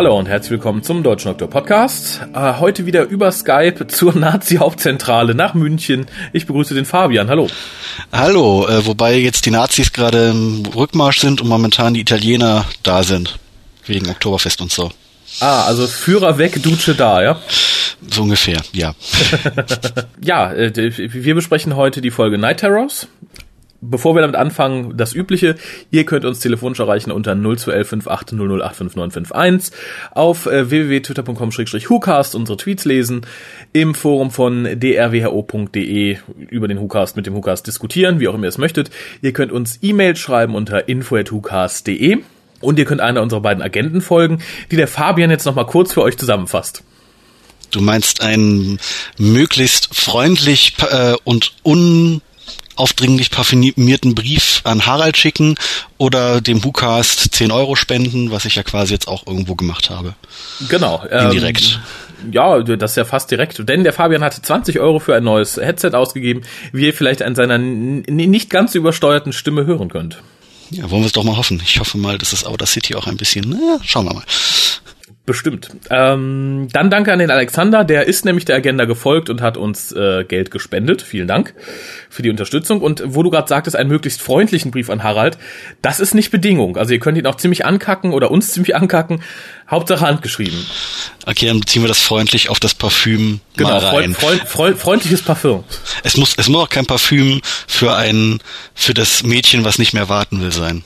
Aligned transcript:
Hallo 0.00 0.18
und 0.18 0.30
herzlich 0.30 0.52
willkommen 0.52 0.82
zum 0.82 1.02
Deutschen 1.02 1.28
Doktor 1.28 1.50
Podcast. 1.50 2.22
Äh, 2.32 2.54
heute 2.58 2.86
wieder 2.86 3.02
über 3.02 3.30
Skype 3.30 3.86
zur 3.86 4.14
Nazi-Hauptzentrale 4.16 5.34
nach 5.34 5.52
München. 5.52 6.06
Ich 6.32 6.46
begrüße 6.46 6.72
den 6.72 6.86
Fabian. 6.86 7.28
Hallo. 7.28 7.48
Hallo, 8.10 8.66
äh, 8.66 8.86
wobei 8.86 9.18
jetzt 9.18 9.44
die 9.44 9.50
Nazis 9.50 9.92
gerade 9.92 10.30
im 10.30 10.62
Rückmarsch 10.74 11.18
sind 11.18 11.42
und 11.42 11.48
momentan 11.48 11.92
die 11.92 12.00
Italiener 12.00 12.64
da 12.82 13.02
sind. 13.02 13.38
Wegen 13.84 14.08
Oktoberfest 14.08 14.62
und 14.62 14.72
so. 14.72 14.90
Ah, 15.40 15.64
also 15.64 15.86
Führer 15.86 16.38
weg, 16.38 16.62
Duce 16.62 16.94
da, 16.96 17.22
ja? 17.22 17.38
So 18.10 18.22
ungefähr, 18.22 18.62
ja. 18.72 18.94
ja, 20.22 20.50
äh, 20.50 20.72
wir 20.96 21.34
besprechen 21.34 21.76
heute 21.76 22.00
die 22.00 22.10
Folge 22.10 22.38
Night 22.38 22.60
Terrors. 22.60 23.06
Bevor 23.82 24.14
wir 24.14 24.20
damit 24.20 24.36
anfangen, 24.36 24.96
das 24.98 25.14
Übliche, 25.14 25.54
ihr 25.90 26.04
könnt 26.04 26.26
uns 26.26 26.40
telefonisch 26.40 26.80
erreichen 26.80 27.10
unter 27.10 27.34
0211 27.34 27.92
0085951 27.92 29.72
auf 30.10 30.44
äh, 30.44 30.70
www.twitter.com-whocast 30.70 32.34
unsere 32.34 32.58
Tweets 32.58 32.84
lesen, 32.84 33.22
im 33.72 33.94
Forum 33.94 34.30
von 34.30 34.64
drwho.de 34.64 36.18
über 36.50 36.68
den 36.68 36.78
WhoCast 36.78 37.16
mit 37.16 37.26
dem 37.26 37.34
WhoCast 37.34 37.66
diskutieren, 37.66 38.20
wie 38.20 38.28
auch 38.28 38.34
immer 38.34 38.44
ihr 38.44 38.50
es 38.50 38.58
möchtet. 38.58 38.90
Ihr 39.22 39.32
könnt 39.32 39.50
uns 39.50 39.78
E-Mail 39.80 40.14
schreiben 40.14 40.54
unter 40.54 40.88
info.whocast.de 40.88 42.18
und 42.60 42.78
ihr 42.78 42.84
könnt 42.84 43.00
einer 43.00 43.22
unserer 43.22 43.40
beiden 43.40 43.62
Agenten 43.62 44.02
folgen, 44.02 44.42
die 44.70 44.76
der 44.76 44.88
Fabian 44.88 45.30
jetzt 45.30 45.46
nochmal 45.46 45.66
kurz 45.66 45.94
für 45.94 46.02
euch 46.02 46.18
zusammenfasst. 46.18 46.84
Du 47.70 47.80
meinst 47.80 48.20
einen 48.20 48.78
möglichst 49.16 49.94
freundlich 49.94 50.74
äh, 50.90 51.14
und 51.24 51.54
un 51.64 52.20
aufdringlich 52.80 53.30
parfümierten 53.30 54.14
Brief 54.14 54.62
an 54.64 54.86
Harald 54.86 55.16
schicken 55.16 55.54
oder 55.98 56.40
dem 56.40 56.64
WhoCast 56.64 57.34
10 57.34 57.52
Euro 57.52 57.76
spenden, 57.76 58.30
was 58.30 58.46
ich 58.46 58.56
ja 58.56 58.62
quasi 58.62 58.94
jetzt 58.94 59.06
auch 59.06 59.26
irgendwo 59.26 59.54
gemacht 59.54 59.90
habe. 59.90 60.14
Genau. 60.68 61.04
Indirekt. 61.04 61.80
Ähm, 62.24 62.32
ja, 62.32 62.58
das 62.62 62.92
ist 62.92 62.96
ja 62.96 63.04
fast 63.04 63.30
direkt. 63.30 63.68
Denn 63.68 63.84
der 63.84 63.92
Fabian 63.92 64.22
hatte 64.22 64.42
20 64.42 64.80
Euro 64.80 64.98
für 64.98 65.14
ein 65.14 65.24
neues 65.24 65.56
Headset 65.56 65.90
ausgegeben, 65.92 66.42
wie 66.72 66.86
ihr 66.86 66.94
vielleicht 66.94 67.22
an 67.22 67.34
seiner 67.34 67.58
nicht 67.58 68.50
ganz 68.50 68.74
übersteuerten 68.74 69.32
Stimme 69.32 69.66
hören 69.66 69.88
könnt. 69.88 70.22
Ja, 70.70 70.90
wollen 70.90 71.02
wir 71.02 71.06
es 71.06 71.12
doch 71.12 71.24
mal 71.24 71.36
hoffen. 71.36 71.60
Ich 71.64 71.80
hoffe 71.80 71.98
mal, 71.98 72.16
dass 72.18 72.30
das 72.30 72.44
Outer 72.44 72.66
City 72.66 72.94
auch 72.94 73.06
ein 73.06 73.16
bisschen, 73.16 73.48
naja, 73.48 73.78
schauen 73.84 74.06
wir 74.06 74.14
mal. 74.14 74.24
Bestimmt. 75.30 75.70
Ähm, 75.90 76.66
dann 76.72 76.90
danke 76.90 77.12
an 77.12 77.20
den 77.20 77.30
Alexander, 77.30 77.84
der 77.84 78.08
ist 78.08 78.24
nämlich 78.24 78.46
der 78.46 78.56
Agenda 78.56 78.84
gefolgt 78.84 79.30
und 79.30 79.40
hat 79.40 79.56
uns 79.56 79.92
äh, 79.92 80.24
Geld 80.24 80.50
gespendet. 80.50 81.02
Vielen 81.02 81.28
Dank 81.28 81.54
für 82.08 82.22
die 82.22 82.30
Unterstützung. 82.30 82.80
Und 82.80 83.04
wo 83.06 83.22
du 83.22 83.30
gerade 83.30 83.46
sagtest, 83.46 83.76
einen 83.76 83.88
möglichst 83.88 84.22
freundlichen 84.22 84.72
Brief 84.72 84.90
an 84.90 85.04
Harald, 85.04 85.38
das 85.82 86.00
ist 86.00 86.14
nicht 86.14 86.32
Bedingung. 86.32 86.76
Also 86.76 86.94
ihr 86.94 86.98
könnt 86.98 87.16
ihn 87.16 87.28
auch 87.28 87.36
ziemlich 87.36 87.64
ankacken 87.64 88.12
oder 88.12 88.32
uns 88.32 88.48
ziemlich 88.52 88.74
ankacken. 88.74 89.22
Hauptsache 89.70 90.04
handgeschrieben. 90.04 90.66
Okay, 91.26 91.46
dann 91.46 91.64
ziehen 91.64 91.82
wir 91.82 91.88
das 91.88 92.00
freundlich 92.00 92.48
auf 92.48 92.58
das 92.58 92.74
Parfüm 92.74 93.38
genau, 93.56 93.70
mal 93.70 93.78
rein. 93.78 94.14
Freund, 94.14 94.42
freund, 94.48 94.78
freundliches 94.78 95.22
Parfüm. 95.22 95.62
Es 96.02 96.16
muss, 96.16 96.34
es 96.38 96.48
muss 96.48 96.64
auch 96.64 96.68
kein 96.68 96.86
Parfüm 96.86 97.40
für 97.68 97.94
ein, 97.94 98.40
für 98.74 98.94
das 98.94 99.22
Mädchen, 99.22 99.64
was 99.64 99.78
nicht 99.78 99.92
mehr 99.92 100.08
warten 100.08 100.42
will 100.42 100.50
sein. 100.50 100.82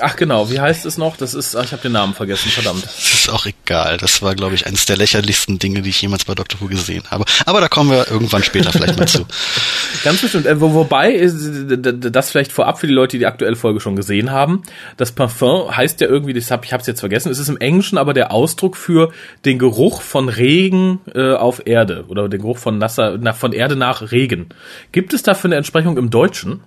Ach 0.00 0.16
genau, 0.16 0.50
wie 0.50 0.60
heißt 0.60 0.86
es 0.86 0.98
noch? 0.98 1.16
Das 1.16 1.34
ist, 1.34 1.56
ach, 1.56 1.64
ich 1.64 1.72
habe 1.72 1.82
den 1.82 1.92
Namen 1.92 2.14
vergessen, 2.14 2.50
verdammt. 2.50 2.84
Das 2.84 3.14
ist 3.14 3.28
auch 3.30 3.46
egal. 3.46 3.96
Das 3.98 4.22
war, 4.22 4.34
glaube 4.34 4.54
ich, 4.54 4.66
eines 4.66 4.86
der 4.86 4.96
lächerlichsten 4.96 5.58
Dinge, 5.58 5.82
die 5.82 5.90
ich 5.90 6.00
jemals 6.00 6.24
bei 6.24 6.34
Doctor 6.34 6.60
Who 6.60 6.66
gesehen 6.66 7.04
habe. 7.10 7.24
Aber 7.46 7.60
da 7.60 7.68
kommen 7.68 7.90
wir 7.90 8.10
irgendwann 8.10 8.42
später 8.42 8.72
vielleicht 8.72 8.98
mal 8.98 9.08
zu. 9.08 9.26
Ganz 10.04 10.20
bestimmt. 10.20 10.46
Äh, 10.46 10.60
wo, 10.60 10.74
wobei, 10.74 11.26
das 11.26 12.30
vielleicht 12.30 12.52
vorab 12.52 12.78
für 12.78 12.86
die 12.86 12.92
Leute, 12.92 13.12
die 13.12 13.20
die 13.20 13.26
aktuelle 13.26 13.56
Folge 13.56 13.80
schon 13.80 13.96
gesehen 13.96 14.30
haben. 14.30 14.62
Das 14.96 15.12
Parfum 15.12 15.76
heißt 15.76 16.00
ja 16.00 16.08
irgendwie, 16.08 16.36
ich 16.36 16.50
habe 16.50 16.66
es 16.66 16.86
jetzt 16.86 17.00
vergessen, 17.00 17.30
es 17.30 17.38
ist 17.38 17.48
im 17.48 17.58
Englischen 17.58 17.98
aber 17.98 18.14
der 18.14 18.32
Ausdruck 18.32 18.76
für 18.76 19.12
den 19.44 19.58
Geruch 19.58 20.02
von 20.02 20.28
Regen 20.28 21.00
äh, 21.14 21.34
auf 21.34 21.66
Erde 21.66 22.04
oder 22.08 22.28
den 22.28 22.40
Geruch 22.40 22.58
von 22.58 22.78
nasser, 22.78 23.18
na, 23.20 23.32
von 23.32 23.52
Erde 23.52 23.76
nach 23.76 24.10
Regen. 24.12 24.48
Gibt 24.92 25.12
es 25.12 25.22
dafür 25.22 25.48
eine 25.48 25.56
Entsprechung 25.56 25.96
im 25.96 26.10
Deutschen? 26.10 26.60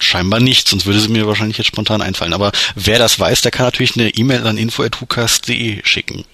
Scheinbar 0.00 0.40
nicht, 0.40 0.68
sonst 0.68 0.86
würde 0.86 1.00
sie 1.00 1.08
mir 1.08 1.26
wahrscheinlich 1.26 1.58
jetzt 1.58 1.68
spontan 1.68 2.02
einfallen. 2.02 2.32
Aber 2.32 2.52
wer 2.74 2.98
das 2.98 3.18
weiß, 3.18 3.42
der 3.42 3.50
kann 3.50 3.66
natürlich 3.66 3.96
eine 3.96 4.10
E-Mail 4.10 4.46
an 4.46 4.58
info.hucast.de 4.58 5.80
schicken. 5.84 6.24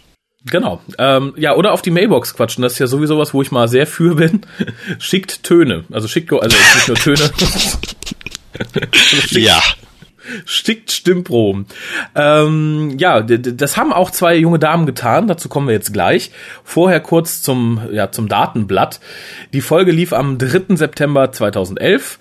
Genau. 0.46 0.80
Ähm, 0.98 1.34
ja, 1.36 1.54
oder 1.54 1.72
auf 1.72 1.82
die 1.82 1.90
Mailbox 1.90 2.34
quatschen. 2.34 2.62
Das 2.62 2.74
ist 2.74 2.78
ja 2.78 2.86
sowieso 2.86 3.18
was, 3.18 3.34
wo 3.34 3.42
ich 3.42 3.50
mal 3.50 3.68
sehr 3.68 3.86
für 3.86 4.14
bin. 4.14 4.40
schickt 4.98 5.42
Töne. 5.42 5.84
Also 5.90 6.08
schickt, 6.08 6.32
also 6.32 6.56
nicht 6.56 6.88
nur 6.88 6.96
Töne. 6.96 7.30
schickt, 8.92 9.32
ja. 9.32 9.62
Schickt 10.46 10.92
Stimmproben. 10.92 11.66
Ähm, 12.14 12.96
ja, 12.98 13.20
das 13.20 13.76
haben 13.76 13.92
auch 13.92 14.10
zwei 14.10 14.36
junge 14.36 14.58
Damen 14.58 14.86
getan. 14.86 15.26
Dazu 15.26 15.48
kommen 15.48 15.66
wir 15.66 15.74
jetzt 15.74 15.92
gleich. 15.92 16.30
Vorher 16.64 17.00
kurz 17.00 17.42
zum, 17.42 17.80
ja, 17.92 18.10
zum 18.10 18.28
Datenblatt. 18.28 19.00
Die 19.52 19.60
Folge 19.60 19.92
lief 19.92 20.12
am 20.12 20.38
3. 20.38 20.76
September 20.76 21.32
2011. 21.32 22.18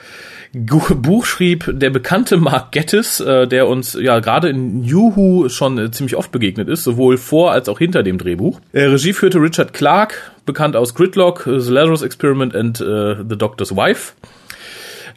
Buch 0.54 1.26
schrieb 1.26 1.70
der 1.72 1.92
bekannte 1.92 2.38
Mark 2.38 2.72
Gettis, 2.72 3.20
äh, 3.20 3.48
der 3.48 3.68
uns 3.68 3.94
ja 3.94 4.20
gerade 4.20 4.50
in 4.50 4.84
Juhu 4.84 5.48
schon 5.50 5.78
äh, 5.78 5.92
ziemlich 5.92 6.16
oft 6.16 6.32
begegnet 6.32 6.68
ist, 6.70 6.84
sowohl 6.84 7.18
vor 7.18 7.52
als 7.52 7.70
auch 7.70 7.78
hinter 7.78 8.02
dem 8.02 8.18
Drehbuch. 8.18 8.60
Äh, 8.74 8.86
Regie 8.86 9.14
führte 9.14 9.40
Richard 9.40 9.74
Clark, 9.74 10.32
bekannt 10.46 10.76
aus 10.76 10.96
Gridlock, 10.96 11.46
äh, 11.46 11.60
The 11.60 11.72
Lazarus 11.72 12.02
Experiment 12.02 12.56
and 12.56 12.82
äh, 12.82 13.18
The 13.30 13.38
Doctor's 13.38 13.76
Wife. 13.76 14.14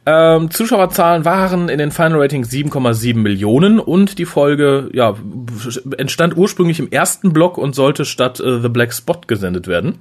Ähm, 0.04 0.50
Zuschauerzahlen 0.50 1.24
waren 1.24 1.68
in 1.68 1.78
den 1.78 1.92
Final 1.92 2.20
Ratings 2.20 2.50
7,7 2.50 3.16
Millionen 3.16 3.78
und 3.78 4.18
die 4.18 4.24
Folge 4.24 4.90
ja, 4.92 5.14
entstand 5.96 6.36
ursprünglich 6.36 6.80
im 6.80 6.90
ersten 6.90 7.32
Block 7.32 7.56
und 7.56 7.74
sollte 7.74 8.04
statt 8.04 8.40
äh, 8.40 8.60
The 8.60 8.68
Black 8.68 8.92
Spot 8.92 9.20
gesendet 9.26 9.68
werden. 9.68 10.00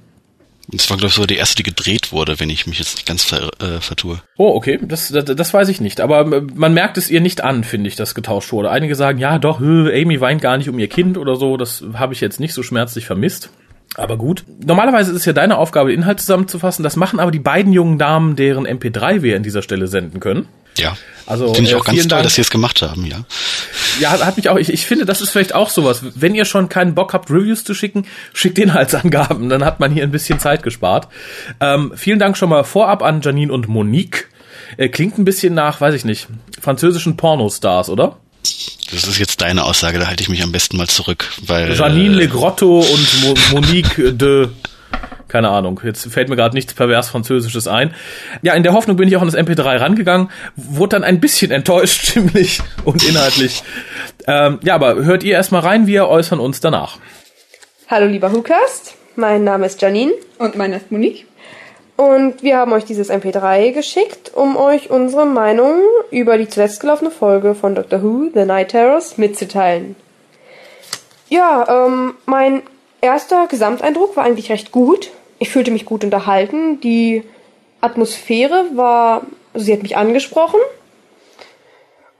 Das 0.72 0.88
war, 0.88 0.96
glaube 0.96 1.08
ich, 1.08 1.14
so 1.14 1.26
die 1.26 1.36
erste, 1.36 1.56
die 1.56 1.62
gedreht 1.62 2.12
wurde, 2.12 2.40
wenn 2.40 2.48
ich 2.48 2.66
mich 2.66 2.78
jetzt 2.78 2.96
nicht 2.96 3.06
ganz 3.06 3.24
ver, 3.24 3.50
äh, 3.60 3.80
vertue. 3.80 4.22
Oh, 4.38 4.54
okay. 4.54 4.78
Das, 4.82 5.08
das, 5.08 5.24
das 5.24 5.54
weiß 5.54 5.68
ich 5.68 5.80
nicht. 5.80 6.00
Aber 6.00 6.20
äh, 6.32 6.40
man 6.54 6.72
merkt 6.72 6.96
es 6.96 7.10
ihr 7.10 7.20
nicht 7.20 7.44
an, 7.44 7.62
finde 7.62 7.88
ich, 7.88 7.96
dass 7.96 8.14
getauscht 8.14 8.52
wurde. 8.52 8.70
Einige 8.70 8.94
sagen, 8.94 9.18
ja, 9.18 9.38
doch, 9.38 9.60
Amy 9.60 10.20
weint 10.20 10.40
gar 10.40 10.56
nicht 10.56 10.70
um 10.70 10.78
ihr 10.78 10.88
Kind 10.88 11.18
oder 11.18 11.36
so. 11.36 11.58
Das 11.58 11.84
habe 11.94 12.14
ich 12.14 12.22
jetzt 12.22 12.40
nicht 12.40 12.54
so 12.54 12.62
schmerzlich 12.62 13.04
vermisst. 13.04 13.50
Aber 13.96 14.16
gut. 14.16 14.44
Normalerweise 14.64 15.10
ist 15.10 15.18
es 15.18 15.24
ja 15.26 15.34
deine 15.34 15.58
Aufgabe, 15.58 15.92
Inhalt 15.92 16.20
zusammenzufassen. 16.20 16.82
Das 16.82 16.96
machen 16.96 17.20
aber 17.20 17.30
die 17.30 17.38
beiden 17.38 17.72
jungen 17.72 17.98
Damen, 17.98 18.36
deren 18.36 18.66
MP3 18.66 19.20
wir 19.20 19.36
in 19.36 19.42
dieser 19.42 19.60
Stelle 19.60 19.86
senden 19.86 20.20
können. 20.20 20.48
Ja. 20.78 20.96
Also 21.26 21.54
finde 21.54 21.70
ich 21.70 21.76
äh, 21.76 21.78
auch 21.78 21.84
ganz 21.84 21.98
toll, 22.00 22.08
Dank. 22.08 22.24
dass 22.24 22.34
sie 22.34 22.40
es 22.40 22.50
gemacht 22.50 22.82
haben, 22.82 23.06
ja. 23.06 23.24
Ja, 24.00 24.10
hat 24.24 24.36
mich 24.36 24.48
auch. 24.48 24.56
Ich, 24.56 24.72
ich 24.72 24.86
finde, 24.86 25.04
das 25.04 25.20
ist 25.20 25.30
vielleicht 25.30 25.54
auch 25.54 25.70
sowas. 25.70 26.02
Wenn 26.14 26.34
ihr 26.34 26.44
schon 26.44 26.68
keinen 26.68 26.94
Bock 26.94 27.14
habt, 27.14 27.30
Reviews 27.30 27.64
zu 27.64 27.74
schicken, 27.74 28.06
schickt 28.32 28.58
Inhaltsangaben. 28.58 29.48
Dann 29.48 29.64
hat 29.64 29.80
man 29.80 29.92
hier 29.92 30.02
ein 30.02 30.10
bisschen 30.10 30.40
Zeit 30.40 30.62
gespart. 30.62 31.08
Ähm, 31.60 31.92
vielen 31.94 32.18
Dank 32.18 32.36
schon 32.36 32.48
mal 32.48 32.64
vorab 32.64 33.02
an 33.02 33.20
Janine 33.22 33.52
und 33.52 33.68
Monique. 33.68 34.28
Äh, 34.76 34.88
klingt 34.88 35.18
ein 35.18 35.24
bisschen 35.24 35.54
nach, 35.54 35.80
weiß 35.80 35.94
ich 35.94 36.04
nicht, 36.04 36.28
französischen 36.60 37.16
Pornostars, 37.16 37.88
oder? 37.88 38.16
Das 38.90 39.04
ist 39.04 39.18
jetzt 39.18 39.40
deine 39.40 39.64
Aussage, 39.64 39.98
da 39.98 40.08
halte 40.08 40.22
ich 40.22 40.28
mich 40.28 40.42
am 40.42 40.52
besten 40.52 40.76
mal 40.76 40.88
zurück, 40.88 41.30
weil. 41.46 41.74
Janine 41.74 42.14
Le 42.14 42.28
Grotto 42.28 42.80
und 42.80 43.22
Mo 43.22 43.34
Monique 43.52 44.18
de 44.18 44.48
keine 45.32 45.48
Ahnung, 45.48 45.80
jetzt 45.82 46.12
fällt 46.12 46.28
mir 46.28 46.36
gerade 46.36 46.54
nichts 46.54 46.74
pervers 46.74 47.08
Französisches 47.08 47.66
ein. 47.66 47.94
Ja, 48.42 48.52
in 48.52 48.62
der 48.62 48.74
Hoffnung 48.74 48.98
bin 48.98 49.08
ich 49.08 49.16
auch 49.16 49.22
an 49.22 49.28
das 49.28 49.36
MP3 49.36 49.80
rangegangen, 49.80 50.28
wurde 50.56 50.90
dann 50.96 51.04
ein 51.04 51.20
bisschen 51.20 51.50
enttäuscht, 51.50 52.06
stimmlich 52.08 52.60
und 52.84 53.02
inhaltlich. 53.08 53.64
Ähm, 54.26 54.60
ja, 54.62 54.74
aber 54.74 54.96
hört 54.96 55.22
ihr 55.24 55.32
erstmal 55.32 55.62
rein, 55.62 55.86
wir 55.86 56.06
äußern 56.08 56.38
uns 56.38 56.60
danach. 56.60 56.98
Hallo 57.88 58.06
lieber 58.06 58.30
Hukast, 58.30 58.94
mein 59.16 59.42
Name 59.42 59.64
ist 59.64 59.80
Janine. 59.80 60.12
Und 60.38 60.54
mein 60.56 60.74
ist 60.74 60.92
Monique. 60.92 61.26
Und 61.96 62.42
wir 62.42 62.58
haben 62.58 62.72
euch 62.72 62.84
dieses 62.84 63.10
MP3 63.10 63.72
geschickt, 63.72 64.32
um 64.34 64.58
euch 64.58 64.90
unsere 64.90 65.24
Meinung 65.24 65.80
über 66.10 66.36
die 66.36 66.48
zuletzt 66.48 66.80
gelaufene 66.80 67.10
Folge 67.10 67.54
von 67.54 67.74
Doctor 67.74 68.02
Who, 68.02 68.28
The 68.34 68.44
Night 68.44 68.70
Terrors, 68.70 69.16
mitzuteilen. 69.16 69.96
Ja, 71.30 71.86
ähm, 71.86 72.14
mein 72.26 72.62
erster 73.00 73.46
Gesamteindruck 73.46 74.16
war 74.16 74.24
eigentlich 74.24 74.50
recht 74.50 74.72
gut 74.72 75.10
ich 75.42 75.50
fühlte 75.50 75.72
mich 75.72 75.84
gut 75.84 76.04
unterhalten. 76.04 76.80
Die 76.80 77.24
Atmosphäre 77.80 78.64
war, 78.74 79.26
also 79.52 79.66
sie 79.66 79.72
hat 79.72 79.82
mich 79.82 79.96
angesprochen. 79.96 80.60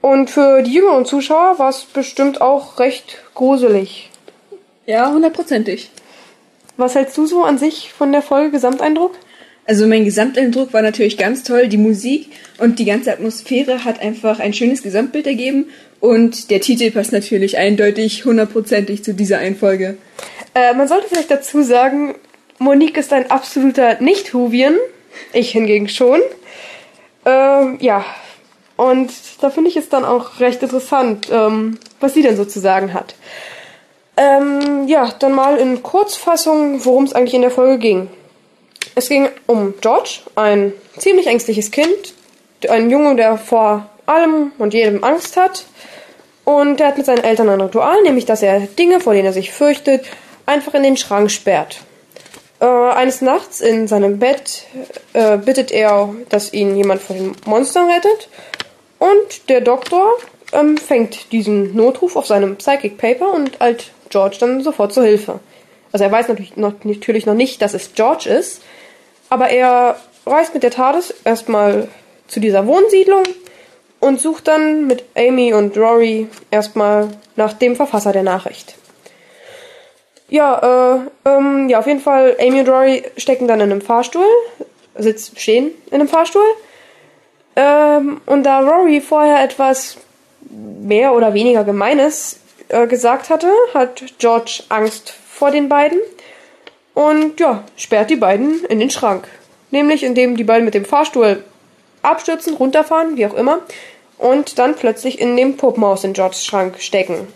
Und 0.01 0.29
für 0.29 0.61
die 0.61 0.73
jüngeren 0.73 1.05
Zuschauer 1.05 1.57
war 1.57 1.69
es 1.69 1.85
bestimmt 1.85 2.41
auch 2.41 2.79
recht 2.79 3.19
gruselig. 3.33 4.09
Ja, 4.85 5.09
hundertprozentig. 5.09 5.89
Was 6.75 6.95
hältst 6.95 7.17
du 7.17 7.25
so 7.25 7.43
an 7.43 7.57
sich 7.57 7.93
von 7.93 8.11
der 8.11 8.21
Folge 8.21 8.51
Gesamteindruck? 8.51 9.13
Also 9.65 9.87
mein 9.87 10.03
Gesamteindruck 10.03 10.73
war 10.73 10.81
natürlich 10.81 11.17
ganz 11.17 11.43
toll. 11.43 11.69
Die 11.69 11.77
Musik 11.77 12.29
und 12.57 12.77
die 12.79 12.85
ganze 12.85 13.13
Atmosphäre 13.13 13.85
hat 13.85 14.01
einfach 14.01 14.39
ein 14.39 14.53
schönes 14.53 14.83
Gesamtbild 14.83 15.27
ergeben 15.27 15.67
und 16.01 16.49
der 16.49 16.59
Titel 16.59 16.91
passt 16.91 17.13
natürlich 17.13 17.57
eindeutig 17.57 18.25
hundertprozentig 18.25 19.05
zu 19.05 19.13
dieser 19.13 19.37
Einfolge. 19.37 19.95
Äh, 20.53 20.73
man 20.73 20.89
sollte 20.89 21.07
vielleicht 21.07 21.31
dazu 21.31 21.61
sagen, 21.61 22.15
Monique 22.59 22.97
ist 22.97 23.13
ein 23.13 23.29
absoluter 23.31 24.01
Nicht-Huvien. 24.01 24.77
Ich 25.31 25.51
hingegen 25.51 25.89
schon. 25.89 26.21
Ähm, 27.25 27.77
ja, 27.79 28.03
Und 28.75 29.11
da 29.41 29.49
finde 29.49 29.69
ich 29.69 29.77
es 29.77 29.89
dann 29.89 30.03
auch 30.03 30.39
recht 30.39 30.63
interessant, 30.63 31.27
ähm, 31.31 31.77
was 31.99 32.13
sie 32.13 32.21
denn 32.21 32.35
so 32.35 32.45
zu 32.45 32.59
sagen 32.59 32.93
hat. 32.93 33.15
Ähm, 34.17 34.87
ja, 34.87 35.11
dann 35.19 35.33
mal 35.33 35.57
in 35.57 35.83
Kurzfassung, 35.83 36.83
worum 36.85 37.03
es 37.03 37.13
eigentlich 37.13 37.33
in 37.33 37.41
der 37.41 37.51
Folge 37.51 37.77
ging. 37.77 38.09
Es 38.95 39.09
ging 39.09 39.29
um 39.47 39.73
George, 39.81 40.19
ein 40.35 40.73
ziemlich 40.97 41.27
ängstliches 41.27 41.71
Kind, 41.71 42.13
ein 42.69 42.89
Junge, 42.89 43.15
der 43.15 43.37
vor 43.37 43.89
allem 44.05 44.51
und 44.57 44.73
jedem 44.73 45.03
Angst 45.03 45.37
hat. 45.37 45.65
Und 46.45 46.81
er 46.81 46.87
hat 46.87 46.97
mit 46.97 47.05
seinen 47.05 47.23
Eltern 47.23 47.49
ein 47.49 47.61
Ritual, 47.61 48.01
nämlich 48.03 48.25
dass 48.25 48.43
er 48.43 48.59
Dinge, 48.61 48.99
vor 48.99 49.13
denen 49.13 49.25
er 49.25 49.33
sich 49.33 49.51
fürchtet, 49.51 50.05
einfach 50.45 50.73
in 50.73 50.83
den 50.83 50.97
Schrank 50.97 51.31
sperrt. 51.31 51.77
Äh, 52.63 52.65
eines 52.65 53.19
Nachts 53.19 53.59
in 53.59 53.89
seinem 53.89 54.19
Bett 54.19 54.63
äh, 55.11 55.37
bittet 55.37 55.69
er, 55.71 56.15
dass 56.29 56.53
ihn 56.53 56.77
jemand 56.77 57.01
vor 57.01 57.13
den 57.13 57.35
Monstern 57.45 57.89
rettet. 57.89 58.29
Und 58.99 59.49
der 59.49 59.59
Doktor 59.59 60.13
ähm, 60.53 60.77
fängt 60.77 61.33
diesen 61.33 61.75
Notruf 61.75 62.15
auf 62.15 62.25
seinem 62.25 62.55
Psychic 62.55 62.97
Paper 62.97 63.33
und 63.33 63.61
eilt 63.61 63.91
George 64.07 64.37
dann 64.39 64.63
sofort 64.63 64.93
zur 64.93 65.03
Hilfe. 65.03 65.41
Also 65.91 66.05
er 66.05 66.11
weiß 66.11 66.29
natürlich 66.29 66.55
noch, 66.55 66.73
natürlich 66.83 67.25
noch 67.25 67.33
nicht, 67.33 67.61
dass 67.61 67.73
es 67.73 67.95
George 67.95 68.29
ist, 68.29 68.61
aber 69.29 69.49
er 69.49 69.97
reist 70.25 70.53
mit 70.53 70.63
der 70.63 70.71
TARDIS 70.71 71.13
erstmal 71.25 71.89
zu 72.27 72.39
dieser 72.39 72.65
Wohnsiedlung 72.65 73.23
und 73.99 74.21
sucht 74.21 74.47
dann 74.47 74.87
mit 74.87 75.03
Amy 75.15 75.53
und 75.53 75.77
Rory 75.77 76.29
erstmal 76.49 77.09
nach 77.35 77.51
dem 77.51 77.75
Verfasser 77.75 78.13
der 78.13 78.23
Nachricht. 78.23 78.75
Ja, 80.33 80.95
äh, 80.95 81.29
ähm, 81.29 81.69
ja, 81.69 81.77
auf 81.77 81.85
jeden 81.85 81.99
Fall, 81.99 82.35
Amy 82.39 82.61
und 82.61 82.67
Rory 82.67 83.03
stecken 83.17 83.47
dann 83.47 83.59
in 83.59 83.71
einem 83.71 83.81
Fahrstuhl, 83.81 84.25
sitzen, 84.97 85.37
stehen 85.37 85.69
in 85.91 85.93
einem 85.93 86.07
Fahrstuhl. 86.07 86.41
Ähm, 87.55 88.19
und 88.25 88.41
da 88.41 88.61
Rory 88.61 88.99
vorher 88.99 89.43
etwas 89.43 89.97
mehr 90.49 91.13
oder 91.13 91.35
weniger 91.35 91.63
Gemeines 91.63 92.39
äh, 92.69 92.87
gesagt 92.87 93.29
hatte, 93.29 93.51
hat 93.75 94.05
George 94.17 94.63
Angst 94.69 95.13
vor 95.29 95.51
den 95.51 95.69
beiden 95.69 95.99
und 96.95 97.39
ja, 97.39 97.63
sperrt 97.77 98.09
die 98.09 98.15
beiden 98.15 98.65
in 98.65 98.79
den 98.79 98.89
Schrank. 98.89 99.27
Nämlich 99.69 100.01
indem 100.01 100.35
die 100.35 100.43
beiden 100.43 100.65
mit 100.65 100.73
dem 100.73 100.85
Fahrstuhl 100.85 101.43
abstürzen, 102.01 102.55
runterfahren, 102.55 103.17
wie 103.17 103.27
auch 103.27 103.35
immer, 103.35 103.59
und 104.17 104.57
dann 104.57 104.73
plötzlich 104.73 105.19
in 105.21 105.37
dem 105.37 105.57
Puppenhaus 105.57 106.03
in 106.03 106.13
Georges 106.13 106.43
Schrank 106.43 106.81
stecken. 106.81 107.27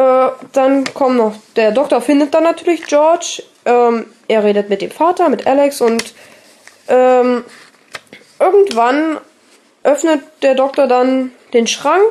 Äh, 0.00 0.30
dann 0.52 0.84
kommt 0.94 1.18
noch, 1.18 1.34
der 1.56 1.72
Doktor 1.72 2.00
findet 2.00 2.32
dann 2.32 2.44
natürlich 2.44 2.84
George, 2.84 3.42
ähm, 3.66 4.06
er 4.28 4.44
redet 4.44 4.70
mit 4.70 4.80
dem 4.80 4.90
Vater, 4.90 5.28
mit 5.28 5.46
Alex 5.46 5.82
und 5.82 6.14
ähm, 6.88 7.44
irgendwann 8.38 9.18
öffnet 9.82 10.22
der 10.40 10.54
Doktor 10.54 10.86
dann 10.86 11.32
den 11.52 11.66
Schrank 11.66 12.02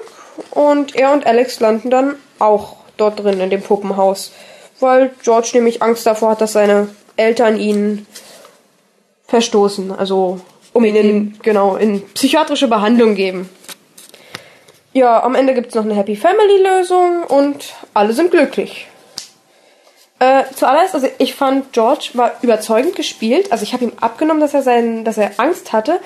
und 0.51 0.95
er 0.95 1.13
und 1.13 1.25
Alex 1.25 1.59
landen 1.61 1.89
dann 1.89 2.15
auch 2.37 2.75
dort 2.97 3.23
drin 3.23 3.39
in 3.39 3.49
dem 3.49 3.63
Puppenhaus, 3.63 4.33
weil 4.79 5.09
George 5.23 5.49
nämlich 5.53 5.81
Angst 5.81 6.05
davor 6.05 6.31
hat, 6.31 6.41
dass 6.41 6.53
seine 6.53 6.89
Eltern 7.15 7.59
ihn 7.59 8.05
verstoßen, 9.25 9.91
also 9.91 10.39
um 10.73 10.85
ihn 10.85 10.95
in, 10.95 11.39
genau 11.41 11.75
in 11.75 12.07
psychiatrische 12.09 12.67
Behandlung 12.67 13.15
geben. 13.15 13.49
Ja, 14.93 15.23
am 15.23 15.35
Ende 15.35 15.53
gibt 15.53 15.69
es 15.69 15.75
noch 15.75 15.83
eine 15.83 15.95
Happy 15.95 16.15
Family 16.15 16.63
Lösung 16.63 17.23
und 17.23 17.73
alle 17.93 18.13
sind 18.13 18.31
glücklich. 18.31 18.87
Äh, 20.19 20.43
zuallererst, 20.55 20.95
also 20.95 21.07
ich 21.17 21.35
fand 21.35 21.71
George 21.71 22.09
war 22.13 22.33
überzeugend 22.41 22.95
gespielt. 22.95 23.51
Also 23.51 23.63
ich 23.63 23.73
habe 23.73 23.85
ihm 23.85 23.93
abgenommen, 24.01 24.41
dass 24.41 24.53
er 24.53 24.63
sein, 24.63 25.05
dass 25.05 25.17
er 25.17 25.31
Angst 25.37 25.71
hatte, 25.71 25.99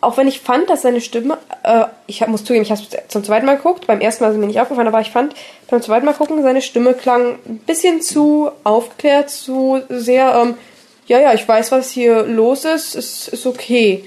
auch 0.00 0.16
wenn 0.16 0.28
ich 0.28 0.40
fand, 0.40 0.68
dass 0.68 0.82
seine 0.82 1.00
Stimme, 1.00 1.38
äh, 1.62 1.84
ich 2.06 2.20
hab, 2.20 2.28
muss 2.28 2.44
zugeben, 2.44 2.62
ich 2.62 2.70
habe 2.70 2.82
es 2.82 3.08
zum 3.08 3.24
zweiten 3.24 3.46
Mal 3.46 3.56
geguckt, 3.56 3.86
beim 3.86 4.00
ersten 4.00 4.22
Mal 4.22 4.32
ist 4.32 4.38
mir 4.38 4.46
nicht 4.46 4.60
aufgefallen, 4.60 4.88
aber 4.88 5.00
ich 5.00 5.10
fand 5.10 5.34
beim 5.70 5.80
zweiten 5.80 6.04
Mal 6.04 6.12
gucken, 6.12 6.42
seine 6.42 6.60
Stimme 6.60 6.92
klang 6.92 7.38
ein 7.46 7.58
bisschen 7.58 8.02
zu 8.02 8.50
aufgeklärt, 8.64 9.30
zu 9.30 9.80
sehr, 9.88 10.34
ähm, 10.34 10.58
ja, 11.06 11.20
ja, 11.20 11.32
ich 11.32 11.46
weiß, 11.46 11.72
was 11.72 11.90
hier 11.90 12.24
los 12.24 12.64
ist, 12.64 12.94
es 12.94 13.28
ist 13.28 13.46
okay. 13.46 14.04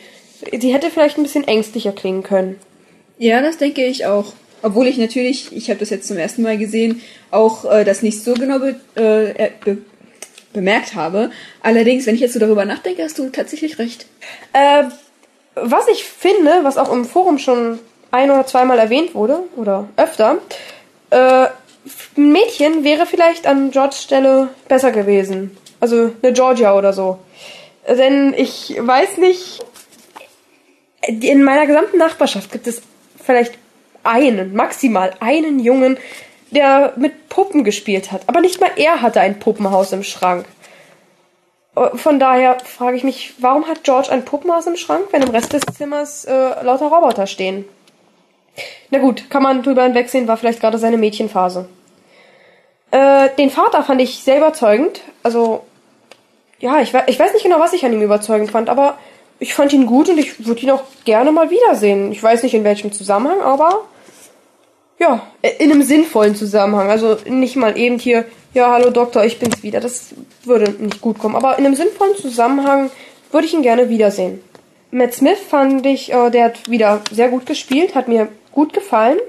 Sie 0.51 0.73
hätte 0.73 0.91
vielleicht 0.91 1.17
ein 1.17 1.23
bisschen 1.23 1.47
ängstlicher 1.47 1.93
klingen 1.93 2.21
können. 2.21 2.59
Ja, 3.17 3.41
das 3.41 3.57
denke 3.57 3.85
ich 3.85 4.05
auch. 4.05 4.33
Obwohl 4.61 4.87
ich 4.87 4.97
natürlich, 4.97 5.55
ich 5.55 5.69
habe 5.69 5.79
das 5.79 5.89
jetzt 5.89 6.07
zum 6.07 6.17
ersten 6.17 6.41
Mal 6.41 6.57
gesehen, 6.57 7.01
auch 7.31 7.65
äh, 7.65 7.83
das 7.83 8.01
nicht 8.01 8.23
so 8.23 8.33
genau 8.33 8.59
be, 8.59 8.75
äh, 8.95 9.51
be, 9.63 9.77
bemerkt 10.53 10.95
habe. 10.95 11.31
Allerdings, 11.61 12.05
wenn 12.05 12.15
ich 12.15 12.21
jetzt 12.21 12.33
so 12.33 12.39
darüber 12.39 12.65
nachdenke, 12.65 13.03
hast 13.03 13.19
du 13.19 13.29
tatsächlich 13.29 13.79
recht. 13.79 14.07
Äh, 14.53 14.85
was 15.55 15.87
ich 15.87 16.03
finde, 16.03 16.63
was 16.63 16.77
auch 16.77 16.91
im 16.91 17.05
Forum 17.05 17.37
schon 17.39 17.79
ein 18.11 18.31
oder 18.31 18.45
zweimal 18.45 18.79
erwähnt 18.79 19.15
wurde, 19.15 19.43
oder 19.55 19.89
öfter, 19.97 20.37
äh, 21.11 21.47
ein 22.17 22.31
Mädchen 22.31 22.83
wäre 22.83 23.05
vielleicht 23.05 23.47
an 23.47 23.71
Georges 23.71 24.03
Stelle 24.03 24.49
besser 24.67 24.91
gewesen. 24.91 25.55
Also 25.79 26.11
eine 26.21 26.33
Georgia 26.33 26.75
oder 26.75 26.93
so. 26.93 27.19
Denn 27.87 28.33
ich 28.35 28.75
weiß 28.77 29.17
nicht, 29.17 29.59
in 31.07 31.43
meiner 31.43 31.65
gesamten 31.65 31.97
Nachbarschaft 31.97 32.51
gibt 32.51 32.67
es 32.67 32.81
vielleicht 33.27 33.53
einen, 34.03 34.55
maximal 34.55 35.13
einen 35.19 35.59
Jungen, 35.59 35.97
der 36.49 36.93
mit 36.95 37.29
Puppen 37.29 37.63
gespielt 37.63 38.11
hat. 38.11 38.21
Aber 38.27 38.41
nicht 38.41 38.59
mal 38.59 38.71
er 38.77 39.01
hatte 39.01 39.21
ein 39.21 39.37
Puppenhaus 39.37 39.91
im 39.91 40.03
Schrank. 40.03 40.45
Von 41.93 42.19
daher 42.19 42.57
frage 42.63 42.97
ich 42.97 43.03
mich, 43.03 43.35
warum 43.37 43.67
hat 43.67 43.83
George 43.83 44.09
ein 44.09 44.25
Puppenhaus 44.25 44.65
im 44.65 44.77
Schrank, 44.77 45.09
wenn 45.11 45.21
im 45.21 45.29
Rest 45.29 45.53
des 45.53 45.61
Zimmers 45.77 46.25
äh, 46.25 46.63
lauter 46.63 46.87
Roboter 46.87 47.27
stehen? 47.27 47.65
Na 48.89 48.97
gut, 48.97 49.29
kann 49.29 49.43
man 49.43 49.61
drüber 49.61 49.83
hinwegsehen, 49.83 50.27
war 50.27 50.37
vielleicht 50.37 50.61
gerade 50.61 50.79
seine 50.79 50.97
Mädchenphase. 50.97 51.69
Äh, 52.89 53.29
den 53.37 53.51
Vater 53.51 53.83
fand 53.83 54.01
ich 54.01 54.23
sehr 54.23 54.37
überzeugend. 54.37 55.01
Also, 55.21 55.65
ja, 56.59 56.79
ich, 56.79 56.93
ich 57.05 57.19
weiß 57.19 57.33
nicht 57.33 57.43
genau, 57.43 57.59
was 57.59 57.73
ich 57.73 57.85
an 57.85 57.93
ihm 57.93 58.01
überzeugend 58.01 58.49
fand, 58.49 58.69
aber 58.69 58.97
ich 59.39 59.53
fand 59.53 59.73
ihn 59.73 59.85
gut 59.85 60.09
und 60.09 60.17
ich 60.17 60.45
würde 60.45 60.61
ihn 60.61 60.71
auch 60.71 60.83
gerne 61.05 61.31
mal 61.31 61.49
wiedersehen. 61.49 62.11
Ich 62.11 62.21
weiß 62.21 62.43
nicht 62.43 62.53
in 62.53 62.63
welchem 62.63 62.91
Zusammenhang, 62.91 63.41
aber 63.41 63.83
ja, 64.99 65.27
in 65.59 65.71
einem 65.71 65.83
sinnvollen 65.83 66.35
Zusammenhang. 66.35 66.89
Also 66.89 67.17
nicht 67.27 67.55
mal 67.55 67.77
eben 67.77 67.99
hier, 67.99 68.25
ja, 68.53 68.71
hallo 68.71 68.89
Doktor, 68.89 69.25
ich 69.25 69.39
bin's 69.39 69.61
wieder. 69.61 69.79
Das 69.79 70.15
würde 70.43 70.71
nicht 70.71 71.01
gut 71.01 71.19
kommen. 71.19 71.35
Aber 71.35 71.57
in 71.59 71.65
einem 71.65 71.75
sinnvollen 71.75 72.15
Zusammenhang 72.15 72.89
würde 73.31 73.45
ich 73.45 73.53
ihn 73.53 73.61
gerne 73.61 73.89
wiedersehen. 73.89 74.41
Matt 74.89 75.13
Smith 75.13 75.39
fand 75.39 75.85
ich, 75.85 76.13
äh, 76.13 76.29
der 76.31 76.45
hat 76.45 76.69
wieder 76.69 77.01
sehr 77.11 77.29
gut 77.29 77.45
gespielt, 77.45 77.93
hat 77.93 78.07
mir 78.07 78.29
gut 78.51 78.73
gefallen. 78.73 79.19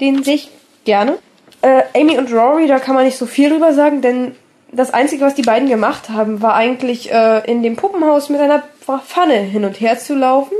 Den 0.00 0.22
sehe 0.24 0.34
ich 0.34 0.50
gerne. 0.84 1.18
Äh, 1.62 1.84
Amy 1.94 2.18
und 2.18 2.32
Rory, 2.32 2.66
da 2.66 2.78
kann 2.78 2.94
man 2.94 3.04
nicht 3.04 3.16
so 3.16 3.24
viel 3.24 3.48
drüber 3.48 3.72
sagen, 3.72 4.02
denn 4.02 4.34
das 4.74 4.92
Einzige, 4.92 5.24
was 5.24 5.34
die 5.34 5.42
beiden 5.42 5.68
gemacht 5.68 6.10
haben, 6.10 6.42
war 6.42 6.54
eigentlich 6.54 7.12
äh, 7.12 7.50
in 7.50 7.62
dem 7.62 7.76
Puppenhaus 7.76 8.28
mit 8.28 8.40
einer 8.40 8.62
Pfanne 8.80 9.38
hin 9.38 9.64
und 9.64 9.80
her 9.80 9.98
zu 9.98 10.14
laufen. 10.14 10.54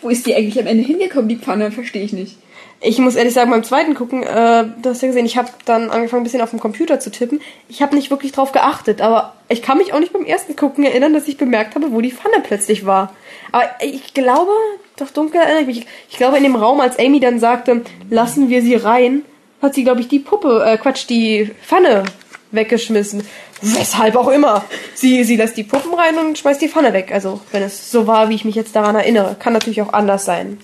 Wo 0.00 0.08
ist 0.08 0.26
die 0.26 0.34
eigentlich 0.34 0.60
am 0.60 0.66
Ende 0.66 0.84
hingekommen, 0.84 1.28
die 1.28 1.36
Pfanne? 1.36 1.72
Verstehe 1.72 2.02
ich 2.02 2.12
nicht. 2.12 2.36
Ich 2.80 2.98
muss 2.98 3.16
ehrlich 3.16 3.34
sagen, 3.34 3.50
beim 3.50 3.64
zweiten 3.64 3.94
gucken, 3.94 4.22
äh, 4.22 4.64
du 4.80 4.90
hast 4.90 5.02
ja 5.02 5.08
gesehen, 5.08 5.26
ich 5.26 5.36
habe 5.36 5.48
dann 5.64 5.90
angefangen, 5.90 6.20
ein 6.20 6.24
bisschen 6.24 6.40
auf 6.40 6.50
dem 6.50 6.60
Computer 6.60 7.00
zu 7.00 7.10
tippen. 7.10 7.40
Ich 7.68 7.82
habe 7.82 7.96
nicht 7.96 8.10
wirklich 8.10 8.30
drauf 8.30 8.52
geachtet, 8.52 9.00
aber 9.00 9.34
ich 9.48 9.62
kann 9.62 9.78
mich 9.78 9.92
auch 9.92 9.98
nicht 9.98 10.12
beim 10.12 10.24
ersten 10.24 10.54
Gucken 10.54 10.84
erinnern, 10.84 11.12
dass 11.12 11.26
ich 11.26 11.36
bemerkt 11.36 11.74
habe, 11.74 11.90
wo 11.90 12.00
die 12.00 12.12
Pfanne 12.12 12.40
plötzlich 12.42 12.86
war. 12.86 13.12
Aber 13.50 13.64
ich 13.80 14.14
glaube, 14.14 14.52
doch 14.96 15.10
dunkel 15.10 15.40
erinnere 15.40 15.62
ich 15.62 15.66
mich. 15.66 15.86
Ich 16.08 16.16
glaube, 16.18 16.36
in 16.36 16.44
dem 16.44 16.54
Raum, 16.54 16.80
als 16.80 16.98
Amy 17.00 17.18
dann 17.18 17.40
sagte, 17.40 17.82
lassen 18.10 18.48
wir 18.48 18.62
sie 18.62 18.76
rein, 18.76 19.22
hat 19.60 19.74
sie, 19.74 19.82
glaube 19.82 20.00
ich, 20.00 20.06
die 20.06 20.20
Puppe, 20.20 20.64
äh, 20.64 20.78
Quatsch, 20.78 21.08
die 21.08 21.50
Pfanne 21.66 22.04
weggeschmissen. 22.52 23.22
Weshalb 23.60 24.16
auch 24.16 24.28
immer. 24.28 24.64
Sie, 24.94 25.24
sie 25.24 25.36
lässt 25.36 25.56
die 25.56 25.64
Puppen 25.64 25.92
rein 25.94 26.16
und 26.18 26.38
schmeißt 26.38 26.62
die 26.62 26.68
Pfanne 26.68 26.92
weg. 26.92 27.10
Also, 27.12 27.40
wenn 27.50 27.62
es 27.62 27.90
so 27.90 28.06
war, 28.06 28.28
wie 28.28 28.34
ich 28.34 28.44
mich 28.44 28.54
jetzt 28.54 28.76
daran 28.76 28.94
erinnere. 28.94 29.36
Kann 29.38 29.52
natürlich 29.52 29.82
auch 29.82 29.92
anders 29.92 30.24
sein. 30.24 30.58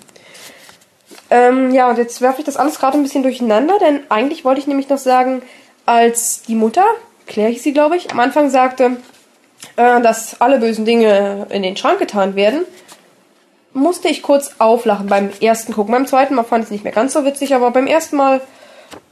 Ähm, 1.30 1.72
ja, 1.72 1.88
und 1.90 1.98
jetzt 1.98 2.20
werfe 2.20 2.40
ich 2.40 2.44
das 2.44 2.56
alles 2.56 2.78
gerade 2.78 2.96
ein 2.96 3.02
bisschen 3.02 3.22
durcheinander, 3.22 3.78
denn 3.78 4.00
eigentlich 4.08 4.44
wollte 4.44 4.60
ich 4.60 4.66
nämlich 4.66 4.88
noch 4.88 4.98
sagen, 4.98 5.42
als 5.86 6.42
die 6.42 6.54
Mutter, 6.54 6.84
Claire 7.26 7.50
hieß 7.50 7.62
sie, 7.62 7.72
glaube 7.72 7.96
ich, 7.96 8.12
am 8.12 8.20
Anfang 8.20 8.50
sagte, 8.50 8.98
äh, 9.76 10.00
dass 10.00 10.40
alle 10.40 10.58
bösen 10.58 10.84
Dinge 10.84 11.46
in 11.50 11.62
den 11.62 11.76
Schrank 11.76 11.98
getan 11.98 12.36
werden, 12.36 12.60
musste 13.72 14.08
ich 14.08 14.22
kurz 14.22 14.52
auflachen 14.58 15.08
beim 15.08 15.30
ersten 15.40 15.72
Gucken. 15.72 15.92
Beim 15.92 16.06
zweiten 16.06 16.34
Mal 16.34 16.44
fand 16.44 16.62
ich 16.62 16.66
es 16.66 16.70
nicht 16.70 16.84
mehr 16.84 16.92
ganz 16.92 17.12
so 17.12 17.24
witzig, 17.24 17.54
aber 17.54 17.70
beim 17.70 17.86
ersten 17.86 18.16
Mal 18.16 18.40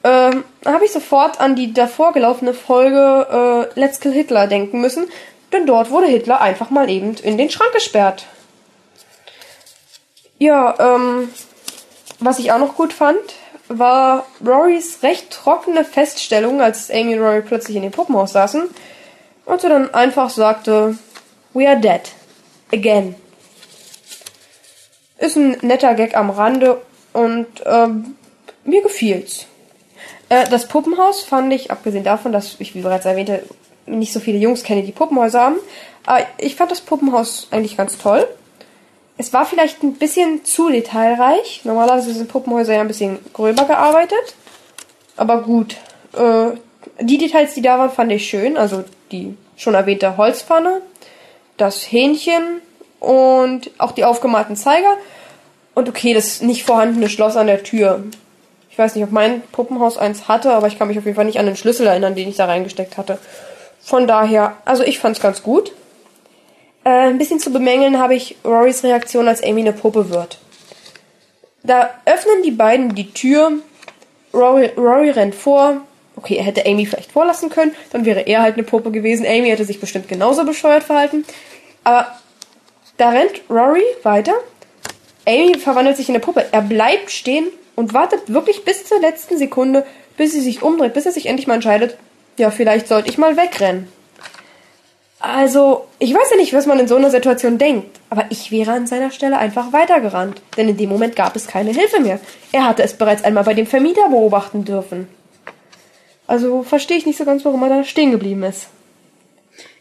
ähm, 0.04 0.44
habe 0.64 0.84
ich 0.84 0.92
sofort 0.92 1.40
an 1.40 1.54
die 1.54 1.72
davor 1.72 2.12
gelaufene 2.12 2.54
Folge 2.54 3.70
äh, 3.74 3.80
Let's 3.80 4.00
Kill 4.00 4.12
Hitler 4.12 4.46
denken 4.46 4.80
müssen, 4.80 5.06
denn 5.52 5.66
dort 5.66 5.90
wurde 5.90 6.06
Hitler 6.06 6.40
einfach 6.40 6.70
mal 6.70 6.90
eben 6.90 7.14
in 7.16 7.38
den 7.38 7.50
Schrank 7.50 7.72
gesperrt. 7.72 8.26
Ja, 10.38 10.74
ähm, 10.78 11.28
was 12.18 12.38
ich 12.38 12.50
auch 12.52 12.58
noch 12.58 12.74
gut 12.74 12.92
fand, 12.92 13.20
war 13.68 14.26
Rorys 14.44 15.02
recht 15.02 15.30
trockene 15.30 15.84
Feststellung, 15.84 16.60
als 16.60 16.90
Amy 16.90 17.16
und 17.16 17.22
Rory 17.22 17.42
plötzlich 17.42 17.76
in 17.76 17.82
dem 17.82 17.92
Puppenhaus 17.92 18.32
saßen 18.32 18.68
und 19.44 19.60
sie 19.60 19.68
dann 19.68 19.92
einfach 19.94 20.30
sagte, 20.30 20.96
We 21.54 21.68
are 21.68 21.78
dead. 21.78 22.00
Again. 22.72 23.14
Ist 25.18 25.36
ein 25.36 25.58
netter 25.60 25.94
Gag 25.94 26.16
am 26.16 26.30
Rande 26.30 26.80
und 27.12 27.46
ähm, 27.66 28.16
mir 28.64 28.82
gefiel's. 28.82 29.46
Äh, 30.32 30.48
das 30.48 30.66
Puppenhaus 30.66 31.22
fand 31.22 31.52
ich, 31.52 31.70
abgesehen 31.70 32.04
davon, 32.04 32.32
dass 32.32 32.56
ich, 32.58 32.74
wie 32.74 32.80
bereits 32.80 33.04
erwähnte, 33.04 33.42
nicht 33.84 34.14
so 34.14 34.20
viele 34.20 34.38
Jungs 34.38 34.62
kenne, 34.62 34.82
die 34.82 34.92
Puppenhäuser 34.92 35.42
haben, 35.42 35.56
äh, 36.08 36.24
ich 36.38 36.56
fand 36.56 36.70
das 36.70 36.80
Puppenhaus 36.80 37.48
eigentlich 37.50 37.76
ganz 37.76 37.98
toll. 37.98 38.26
Es 39.18 39.34
war 39.34 39.44
vielleicht 39.44 39.82
ein 39.82 39.92
bisschen 39.92 40.42
zu 40.42 40.70
detailreich. 40.70 41.60
Normalerweise 41.64 42.14
sind 42.14 42.30
Puppenhäuser 42.30 42.72
ja 42.72 42.80
ein 42.80 42.88
bisschen 42.88 43.18
gröber 43.34 43.66
gearbeitet. 43.66 44.34
Aber 45.18 45.42
gut. 45.42 45.76
Äh, 46.14 46.56
die 46.98 47.18
Details, 47.18 47.52
die 47.52 47.60
da 47.60 47.78
waren, 47.78 47.90
fand 47.90 48.10
ich 48.10 48.26
schön. 48.26 48.56
Also 48.56 48.84
die 49.10 49.36
schon 49.58 49.74
erwähnte 49.74 50.16
Holzpfanne, 50.16 50.80
das 51.58 51.82
Hähnchen 51.92 52.62
und 53.00 53.70
auch 53.76 53.92
die 53.92 54.04
aufgemalten 54.04 54.56
Zeiger. 54.56 54.96
Und 55.74 55.90
okay, 55.90 56.14
das 56.14 56.40
nicht 56.40 56.64
vorhandene 56.64 57.10
Schloss 57.10 57.36
an 57.36 57.48
der 57.48 57.62
Tür. 57.62 58.02
Ich 58.72 58.78
weiß 58.78 58.94
nicht, 58.94 59.04
ob 59.04 59.12
mein 59.12 59.42
Puppenhaus 59.52 59.98
eins 59.98 60.28
hatte, 60.28 60.50
aber 60.54 60.66
ich 60.66 60.78
kann 60.78 60.88
mich 60.88 60.98
auf 60.98 61.04
jeden 61.04 61.14
Fall 61.14 61.26
nicht 61.26 61.38
an 61.38 61.44
den 61.44 61.56
Schlüssel 61.56 61.86
erinnern, 61.86 62.14
den 62.14 62.30
ich 62.30 62.36
da 62.36 62.46
reingesteckt 62.46 62.96
hatte. 62.96 63.18
Von 63.82 64.06
daher, 64.06 64.56
also 64.64 64.82
ich 64.82 64.98
fand's 64.98 65.20
ganz 65.20 65.42
gut. 65.42 65.72
Äh, 66.84 67.08
ein 67.08 67.18
bisschen 67.18 67.38
zu 67.38 67.52
bemängeln 67.52 67.98
habe 67.98 68.14
ich 68.14 68.36
Rorys 68.46 68.82
Reaktion, 68.82 69.28
als 69.28 69.42
Amy 69.42 69.60
eine 69.60 69.74
Puppe 69.74 70.08
wird. 70.08 70.38
Da 71.62 71.90
öffnen 72.06 72.42
die 72.42 72.50
beiden 72.50 72.94
die 72.94 73.12
Tür. 73.12 73.52
Rory, 74.32 74.70
Rory 74.78 75.10
rennt 75.10 75.34
vor. 75.34 75.82
Okay, 76.16 76.36
er 76.36 76.44
hätte 76.44 76.64
Amy 76.64 76.86
vielleicht 76.86 77.12
vorlassen 77.12 77.50
können, 77.50 77.74
dann 77.90 78.04
wäre 78.06 78.20
er 78.20 78.42
halt 78.42 78.54
eine 78.54 78.62
Puppe 78.62 78.90
gewesen. 78.90 79.26
Amy 79.26 79.48
hätte 79.48 79.66
sich 79.66 79.80
bestimmt 79.80 80.08
genauso 80.08 80.46
bescheuert 80.46 80.82
verhalten. 80.82 81.26
Aber 81.84 82.06
da 82.96 83.10
rennt 83.10 83.42
Rory 83.50 83.84
weiter. 84.02 84.34
Amy 85.26 85.58
verwandelt 85.58 85.98
sich 85.98 86.08
in 86.08 86.14
eine 86.14 86.24
Puppe. 86.24 86.46
Er 86.52 86.62
bleibt 86.62 87.10
stehen 87.10 87.48
und 87.76 87.94
wartet 87.94 88.32
wirklich 88.32 88.64
bis 88.64 88.84
zur 88.84 89.00
letzten 89.00 89.38
Sekunde, 89.38 89.84
bis 90.16 90.32
sie 90.32 90.40
sich 90.40 90.62
umdreht, 90.62 90.94
bis 90.94 91.06
er 91.06 91.12
sich 91.12 91.26
endlich 91.26 91.46
mal 91.46 91.54
entscheidet, 91.54 91.96
ja, 92.38 92.50
vielleicht 92.50 92.88
sollte 92.88 93.08
ich 93.08 93.18
mal 93.18 93.36
wegrennen. 93.36 93.88
Also, 95.20 95.86
ich 96.00 96.12
weiß 96.12 96.30
ja 96.32 96.36
nicht, 96.36 96.52
was 96.52 96.66
man 96.66 96.80
in 96.80 96.88
so 96.88 96.96
einer 96.96 97.10
Situation 97.10 97.56
denkt, 97.56 98.00
aber 98.10 98.24
ich 98.30 98.50
wäre 98.50 98.72
an 98.72 98.88
seiner 98.88 99.12
Stelle 99.12 99.38
einfach 99.38 99.72
weitergerannt, 99.72 100.42
denn 100.56 100.68
in 100.68 100.76
dem 100.76 100.88
Moment 100.88 101.14
gab 101.14 101.36
es 101.36 101.46
keine 101.46 101.70
Hilfe 101.70 102.00
mehr. 102.00 102.18
Er 102.50 102.66
hatte 102.66 102.82
es 102.82 102.94
bereits 102.94 103.22
einmal 103.22 103.44
bei 103.44 103.54
dem 103.54 103.66
Vermieter 103.66 104.08
beobachten 104.08 104.64
dürfen. 104.64 105.06
Also 106.26 106.64
verstehe 106.64 106.96
ich 106.96 107.06
nicht 107.06 107.18
so 107.18 107.24
ganz, 107.24 107.44
warum 107.44 107.62
er 107.62 107.68
da 107.68 107.84
stehen 107.84 108.10
geblieben 108.10 108.42
ist. 108.42 108.66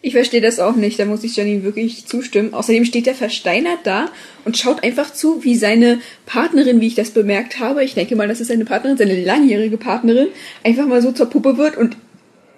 Ich 0.04 0.14
verstehe 0.14 0.42
das 0.42 0.60
auch 0.60 0.76
nicht, 0.76 1.00
da 1.00 1.06
muss 1.06 1.24
ich 1.24 1.36
Janine 1.36 1.64
wirklich 1.64 2.08
zustimmen. 2.08 2.56
Außerdem 2.56 2.86
steht 2.86 3.06
er 3.06 3.14
versteinert 3.14 3.80
da 3.84 4.10
und 4.46 4.58
schaut 4.58 4.84
einfach 4.84 5.14
zu, 5.14 5.44
wie 5.44 5.56
seine 5.56 6.02
Partnerin, 6.26 6.82
wie 6.82 6.88
ich 6.88 6.96
das 6.96 7.12
bemerkt 7.12 7.60
habe, 7.60 7.84
ich 7.84 7.94
denke 7.94 8.16
mal, 8.16 8.28
das 8.28 8.42
ist 8.42 8.48
seine 8.48 8.66
Partnerin, 8.66 8.98
seine 8.98 9.24
langjährige 9.24 9.78
Partnerin, 9.78 10.30
einfach 10.64 10.88
mal 10.88 11.04
so 11.04 11.12
zur 11.12 11.30
Puppe 11.30 11.58
wird 11.58 11.78
und 11.78 11.98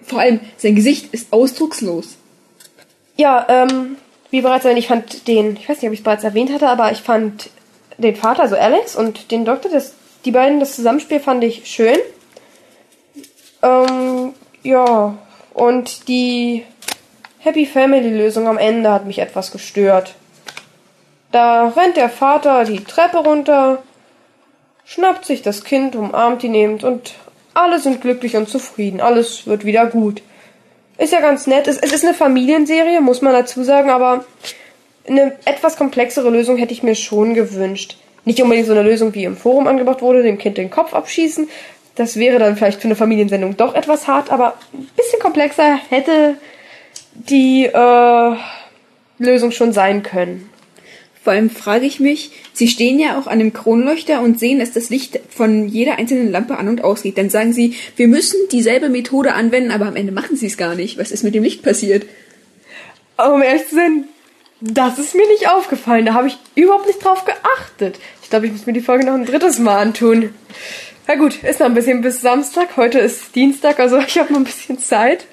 vor 0.03 0.19
allem 0.19 0.39
sein 0.57 0.75
Gesicht 0.75 1.13
ist 1.13 1.33
ausdruckslos. 1.33 2.15
Ja, 3.17 3.45
ähm, 3.49 3.97
wie 4.31 4.41
bereits 4.41 4.63
erwähnt, 4.63 4.79
ich 4.79 4.87
fand 4.87 5.27
den, 5.27 5.57
ich 5.57 5.67
weiß 5.67 5.81
nicht, 5.81 5.87
ob 5.87 5.93
ich 5.93 5.99
es 5.99 6.03
bereits 6.03 6.23
erwähnt 6.23 6.51
hatte, 6.51 6.67
aber 6.67 6.91
ich 6.91 6.99
fand 6.99 7.49
den 7.97 8.15
Vater, 8.15 8.43
also 8.43 8.55
Alex, 8.55 8.95
und 8.95 9.31
den 9.31 9.45
Doktor, 9.45 9.69
das, 9.69 9.93
die 10.25 10.31
beiden, 10.31 10.59
das 10.59 10.75
Zusammenspiel 10.75 11.19
fand 11.19 11.43
ich 11.43 11.67
schön. 11.67 11.97
Ähm, 13.61 14.33
ja, 14.63 15.17
und 15.53 16.07
die 16.07 16.63
Happy 17.43 17.65
Family 17.65 18.09
Lösung 18.09 18.47
am 18.47 18.57
Ende 18.57 18.89
hat 18.89 19.05
mich 19.05 19.19
etwas 19.19 19.51
gestört. 19.51 20.15
Da 21.33 21.67
rennt 21.67 21.97
der 21.97 22.07
Vater 22.07 22.63
die 22.63 22.81
Treppe 22.81 23.17
runter, 23.17 23.83
schnappt 24.85 25.25
sich 25.25 25.41
das 25.41 25.65
Kind, 25.65 25.93
umarmt 25.97 26.41
ihn 26.45 26.53
nehmend 26.53 26.85
und 26.85 27.15
alle 27.53 27.79
sind 27.79 27.99
glücklich 27.99 28.37
und 28.37 28.47
zufrieden. 28.47 29.01
Alles 29.01 29.45
wird 29.45 29.65
wieder 29.65 29.87
gut. 29.87 30.21
Ist 30.97 31.11
ja 31.11 31.19
ganz 31.19 31.45
nett. 31.45 31.67
Es, 31.67 31.77
es 31.77 31.91
ist 31.91 32.05
eine 32.05 32.13
Familienserie, 32.13 33.01
muss 33.01 33.21
man 33.21 33.33
dazu 33.33 33.61
sagen, 33.63 33.89
aber 33.89 34.23
eine 35.05 35.37
etwas 35.43 35.75
komplexere 35.75 36.29
Lösung 36.29 36.55
hätte 36.55 36.71
ich 36.71 36.81
mir 36.81 36.95
schon 36.95 37.33
gewünscht. 37.33 37.97
Nicht 38.23 38.41
unbedingt 38.41 38.67
so 38.67 38.73
eine 38.73 38.83
Lösung, 38.83 39.13
wie 39.15 39.25
im 39.25 39.35
Forum 39.35 39.67
angebracht 39.67 40.01
wurde, 40.01 40.23
dem 40.23 40.37
Kind 40.37 40.57
den 40.57 40.69
Kopf 40.69 40.93
abschießen. 40.93 41.49
Das 41.95 42.15
wäre 42.15 42.39
dann 42.39 42.55
vielleicht 42.55 42.79
für 42.79 42.87
eine 42.87 42.95
Familiensendung 42.95 43.57
doch 43.57 43.75
etwas 43.75 44.07
hart, 44.07 44.31
aber 44.31 44.53
ein 44.73 44.87
bisschen 44.95 45.19
komplexer 45.19 45.77
hätte 45.89 46.37
die 47.15 47.65
äh, 47.65 48.35
Lösung 49.19 49.51
schon 49.51 49.73
sein 49.73 50.03
können. 50.03 50.49
Vor 51.23 51.31
allem 51.31 51.49
frage 51.49 51.85
ich 51.85 52.01
mich, 52.01 52.31
Sie 52.51 52.67
stehen 52.67 52.99
ja 52.99 53.17
auch 53.17 53.27
an 53.27 53.39
dem 53.39 53.53
Kronleuchter 53.53 54.21
und 54.21 54.39
sehen, 54.39 54.59
dass 54.59 54.73
das 54.73 54.89
Licht 54.89 55.19
von 55.29 55.69
jeder 55.69 55.97
einzelnen 55.97 56.29
Lampe 56.29 56.57
an 56.57 56.67
und 56.67 56.83
ausgeht. 56.83 57.17
Dann 57.17 57.29
sagen 57.29 57.53
Sie, 57.53 57.75
wir 57.95 58.09
müssen 58.09 58.37
dieselbe 58.51 58.89
Methode 58.89 59.33
anwenden, 59.33 59.71
aber 59.71 59.85
am 59.85 59.95
Ende 59.95 60.11
machen 60.11 60.35
Sie 60.35 60.47
es 60.47 60.57
gar 60.57 60.75
nicht. 60.75 60.97
Was 60.97 61.11
ist 61.11 61.23
mit 61.23 61.33
dem 61.33 61.43
Licht 61.43 61.63
passiert? 61.63 62.05
Um 63.17 63.41
ehrlich 63.41 63.69
zu 63.69 63.75
sein, 63.75 64.03
das 64.59 64.99
ist 64.99 65.15
mir 65.15 65.27
nicht 65.27 65.49
aufgefallen. 65.49 66.05
Da 66.05 66.13
habe 66.13 66.27
ich 66.27 66.37
überhaupt 66.55 66.87
nicht 66.87 67.03
drauf 67.03 67.23
geachtet. 67.23 67.99
Ich 68.21 68.29
glaube, 68.29 68.47
ich 68.47 68.51
muss 68.51 68.65
mir 68.65 68.73
die 68.73 68.81
Folge 68.81 69.05
noch 69.05 69.13
ein 69.13 69.25
drittes 69.25 69.59
Mal 69.59 69.77
antun. 69.77 70.33
Na 71.07 71.15
gut, 71.15 71.41
ist 71.43 71.61
noch 71.61 71.67
ein 71.67 71.73
bisschen 71.73 72.01
bis 72.01 72.21
Samstag. 72.21 72.75
Heute 72.75 72.99
ist 72.99 73.33
Dienstag, 73.33 73.79
also 73.79 73.97
ich 74.07 74.17
habe 74.17 74.33
noch 74.33 74.39
ein 74.39 74.45
bisschen 74.45 74.77
Zeit. 74.77 75.25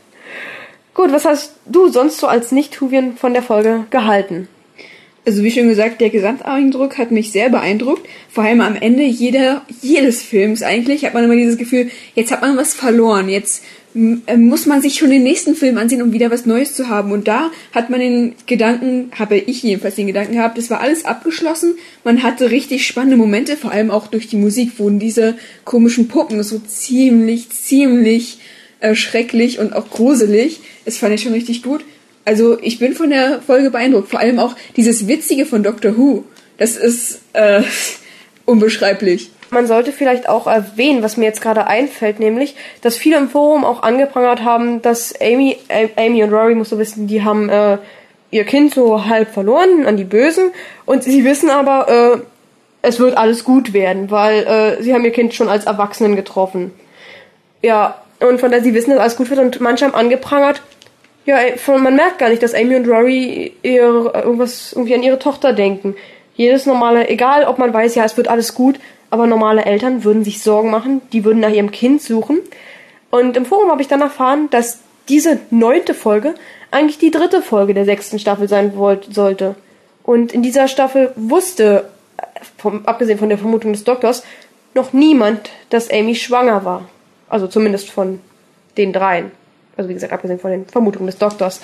Gut, 1.00 1.12
was 1.12 1.24
hast 1.24 1.52
du 1.64 1.88
sonst 1.88 2.18
so 2.18 2.26
als 2.26 2.52
Nicht-Tuvien 2.52 3.16
von 3.16 3.32
der 3.32 3.42
Folge 3.42 3.86
gehalten? 3.88 4.48
Also 5.24 5.42
wie 5.42 5.50
schon 5.50 5.66
gesagt, 5.66 6.02
der 6.02 6.10
Gesamteindruck 6.10 6.98
hat 6.98 7.10
mich 7.10 7.32
sehr 7.32 7.48
beeindruckt. 7.48 8.06
Vor 8.28 8.44
allem 8.44 8.60
am 8.60 8.76
Ende 8.76 9.04
jeder, 9.04 9.62
jedes 9.80 10.22
Films 10.22 10.62
eigentlich 10.62 11.06
hat 11.06 11.14
man 11.14 11.24
immer 11.24 11.36
dieses 11.36 11.56
Gefühl, 11.56 11.90
jetzt 12.14 12.30
hat 12.30 12.42
man 12.42 12.58
was 12.58 12.74
verloren, 12.74 13.30
jetzt 13.30 13.64
äh, 13.94 14.36
muss 14.36 14.66
man 14.66 14.82
sich 14.82 14.96
schon 14.96 15.08
den 15.08 15.22
nächsten 15.22 15.54
Film 15.54 15.78
ansehen, 15.78 16.02
um 16.02 16.12
wieder 16.12 16.30
was 16.30 16.44
Neues 16.44 16.74
zu 16.74 16.90
haben. 16.90 17.12
Und 17.12 17.28
da 17.28 17.50
hat 17.72 17.88
man 17.88 18.00
den 18.00 18.34
Gedanken, 18.44 19.10
habe 19.18 19.38
ich 19.38 19.62
jedenfalls 19.62 19.94
den 19.94 20.06
Gedanken 20.06 20.34
gehabt, 20.34 20.58
es 20.58 20.68
war 20.68 20.80
alles 20.80 21.06
abgeschlossen. 21.06 21.76
Man 22.04 22.22
hatte 22.22 22.50
richtig 22.50 22.86
spannende 22.86 23.16
Momente, 23.16 23.56
vor 23.56 23.72
allem 23.72 23.90
auch 23.90 24.08
durch 24.08 24.26
die 24.26 24.36
Musik 24.36 24.78
wurden 24.78 24.98
diese 24.98 25.38
komischen 25.64 26.08
Puppen 26.08 26.42
so 26.42 26.58
ziemlich, 26.58 27.48
ziemlich 27.48 28.39
äh, 28.80 28.94
schrecklich 28.94 29.58
und 29.58 29.74
auch 29.74 29.90
gruselig. 29.90 30.60
Das 30.84 30.98
fand 30.98 31.14
ich 31.14 31.22
schon 31.22 31.32
richtig 31.32 31.62
gut. 31.62 31.84
Also 32.24 32.58
ich 32.60 32.78
bin 32.78 32.94
von 32.94 33.10
der 33.10 33.40
Folge 33.42 33.70
beeindruckt. 33.70 34.10
Vor 34.10 34.20
allem 34.20 34.38
auch 34.38 34.54
dieses 34.76 35.08
Witzige 35.08 35.46
von 35.46 35.62
Doctor 35.62 35.96
Who. 35.96 36.24
Das 36.58 36.76
ist 36.76 37.20
äh, 37.32 37.62
unbeschreiblich. 38.44 39.30
Man 39.50 39.66
sollte 39.66 39.90
vielleicht 39.90 40.28
auch 40.28 40.46
erwähnen, 40.46 41.02
was 41.02 41.16
mir 41.16 41.24
jetzt 41.24 41.40
gerade 41.42 41.66
einfällt, 41.66 42.20
nämlich, 42.20 42.54
dass 42.82 42.96
viele 42.96 43.16
im 43.16 43.28
Forum 43.28 43.64
auch 43.64 43.82
angeprangert 43.82 44.44
haben, 44.44 44.80
dass 44.80 45.12
Amy, 45.20 45.56
äh, 45.68 45.88
Amy 45.96 46.22
und 46.22 46.32
Rory, 46.32 46.54
musst 46.54 46.70
du 46.70 46.78
wissen, 46.78 47.08
die 47.08 47.24
haben 47.24 47.48
äh, 47.48 47.78
ihr 48.30 48.44
Kind 48.44 48.74
so 48.74 49.06
halb 49.06 49.34
verloren 49.34 49.86
an 49.86 49.96
die 49.96 50.04
Bösen 50.04 50.52
und 50.86 51.02
sie 51.02 51.24
wissen 51.24 51.50
aber, 51.50 51.88
äh, 51.88 52.20
es 52.82 53.00
wird 53.00 53.16
alles 53.16 53.42
gut 53.42 53.72
werden, 53.72 54.10
weil 54.10 54.44
äh, 54.44 54.82
sie 54.82 54.94
haben 54.94 55.04
ihr 55.04 55.10
Kind 55.10 55.34
schon 55.34 55.48
als 55.48 55.66
Erwachsenen 55.66 56.14
getroffen. 56.14 56.72
Ja, 57.60 58.02
und 58.20 58.40
von 58.40 58.50
daher 58.50 58.62
sie 58.62 58.74
wissen, 58.74 58.90
dass 58.90 59.00
alles 59.00 59.16
gut 59.16 59.30
wird 59.30 59.40
und 59.40 59.60
manche 59.60 59.84
haben 59.84 59.94
angeprangert, 59.94 60.62
ja, 61.26 61.36
man 61.66 61.96
merkt 61.96 62.18
gar 62.18 62.28
nicht, 62.28 62.42
dass 62.42 62.54
Amy 62.54 62.76
und 62.76 62.88
Rory 62.88 63.52
ihr, 63.62 64.12
irgendwas 64.14 64.72
irgendwie 64.72 64.94
an 64.94 65.02
ihre 65.02 65.18
Tochter 65.18 65.52
denken. 65.52 65.94
Jedes 66.34 66.66
normale, 66.66 67.08
egal 67.08 67.44
ob 67.44 67.58
man 67.58 67.72
weiß, 67.72 67.94
ja, 67.94 68.04
es 68.04 68.16
wird 68.16 68.28
alles 68.28 68.54
gut, 68.54 68.80
aber 69.10 69.26
normale 69.26 69.64
Eltern 69.64 70.04
würden 70.04 70.24
sich 70.24 70.42
Sorgen 70.42 70.70
machen, 70.70 71.02
die 71.12 71.24
würden 71.24 71.40
nach 71.40 71.50
ihrem 71.50 71.70
Kind 71.70 72.02
suchen. 72.02 72.38
Und 73.10 73.36
im 73.36 73.44
Forum 73.44 73.70
habe 73.70 73.82
ich 73.82 73.88
dann 73.88 74.00
erfahren, 74.00 74.48
dass 74.50 74.80
diese 75.08 75.38
neunte 75.50 75.94
Folge 75.94 76.34
eigentlich 76.70 76.98
die 76.98 77.10
dritte 77.10 77.42
Folge 77.42 77.74
der 77.74 77.84
sechsten 77.84 78.18
Staffel 78.18 78.48
sein 78.48 78.76
wollte, 78.76 79.12
sollte. 79.12 79.56
Und 80.02 80.32
in 80.32 80.42
dieser 80.42 80.68
Staffel 80.68 81.12
wusste, 81.16 81.88
vom, 82.56 82.86
abgesehen 82.86 83.18
von 83.18 83.28
der 83.28 83.38
Vermutung 83.38 83.72
des 83.72 83.84
Doktors, 83.84 84.24
noch 84.74 84.92
niemand, 84.92 85.50
dass 85.68 85.90
Amy 85.90 86.14
schwanger 86.14 86.64
war. 86.64 86.88
Also 87.30 87.46
zumindest 87.46 87.90
von 87.90 88.20
den 88.76 88.92
dreien. 88.92 89.30
Also 89.78 89.88
wie 89.88 89.94
gesagt, 89.94 90.12
abgesehen 90.12 90.38
von 90.38 90.50
den 90.50 90.66
Vermutungen 90.66 91.06
des 91.06 91.16
Doktors. 91.16 91.60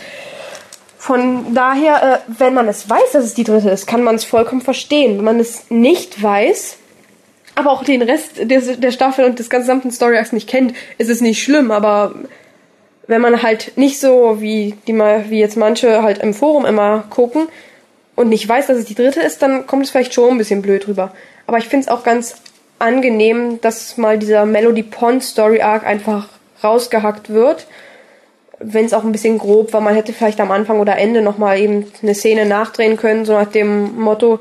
Von 0.97 1.55
daher, 1.55 2.03
äh, 2.03 2.19
wenn 2.39 2.55
man 2.55 2.67
es 2.69 2.89
weiß, 2.89 3.13
dass 3.13 3.25
es 3.25 3.35
die 3.35 3.45
dritte 3.45 3.69
ist, 3.69 3.87
kann 3.87 4.03
man 4.03 4.15
es 4.15 4.25
vollkommen 4.25 4.63
verstehen. 4.63 5.19
Wenn 5.19 5.25
man 5.25 5.39
es 5.39 5.71
nicht 5.71 6.23
weiß, 6.23 6.79
aber 7.55 7.71
auch 7.71 7.85
den 7.85 8.03
Rest 8.03 8.39
der, 8.51 8.61
der 8.61 8.91
Staffel 8.91 9.25
und 9.25 9.39
des 9.39 9.51
gesamten 9.51 9.91
Story 9.91 10.19
nicht 10.33 10.49
kennt, 10.49 10.75
ist 10.99 11.11
es 11.11 11.21
nicht 11.21 11.43
schlimm. 11.43 11.71
Aber 11.71 12.15
wenn 13.07 13.21
man 13.21 13.43
halt 13.43 13.77
nicht 13.77 14.01
so 14.01 14.41
wie 14.41 14.75
die 14.87 14.95
wie 14.95 15.41
jetzt 15.41 15.57
manche 15.57 16.03
halt 16.03 16.19
im 16.19 16.35
Forum 16.35 16.65
immer 16.65 17.05
gucken 17.11 17.49
und 18.15 18.29
nicht 18.29 18.49
weiß, 18.49 18.67
dass 18.67 18.79
es 18.79 18.85
die 18.85 18.95
dritte 18.95 19.21
ist, 19.21 19.43
dann 19.43 19.67
kommt 19.67 19.85
es 19.85 19.91
vielleicht 19.91 20.15
schon 20.15 20.31
ein 20.31 20.39
bisschen 20.39 20.63
blöd 20.63 20.87
rüber. 20.89 21.13
Aber 21.47 21.59
ich 21.59 21.69
finde 21.69 21.87
es 21.87 21.89
auch 21.89 22.03
ganz 22.03 22.37
angenehm, 22.79 23.61
dass 23.61 23.97
mal 23.97 24.19
dieser 24.19 24.47
Melody 24.47 24.83
Pond 24.83 25.23
Story 25.23 25.61
Arc 25.61 25.87
einfach 25.87 26.29
rausgehackt 26.63 27.31
wird 27.31 27.67
wenn 28.59 28.87
es 28.87 28.95
auch 28.95 29.05
ein 29.05 29.13
bisschen 29.13 29.39
grob 29.39 29.73
war, 29.73 29.81
man 29.81 29.95
hätte 29.95 30.13
vielleicht 30.13 30.41
am 30.41 30.51
Anfang 30.51 30.81
oder 30.81 30.97
Ende 30.97 31.23
nochmal 31.23 31.59
eben 31.59 31.87
eine 32.03 32.15
Szene 32.15 32.47
nachdrehen 32.47 32.97
können, 32.97 33.25
so 33.25 33.33
nach 33.33 33.51
dem 33.51 33.99
Motto, 34.01 34.41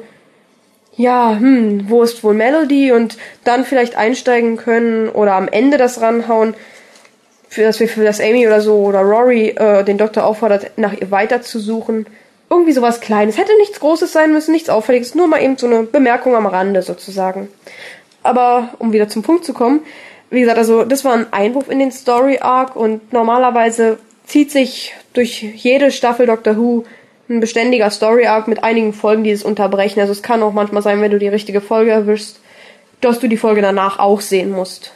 ja, 0.95 1.35
hm, 1.37 1.89
wo 1.89 2.03
ist 2.03 2.23
wohl 2.23 2.33
Melody 2.33 2.91
und 2.93 3.17
dann 3.43 3.65
vielleicht 3.65 3.97
einsteigen 3.97 4.55
können 4.57 5.09
oder 5.09 5.33
am 5.33 5.49
Ende 5.49 5.77
das 5.77 5.99
ranhauen, 6.01 6.53
für 7.49 7.63
das 7.63 7.79
wir 7.79 7.89
für 7.89 8.03
das 8.03 8.21
Amy 8.21 8.47
oder 8.47 8.61
so 8.61 8.77
oder 8.77 9.01
Rory 9.01 9.49
äh, 9.49 9.83
den 9.83 9.97
Doktor 9.97 10.25
auffordert, 10.25 10.71
nach 10.77 10.93
ihr 10.93 11.11
weiterzusuchen. 11.11 12.05
Irgendwie 12.49 12.73
sowas 12.73 13.01
Kleines. 13.01 13.37
Hätte 13.37 13.57
nichts 13.57 13.79
Großes 13.79 14.13
sein 14.13 14.31
müssen, 14.31 14.51
nichts 14.51 14.69
Auffälliges, 14.69 15.15
nur 15.15 15.27
mal 15.27 15.41
eben 15.41 15.57
so 15.57 15.65
eine 15.65 15.83
Bemerkung 15.83 16.35
am 16.35 16.45
Rande 16.45 16.81
sozusagen. 16.83 17.49
Aber 18.25 18.69
um 18.79 18.91
wieder 18.91 19.07
zum 19.07 19.21
Punkt 19.21 19.45
zu 19.45 19.53
kommen, 19.53 19.81
wie 20.29 20.41
gesagt, 20.41 20.57
also 20.57 20.83
das 20.83 21.05
war 21.05 21.13
ein 21.13 21.31
Einwurf 21.31 21.69
in 21.69 21.79
den 21.79 21.91
Story 21.91 22.39
Arc 22.41 22.75
und 22.75 23.13
normalerweise 23.13 23.99
zieht 24.25 24.51
sich 24.51 24.95
durch 25.13 25.41
jede 25.41 25.91
Staffel 25.91 26.25
Doctor 26.25 26.57
Who 26.57 26.83
ein 27.29 27.39
beständiger 27.39 27.89
Story 27.91 28.25
Arc 28.25 28.47
mit 28.47 28.63
einigen 28.63 28.93
Folgen, 28.93 29.23
die 29.23 29.31
es 29.31 29.43
unterbrechen. 29.43 29.99
Also 29.99 30.11
es 30.11 30.23
kann 30.23 30.43
auch 30.43 30.53
manchmal 30.53 30.81
sein, 30.81 31.01
wenn 31.01 31.11
du 31.11 31.19
die 31.19 31.27
richtige 31.27 31.61
Folge 31.61 31.91
erwischst, 31.91 32.39
dass 33.01 33.19
du 33.19 33.27
die 33.27 33.37
Folge 33.37 33.61
danach 33.61 33.99
auch 33.99 34.21
sehen 34.21 34.51
musst. 34.51 34.91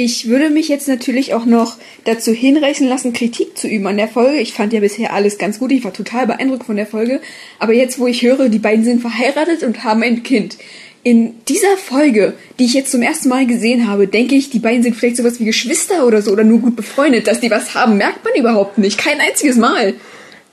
Ich 0.00 0.28
würde 0.28 0.48
mich 0.48 0.68
jetzt 0.68 0.86
natürlich 0.86 1.34
auch 1.34 1.44
noch 1.44 1.76
dazu 2.04 2.30
hinreißen 2.30 2.86
lassen, 2.86 3.12
Kritik 3.12 3.58
zu 3.58 3.66
üben 3.66 3.88
an 3.88 3.96
der 3.96 4.06
Folge. 4.06 4.38
Ich 4.38 4.52
fand 4.52 4.72
ja 4.72 4.78
bisher 4.78 5.12
alles 5.12 5.38
ganz 5.38 5.58
gut. 5.58 5.72
Ich 5.72 5.82
war 5.82 5.92
total 5.92 6.28
beeindruckt 6.28 6.66
von 6.66 6.76
der 6.76 6.86
Folge. 6.86 7.20
Aber 7.58 7.72
jetzt, 7.72 7.98
wo 7.98 8.06
ich 8.06 8.22
höre, 8.22 8.48
die 8.48 8.60
beiden 8.60 8.84
sind 8.84 9.00
verheiratet 9.00 9.64
und 9.64 9.82
haben 9.82 10.04
ein 10.04 10.22
Kind. 10.22 10.56
In 11.02 11.44
dieser 11.48 11.76
Folge, 11.76 12.34
die 12.60 12.66
ich 12.66 12.74
jetzt 12.74 12.92
zum 12.92 13.02
ersten 13.02 13.28
Mal 13.28 13.44
gesehen 13.48 13.88
habe, 13.88 14.06
denke 14.06 14.36
ich, 14.36 14.50
die 14.50 14.60
beiden 14.60 14.84
sind 14.84 14.94
vielleicht 14.94 15.16
sowas 15.16 15.40
wie 15.40 15.46
Geschwister 15.46 16.06
oder 16.06 16.22
so 16.22 16.30
oder 16.30 16.44
nur 16.44 16.60
gut 16.60 16.76
befreundet. 16.76 17.26
Dass 17.26 17.40
die 17.40 17.50
was 17.50 17.74
haben, 17.74 17.96
merkt 17.96 18.24
man 18.24 18.34
überhaupt 18.36 18.78
nicht. 18.78 18.98
Kein 18.98 19.18
einziges 19.18 19.56
Mal. 19.56 19.94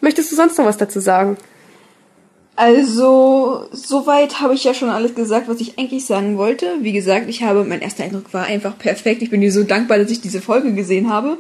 Möchtest 0.02 0.32
du 0.32 0.36
sonst 0.36 0.58
noch 0.58 0.66
was 0.66 0.78
dazu 0.78 1.00
sagen? 1.00 1.38
Also, 2.58 3.68
soweit 3.74 4.40
habe 4.40 4.54
ich 4.54 4.64
ja 4.64 4.74
schon 4.74 4.90
alles 4.90 5.14
gesagt, 5.14 5.50
was 5.50 5.60
ich 5.60 5.78
eigentlich 5.78 6.06
sagen 6.06 6.38
wollte. 6.38 6.68
Wie 6.82 6.94
gesagt, 6.94 7.30
ich 7.30 7.44
habe, 7.44 7.66
mein 7.66 7.82
erster 7.82 8.06
Eindruck 8.06 8.34
war 8.34 8.46
einfach 8.46 8.78
perfekt. 8.78 9.22
Ich 9.22 9.30
bin 9.30 9.42
dir 9.42 9.52
so 9.52 9.64
dankbar, 9.64 9.98
dass 9.98 10.10
ich 10.10 10.22
diese 10.22 10.40
Folge 10.42 10.74
gesehen 10.74 11.10
habe. 11.10 11.38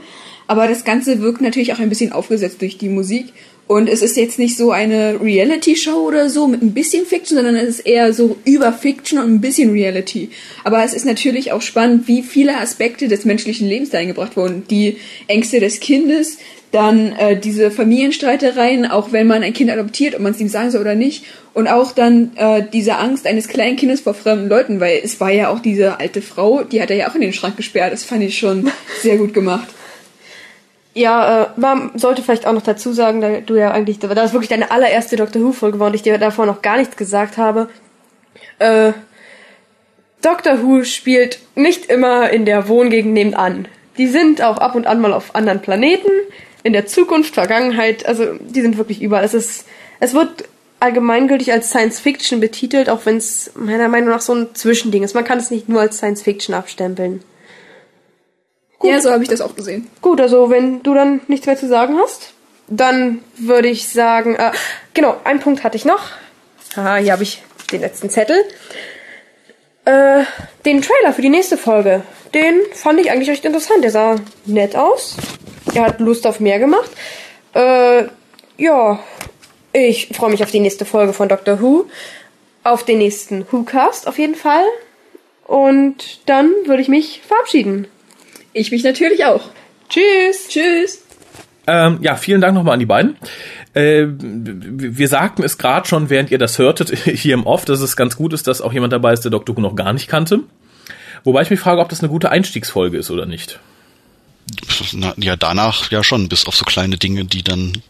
Aber 0.47 0.67
das 0.67 0.83
Ganze 0.83 1.21
wirkt 1.21 1.41
natürlich 1.41 1.73
auch 1.73 1.79
ein 1.79 1.89
bisschen 1.89 2.11
aufgesetzt 2.11 2.61
durch 2.61 2.77
die 2.77 2.89
Musik. 2.89 3.33
Und 3.67 3.89
es 3.89 4.03
ist 4.03 4.15
jetzt 4.15 4.37
nicht 4.37 4.57
so 4.57 4.71
eine 4.71 5.19
Reality-Show 5.19 6.05
oder 6.05 6.29
so 6.29 6.47
mit 6.47 6.61
ein 6.61 6.73
bisschen 6.73 7.05
Fiction, 7.05 7.37
sondern 7.37 7.55
es 7.55 7.79
ist 7.79 7.87
eher 7.87 8.13
so 8.13 8.37
über 8.45 8.71
Fiction 8.71 9.17
und 9.17 9.33
ein 9.33 9.41
bisschen 9.41 9.71
Reality. 9.71 10.29
Aber 10.63 10.83
es 10.83 10.93
ist 10.93 11.05
natürlich 11.05 11.51
auch 11.51 11.63
spannend, 11.63 12.07
wie 12.07 12.21
viele 12.21 12.57
Aspekte 12.57 13.07
des 13.07 13.25
menschlichen 13.25 13.67
Lebens 13.67 13.89
da 13.89 13.97
eingebracht 13.97 14.37
wurden. 14.37 14.65
Die 14.69 14.97
Ängste 15.27 15.59
des 15.59 15.79
Kindes, 15.79 16.37
dann 16.75 17.13
äh, 17.13 17.39
diese 17.39 17.71
Familienstreitereien, 17.71 18.85
auch 18.85 19.13
wenn 19.13 19.27
man 19.27 19.43
ein 19.43 19.53
Kind 19.53 19.71
adoptiert, 19.71 20.13
ob 20.13 20.21
man 20.21 20.33
es 20.33 20.41
ihm 20.41 20.49
sagen 20.49 20.71
soll 20.71 20.81
oder 20.81 20.93
nicht, 20.95 21.23
und 21.53 21.69
auch 21.69 21.93
dann 21.93 22.35
äh, 22.35 22.63
diese 22.73 22.97
Angst 22.97 23.25
eines 23.25 23.47
kleinen 23.47 23.77
Kindes 23.77 24.01
vor 24.01 24.13
fremden 24.13 24.49
Leuten, 24.49 24.81
weil 24.81 24.99
es 25.01 25.21
war 25.21 25.31
ja 25.31 25.49
auch 25.49 25.59
diese 25.59 26.01
alte 26.01 26.21
Frau, 26.21 26.63
die 26.63 26.81
hat 26.81 26.91
er 26.91 26.97
ja 26.97 27.09
auch 27.09 27.15
in 27.15 27.21
den 27.21 27.31
Schrank 27.31 27.55
gesperrt. 27.55 27.93
Das 27.93 28.03
fand 28.03 28.23
ich 28.23 28.37
schon 28.37 28.69
sehr 29.01 29.17
gut 29.17 29.33
gemacht. 29.33 29.69
Ja, 30.93 31.43
äh, 31.43 31.47
man 31.55 31.91
sollte 31.95 32.21
vielleicht 32.21 32.45
auch 32.45 32.53
noch 32.53 32.61
dazu 32.61 32.91
sagen, 32.91 33.21
da 33.21 33.39
du 33.39 33.55
ja 33.55 33.71
eigentlich, 33.71 33.99
da 33.99 34.09
ist 34.09 34.33
wirklich 34.33 34.49
deine 34.49 34.69
allererste 34.69 35.15
Doctor 35.15 35.41
Who-Folge 35.41 35.79
war 35.79 35.87
und 35.87 35.93
ich 35.93 36.01
dir 36.01 36.17
davor 36.17 36.45
noch 36.45 36.61
gar 36.61 36.77
nichts 36.77 36.97
gesagt 36.97 37.37
habe. 37.37 37.69
Äh, 38.59 38.91
Doctor 40.21 40.61
Who 40.61 40.83
spielt 40.83 41.39
nicht 41.55 41.85
immer 41.85 42.29
in 42.31 42.45
der 42.45 42.67
Wohngegend 42.67 43.13
nebenan. 43.13 43.69
Die 43.97 44.07
sind 44.07 44.41
auch 44.41 44.57
ab 44.57 44.75
und 44.75 44.87
an 44.87 44.99
mal 44.99 45.13
auf 45.13 45.35
anderen 45.35 45.61
Planeten 45.61 46.09
in 46.65 46.73
der 46.73 46.87
Zukunft, 46.87 47.35
Vergangenheit, 47.35 48.07
also 48.07 48.33
die 48.39 48.61
sind 48.61 48.79
wirklich 48.79 48.99
überall. 48.99 49.23
Es 49.23 49.35
ist, 49.35 49.65
es 49.99 50.15
wird 50.15 50.45
allgemeingültig 50.79 51.53
als 51.53 51.69
Science 51.69 51.99
Fiction 51.99 52.39
betitelt, 52.39 52.89
auch 52.89 53.05
wenn 53.05 53.17
es 53.17 53.51
meiner 53.53 53.87
Meinung 53.87 54.09
nach 54.09 54.21
so 54.21 54.33
ein 54.33 54.55
Zwischending 54.55 55.03
ist. 55.03 55.13
Man 55.13 55.23
kann 55.23 55.37
es 55.37 55.51
nicht 55.51 55.69
nur 55.69 55.79
als 55.79 55.97
Science 55.97 56.23
Fiction 56.23 56.55
abstempeln. 56.55 57.23
Gut. 58.79 58.89
Ja, 58.89 58.99
so 58.99 59.11
habe 59.11 59.21
ich 59.21 59.29
das 59.29 59.41
auch 59.41 59.55
gesehen. 59.55 59.87
Gut, 60.01 60.19
also 60.19 60.49
wenn 60.49 60.81
du 60.81 60.95
dann 60.95 61.21
nichts 61.27 61.45
mehr 61.45 61.55
zu 61.55 61.67
sagen 61.67 61.99
hast, 61.99 62.33
dann 62.67 63.19
würde 63.37 63.67
ich 63.67 63.87
sagen, 63.87 64.33
äh, 64.33 64.51
genau, 64.95 65.17
einen 65.23 65.41
Punkt 65.41 65.63
hatte 65.63 65.77
ich 65.77 65.85
noch. 65.85 66.13
Haha, 66.75 66.95
hier 66.95 67.11
habe 67.11 67.21
ich 67.21 67.43
den 67.71 67.81
letzten 67.81 68.09
Zettel. 68.09 68.43
Äh, 69.85 70.23
den 70.65 70.81
Trailer 70.81 71.13
für 71.13 71.21
die 71.21 71.29
nächste 71.29 71.59
Folge, 71.59 72.01
den 72.33 72.59
fand 72.73 72.99
ich 72.99 73.11
eigentlich 73.11 73.29
recht 73.29 73.45
interessant. 73.45 73.83
Der 73.83 73.91
sah 73.91 74.15
nett 74.47 74.75
aus 74.75 75.15
er 75.75 75.83
hat 75.83 75.99
Lust 75.99 76.25
auf 76.25 76.39
mehr 76.39 76.59
gemacht. 76.59 76.89
Äh, 77.53 78.05
ja, 78.57 78.99
ich 79.73 80.09
freue 80.13 80.31
mich 80.31 80.43
auf 80.43 80.51
die 80.51 80.59
nächste 80.59 80.85
Folge 80.85 81.13
von 81.13 81.29
Doctor 81.29 81.61
Who. 81.61 81.85
Auf 82.63 82.83
den 82.83 82.97
nächsten 82.97 83.45
Who-Cast 83.51 84.07
auf 84.07 84.17
jeden 84.17 84.35
Fall. 84.35 84.63
Und 85.45 86.21
dann 86.25 86.51
würde 86.65 86.81
ich 86.81 86.87
mich 86.87 87.21
verabschieden. 87.27 87.87
Ich 88.53 88.71
mich 88.71 88.83
natürlich 88.83 89.25
auch. 89.25 89.49
Tschüss. 89.89 90.47
Tschüss. 90.47 91.03
Ähm, 91.67 91.99
ja, 92.01 92.15
vielen 92.15 92.41
Dank 92.41 92.55
nochmal 92.55 92.73
an 92.73 92.79
die 92.79 92.85
beiden. 92.85 93.17
Äh, 93.73 94.05
wir 94.07 95.07
sagten 95.07 95.43
es 95.43 95.57
gerade 95.57 95.87
schon, 95.87 96.09
während 96.09 96.31
ihr 96.31 96.37
das 96.37 96.57
hörtet, 96.57 96.89
hier 97.03 97.33
im 97.33 97.45
Off, 97.45 97.65
dass 97.65 97.81
es 97.81 97.97
ganz 97.97 98.15
gut 98.15 98.33
ist, 98.33 98.47
dass 98.47 98.61
auch 98.61 98.73
jemand 98.73 98.93
dabei 98.93 99.13
ist, 99.13 99.23
der 99.25 99.31
Doctor 99.31 99.57
Who 99.57 99.61
noch 99.61 99.75
gar 99.75 99.93
nicht 99.93 100.07
kannte. 100.07 100.39
Wobei 101.23 101.41
ich 101.41 101.49
mich 101.49 101.59
frage, 101.59 101.81
ob 101.81 101.89
das 101.89 101.99
eine 101.99 102.09
gute 102.09 102.29
Einstiegsfolge 102.29 102.97
ist 102.97 103.11
oder 103.11 103.25
nicht. 103.25 103.59
Na, 104.93 105.13
ja, 105.17 105.35
danach 105.35 105.91
ja 105.91 106.03
schon, 106.03 106.29
bis 106.29 106.45
auf 106.45 106.55
so 106.55 106.65
kleine 106.65 106.97
Dinge, 106.97 107.25
die 107.25 107.43
dann, 107.43 107.81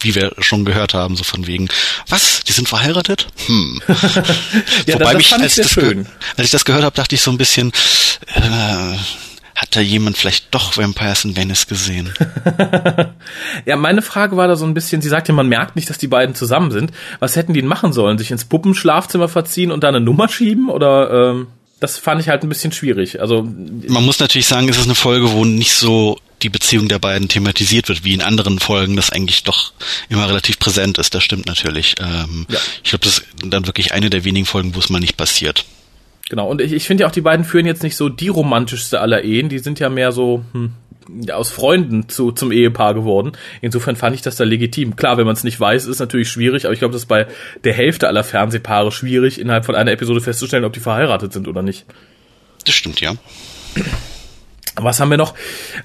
wie 0.00 0.14
wir 0.14 0.32
schon 0.38 0.64
gehört 0.64 0.94
haben, 0.94 1.16
so 1.16 1.24
von 1.24 1.46
wegen, 1.46 1.68
was, 2.08 2.44
die 2.44 2.52
sind 2.52 2.68
verheiratet? 2.68 3.28
Hm. 3.46 3.82
ja, 4.86 4.94
Wobei 4.94 5.12
das, 5.12 5.14
mich, 5.14 5.32
als, 5.32 5.54
das 5.56 5.70
schön. 5.70 6.06
als 6.36 6.46
ich 6.46 6.50
das 6.50 6.64
gehört 6.64 6.84
habe, 6.84 6.96
dachte 6.96 7.14
ich 7.14 7.20
so 7.20 7.30
ein 7.30 7.38
bisschen, 7.38 7.72
äh, 8.34 8.96
hat 9.54 9.76
da 9.76 9.80
jemand 9.80 10.16
vielleicht 10.16 10.54
doch 10.54 10.76
Vampires 10.76 11.24
in 11.24 11.36
Venice 11.36 11.66
gesehen? 11.66 12.12
ja, 13.64 13.76
meine 13.76 14.02
Frage 14.02 14.36
war 14.36 14.48
da 14.48 14.56
so 14.56 14.64
ein 14.64 14.74
bisschen, 14.74 15.02
sie 15.02 15.08
sagte, 15.08 15.32
man 15.32 15.48
merkt 15.48 15.76
nicht, 15.76 15.88
dass 15.90 15.98
die 15.98 16.08
beiden 16.08 16.34
zusammen 16.34 16.70
sind. 16.70 16.90
Was 17.20 17.36
hätten 17.36 17.52
die 17.52 17.60
denn 17.60 17.68
machen 17.68 17.92
sollen? 17.92 18.18
Sich 18.18 18.30
ins 18.30 18.44
Puppenschlafzimmer 18.44 19.28
verziehen 19.28 19.70
und 19.70 19.84
da 19.84 19.88
eine 19.88 20.00
Nummer 20.00 20.28
schieben? 20.28 20.68
Oder 20.68 21.30
ähm 21.30 21.48
das 21.82 21.98
fand 21.98 22.20
ich 22.20 22.28
halt 22.28 22.44
ein 22.44 22.48
bisschen 22.48 22.70
schwierig. 22.70 23.20
Also 23.20 23.42
man 23.42 24.04
muss 24.04 24.20
natürlich 24.20 24.46
sagen, 24.46 24.68
es 24.68 24.78
ist 24.78 24.84
eine 24.84 24.94
Folge, 24.94 25.32
wo 25.32 25.44
nicht 25.44 25.74
so 25.74 26.16
die 26.42 26.48
Beziehung 26.48 26.88
der 26.88 27.00
beiden 27.00 27.28
thematisiert 27.28 27.88
wird, 27.88 28.04
wie 28.04 28.14
in 28.14 28.22
anderen 28.22 28.60
Folgen, 28.60 28.94
das 28.94 29.10
eigentlich 29.10 29.42
doch 29.42 29.72
immer 30.08 30.28
relativ 30.28 30.60
präsent 30.60 30.98
ist. 30.98 31.14
Das 31.14 31.24
stimmt 31.24 31.46
natürlich. 31.46 31.96
Ähm, 32.00 32.46
ja. 32.48 32.58
Ich 32.84 32.90
glaube, 32.90 33.04
das 33.04 33.18
ist 33.18 33.26
dann 33.44 33.66
wirklich 33.66 33.92
eine 33.92 34.10
der 34.10 34.24
wenigen 34.24 34.46
Folgen, 34.46 34.76
wo 34.76 34.78
es 34.78 34.90
mal 34.90 35.00
nicht 35.00 35.16
passiert. 35.16 35.64
Genau, 36.28 36.48
und 36.48 36.60
ich, 36.60 36.72
ich 36.72 36.86
finde 36.86 37.02
ja 37.02 37.08
auch, 37.08 37.12
die 37.12 37.20
beiden 37.20 37.44
führen 37.44 37.66
jetzt 37.66 37.82
nicht 37.82 37.96
so 37.96 38.08
die 38.08 38.28
romantischste 38.28 39.00
aller 39.00 39.24
Ehen. 39.24 39.48
Die 39.48 39.58
sind 39.58 39.80
ja 39.80 39.88
mehr 39.88 40.12
so, 40.12 40.44
hm, 40.52 40.72
aus 41.32 41.50
Freunden 41.50 42.08
zu, 42.08 42.32
zum 42.32 42.52
Ehepaar 42.52 42.94
geworden. 42.94 43.32
Insofern 43.60 43.96
fand 43.96 44.14
ich 44.14 44.22
das 44.22 44.36
da 44.36 44.44
legitim. 44.44 44.96
Klar, 44.96 45.18
wenn 45.18 45.26
man 45.26 45.34
es 45.34 45.44
nicht 45.44 45.58
weiß, 45.58 45.86
ist 45.86 46.00
natürlich 46.00 46.28
schwierig, 46.28 46.64
aber 46.64 46.72
ich 46.72 46.78
glaube, 46.78 46.92
das 46.92 47.02
ist 47.02 47.08
bei 47.08 47.26
der 47.64 47.72
Hälfte 47.72 48.08
aller 48.08 48.24
Fernsehpaare 48.24 48.92
schwierig, 48.92 49.40
innerhalb 49.40 49.64
von 49.64 49.74
einer 49.74 49.92
Episode 49.92 50.20
festzustellen, 50.20 50.64
ob 50.64 50.72
die 50.72 50.80
verheiratet 50.80 51.32
sind 51.32 51.48
oder 51.48 51.62
nicht. 51.62 51.86
Das 52.64 52.74
stimmt, 52.74 53.00
ja. 53.00 53.14
Was 54.76 55.00
haben 55.00 55.10
wir 55.10 55.18
noch? 55.18 55.34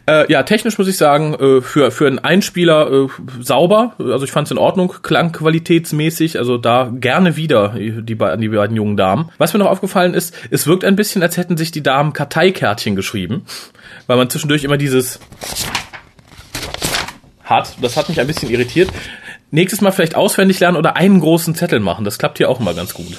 Äh, 0.06 0.32
ja, 0.32 0.43
technisch 0.43 0.78
muss 0.78 0.88
ich 0.88 0.97
sagen, 0.97 1.34
äh, 1.34 1.62
für, 1.62 1.91
für 1.91 2.08
einen 2.08 2.19
Einspieler 2.19 2.89
äh, 2.89 3.08
sauber. 3.41 3.93
Also 4.00 4.23
ich 4.23 4.32
fand 4.32 4.47
es 4.47 4.52
in 4.52 4.58
Ordnung, 4.58 4.93
klangqualitätsmäßig. 5.02 6.39
Also 6.39 6.58
da 6.58 6.89
gerne 6.93 7.36
wieder 7.36 7.76
die, 7.78 7.91
die, 7.91 8.04
die 8.04 8.15
beiden 8.15 8.76
jungen 8.76 8.95
Damen. 8.95 9.30
Was 9.38 9.54
mir 9.54 9.60
noch 9.60 9.69
aufgefallen 9.69 10.13
ist, 10.13 10.34
es 10.52 10.67
wirkt 10.67 10.86
ein 10.86 10.95
bisschen, 10.95 11.21
als 11.21 11.36
hätten 11.36 11.58
sich 11.58 11.71
die 11.71 11.84
Damen 11.84 12.13
Karteikärtchen 12.13 12.95
geschrieben 12.95 13.43
weil 14.08 14.17
man 14.17 14.30
zwischendurch 14.30 14.63
immer 14.63 14.78
dieses 14.78 15.19
hat. 17.43 17.76
Das 17.82 17.95
hat 17.95 18.10
mich 18.10 18.19
ein 18.19 18.28
bisschen 18.28 18.50
irritiert. 18.50 18.89
Nächstes 19.52 19.82
Mal 19.82 19.91
vielleicht 19.91 20.15
auswendig 20.15 20.60
lernen 20.60 20.78
oder 20.78 20.95
einen 20.95 21.19
großen 21.19 21.56
Zettel 21.56 21.80
machen. 21.80 22.04
Das 22.04 22.17
klappt 22.17 22.38
hier 22.38 22.50
auch 22.50 22.60
immer 22.60 22.73
ganz 22.73 22.93
gut. 22.93 23.17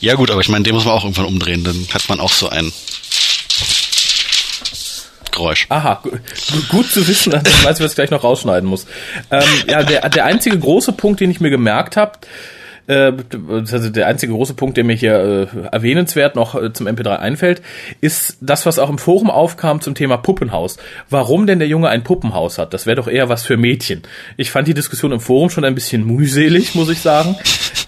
Ja 0.00 0.14
gut, 0.14 0.30
aber 0.30 0.40
ich 0.40 0.48
meine, 0.48 0.64
den 0.64 0.74
muss 0.74 0.84
man 0.84 0.94
auch 0.94 1.04
irgendwann 1.04 1.26
umdrehen. 1.26 1.64
Dann 1.64 1.86
hat 1.92 2.08
man 2.08 2.20
auch 2.20 2.32
so 2.32 2.48
ein 2.48 2.72
Geräusch. 5.34 5.66
Aha, 5.68 6.02
gut 6.68 6.90
zu 6.90 7.06
wissen, 7.06 7.32
dass 7.32 7.42
ich 7.44 7.64
weiß, 7.64 7.80
was 7.80 7.92
ich 7.92 7.96
gleich 7.96 8.10
noch 8.10 8.24
rausschneiden 8.24 8.68
muss. 8.68 8.86
Ähm, 9.30 9.42
ja, 9.66 9.82
der, 9.82 10.08
der 10.08 10.24
einzige 10.24 10.58
große 10.58 10.92
Punkt, 10.92 11.20
den 11.20 11.30
ich 11.30 11.40
mir 11.40 11.50
gemerkt 11.50 11.96
habe, 11.96 12.12
äh, 12.86 13.12
also 13.48 13.90
der 13.90 14.06
einzige 14.06 14.32
große 14.32 14.54
Punkt, 14.54 14.76
der 14.76 14.84
mir 14.84 14.94
hier 14.94 15.48
äh, 15.54 15.66
erwähnenswert 15.72 16.36
noch 16.36 16.54
äh, 16.54 16.72
zum 16.72 16.86
MP3 16.86 17.16
einfällt, 17.16 17.62
ist 18.00 18.38
das, 18.40 18.66
was 18.66 18.78
auch 18.78 18.90
im 18.90 18.98
Forum 18.98 19.30
aufkam 19.30 19.80
zum 19.80 19.94
Thema 19.94 20.16
Puppenhaus. 20.16 20.76
Warum 21.10 21.46
denn 21.46 21.58
der 21.58 21.68
Junge 21.68 21.88
ein 21.88 22.04
Puppenhaus 22.04 22.58
hat? 22.58 22.74
Das 22.74 22.86
wäre 22.86 22.96
doch 22.96 23.08
eher 23.08 23.28
was 23.28 23.44
für 23.44 23.56
Mädchen. 23.56 24.02
Ich 24.36 24.50
fand 24.50 24.68
die 24.68 24.74
Diskussion 24.74 25.12
im 25.12 25.20
Forum 25.20 25.50
schon 25.50 25.64
ein 25.64 25.74
bisschen 25.74 26.04
mühselig, 26.06 26.74
muss 26.74 26.90
ich 26.90 27.00
sagen. 27.00 27.36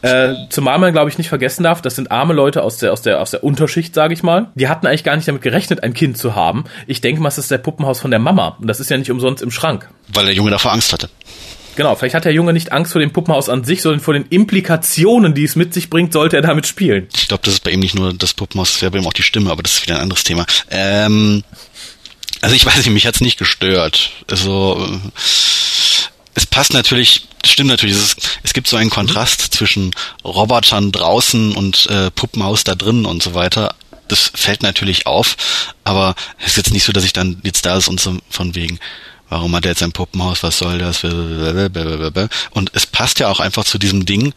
Äh, 0.02 0.34
zumal 0.50 0.78
man, 0.78 0.92
glaube 0.92 1.10
ich, 1.10 1.18
nicht 1.18 1.28
vergessen 1.28 1.62
darf, 1.62 1.82
das 1.82 1.96
sind 1.96 2.10
arme 2.10 2.34
Leute 2.34 2.62
aus 2.62 2.78
der, 2.78 2.92
aus 2.92 3.02
der, 3.02 3.20
aus 3.20 3.30
der 3.30 3.42
Unterschicht, 3.42 3.94
sage 3.94 4.14
ich 4.14 4.22
mal. 4.22 4.48
Die 4.54 4.68
hatten 4.68 4.86
eigentlich 4.86 5.04
gar 5.04 5.16
nicht 5.16 5.26
damit 5.26 5.42
gerechnet, 5.42 5.82
ein 5.82 5.94
Kind 5.94 6.18
zu 6.18 6.34
haben. 6.34 6.64
Ich 6.86 7.00
denke 7.00 7.20
mal, 7.20 7.28
es 7.28 7.38
ist 7.38 7.50
der 7.50 7.58
Puppenhaus 7.58 8.00
von 8.00 8.10
der 8.10 8.20
Mama. 8.20 8.56
Und 8.60 8.66
das 8.66 8.80
ist 8.80 8.90
ja 8.90 8.98
nicht 8.98 9.10
umsonst 9.10 9.42
im 9.42 9.50
Schrank. 9.50 9.88
Weil 10.08 10.26
der 10.26 10.34
Junge 10.34 10.50
davor 10.50 10.72
Angst 10.72 10.92
hatte. 10.92 11.08
Genau, 11.76 11.94
vielleicht 11.94 12.14
hat 12.14 12.24
der 12.24 12.32
Junge 12.32 12.54
nicht 12.54 12.72
Angst 12.72 12.92
vor 12.92 13.00
dem 13.00 13.12
Puppenhaus 13.12 13.48
an 13.48 13.62
sich, 13.62 13.82
sondern 13.82 14.00
vor 14.00 14.14
den 14.14 14.24
Implikationen, 14.26 15.34
die 15.34 15.44
es 15.44 15.56
mit 15.56 15.74
sich 15.74 15.90
bringt, 15.90 16.12
sollte 16.12 16.36
er 16.36 16.42
damit 16.42 16.66
spielen. 16.66 17.06
Ich 17.14 17.28
glaube, 17.28 17.42
das 17.44 17.54
ist 17.54 17.60
bei 17.62 17.70
ihm 17.70 17.80
nicht 17.80 17.94
nur 17.94 18.14
das 18.14 18.32
Puppenhaus, 18.32 18.72
das 18.72 18.82
wäre 18.82 18.92
bei 18.92 18.98
ihm 18.98 19.06
auch 19.06 19.12
die 19.12 19.22
Stimme, 19.22 19.50
aber 19.50 19.62
das 19.62 19.74
ist 19.74 19.82
wieder 19.82 19.96
ein 19.96 20.02
anderes 20.02 20.24
Thema. 20.24 20.46
Ähm, 20.70 21.44
also 22.40 22.56
ich 22.56 22.64
weiß 22.64 22.76
nicht, 22.78 22.90
mich 22.90 23.06
hat's 23.06 23.20
nicht 23.20 23.38
gestört. 23.38 24.10
Also 24.30 24.88
äh, 24.88 25.08
es 26.34 26.46
passt 26.46 26.72
natürlich, 26.72 27.28
stimmt 27.44 27.70
natürlich, 27.70 27.96
es, 27.96 28.02
ist, 28.02 28.40
es 28.42 28.54
gibt 28.54 28.68
so 28.68 28.76
einen 28.76 28.90
Kontrast 28.90 29.42
mhm. 29.42 29.52
zwischen 29.52 29.94
Robotern 30.24 30.92
draußen 30.92 31.52
und 31.52 31.86
äh, 31.90 32.10
Puppenhaus 32.10 32.64
da 32.64 32.74
drin 32.74 33.04
und 33.04 33.22
so 33.22 33.34
weiter. 33.34 33.74
Das 34.08 34.30
fällt 34.34 34.62
natürlich 34.62 35.06
auf, 35.06 35.36
aber 35.84 36.14
es 36.38 36.52
ist 36.52 36.56
jetzt 36.56 36.72
nicht 36.72 36.84
so, 36.84 36.92
dass 36.92 37.04
ich 37.04 37.12
dann 37.12 37.40
jetzt 37.42 37.66
da 37.66 37.76
ist 37.76 37.88
und 37.88 38.00
so 38.00 38.16
von 38.30 38.54
wegen, 38.54 38.78
warum 39.28 39.54
hat 39.54 39.64
er 39.64 39.72
jetzt 39.72 39.82
ein 39.82 39.92
Puppenhaus, 39.92 40.42
was 40.42 40.58
soll 40.58 40.78
das? 40.78 41.04
Und 41.04 42.70
es 42.72 42.86
passt 42.86 43.18
ja 43.18 43.28
auch 43.28 43.40
einfach 43.40 43.64
zu 43.64 43.78
diesem 43.78 44.06
Ding. 44.06 44.32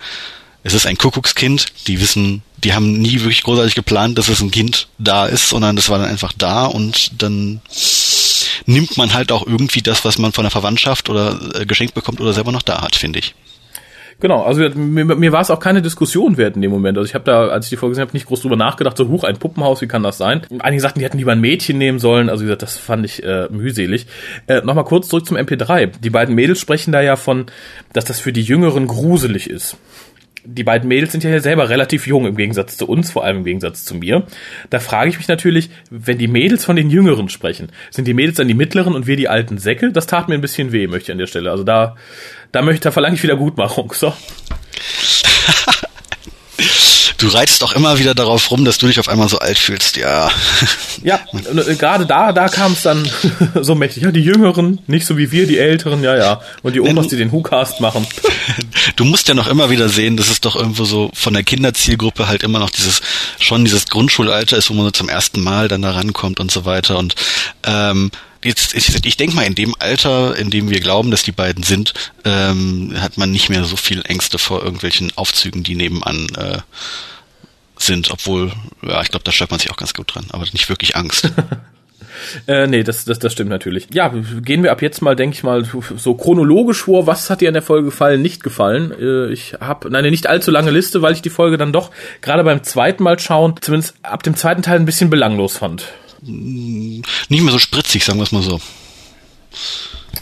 Es 0.63 0.73
ist 0.73 0.85
ein 0.85 0.97
Kuckuckskind, 0.97 1.65
die 1.87 2.01
wissen, 2.01 2.43
die 2.57 2.73
haben 2.73 2.93
nie 2.93 3.19
wirklich 3.21 3.43
großartig 3.43 3.75
geplant, 3.75 4.17
dass 4.17 4.27
es 4.27 4.41
ein 4.41 4.51
Kind 4.51 4.87
da 4.97 5.25
ist, 5.25 5.49
sondern 5.49 5.75
das 5.75 5.89
war 5.89 5.99
dann 5.99 6.09
einfach 6.09 6.33
da 6.37 6.65
und 6.65 7.21
dann 7.21 7.61
nimmt 8.65 8.97
man 8.97 9.13
halt 9.13 9.31
auch 9.31 9.47
irgendwie 9.47 9.81
das, 9.81 10.03
was 10.03 10.17
man 10.17 10.33
von 10.33 10.43
der 10.43 10.51
Verwandtschaft 10.51 11.09
oder 11.09 11.39
äh, 11.55 11.65
geschenkt 11.65 11.93
bekommt 11.93 12.19
oder 12.19 12.33
selber 12.33 12.51
noch 12.51 12.61
da 12.61 12.81
hat, 12.81 12.95
finde 12.95 13.19
ich. 13.19 13.35
Genau, 14.21 14.43
also 14.43 14.67
mir, 14.75 15.05
mir 15.05 15.31
war 15.31 15.41
es 15.41 15.49
auch 15.49 15.59
keine 15.59 15.81
Diskussion 15.81 16.37
wert 16.37 16.55
in 16.55 16.61
dem 16.61 16.71
Moment. 16.71 16.97
Also 16.97 17.07
ich 17.07 17.15
habe 17.15 17.23
da, 17.23 17.47
als 17.47 17.67
ich 17.67 17.69
die 17.69 17.77
Folge 17.77 17.91
gesehen 17.91 18.01
habe, 18.01 18.13
nicht 18.13 18.27
groß 18.27 18.41
drüber 18.41 18.57
nachgedacht, 18.57 18.97
so 18.97 19.07
huch, 19.07 19.23
ein 19.23 19.37
Puppenhaus, 19.37 19.81
wie 19.81 19.87
kann 19.87 20.03
das 20.03 20.17
sein? 20.17 20.41
Einige 20.59 20.81
sagten, 20.81 20.99
die 20.99 21.05
hätten 21.05 21.17
lieber 21.17 21.31
ein 21.31 21.41
Mädchen 21.41 21.77
nehmen 21.77 21.99
sollen. 21.99 22.29
Also 22.29 22.41
wie 22.41 22.47
gesagt, 22.47 22.63
das 22.63 22.77
fand 22.77 23.05
ich 23.05 23.23
äh, 23.23 23.47
mühselig. 23.49 24.07
Äh, 24.47 24.61
Nochmal 24.61 24.83
kurz 24.83 25.07
zurück 25.07 25.25
zum 25.25 25.37
MP3. 25.37 25.91
Die 25.99 26.09
beiden 26.09 26.35
Mädels 26.35 26.59
sprechen 26.59 26.91
da 26.91 27.01
ja 27.01 27.15
von, 27.15 27.45
dass 27.93 28.05
das 28.05 28.19
für 28.19 28.33
die 28.33 28.41
Jüngeren 28.41 28.87
gruselig 28.87 29.49
ist 29.49 29.77
die 30.45 30.63
beiden 30.63 30.87
Mädels 30.87 31.11
sind 31.11 31.23
ja 31.23 31.39
selber 31.39 31.69
relativ 31.69 32.07
jung 32.07 32.25
im 32.25 32.35
Gegensatz 32.35 32.77
zu 32.77 32.87
uns, 32.87 33.11
vor 33.11 33.23
allem 33.23 33.37
im 33.37 33.43
Gegensatz 33.43 33.83
zu 33.83 33.95
mir. 33.95 34.25
Da 34.69 34.79
frage 34.79 35.09
ich 35.09 35.17
mich 35.17 35.27
natürlich, 35.27 35.69
wenn 35.89 36.17
die 36.17 36.27
Mädels 36.27 36.65
von 36.65 36.75
den 36.75 36.89
Jüngeren 36.89 37.29
sprechen, 37.29 37.71
sind 37.91 38.07
die 38.07 38.13
Mädels 38.13 38.37
dann 38.37 38.47
die 38.47 38.53
Mittleren 38.53 38.95
und 38.95 39.07
wir 39.07 39.15
die 39.15 39.27
alten 39.27 39.57
Säcke? 39.57 39.91
Das 39.91 40.07
tat 40.07 40.29
mir 40.29 40.35
ein 40.35 40.41
bisschen 40.41 40.71
weh, 40.71 40.87
möchte 40.87 41.05
ich 41.05 41.11
an 41.11 41.17
der 41.17 41.27
Stelle. 41.27 41.51
Also 41.51 41.63
da, 41.63 41.95
da 42.51 42.61
möchte, 42.61 42.83
da 42.83 42.91
verlange 42.91 43.15
ich 43.15 43.23
wieder 43.23 43.35
Gutmachung. 43.35 43.93
So. 43.93 44.13
Du 47.19 47.27
reitest 47.27 47.65
auch 47.65 47.73
immer 47.73 47.99
wieder 47.99 48.15
darauf 48.15 48.49
rum, 48.49 48.63
dass 48.63 48.77
du 48.77 48.87
dich 48.87 48.97
auf 48.97 49.09
einmal 49.09 49.27
so 49.27 49.39
alt 49.39 49.57
fühlst, 49.57 49.97
ja. 49.97 50.31
Ja, 51.03 51.19
äh, 51.33 51.75
gerade 51.75 52.05
da, 52.05 52.31
da 52.31 52.47
kam 52.47 52.73
es 52.73 52.81
dann 52.81 53.09
so 53.61 53.75
mächtig. 53.75 54.03
Ja, 54.03 54.11
die 54.11 54.23
Jüngeren, 54.23 54.79
nicht 54.87 55.05
so 55.05 55.17
wie 55.17 55.29
wir, 55.31 55.45
die 55.45 55.57
Älteren, 55.57 56.01
ja, 56.01 56.15
ja. 56.15 56.41
Und 56.63 56.75
die 56.75 56.81
Opas, 56.81 57.07
die 57.07 57.17
den 57.17 57.31
WhoCast 57.31 57.81
machen. 57.81 58.07
Du 58.95 59.03
musst 59.03 59.27
ja 59.27 59.33
noch 59.33 59.47
immer 59.47 59.69
wieder 59.69 59.89
sehen, 59.89 60.15
dass 60.15 60.29
es 60.29 60.39
doch 60.39 60.55
irgendwo 60.55 60.85
so 60.85 61.11
von 61.13 61.33
der 61.33 61.43
Kinderzielgruppe 61.43 62.27
halt 62.27 62.43
immer 62.43 62.59
noch 62.59 62.69
dieses, 62.69 63.01
schon 63.37 63.65
dieses 63.65 63.87
Grundschulalter 63.87 64.57
ist, 64.57 64.69
wo 64.69 64.73
man 64.73 64.85
so 64.85 64.91
zum 64.91 65.09
ersten 65.09 65.41
Mal 65.41 65.67
dann 65.67 65.81
da 65.81 65.91
rankommt 65.91 66.39
und 66.39 66.51
so 66.51 66.63
weiter. 66.63 66.97
Und 66.97 67.15
ähm, 67.63 68.11
jetzt, 68.43 68.73
ich, 68.73 69.05
ich 69.05 69.17
denke 69.17 69.35
mal, 69.35 69.45
in 69.45 69.55
dem 69.55 69.75
Alter, 69.79 70.35
in 70.37 70.49
dem 70.49 70.69
wir 70.69 70.79
glauben, 70.79 71.11
dass 71.11 71.23
die 71.23 71.31
beiden 71.31 71.63
sind, 71.63 71.93
ähm, 72.25 72.93
hat 72.99 73.17
man 73.17 73.31
nicht 73.31 73.49
mehr 73.49 73.65
so 73.65 73.75
viel 73.75 74.01
Ängste 74.05 74.37
vor 74.37 74.63
irgendwelchen 74.63 75.11
Aufzügen, 75.15 75.63
die 75.63 75.75
nebenan 75.75 76.27
äh, 76.35 76.59
sind, 77.77 78.11
obwohl, 78.11 78.51
ja, 78.81 79.01
ich 79.01 79.09
glaube, 79.09 79.23
da 79.23 79.31
stört 79.31 79.51
man 79.51 79.59
sich 79.59 79.71
auch 79.71 79.77
ganz 79.77 79.93
gut 79.93 80.13
dran, 80.13 80.25
aber 80.29 80.43
nicht 80.51 80.69
wirklich 80.69 80.95
Angst. 80.95 81.31
Äh, 82.47 82.67
nee, 82.67 82.83
das, 82.83 83.05
das, 83.05 83.19
das 83.19 83.31
stimmt 83.33 83.49
natürlich. 83.49 83.87
Ja, 83.93 84.09
gehen 84.41 84.63
wir 84.63 84.71
ab 84.71 84.81
jetzt 84.81 85.01
mal, 85.01 85.15
denke 85.15 85.35
ich 85.35 85.43
mal, 85.43 85.63
so 85.63 86.15
chronologisch 86.15 86.83
vor. 86.83 87.07
Was 87.07 87.29
hat 87.29 87.41
dir 87.41 87.47
an 87.47 87.53
der 87.53 87.63
Folge 87.63 87.85
gefallen, 87.85 88.21
nicht 88.21 88.43
gefallen? 88.43 88.91
Äh, 88.91 89.31
ich 89.31 89.55
habe 89.59 89.87
eine 89.95 90.09
nicht 90.09 90.27
allzu 90.27 90.51
lange 90.51 90.71
Liste, 90.71 91.01
weil 91.01 91.13
ich 91.13 91.21
die 91.21 91.29
Folge 91.29 91.57
dann 91.57 91.71
doch 91.71 91.91
gerade 92.21 92.43
beim 92.43 92.63
zweiten 92.63 93.03
Mal 93.03 93.19
schauen, 93.19 93.55
zumindest 93.61 93.95
ab 94.03 94.23
dem 94.23 94.35
zweiten 94.35 94.61
Teil 94.61 94.79
ein 94.79 94.85
bisschen 94.85 95.09
belanglos 95.09 95.57
fand. 95.57 95.85
Nicht 96.21 97.03
mehr 97.29 97.51
so 97.51 97.59
spritzig, 97.59 98.03
sagen 98.03 98.19
wir 98.19 98.23
es 98.23 98.31
mal 98.31 98.43
so. 98.43 98.59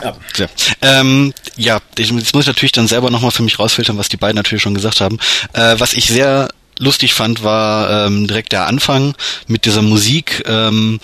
Ja. 0.04 0.16
Ja. 0.38 0.48
Ähm, 0.82 1.34
ja, 1.56 1.82
jetzt 1.98 2.12
muss 2.12 2.44
ich 2.44 2.48
natürlich 2.48 2.72
dann 2.72 2.88
selber 2.88 3.10
nochmal 3.10 3.32
für 3.32 3.44
mich 3.44 3.60
rausfiltern, 3.60 3.98
was 3.98 4.10
die 4.10 4.18
beiden 4.18 4.36
natürlich 4.36 4.62
schon 4.62 4.76
gesagt 4.76 5.02
haben. 5.02 5.18
Äh, 5.54 5.76
was 5.80 5.94
ich 5.94 6.08
sehr 6.08 6.50
lustig 6.80 7.14
fand, 7.14 7.44
war 7.44 8.06
ähm, 8.06 8.28
direkt 8.28 8.52
der 8.52 8.68
Anfang 8.68 9.16
mit 9.48 9.66
dieser 9.66 9.82
Musik. 9.82 10.44
Ähm, 10.46 11.00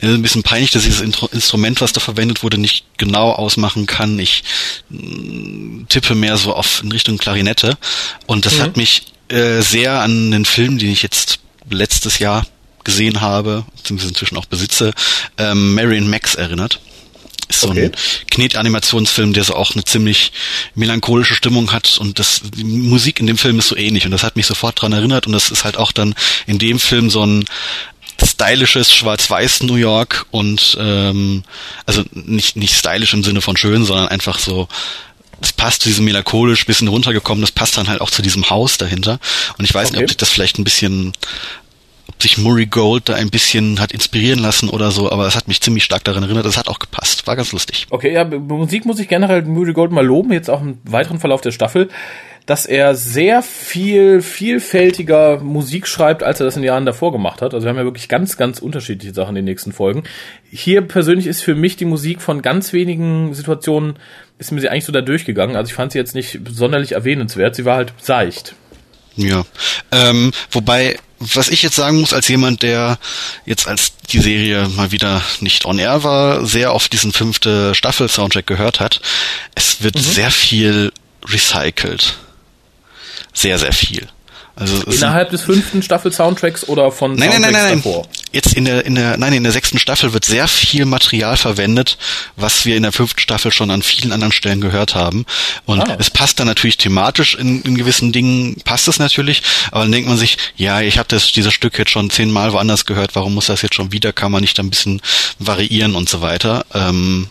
ein 0.00 0.22
bisschen 0.22 0.42
peinlich, 0.42 0.70
dass 0.70 0.86
ich 0.86 0.94
das 0.96 1.30
Instrument, 1.32 1.80
was 1.80 1.92
da 1.92 2.00
verwendet 2.00 2.42
wurde, 2.42 2.58
nicht 2.58 2.84
genau 2.96 3.32
ausmachen 3.32 3.86
kann. 3.86 4.18
Ich 4.18 4.44
äh, 4.92 5.84
tippe 5.88 6.14
mehr 6.14 6.36
so 6.36 6.54
auf 6.54 6.82
in 6.82 6.92
Richtung 6.92 7.18
Klarinette. 7.18 7.76
Und 8.26 8.46
das 8.46 8.56
mhm. 8.56 8.62
hat 8.62 8.76
mich 8.76 9.06
äh, 9.28 9.60
sehr 9.60 10.00
an 10.00 10.30
den 10.30 10.44
Film, 10.44 10.78
den 10.78 10.90
ich 10.90 11.02
jetzt 11.02 11.40
letztes 11.68 12.20
Jahr 12.20 12.46
gesehen 12.86 13.20
habe, 13.20 13.66
beziehungsweise 13.76 14.10
inzwischen 14.10 14.38
auch 14.38 14.46
besitze, 14.46 14.94
ähm, 15.36 15.74
Marion 15.74 16.08
Max 16.08 16.36
erinnert. 16.36 16.80
Ist 17.48 17.60
so 17.60 17.70
okay. 17.70 17.86
ein 17.86 17.92
Knet-Animationsfilm, 18.30 19.32
der 19.32 19.44
so 19.44 19.54
auch 19.54 19.74
eine 19.74 19.84
ziemlich 19.84 20.32
melancholische 20.74 21.34
Stimmung 21.34 21.72
hat 21.72 21.98
und 21.98 22.18
das, 22.18 22.40
die 22.42 22.64
Musik 22.64 23.20
in 23.20 23.26
dem 23.26 23.38
Film 23.38 23.58
ist 23.58 23.68
so 23.68 23.76
ähnlich 23.76 24.04
und 24.04 24.12
das 24.12 24.22
hat 24.22 24.36
mich 24.36 24.46
sofort 24.46 24.80
dran 24.80 24.92
erinnert 24.92 25.26
und 25.26 25.32
das 25.32 25.50
ist 25.50 25.64
halt 25.64 25.76
auch 25.76 25.92
dann 25.92 26.14
in 26.46 26.58
dem 26.58 26.78
Film 26.78 27.10
so 27.10 27.24
ein 27.24 27.44
stylisches 28.24 28.92
Schwarz-Weiß 28.92 29.62
New 29.64 29.74
York 29.74 30.26
und 30.30 30.76
ähm, 30.80 31.44
also 31.84 32.02
nicht 32.12 32.56
nicht 32.56 32.76
stylisch 32.76 33.14
im 33.14 33.22
Sinne 33.22 33.42
von 33.42 33.56
schön, 33.56 33.84
sondern 33.84 34.08
einfach 34.08 34.38
so 34.38 34.68
das 35.40 35.52
passt 35.52 35.82
zu 35.82 35.88
diesem 35.88 36.04
melancholisch 36.04 36.66
bisschen 36.66 36.88
runtergekommen, 36.88 37.42
das 37.42 37.52
passt 37.52 37.76
dann 37.76 37.88
halt 37.88 38.00
auch 38.00 38.10
zu 38.10 38.22
diesem 38.22 38.48
Haus 38.48 38.78
dahinter 38.78 39.20
und 39.58 39.64
ich 39.64 39.74
weiß 39.74 39.88
okay. 39.88 39.96
nicht, 39.96 40.04
ob 40.04 40.10
sich 40.10 40.16
das 40.16 40.30
vielleicht 40.30 40.58
ein 40.58 40.64
bisschen 40.64 41.12
sich 42.20 42.38
Murray 42.38 42.66
Gold 42.66 43.08
da 43.08 43.14
ein 43.14 43.30
bisschen 43.30 43.80
hat 43.80 43.92
inspirieren 43.92 44.38
lassen 44.38 44.68
oder 44.68 44.90
so, 44.90 45.10
aber 45.10 45.26
es 45.26 45.36
hat 45.36 45.48
mich 45.48 45.60
ziemlich 45.60 45.84
stark 45.84 46.04
daran 46.04 46.22
erinnert. 46.22 46.46
Das 46.46 46.56
hat 46.56 46.68
auch 46.68 46.78
gepasst. 46.78 47.26
War 47.26 47.36
ganz 47.36 47.52
lustig. 47.52 47.86
Okay, 47.90 48.12
ja, 48.12 48.24
Musik 48.24 48.86
muss 48.86 48.98
ich 48.98 49.08
generell 49.08 49.42
Murray 49.42 49.72
Gold 49.72 49.92
mal 49.92 50.04
loben, 50.04 50.32
jetzt 50.32 50.48
auch 50.48 50.62
im 50.62 50.78
weiteren 50.84 51.18
Verlauf 51.18 51.40
der 51.40 51.52
Staffel, 51.52 51.88
dass 52.46 52.64
er 52.64 52.94
sehr 52.94 53.42
viel 53.42 54.22
vielfältiger 54.22 55.40
Musik 55.40 55.88
schreibt, 55.88 56.22
als 56.22 56.40
er 56.40 56.46
das 56.46 56.56
in 56.56 56.62
den 56.62 56.68
Jahren 56.68 56.86
davor 56.86 57.10
gemacht 57.10 57.42
hat. 57.42 57.52
Also 57.52 57.64
wir 57.64 57.70
haben 57.70 57.76
ja 57.76 57.84
wirklich 57.84 58.08
ganz, 58.08 58.36
ganz 58.36 58.60
unterschiedliche 58.60 59.12
Sachen 59.12 59.30
in 59.30 59.44
den 59.44 59.46
nächsten 59.46 59.72
Folgen. 59.72 60.04
Hier 60.50 60.82
persönlich 60.82 61.26
ist 61.26 61.42
für 61.42 61.56
mich 61.56 61.76
die 61.76 61.84
Musik 61.84 62.22
von 62.22 62.42
ganz 62.42 62.72
wenigen 62.72 63.34
Situationen, 63.34 63.98
ist 64.38 64.52
mir 64.52 64.60
sie 64.60 64.68
eigentlich 64.68 64.84
so 64.84 64.92
da 64.92 65.00
durchgegangen. 65.00 65.56
Also 65.56 65.70
ich 65.70 65.74
fand 65.74 65.90
sie 65.90 65.98
jetzt 65.98 66.14
nicht 66.14 66.38
sonderlich 66.48 66.92
erwähnenswert. 66.92 67.56
Sie 67.56 67.64
war 67.64 67.76
halt 67.76 67.92
seicht. 68.00 68.54
Ja, 69.16 69.44
ähm, 69.90 70.30
wobei 70.50 70.96
was 71.18 71.48
ich 71.48 71.62
jetzt 71.62 71.76
sagen 71.76 72.00
muss, 72.00 72.12
als 72.12 72.28
jemand, 72.28 72.62
der 72.62 72.98
jetzt 73.44 73.66
als 73.66 73.92
die 74.10 74.20
Serie 74.20 74.68
mal 74.68 74.92
wieder 74.92 75.22
nicht 75.40 75.64
on 75.64 75.78
air 75.78 76.02
war, 76.02 76.44
sehr 76.44 76.74
oft 76.74 76.92
diesen 76.92 77.12
fünfte 77.12 77.74
Staffel-Soundtrack 77.74 78.46
gehört 78.46 78.80
hat, 78.80 79.00
es 79.54 79.82
wird 79.82 79.96
mhm. 79.96 80.00
sehr 80.00 80.30
viel 80.30 80.92
recycelt. 81.26 82.18
Sehr, 83.32 83.58
sehr 83.58 83.72
viel. 83.72 84.08
Also 84.58 84.82
innerhalb 84.84 85.28
des 85.28 85.42
fünften 85.42 85.82
Staffel-Soundtracks 85.82 86.66
oder 86.66 86.90
von 86.90 87.14
nein, 87.14 87.30
Soundtracks 87.30 87.42
nein, 87.42 87.52
nein, 87.52 87.62
nein, 87.68 87.82
davor? 87.82 88.08
Jetzt 88.32 88.54
in 88.54 88.64
der 88.64 88.86
in 88.86 88.94
der 88.94 89.18
nein 89.18 89.34
in 89.34 89.42
der 89.42 89.52
sechsten 89.52 89.78
Staffel 89.78 90.14
wird 90.14 90.24
sehr 90.24 90.48
viel 90.48 90.86
Material 90.86 91.36
verwendet, 91.36 91.98
was 92.36 92.64
wir 92.64 92.74
in 92.74 92.82
der 92.82 92.92
fünften 92.92 93.20
Staffel 93.20 93.52
schon 93.52 93.70
an 93.70 93.82
vielen 93.82 94.12
anderen 94.12 94.32
Stellen 94.32 94.62
gehört 94.62 94.94
haben. 94.94 95.26
Und 95.66 95.82
ah. 95.82 95.96
es 95.98 96.08
passt 96.08 96.40
dann 96.40 96.46
natürlich 96.46 96.78
thematisch 96.78 97.34
in, 97.34 97.60
in 97.62 97.76
gewissen 97.76 98.12
Dingen 98.12 98.56
passt 98.64 98.88
es 98.88 98.98
natürlich, 98.98 99.42
aber 99.72 99.82
dann 99.82 99.92
denkt 99.92 100.08
man 100.08 100.16
sich, 100.16 100.38
ja, 100.56 100.80
ich 100.80 100.96
habe 100.96 101.08
das 101.08 101.30
dieses 101.32 101.52
Stück 101.52 101.78
jetzt 101.78 101.90
schon 101.90 102.08
zehnmal 102.08 102.54
woanders 102.54 102.86
gehört, 102.86 103.14
warum 103.14 103.34
muss 103.34 103.46
das 103.46 103.60
jetzt 103.60 103.74
schon 103.74 103.92
wieder? 103.92 104.14
Kann 104.14 104.32
man 104.32 104.40
nicht 104.40 104.58
ein 104.58 104.70
bisschen 104.70 105.02
variieren 105.38 105.94
und 105.94 106.08
so 106.08 106.22
weiter? 106.22 106.64
Ähm, 106.72 107.28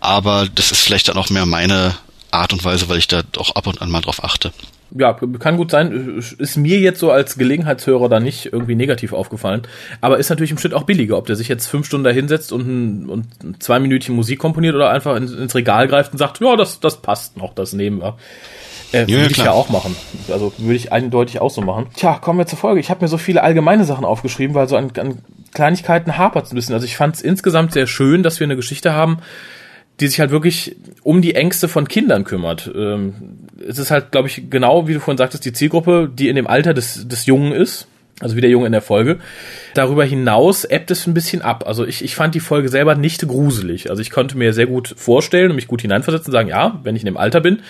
aber 0.00 0.50
das 0.54 0.70
ist 0.70 0.82
vielleicht 0.82 1.08
dann 1.08 1.16
auch 1.16 1.30
mehr 1.30 1.46
meine 1.46 1.94
Art 2.30 2.52
und 2.52 2.62
Weise, 2.62 2.90
weil 2.90 2.98
ich 2.98 3.08
da 3.08 3.22
doch 3.22 3.54
ab 3.54 3.66
und 3.66 3.80
an 3.80 3.90
mal 3.90 4.02
drauf 4.02 4.22
achte 4.22 4.52
ja, 4.94 5.14
kann 5.38 5.56
gut 5.56 5.70
sein. 5.70 6.18
Ist 6.38 6.56
mir 6.56 6.78
jetzt 6.78 7.00
so 7.00 7.10
als 7.10 7.36
Gelegenheitshörer 7.36 8.08
da 8.08 8.20
nicht 8.20 8.52
irgendwie 8.52 8.74
negativ 8.74 9.12
aufgefallen. 9.12 9.62
Aber 10.00 10.18
ist 10.18 10.30
natürlich 10.30 10.50
im 10.50 10.58
Schnitt 10.58 10.74
auch 10.74 10.84
billiger, 10.84 11.16
ob 11.16 11.26
der 11.26 11.36
sich 11.36 11.48
jetzt 11.48 11.66
fünf 11.66 11.86
Stunden 11.86 12.04
da 12.04 12.10
hinsetzt 12.10 12.52
und, 12.52 12.66
ein, 12.66 13.08
und 13.08 13.62
zwei 13.62 13.78
Minütchen 13.78 14.14
Musik 14.14 14.38
komponiert 14.38 14.74
oder 14.74 14.90
einfach 14.90 15.16
ins, 15.16 15.54
Regal 15.54 15.88
greift 15.88 16.12
und 16.12 16.18
sagt, 16.18 16.40
ja, 16.40 16.56
das, 16.56 16.80
das 16.80 17.02
passt 17.02 17.36
noch, 17.36 17.54
das 17.54 17.72
nehmen 17.72 18.00
wir. 18.00 18.16
Äh, 18.92 19.08
würde 19.08 19.12
ja, 19.12 19.26
ich 19.26 19.36
ja 19.38 19.52
auch 19.52 19.70
machen. 19.70 19.96
Also 20.30 20.52
würde 20.58 20.74
ich 20.74 20.92
eindeutig 20.92 21.40
auch 21.40 21.50
so 21.50 21.62
machen. 21.62 21.86
Tja, 21.94 22.18
kommen 22.18 22.38
wir 22.38 22.46
zur 22.46 22.58
Folge. 22.58 22.80
Ich 22.80 22.90
habe 22.90 23.02
mir 23.02 23.08
so 23.08 23.18
viele 23.18 23.42
allgemeine 23.42 23.84
Sachen 23.84 24.04
aufgeschrieben, 24.04 24.54
weil 24.54 24.68
so 24.68 24.76
an, 24.76 24.90
an 24.98 25.18
Kleinigkeiten 25.54 26.18
hapert 26.18 26.46
es 26.46 26.52
ein 26.52 26.56
bisschen. 26.56 26.74
Also 26.74 26.86
ich 26.86 26.96
fand 26.96 27.16
es 27.16 27.22
insgesamt 27.22 27.72
sehr 27.72 27.86
schön, 27.86 28.22
dass 28.22 28.40
wir 28.40 28.46
eine 28.46 28.56
Geschichte 28.56 28.92
haben, 28.92 29.18
die 30.00 30.08
sich 30.08 30.20
halt 30.20 30.30
wirklich 30.30 30.76
um 31.02 31.22
die 31.22 31.34
Ängste 31.34 31.68
von 31.68 31.88
Kindern 31.88 32.24
kümmert. 32.24 32.70
Ähm, 32.74 33.41
es 33.68 33.78
ist 33.78 33.90
halt, 33.90 34.12
glaube 34.12 34.28
ich, 34.28 34.50
genau 34.50 34.88
wie 34.88 34.94
du 34.94 35.00
vorhin 35.00 35.18
sagtest, 35.18 35.44
die 35.44 35.52
Zielgruppe, 35.52 36.10
die 36.12 36.28
in 36.28 36.36
dem 36.36 36.46
Alter 36.46 36.74
des, 36.74 37.06
des 37.08 37.26
Jungen 37.26 37.52
ist. 37.52 37.88
Also 38.20 38.36
wie 38.36 38.40
der 38.40 38.50
Junge 38.50 38.66
in 38.66 38.72
der 38.72 38.82
Folge. 38.82 39.18
Darüber 39.74 40.04
hinaus 40.04 40.64
ebbt 40.64 40.92
es 40.92 41.06
ein 41.08 41.14
bisschen 41.14 41.42
ab. 41.42 41.64
Also 41.66 41.84
ich, 41.84 42.04
ich 42.04 42.14
fand 42.14 42.36
die 42.36 42.40
Folge 42.40 42.68
selber 42.68 42.94
nicht 42.94 43.26
gruselig. 43.26 43.90
Also 43.90 44.00
ich 44.00 44.10
konnte 44.10 44.38
mir 44.38 44.52
sehr 44.52 44.66
gut 44.66 44.94
vorstellen 44.96 45.50
und 45.50 45.56
mich 45.56 45.66
gut 45.66 45.82
hineinversetzen 45.82 46.28
und 46.28 46.32
sagen, 46.32 46.48
ja, 46.48 46.78
wenn 46.84 46.94
ich 46.94 47.02
in 47.02 47.06
dem 47.06 47.16
Alter 47.16 47.40
bin, 47.40 47.62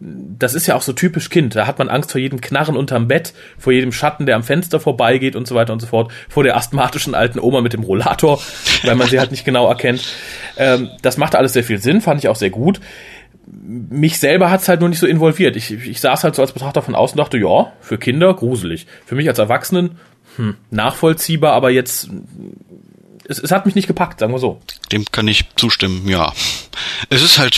das 0.00 0.54
ist 0.54 0.66
ja 0.66 0.76
auch 0.76 0.82
so 0.82 0.92
typisch 0.92 1.28
Kind. 1.28 1.56
Da 1.56 1.66
hat 1.66 1.78
man 1.78 1.88
Angst 1.88 2.12
vor 2.12 2.20
jedem 2.20 2.40
Knarren 2.40 2.76
unterm 2.76 3.08
Bett, 3.08 3.34
vor 3.58 3.72
jedem 3.72 3.92
Schatten, 3.92 4.24
der 4.24 4.36
am 4.36 4.44
Fenster 4.44 4.80
vorbeigeht 4.80 5.34
und 5.34 5.46
so 5.46 5.54
weiter 5.54 5.72
und 5.72 5.80
so 5.80 5.88
fort, 5.88 6.12
vor 6.28 6.44
der 6.44 6.56
asthmatischen 6.56 7.14
alten 7.14 7.40
Oma 7.40 7.60
mit 7.60 7.72
dem 7.72 7.82
Rollator, 7.82 8.40
weil 8.84 8.94
man 8.94 9.08
sie 9.08 9.18
halt 9.18 9.32
nicht 9.32 9.44
genau 9.44 9.68
erkennt. 9.68 10.14
Ähm, 10.56 10.88
das 11.02 11.18
macht 11.18 11.34
alles 11.34 11.52
sehr 11.52 11.64
viel 11.64 11.78
Sinn, 11.78 12.00
fand 12.00 12.20
ich 12.20 12.28
auch 12.28 12.36
sehr 12.36 12.50
gut 12.50 12.80
mich 13.52 14.18
selber 14.18 14.50
hat's 14.50 14.68
halt 14.68 14.80
nur 14.80 14.88
nicht 14.88 14.98
so 14.98 15.06
involviert. 15.06 15.56
Ich, 15.56 15.70
ich 15.70 16.00
saß 16.00 16.24
halt 16.24 16.34
so 16.34 16.42
als 16.42 16.52
Betrachter 16.52 16.82
von 16.82 16.94
außen 16.94 17.18
und 17.18 17.24
dachte, 17.24 17.38
ja, 17.38 17.72
für 17.80 17.98
Kinder 17.98 18.34
gruselig. 18.34 18.86
Für 19.06 19.14
mich 19.14 19.28
als 19.28 19.38
Erwachsenen 19.38 19.98
hm, 20.36 20.56
nachvollziehbar, 20.70 21.52
aber 21.52 21.70
jetzt 21.70 22.08
es, 23.28 23.38
es 23.38 23.52
hat 23.52 23.66
mich 23.66 23.74
nicht 23.74 23.86
gepackt, 23.86 24.20
sagen 24.20 24.32
wir 24.32 24.38
so. 24.38 24.58
Dem 24.90 25.04
kann 25.12 25.28
ich 25.28 25.44
zustimmen, 25.54 26.08
ja. 26.08 26.32
Es 27.10 27.22
ist 27.22 27.38
halt 27.38 27.54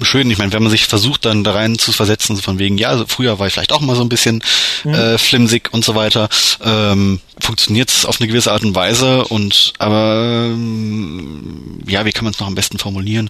schön, 0.00 0.30
ich 0.30 0.38
meine, 0.38 0.52
wenn 0.52 0.62
man 0.62 0.70
sich 0.70 0.86
versucht, 0.86 1.26
dann 1.26 1.44
da 1.44 1.52
rein 1.52 1.78
zu 1.78 1.92
versetzen, 1.92 2.36
von 2.38 2.58
wegen, 2.58 2.78
ja, 2.78 2.88
also 2.88 3.04
früher 3.06 3.38
war 3.38 3.46
ich 3.46 3.52
vielleicht 3.52 3.72
auch 3.72 3.82
mal 3.82 3.96
so 3.96 4.02
ein 4.02 4.08
bisschen 4.08 4.42
mhm. 4.82 4.94
äh, 4.94 5.18
flimsig 5.18 5.68
und 5.72 5.84
so 5.84 5.94
weiter, 5.94 6.30
ähm, 6.64 7.20
funktioniert 7.38 7.90
es 7.90 8.06
auf 8.06 8.18
eine 8.18 8.28
gewisse 8.28 8.50
Art 8.50 8.64
und 8.64 8.74
Weise 8.74 9.24
und 9.26 9.74
aber 9.78 10.48
ähm, 10.48 11.80
ja, 11.86 12.06
wie 12.06 12.12
kann 12.12 12.24
man 12.24 12.32
es 12.32 12.40
noch 12.40 12.46
am 12.46 12.54
besten 12.54 12.78
formulieren? 12.78 13.28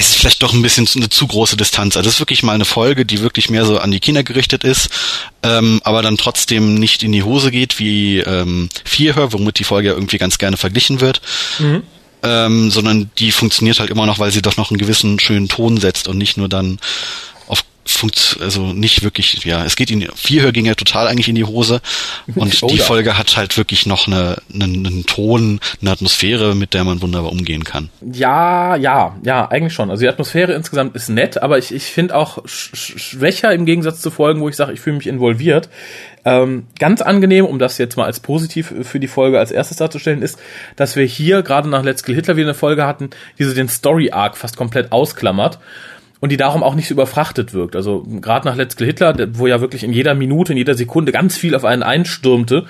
Es 0.00 0.10
ist 0.10 0.16
vielleicht 0.16 0.42
doch 0.42 0.54
ein 0.54 0.62
bisschen 0.62 0.88
eine 0.96 1.10
zu 1.10 1.26
große 1.26 1.56
Distanz. 1.56 1.96
Also 1.96 2.06
das 2.06 2.14
ist 2.14 2.20
wirklich 2.20 2.42
mal 2.42 2.54
eine 2.54 2.64
Folge, 2.64 3.04
die 3.04 3.20
wirklich 3.20 3.50
mehr 3.50 3.64
so 3.64 3.78
an 3.78 3.90
die 3.90 4.00
Kinder 4.00 4.22
gerichtet 4.22 4.64
ist, 4.64 4.88
ähm, 5.42 5.80
aber 5.84 6.02
dann 6.02 6.16
trotzdem 6.16 6.74
nicht 6.74 7.02
in 7.02 7.12
die 7.12 7.22
Hose 7.22 7.50
geht 7.50 7.78
wie 7.78 8.18
ähm, 8.18 8.68
Vierhör, 8.84 9.32
womit 9.32 9.58
die 9.58 9.64
Folge 9.64 9.88
ja 9.88 9.94
irgendwie 9.94 10.18
ganz 10.18 10.38
gerne 10.38 10.56
verglichen 10.56 11.00
wird. 11.00 11.20
Mhm. 11.58 11.82
Ähm, 12.22 12.70
sondern 12.70 13.10
die 13.18 13.32
funktioniert 13.32 13.80
halt 13.80 13.88
immer 13.88 14.04
noch, 14.04 14.18
weil 14.18 14.30
sie 14.30 14.42
doch 14.42 14.58
noch 14.58 14.70
einen 14.70 14.78
gewissen 14.78 15.18
schönen 15.18 15.48
Ton 15.48 15.78
setzt 15.78 16.06
und 16.06 16.18
nicht 16.18 16.36
nur 16.36 16.50
dann 16.50 16.78
funkt 17.84 18.38
also 18.40 18.72
nicht 18.72 19.02
wirklich, 19.02 19.44
ja, 19.44 19.64
es 19.64 19.76
geht 19.76 19.90
in 19.90 20.06
Vierhör 20.14 20.52
ging 20.52 20.66
ja 20.66 20.74
total 20.74 21.08
eigentlich 21.08 21.28
in 21.28 21.34
die 21.34 21.44
Hose 21.44 21.80
und 22.34 22.58
oh, 22.62 22.68
die 22.68 22.76
ja. 22.76 22.84
Folge 22.84 23.16
hat 23.16 23.36
halt 23.36 23.56
wirklich 23.56 23.86
noch 23.86 24.06
eine, 24.06 24.36
einen, 24.52 24.86
einen 24.86 25.06
Ton, 25.06 25.60
eine 25.80 25.90
Atmosphäre, 25.90 26.54
mit 26.54 26.74
der 26.74 26.84
man 26.84 27.00
wunderbar 27.00 27.32
umgehen 27.32 27.64
kann. 27.64 27.90
Ja, 28.00 28.76
ja, 28.76 29.16
ja, 29.22 29.50
eigentlich 29.50 29.72
schon. 29.72 29.90
Also 29.90 30.02
die 30.02 30.08
Atmosphäre 30.08 30.52
insgesamt 30.52 30.94
ist 30.94 31.08
nett, 31.08 31.42
aber 31.42 31.58
ich, 31.58 31.72
ich 31.72 31.84
finde 31.84 32.16
auch 32.16 32.46
sch 32.46 32.70
schwächer 32.76 33.52
im 33.52 33.64
Gegensatz 33.64 34.00
zu 34.00 34.10
Folgen, 34.10 34.40
wo 34.40 34.48
ich 34.48 34.56
sage, 34.56 34.72
ich 34.72 34.80
fühle 34.80 34.96
mich 34.96 35.06
involviert. 35.06 35.68
Ähm, 36.24 36.66
ganz 36.78 37.00
angenehm, 37.00 37.46
um 37.46 37.58
das 37.58 37.78
jetzt 37.78 37.96
mal 37.96 38.04
als 38.04 38.20
positiv 38.20 38.74
für 38.82 39.00
die 39.00 39.08
Folge 39.08 39.38
als 39.38 39.50
erstes 39.50 39.78
darzustellen, 39.78 40.20
ist, 40.20 40.38
dass 40.76 40.96
wir 40.96 41.06
hier 41.06 41.42
gerade 41.42 41.68
nach 41.68 41.82
Let's 41.82 42.02
Kill 42.02 42.14
Hitler 42.14 42.36
wieder 42.36 42.48
eine 42.48 42.54
Folge 42.54 42.86
hatten, 42.86 43.08
die 43.38 43.44
so 43.44 43.54
den 43.54 43.68
Story 43.68 44.10
Arc 44.10 44.36
fast 44.36 44.58
komplett 44.58 44.92
ausklammert 44.92 45.58
und 46.20 46.30
die 46.30 46.36
darum 46.36 46.62
auch 46.62 46.74
nicht 46.74 46.88
so 46.88 46.94
überfrachtet 46.94 47.54
wirkt. 47.54 47.74
Also 47.74 48.04
gerade 48.20 48.46
nach 48.46 48.56
Let's 48.56 48.76
Kill 48.76 48.86
Hitler, 48.86 49.16
wo 49.32 49.46
ja 49.46 49.60
wirklich 49.60 49.82
in 49.82 49.92
jeder 49.92 50.14
Minute, 50.14 50.52
in 50.52 50.58
jeder 50.58 50.74
Sekunde 50.74 51.12
ganz 51.12 51.36
viel 51.36 51.54
auf 51.54 51.64
einen 51.64 51.82
einstürmte, 51.82 52.66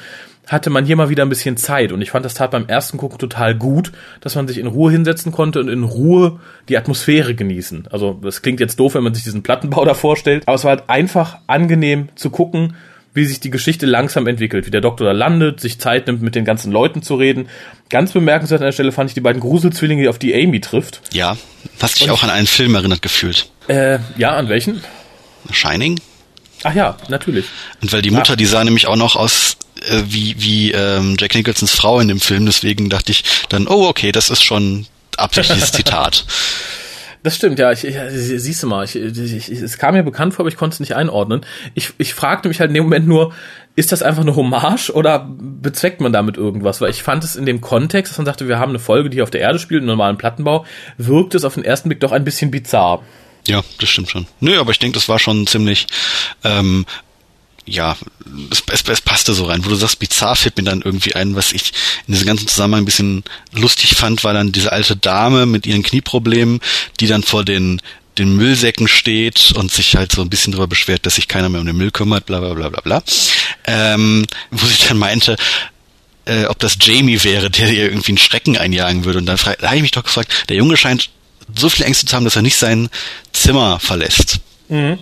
hatte 0.47 0.71
man 0.71 0.85
hier 0.85 0.97
mal 0.97 1.11
wieder 1.11 1.25
ein 1.25 1.29
bisschen 1.29 1.57
Zeit. 1.57 1.93
Und 1.93 2.01
ich 2.01 2.11
fand 2.11 2.25
das 2.25 2.35
tat 2.35 2.51
beim 2.51 2.67
ersten 2.67 2.99
Gucken 2.99 3.19
total 3.19 3.55
gut, 3.55 3.93
dass 4.21 4.35
man 4.35 4.49
sich 4.49 4.59
in 4.59 4.67
Ruhe 4.67 4.91
hinsetzen 4.91 5.31
konnte 5.31 5.61
und 5.61 5.69
in 5.69 5.85
Ruhe 5.85 6.41
die 6.69 6.77
Atmosphäre 6.77 7.35
genießen. 7.35 7.89
Also 7.91 8.19
das 8.23 8.43
klingt 8.43 8.61
jetzt 8.61 8.81
doof, 8.81 8.95
wenn 8.95 9.05
man 9.05 9.15
sich 9.15 9.23
diesen 9.23 9.43
Plattenbau 9.43 9.85
da 9.85 9.95
vorstellt, 9.95 10.45
aber 10.47 10.57
es 10.57 10.65
war 10.65 10.71
halt 10.71 10.85
einfach 10.89 11.39
angenehm 11.47 12.09
zu 12.15 12.31
gucken, 12.31 12.75
wie 13.13 13.25
sich 13.25 13.41
die 13.41 13.51
Geschichte 13.51 13.87
langsam 13.87 14.27
entwickelt, 14.27 14.67
wie 14.67 14.71
der 14.71 14.81
Doktor 14.81 15.05
da 15.07 15.13
landet, 15.13 15.61
sich 15.61 15.81
Zeit 15.81 16.07
nimmt, 16.07 16.23
mit 16.23 16.35
den 16.35 16.45
ganzen 16.45 16.71
Leuten 16.71 17.03
zu 17.03 17.17
reden. 17.17 17.49
Ganz 17.89 18.13
bemerkenswert 18.13 18.61
an 18.61 18.67
der 18.67 18.73
Stelle 18.73 18.93
fand 18.93 19.11
ich 19.11 19.15
die 19.15 19.21
beiden 19.21 19.41
Gruselzwillinge, 19.41 20.09
auf 20.09 20.19
die 20.19 20.35
Amy 20.35 20.61
trifft. 20.61 21.01
Ja, 21.13 21.37
hast 21.81 22.01
dich 22.01 22.11
auch 22.11 22.23
an 22.23 22.31
einen 22.31 22.47
Film 22.47 22.75
erinnert 22.75 23.03
gefühlt. 23.03 23.51
Äh, 23.69 23.99
ja, 24.17 24.37
an 24.37 24.49
welchen? 24.49 24.83
Shining. 25.51 25.99
Ach 26.63 26.75
ja, 26.75 26.97
natürlich. 27.09 27.47
Und 27.83 27.93
weil 27.93 28.03
die 28.03 28.11
Mutter, 28.11 28.35
ja. 28.35 28.37
die 28.37 28.47
sah 28.47 28.63
nämlich 28.63 28.87
auch 28.87 28.97
noch 28.97 29.17
aus 29.17 29.57
äh, 29.89 30.03
wie, 30.07 30.37
wie 30.39 30.73
ähm, 30.73 31.17
Jack 31.19 31.35
Nicholsons 31.35 31.73
Frau 31.73 32.01
in 32.01 32.09
dem 32.09 32.21
Film, 32.21 32.47
deswegen 32.47 32.91
dachte 32.91 33.13
ich 33.13 33.25
dann, 33.49 33.67
oh, 33.67 33.89
okay, 33.89 34.13
das 34.13 34.31
ist 34.31 34.43
schon 34.43 34.87
absichtliches 35.17 35.73
Zitat. 35.73 36.25
Das 37.23 37.37
stimmt, 37.37 37.59
ja. 37.59 37.71
Ich, 37.71 37.85
ich, 37.85 37.97
siehst 38.11 38.63
du 38.63 38.67
mal, 38.67 38.85
ich, 38.85 38.97
ich, 38.97 39.51
es 39.51 39.79
kam 39.79 39.95
mir 39.95 40.03
bekannt 40.03 40.35
vor, 40.35 40.45
aber 40.45 40.49
ich 40.49 40.57
konnte 40.57 40.75
es 40.75 40.81
nicht 40.81 40.97
einordnen. 40.97 41.45
Ich, 41.75 41.93
ich 41.99 42.15
fragte 42.15 42.49
mich 42.49 42.61
halt 42.61 42.71
in 42.71 42.75
dem 42.75 42.85
Moment 42.85 43.07
nur, 43.07 43.35
ist 43.77 43.93
das 43.93 44.03
einfach 44.03 44.23
eine 44.23 44.37
Hommage 44.37 44.91
oder 44.91 45.29
bezweckt 45.39 46.01
man 46.01 46.13
damit 46.13 46.37
irgendwas? 46.37 46.81
Weil 46.81 46.91
ich 46.91 47.03
fand 47.03 47.23
es 47.25 47.37
in 47.37 47.47
dem 47.47 47.61
Kontext, 47.61 48.13
dass 48.13 48.19
man 48.19 48.27
sagte, 48.27 48.49
wir 48.49 48.59
haben 48.59 48.71
eine 48.71 48.79
Folge, 48.79 49.11
die 49.11 49.23
auf 49.23 49.31
der 49.31 49.43
Erde 49.43 49.59
spielt, 49.59 49.81
einen 49.81 49.89
normalen 49.89 50.17
Plattenbau, 50.17 50.65
wirkt 50.97 51.35
es 51.35 51.45
auf 51.45 51.55
den 51.55 51.65
ersten 51.65 51.89
Blick 51.89 52.01
doch 52.01 52.13
ein 52.13 52.25
bisschen 52.25 52.51
bizarr. 52.51 53.03
Ja, 53.47 53.63
das 53.79 53.89
stimmt 53.89 54.11
schon. 54.11 54.27
Nö, 54.41 54.59
aber 54.59 54.71
ich 54.71 54.79
denke, 54.79 54.95
das 54.95 55.09
war 55.09 55.19
schon 55.19 55.47
ziemlich 55.47 55.87
ähm, 56.45 56.87
ja, 57.71 57.97
es, 58.51 58.63
es, 58.71 58.83
es 58.89 59.01
passte 59.01 59.33
so 59.33 59.45
rein. 59.45 59.65
Wo 59.65 59.69
du 59.69 59.77
sagst, 59.77 59.99
bizarr 59.99 60.37
fällt 60.37 60.57
mir 60.57 60.65
dann 60.65 60.83
irgendwie 60.83 61.15
ein, 61.15 61.37
was 61.37 61.53
ich 61.53 61.73
in 62.07 62.15
diesem 62.15 62.27
ganzen 62.27 62.49
Zusammenhang 62.49 62.83
ein 62.83 62.87
bisschen 62.87 63.25
lustig 63.53 63.97
fand, 63.97 64.25
war 64.25 64.35
dann 64.35 64.53
diese 64.53 64.73
alte 64.73 64.97
Dame 64.97 65.47
mit 65.47 65.67
ihren 65.67 65.83
Knieproblemen, 65.83 66.61
die 66.99 67.07
dann 67.07 67.23
vor 67.23 67.45
den 67.45 67.81
den 68.19 68.37
Müllsäcken 68.37 68.89
steht 68.89 69.53
und 69.53 69.71
sich 69.71 69.97
halt 69.97 70.13
so 70.13 70.21
ein 70.21 70.29
bisschen 70.29 70.53
darüber 70.53 70.67
beschwert, 70.67 71.07
dass 71.07 71.15
sich 71.15 71.29
keiner 71.29 71.49
mehr 71.49 71.61
um 71.61 71.67
den 71.67 71.77
Müll 71.77 71.93
kümmert, 71.93 72.27
bla 72.27 72.41
bla 72.41 72.53
bla 72.53 72.69
bla 72.69 72.81
bla. 72.81 73.03
Ähm, 73.65 74.27
wo 74.51 74.67
sie 74.67 74.89
dann 74.89 74.99
meinte, 74.99 75.37
äh, 76.27 76.45
ob 76.47 76.59
das 76.59 76.77
Jamie 76.81 77.23
wäre, 77.23 77.51
der 77.51 77.71
ihr 77.71 77.85
irgendwie 77.85 78.11
einen 78.11 78.19
Schrecken 78.19 78.59
einjagen 78.59 79.05
würde. 79.05 79.21
Und 79.21 79.27
dann 79.27 79.37
da 79.37 79.69
habe 79.69 79.77
ich 79.77 79.83
mich 79.83 79.93
doch 79.93 80.03
gefragt, 80.03 80.47
der 80.49 80.57
Junge 80.57 80.77
scheint 80.77 81.09
so 81.57 81.71
viele 81.71 81.87
Ängste 81.87 82.05
zu 82.05 82.15
haben, 82.15 82.25
dass 82.25 82.37
er 82.37 82.43
nicht 82.43 82.57
sein 82.57 82.91
Zimmer 83.33 83.81
verlässt. 83.81 84.41
Mhm. 84.69 84.99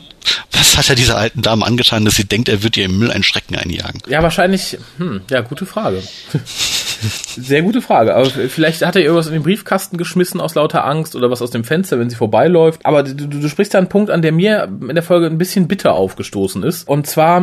Was 0.52 0.76
hat 0.76 0.90
er 0.90 0.96
dieser 0.96 1.16
alten 1.16 1.42
Dame 1.42 1.64
angetan, 1.64 2.04
dass 2.04 2.16
sie 2.16 2.24
denkt, 2.24 2.48
er 2.48 2.62
wird 2.62 2.76
ihr 2.76 2.86
im 2.86 2.98
Müll 2.98 3.10
einen 3.10 3.22
Schrecken 3.22 3.56
einjagen? 3.56 4.00
Ja, 4.08 4.22
wahrscheinlich, 4.22 4.78
hm, 4.98 5.22
ja, 5.30 5.40
gute 5.40 5.66
Frage. 5.66 6.02
Sehr 7.36 7.62
gute 7.62 7.80
Frage. 7.80 8.14
Aber 8.14 8.26
vielleicht 8.26 8.84
hat 8.84 8.96
er 8.96 9.02
irgendwas 9.02 9.28
in 9.28 9.34
den 9.34 9.42
Briefkasten 9.42 9.96
geschmissen 9.96 10.40
aus 10.40 10.54
lauter 10.54 10.84
Angst 10.84 11.14
oder 11.14 11.30
was 11.30 11.42
aus 11.42 11.50
dem 11.50 11.64
Fenster, 11.64 11.98
wenn 11.98 12.10
sie 12.10 12.16
vorbeiläuft. 12.16 12.84
Aber 12.84 13.02
du, 13.02 13.26
du 13.26 13.48
sprichst 13.48 13.74
da 13.74 13.78
einen 13.78 13.88
Punkt 13.88 14.10
an, 14.10 14.22
der 14.22 14.32
mir 14.32 14.64
in 14.64 14.94
der 14.94 15.02
Folge 15.02 15.26
ein 15.26 15.38
bisschen 15.38 15.68
bitter 15.68 15.94
aufgestoßen 15.94 16.62
ist. 16.64 16.88
Und 16.88 17.06
zwar, 17.06 17.40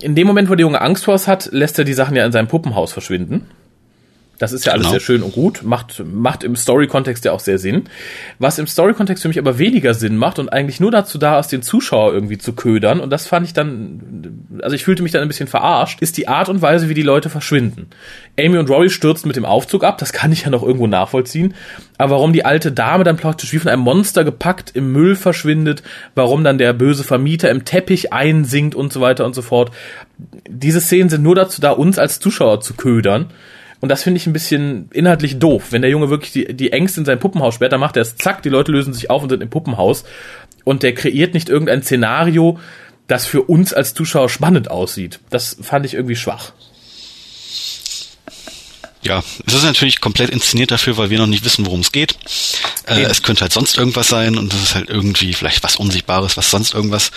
in 0.00 0.14
dem 0.14 0.26
Moment, 0.26 0.48
wo 0.48 0.54
der 0.54 0.64
Junge 0.64 0.80
Angst 0.80 1.04
vor 1.04 1.14
es 1.14 1.26
hat, 1.26 1.48
lässt 1.52 1.78
er 1.78 1.84
die 1.84 1.94
Sachen 1.94 2.16
ja 2.16 2.24
in 2.24 2.32
seinem 2.32 2.48
Puppenhaus 2.48 2.92
verschwinden. 2.92 3.48
Das 4.42 4.52
ist 4.52 4.66
ja 4.66 4.72
alles 4.72 4.86
genau. 4.86 4.90
sehr 4.94 5.00
schön 5.00 5.22
und 5.22 5.34
gut, 5.34 5.62
macht, 5.62 6.02
macht 6.04 6.42
im 6.42 6.56
Story-Kontext 6.56 7.24
ja 7.24 7.30
auch 7.30 7.38
sehr 7.38 7.60
Sinn. 7.60 7.84
Was 8.40 8.58
im 8.58 8.66
Story-Kontext 8.66 9.22
für 9.22 9.28
mich 9.28 9.38
aber 9.38 9.56
weniger 9.56 9.94
Sinn 9.94 10.16
macht 10.16 10.40
und 10.40 10.52
eigentlich 10.52 10.80
nur 10.80 10.90
dazu 10.90 11.16
da 11.16 11.38
ist, 11.38 11.52
den 11.52 11.62
Zuschauer 11.62 12.12
irgendwie 12.12 12.38
zu 12.38 12.52
ködern, 12.54 12.98
und 12.98 13.10
das 13.10 13.28
fand 13.28 13.46
ich 13.46 13.52
dann, 13.52 14.42
also 14.60 14.74
ich 14.74 14.82
fühlte 14.82 15.04
mich 15.04 15.12
dann 15.12 15.22
ein 15.22 15.28
bisschen 15.28 15.46
verarscht, 15.46 16.02
ist 16.02 16.16
die 16.16 16.26
Art 16.26 16.48
und 16.48 16.60
Weise, 16.60 16.88
wie 16.88 16.94
die 16.94 17.02
Leute 17.02 17.30
verschwinden. 17.30 17.86
Amy 18.36 18.58
und 18.58 18.68
Rory 18.68 18.90
stürzen 18.90 19.28
mit 19.28 19.36
dem 19.36 19.44
Aufzug 19.44 19.84
ab, 19.84 19.98
das 19.98 20.12
kann 20.12 20.32
ich 20.32 20.42
ja 20.42 20.50
noch 20.50 20.64
irgendwo 20.64 20.88
nachvollziehen. 20.88 21.54
Aber 21.96 22.16
warum 22.16 22.32
die 22.32 22.44
alte 22.44 22.72
Dame 22.72 23.04
dann 23.04 23.18
praktisch 23.18 23.52
wie 23.52 23.60
von 23.60 23.70
einem 23.70 23.82
Monster 23.82 24.24
gepackt 24.24 24.72
im 24.74 24.90
Müll 24.90 25.14
verschwindet, 25.14 25.84
warum 26.16 26.42
dann 26.42 26.58
der 26.58 26.72
böse 26.72 27.04
Vermieter 27.04 27.48
im 27.48 27.64
Teppich 27.64 28.12
einsinkt 28.12 28.74
und 28.74 28.92
so 28.92 29.00
weiter 29.00 29.24
und 29.24 29.36
so 29.36 29.42
fort. 29.42 29.70
Diese 30.48 30.80
Szenen 30.80 31.10
sind 31.10 31.22
nur 31.22 31.36
dazu 31.36 31.60
da, 31.60 31.70
uns 31.70 31.96
als 31.96 32.18
Zuschauer 32.18 32.60
zu 32.60 32.74
ködern. 32.74 33.30
Und 33.82 33.88
das 33.88 34.04
finde 34.04 34.18
ich 34.18 34.28
ein 34.28 34.32
bisschen 34.32 34.88
inhaltlich 34.92 35.40
doof. 35.40 35.72
Wenn 35.72 35.82
der 35.82 35.90
Junge 35.90 36.08
wirklich 36.08 36.30
die, 36.30 36.54
die 36.54 36.72
Ängste 36.72 37.00
in 37.00 37.04
sein 37.04 37.18
Puppenhaus 37.18 37.58
dann 37.58 37.80
macht 37.80 37.96
er 37.96 38.02
es 38.02 38.16
zack, 38.16 38.40
die 38.40 38.48
Leute 38.48 38.70
lösen 38.70 38.94
sich 38.94 39.10
auf 39.10 39.24
und 39.24 39.28
sind 39.28 39.42
im 39.42 39.50
Puppenhaus. 39.50 40.04
Und 40.62 40.84
der 40.84 40.94
kreiert 40.94 41.34
nicht 41.34 41.48
irgendein 41.48 41.82
Szenario, 41.82 42.60
das 43.08 43.26
für 43.26 43.42
uns 43.42 43.74
als 43.74 43.92
Zuschauer 43.92 44.28
spannend 44.28 44.70
aussieht. 44.70 45.18
Das 45.30 45.56
fand 45.60 45.84
ich 45.84 45.94
irgendwie 45.94 46.14
schwach. 46.14 46.52
Ja, 49.04 49.22
es 49.46 49.54
ist 49.54 49.64
natürlich 49.64 50.00
komplett 50.00 50.30
inszeniert 50.30 50.70
dafür, 50.70 50.96
weil 50.96 51.10
wir 51.10 51.18
noch 51.18 51.26
nicht 51.26 51.44
wissen, 51.44 51.66
worum 51.66 51.80
es 51.80 51.90
geht. 51.90 52.16
Äh, 52.86 53.02
es 53.02 53.22
könnte 53.22 53.42
halt 53.42 53.52
sonst 53.52 53.76
irgendwas 53.76 54.08
sein 54.08 54.38
und 54.38 54.52
das 54.52 54.62
ist 54.62 54.74
halt 54.76 54.88
irgendwie 54.88 55.34
vielleicht 55.34 55.64
was 55.64 55.74
Unsichtbares, 55.74 56.36
was 56.36 56.50
sonst 56.50 56.72
irgendwas 56.72 57.10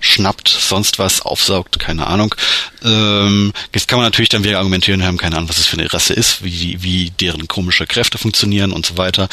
schnappt, 0.00 0.48
sonst 0.48 0.98
was 0.98 1.20
aufsaugt, 1.20 1.78
keine 1.78 2.06
Ahnung. 2.06 2.34
Ähm, 2.82 3.52
jetzt 3.74 3.86
kann 3.86 3.98
man 3.98 4.06
natürlich 4.06 4.30
dann 4.30 4.44
wieder 4.44 4.58
argumentieren, 4.58 5.00
wir 5.00 5.06
haben 5.06 5.18
keine 5.18 5.36
Ahnung, 5.36 5.50
was 5.50 5.58
es 5.58 5.66
für 5.66 5.78
eine 5.78 5.92
Rasse 5.92 6.14
ist, 6.14 6.42
wie, 6.42 6.82
wie 6.82 7.10
deren 7.10 7.48
komische 7.48 7.86
Kräfte 7.86 8.16
funktionieren 8.16 8.72
und 8.72 8.86
so 8.86 8.96
weiter. 8.96 9.28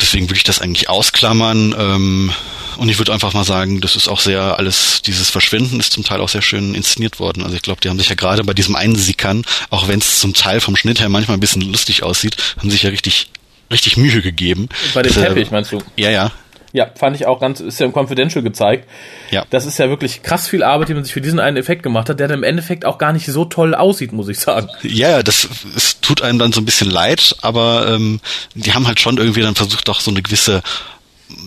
Deswegen 0.00 0.26
würde 0.28 0.36
ich 0.36 0.44
das 0.44 0.60
eigentlich 0.60 0.88
ausklammern. 0.88 1.74
Ähm, 1.78 2.32
und 2.76 2.88
ich 2.88 2.98
würde 2.98 3.12
einfach 3.12 3.34
mal 3.34 3.44
sagen, 3.44 3.80
das 3.80 3.94
ist 3.94 4.08
auch 4.08 4.20
sehr 4.20 4.58
alles, 4.58 5.02
dieses 5.02 5.28
Verschwinden 5.28 5.80
ist 5.80 5.92
zum 5.92 6.02
Teil 6.02 6.20
auch 6.20 6.30
sehr 6.30 6.40
schön 6.40 6.74
inszeniert 6.74 7.20
worden. 7.20 7.42
Also 7.42 7.54
ich 7.54 7.62
glaube, 7.62 7.80
die 7.82 7.90
haben 7.90 7.98
sich 7.98 8.08
ja 8.08 8.14
gerade 8.14 8.42
bei 8.42 8.54
diesem 8.54 8.74
Einsickern, 8.74 9.44
auch 9.68 9.88
wenn 9.88 9.98
es 9.98 10.20
zum 10.20 10.32
Teil 10.32 10.60
vom 10.60 10.76
Schnitt 10.76 11.00
her 11.00 11.10
manchmal 11.10 11.36
ein 11.36 11.40
bisschen 11.40 11.62
lustig 11.62 12.02
aussieht, 12.02 12.36
haben 12.58 12.70
sich 12.70 12.84
ja 12.84 12.90
richtig, 12.90 13.28
richtig 13.70 13.98
Mühe 13.98 14.22
gegeben. 14.22 14.70
Bei 14.94 15.02
dem 15.02 15.12
Teppich 15.12 15.50
meinst 15.50 15.72
du? 15.72 15.82
Ja, 15.96 16.10
ja. 16.10 16.32
Ja, 16.72 16.90
fand 16.94 17.16
ich 17.16 17.26
auch 17.26 17.40
ganz, 17.40 17.60
ist 17.60 17.80
ja 17.80 17.86
im 17.86 17.92
Confidential 17.92 18.42
gezeigt. 18.42 18.88
Ja. 19.30 19.44
Das 19.50 19.66
ist 19.66 19.78
ja 19.78 19.88
wirklich 19.88 20.22
krass 20.22 20.48
viel 20.48 20.62
Arbeit, 20.62 20.88
die 20.88 20.94
man 20.94 21.04
sich 21.04 21.12
für 21.12 21.20
diesen 21.20 21.40
einen 21.40 21.56
Effekt 21.56 21.82
gemacht 21.82 22.08
hat, 22.08 22.20
der 22.20 22.28
dann 22.28 22.38
im 22.38 22.44
Endeffekt 22.44 22.84
auch 22.84 22.98
gar 22.98 23.12
nicht 23.12 23.26
so 23.26 23.44
toll 23.44 23.74
aussieht, 23.74 24.12
muss 24.12 24.28
ich 24.28 24.38
sagen. 24.38 24.68
Ja, 24.82 25.22
das 25.22 25.48
es 25.76 26.00
tut 26.00 26.22
einem 26.22 26.38
dann 26.38 26.52
so 26.52 26.60
ein 26.60 26.64
bisschen 26.64 26.90
leid, 26.90 27.36
aber 27.42 27.88
ähm, 27.88 28.20
die 28.54 28.72
haben 28.72 28.86
halt 28.86 29.00
schon 29.00 29.18
irgendwie 29.18 29.42
dann 29.42 29.54
versucht, 29.54 29.88
doch 29.88 30.00
so 30.00 30.10
eine 30.10 30.22
gewisse 30.22 30.62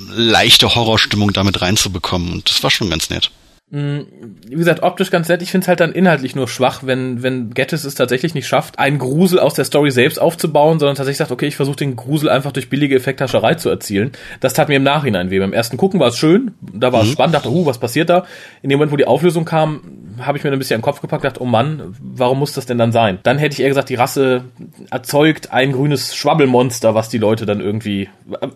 leichte 0.10 0.76
Horrorstimmung 0.76 1.34
damit 1.34 1.62
reinzubekommen 1.62 2.32
und 2.32 2.50
das 2.50 2.64
war 2.64 2.70
schon 2.70 2.90
ganz 2.90 3.10
nett. 3.10 3.32
Wie 3.76 4.56
gesagt, 4.56 4.84
optisch 4.84 5.10
ganz 5.10 5.30
nett. 5.30 5.42
Ich 5.42 5.50
finde 5.50 5.64
es 5.66 5.68
halt 5.68 5.80
dann 5.80 5.94
inhaltlich 5.94 6.36
nur 6.36 6.48
schwach, 6.48 6.82
wenn, 6.86 7.24
wenn 7.24 7.56
Gettis 7.56 7.86
es 7.86 7.96
tatsächlich 7.96 8.36
nicht 8.36 8.46
schafft, 8.46 8.78
einen 8.78 9.00
Grusel 9.00 9.40
aus 9.40 9.56
der 9.56 9.66
Story 9.66 9.90
selbst 9.90 10.22
aufzubauen, 10.22 10.78
sondern 10.78 10.96
tatsächlich 10.96 11.18
sagt, 11.18 11.32
okay, 11.32 11.48
ich 11.48 11.56
versuche 11.56 11.78
den 11.78 11.96
Grusel 11.96 12.30
einfach 12.30 12.52
durch 12.52 12.70
billige 12.70 12.96
Effekthascherei 12.96 13.56
zu 13.56 13.70
erzielen. 13.70 14.12
Das 14.42 14.54
tat 14.54 14.70
mir 14.70 14.76
im 14.76 14.84
Nachhinein 14.84 15.32
weh. 15.32 15.40
Beim 15.40 15.54
ersten 15.54 15.78
Gucken 15.78 16.00
war 16.00 16.10
es 16.10 16.18
schön, 16.18 16.52
da 16.62 16.94
war 16.94 17.02
es 17.02 17.10
spannend, 17.10 17.34
dachte, 17.34 17.50
uh, 17.50 17.66
was 17.66 17.80
passiert 17.80 18.12
da? 18.12 18.26
In 18.62 18.70
dem 18.70 18.78
Moment, 18.78 18.92
wo 18.92 18.98
die 18.98 19.08
Auflösung 19.08 19.44
kam, 19.44 19.82
habe 20.20 20.38
ich 20.38 20.44
mir 20.44 20.52
ein 20.52 20.60
bisschen 20.60 20.78
den 20.78 20.84
Kopf 20.84 21.02
gepackt, 21.02 21.24
dachte, 21.24 21.42
oh 21.42 21.46
Mann, 21.46 21.96
warum 22.00 22.38
muss 22.38 22.54
das 22.54 22.68
denn 22.68 22.78
dann 22.78 22.92
sein? 22.92 23.18
Dann 23.24 23.40
hätte 23.40 23.54
ich 23.54 23.62
eher 23.62 23.70
gesagt, 23.70 23.90
die 23.90 23.96
Rasse 23.96 24.44
erzeugt 24.92 25.52
ein 25.52 25.72
grünes 25.72 26.16
Schwabbelmonster, 26.16 26.94
was 26.94 27.10
die 27.10 27.18
Leute 27.18 27.48
dann 27.48 27.60
irgendwie, 27.60 28.10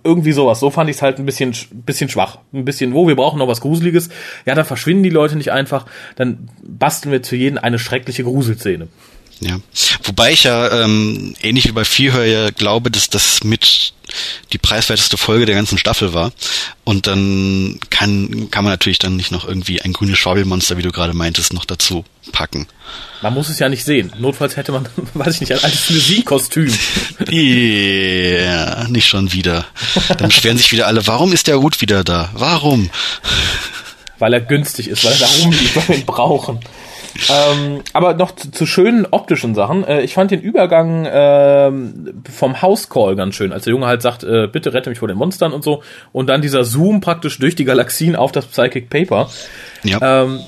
irgendwie 0.04 0.32
sowas. 0.32 0.60
So 0.60 0.70
fand 0.70 0.92
ich 0.92 0.98
es 0.98 1.02
halt 1.02 1.18
ein 1.18 1.26
bisschen, 1.26 1.56
bisschen 1.72 2.10
schwach. 2.10 2.38
Ein 2.54 2.66
bisschen, 2.66 2.94
wo, 2.94 3.08
wir 3.08 3.16
brauchen 3.16 3.40
noch 3.40 3.48
was 3.48 3.62
Gruseliges. 3.62 4.10
Ja, 4.46 4.54
dann 4.54 4.66
verschwinden 4.98 5.04
die 5.04 5.10
Leute 5.10 5.36
nicht 5.36 5.52
einfach, 5.52 5.86
dann 6.16 6.50
basteln 6.64 7.12
wir 7.12 7.24
zu 7.24 7.36
jedem 7.36 7.58
eine 7.58 7.80
schreckliche 7.80 8.24
Gruselszene. 8.24 8.88
Ja, 9.40 9.60
wobei 10.04 10.32
ich 10.32 10.46
ja 10.46 10.84
ähm, 10.84 11.36
ähnlich 11.44 11.68
wie 11.68 11.72
bei 11.72 11.86
Vierhör 11.86 12.26
ja 12.26 12.50
glaube, 12.50 12.90
dass 12.90 13.08
das 13.08 13.44
mit 13.44 13.94
die 14.52 14.58
preiswerteste 14.58 15.16
Folge 15.16 15.46
der 15.46 15.54
ganzen 15.54 15.78
Staffel 15.78 16.14
war. 16.14 16.32
Und 16.84 17.06
dann 17.06 17.80
kann 17.92 18.50
kann 18.50 18.64
man 18.64 18.74
natürlich 18.74 18.98
dann 18.98 19.16
nicht 19.16 19.32
noch 19.32 19.48
irgendwie 19.48 19.80
ein 19.82 19.94
grünes 19.94 20.18
Schwabelmonster, 20.18 20.78
wie 20.78 20.82
du 20.82 20.92
gerade 20.92 21.14
meintest, 21.14 21.54
noch 21.54 21.66
dazu 21.66 22.04
packen. 22.32 22.66
Man 23.22 23.36
muss 23.36 23.50
es 23.50 23.60
ja 23.60 23.70
nicht 23.70 23.84
sehen. 23.84 24.12
Notfalls 24.18 24.58
hätte 24.58 24.72
man, 24.72 24.88
weiß 25.14 25.36
ich 25.36 25.42
nicht, 25.42 25.54
ein 25.54 25.64
altes 25.64 25.82
Fleury-Kostüm. 25.82 26.74
Ja, 27.30 28.88
nicht 28.88 29.08
schon 29.08 29.34
wieder. 29.34 29.66
Dann 30.18 30.30
beschweren 30.30 30.58
sich 30.58 30.72
wieder 30.72 30.88
alle, 30.88 31.06
warum 31.06 31.34
ist 31.34 31.48
der 31.48 31.60
Hut 31.60 31.82
wieder 31.82 32.04
da? 32.04 32.30
Warum? 32.34 32.90
Weil 34.20 34.34
er 34.34 34.42
günstig 34.42 34.90
ist, 34.90 35.04
weil 35.06 35.14
er 35.14 35.20
da 35.20 35.26
rumliegt, 35.44 35.76
weil 35.76 35.88
wir 35.90 35.96
ihn 35.96 36.06
brauchen. 36.06 36.60
Ähm, 37.30 37.82
aber 37.94 38.14
noch 38.14 38.36
zu, 38.36 38.52
zu, 38.52 38.66
schönen 38.66 39.08
optischen 39.10 39.56
Sachen. 39.56 39.84
Äh, 39.84 40.02
ich 40.02 40.14
fand 40.14 40.32
den 40.32 40.42
Übergang 40.42 41.08
ähm, 41.10 42.22
vom 42.32 42.62
House 42.62 42.90
Call 42.90 43.16
ganz 43.16 43.36
schön, 43.36 43.52
als 43.52 43.64
der 43.64 43.72
Junge 43.72 43.88
halt 43.88 44.02
sagt, 44.02 44.24
äh, 44.24 44.48
bitte 44.48 44.74
rette 44.74 44.90
mich 44.90 45.00
vor 45.00 45.08
den 45.08 45.18
Monstern 45.18 45.52
und 45.52 45.64
so. 45.64 45.84
Und 46.12 46.28
dann 46.28 46.42
dieser 46.42 46.64
Zoom 46.64 47.02
praktisch 47.02 47.40
durch 47.40 47.56
die 47.56 47.66
Galaxien 47.66 48.16
auf 48.16 48.32
das 48.32 48.46
Psychic 48.46 48.90
Paper. 48.90 49.30
Ja. 49.84 50.24
Ähm, 50.24 50.42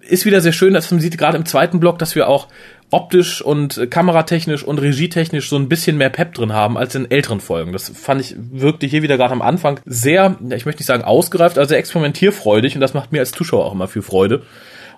ist 0.00 0.26
wieder 0.26 0.40
sehr 0.40 0.52
schön, 0.52 0.74
dass 0.74 0.90
man 0.90 1.00
sieht, 1.00 1.16
gerade 1.16 1.36
im 1.36 1.46
zweiten 1.46 1.80
Block, 1.80 1.98
dass 1.98 2.14
wir 2.14 2.28
auch 2.28 2.48
optisch 2.94 3.42
und 3.42 3.90
kameratechnisch 3.90 4.62
und 4.62 4.78
regietechnisch 4.78 5.48
so 5.48 5.56
ein 5.56 5.68
bisschen 5.68 5.96
mehr 5.96 6.10
Pep 6.10 6.32
drin 6.32 6.52
haben 6.52 6.78
als 6.78 6.94
in 6.94 7.10
älteren 7.10 7.40
Folgen. 7.40 7.72
Das 7.72 7.88
fand 7.88 8.20
ich 8.20 8.36
wirklich 8.38 8.92
hier 8.92 9.02
wieder 9.02 9.16
gerade 9.16 9.32
am 9.32 9.42
Anfang 9.42 9.80
sehr, 9.84 10.36
ich 10.50 10.64
möchte 10.64 10.80
nicht 10.80 10.86
sagen 10.86 11.02
ausgereift, 11.02 11.56
sehr 11.56 11.78
experimentierfreudig 11.78 12.76
und 12.76 12.80
das 12.80 12.94
macht 12.94 13.10
mir 13.10 13.18
als 13.18 13.32
Zuschauer 13.32 13.64
auch 13.64 13.72
immer 13.72 13.88
viel 13.88 14.02
Freude. 14.02 14.42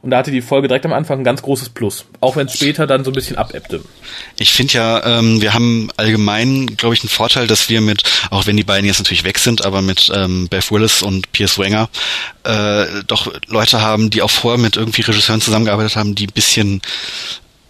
Und 0.03 0.11
da 0.11 0.19
hatte 0.19 0.31
die 0.31 0.43
Folge 0.43 0.69
direkt 0.69 0.85
am 0.85 0.93
Anfang 0.93 1.21
ein 1.21 1.25
ganz 1.25 1.41
großes 1.41 1.71
Plus. 1.71 2.05
Auch 2.21 2.37
wenn 2.37 2.47
es 2.47 2.55
später 2.55 2.87
dann 2.87 3.03
so 3.03 3.11
ein 3.11 3.15
bisschen 3.15 3.39
abebbte. 3.39 3.81
Ich 4.39 4.53
finde 4.53 4.75
ja, 4.75 5.19
ähm, 5.19 5.41
wir 5.41 5.55
haben 5.55 5.89
allgemein, 5.97 6.67
glaube 6.77 6.95
ich, 6.95 7.01
einen 7.01 7.09
Vorteil, 7.09 7.47
dass 7.47 7.71
wir 7.71 7.81
mit, 7.81 8.03
auch 8.31 8.47
wenn 8.47 8.59
die 8.59 8.63
beiden 8.63 8.87
jetzt 8.87 8.99
natürlich 8.99 9.25
weg 9.25 9.39
sind, 9.39 9.65
aber 9.65 9.81
mit 9.81 10.13
ähm, 10.15 10.49
Beth 10.49 10.71
Willis 10.71 11.03
und 11.03 11.33
Piers 11.33 11.59
Wenger 11.59 11.89
äh, 12.45 12.85
doch 13.07 13.33
Leute 13.47 13.81
haben, 13.81 14.11
die 14.11 14.21
auch 14.21 14.31
vorher 14.31 14.61
mit 14.61 14.77
irgendwie 14.77 15.01
Regisseuren 15.01 15.41
zusammengearbeitet 15.41 15.97
haben, 15.97 16.15
die 16.15 16.27
ein 16.27 16.35
bisschen 16.35 16.83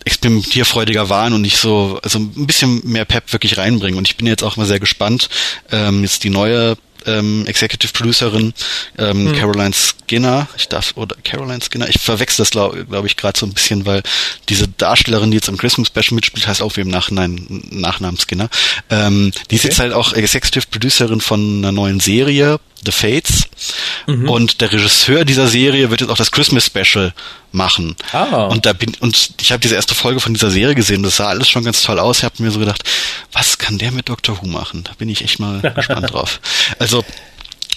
experimentierfreudiger 0.07 1.11
waren 1.11 1.33
und 1.33 1.43
nicht 1.43 1.59
so, 1.59 1.99
also 2.03 2.19
ein 2.19 2.47
bisschen 2.47 2.81
mehr 2.85 3.05
Pep 3.05 3.33
wirklich 3.33 3.59
reinbringen. 3.59 3.99
Und 3.99 4.09
ich 4.09 4.17
bin 4.17 4.27
jetzt 4.27 4.45
auch 4.45 4.57
mal 4.57 4.67
sehr 4.67 4.81
gespannt, 4.81 5.29
ähm, 5.73 6.03
jetzt 6.03 6.25
die 6.25 6.31
neue 6.31 6.77
ähm, 7.07 7.45
Executive 7.47 7.93
Producerin 7.93 8.53
ähm, 8.99 9.29
hm. 9.29 9.37
Caroline 9.37 9.75
Skinner, 9.75 10.49
ich 10.57 10.69
darf 10.69 10.93
oder 10.97 11.17
Caroline 11.25 11.61
Skinner, 11.61 11.89
ich 11.89 12.01
verwechsel 12.01 12.43
das 12.43 12.51
glaube 12.51 12.85
glaub 12.85 13.05
ich 13.05 13.17
gerade 13.17 13.39
so 13.39 13.47
ein 13.47 13.53
bisschen, 13.53 13.87
weil 13.87 14.03
diese 14.49 14.69
Darstellerin, 14.69 15.31
die 15.31 15.37
jetzt 15.37 15.49
im 15.49 15.57
Christmas 15.57 15.89
Special 15.89 16.15
mitspielt, 16.15 16.47
heißt 16.47 16.63
auch 16.63 16.77
wie 16.77 16.81
im 16.81 16.89
Nachhinein 16.89 17.47
Nachnamen 17.71 18.19
Skinner. 18.19 18.49
Ähm, 18.91 19.33
die 19.51 19.57
ist 19.57 19.63
okay. 19.63 19.69
jetzt 19.69 19.81
halt 19.81 19.93
auch 19.93 20.13
Executive 20.13 20.67
Producerin 20.71 21.21
von 21.21 21.59
einer 21.59 21.73
neuen 21.73 22.01
Serie, 22.01 22.59
The 22.87 22.93
Fates. 22.93 23.49
Mhm. 24.07 24.29
Und 24.29 24.61
der 24.61 24.73
Regisseur 24.73 25.25
dieser 25.25 25.49
Serie 25.49 25.91
wird 25.91 26.01
jetzt 26.01 26.11
auch 26.11 26.17
das 26.17 26.31
Christmas 26.31 26.67
Special 26.67 27.13
machen. 27.53 27.97
Ah. 28.13 28.45
Und 28.47 28.67
da 28.67 28.73
bin 28.73 28.95
und 29.01 29.33
ich 29.41 29.53
habe 29.53 29.61
diese 29.61 29.75
erste 29.75 29.95
Folge 29.95 30.21
von 30.21 30.35
dieser 30.35 30.51
Serie 30.51 30.75
gesehen. 30.75 31.03
Das 31.03 31.17
sah 31.17 31.29
alles 31.29 31.49
schon 31.49 31.65
ganz 31.65 31.83
toll 31.83 31.99
aus. 31.99 32.19
Ich 32.19 32.25
habe 32.25 32.43
mir 32.43 32.51
so 32.51 32.59
gedacht, 32.59 32.83
was 33.33 33.59
kann 33.59 33.79
der 33.79 33.93
mit 33.93 34.09
Doctor 34.09 34.41
Who 34.41 34.47
machen? 34.47 34.85
Da 34.85 34.93
bin 34.97 35.09
ich 35.09 35.23
echt 35.23 35.39
mal 35.39 35.61
gespannt 35.75 36.13
drauf. 36.13 36.41
Also 36.79 37.05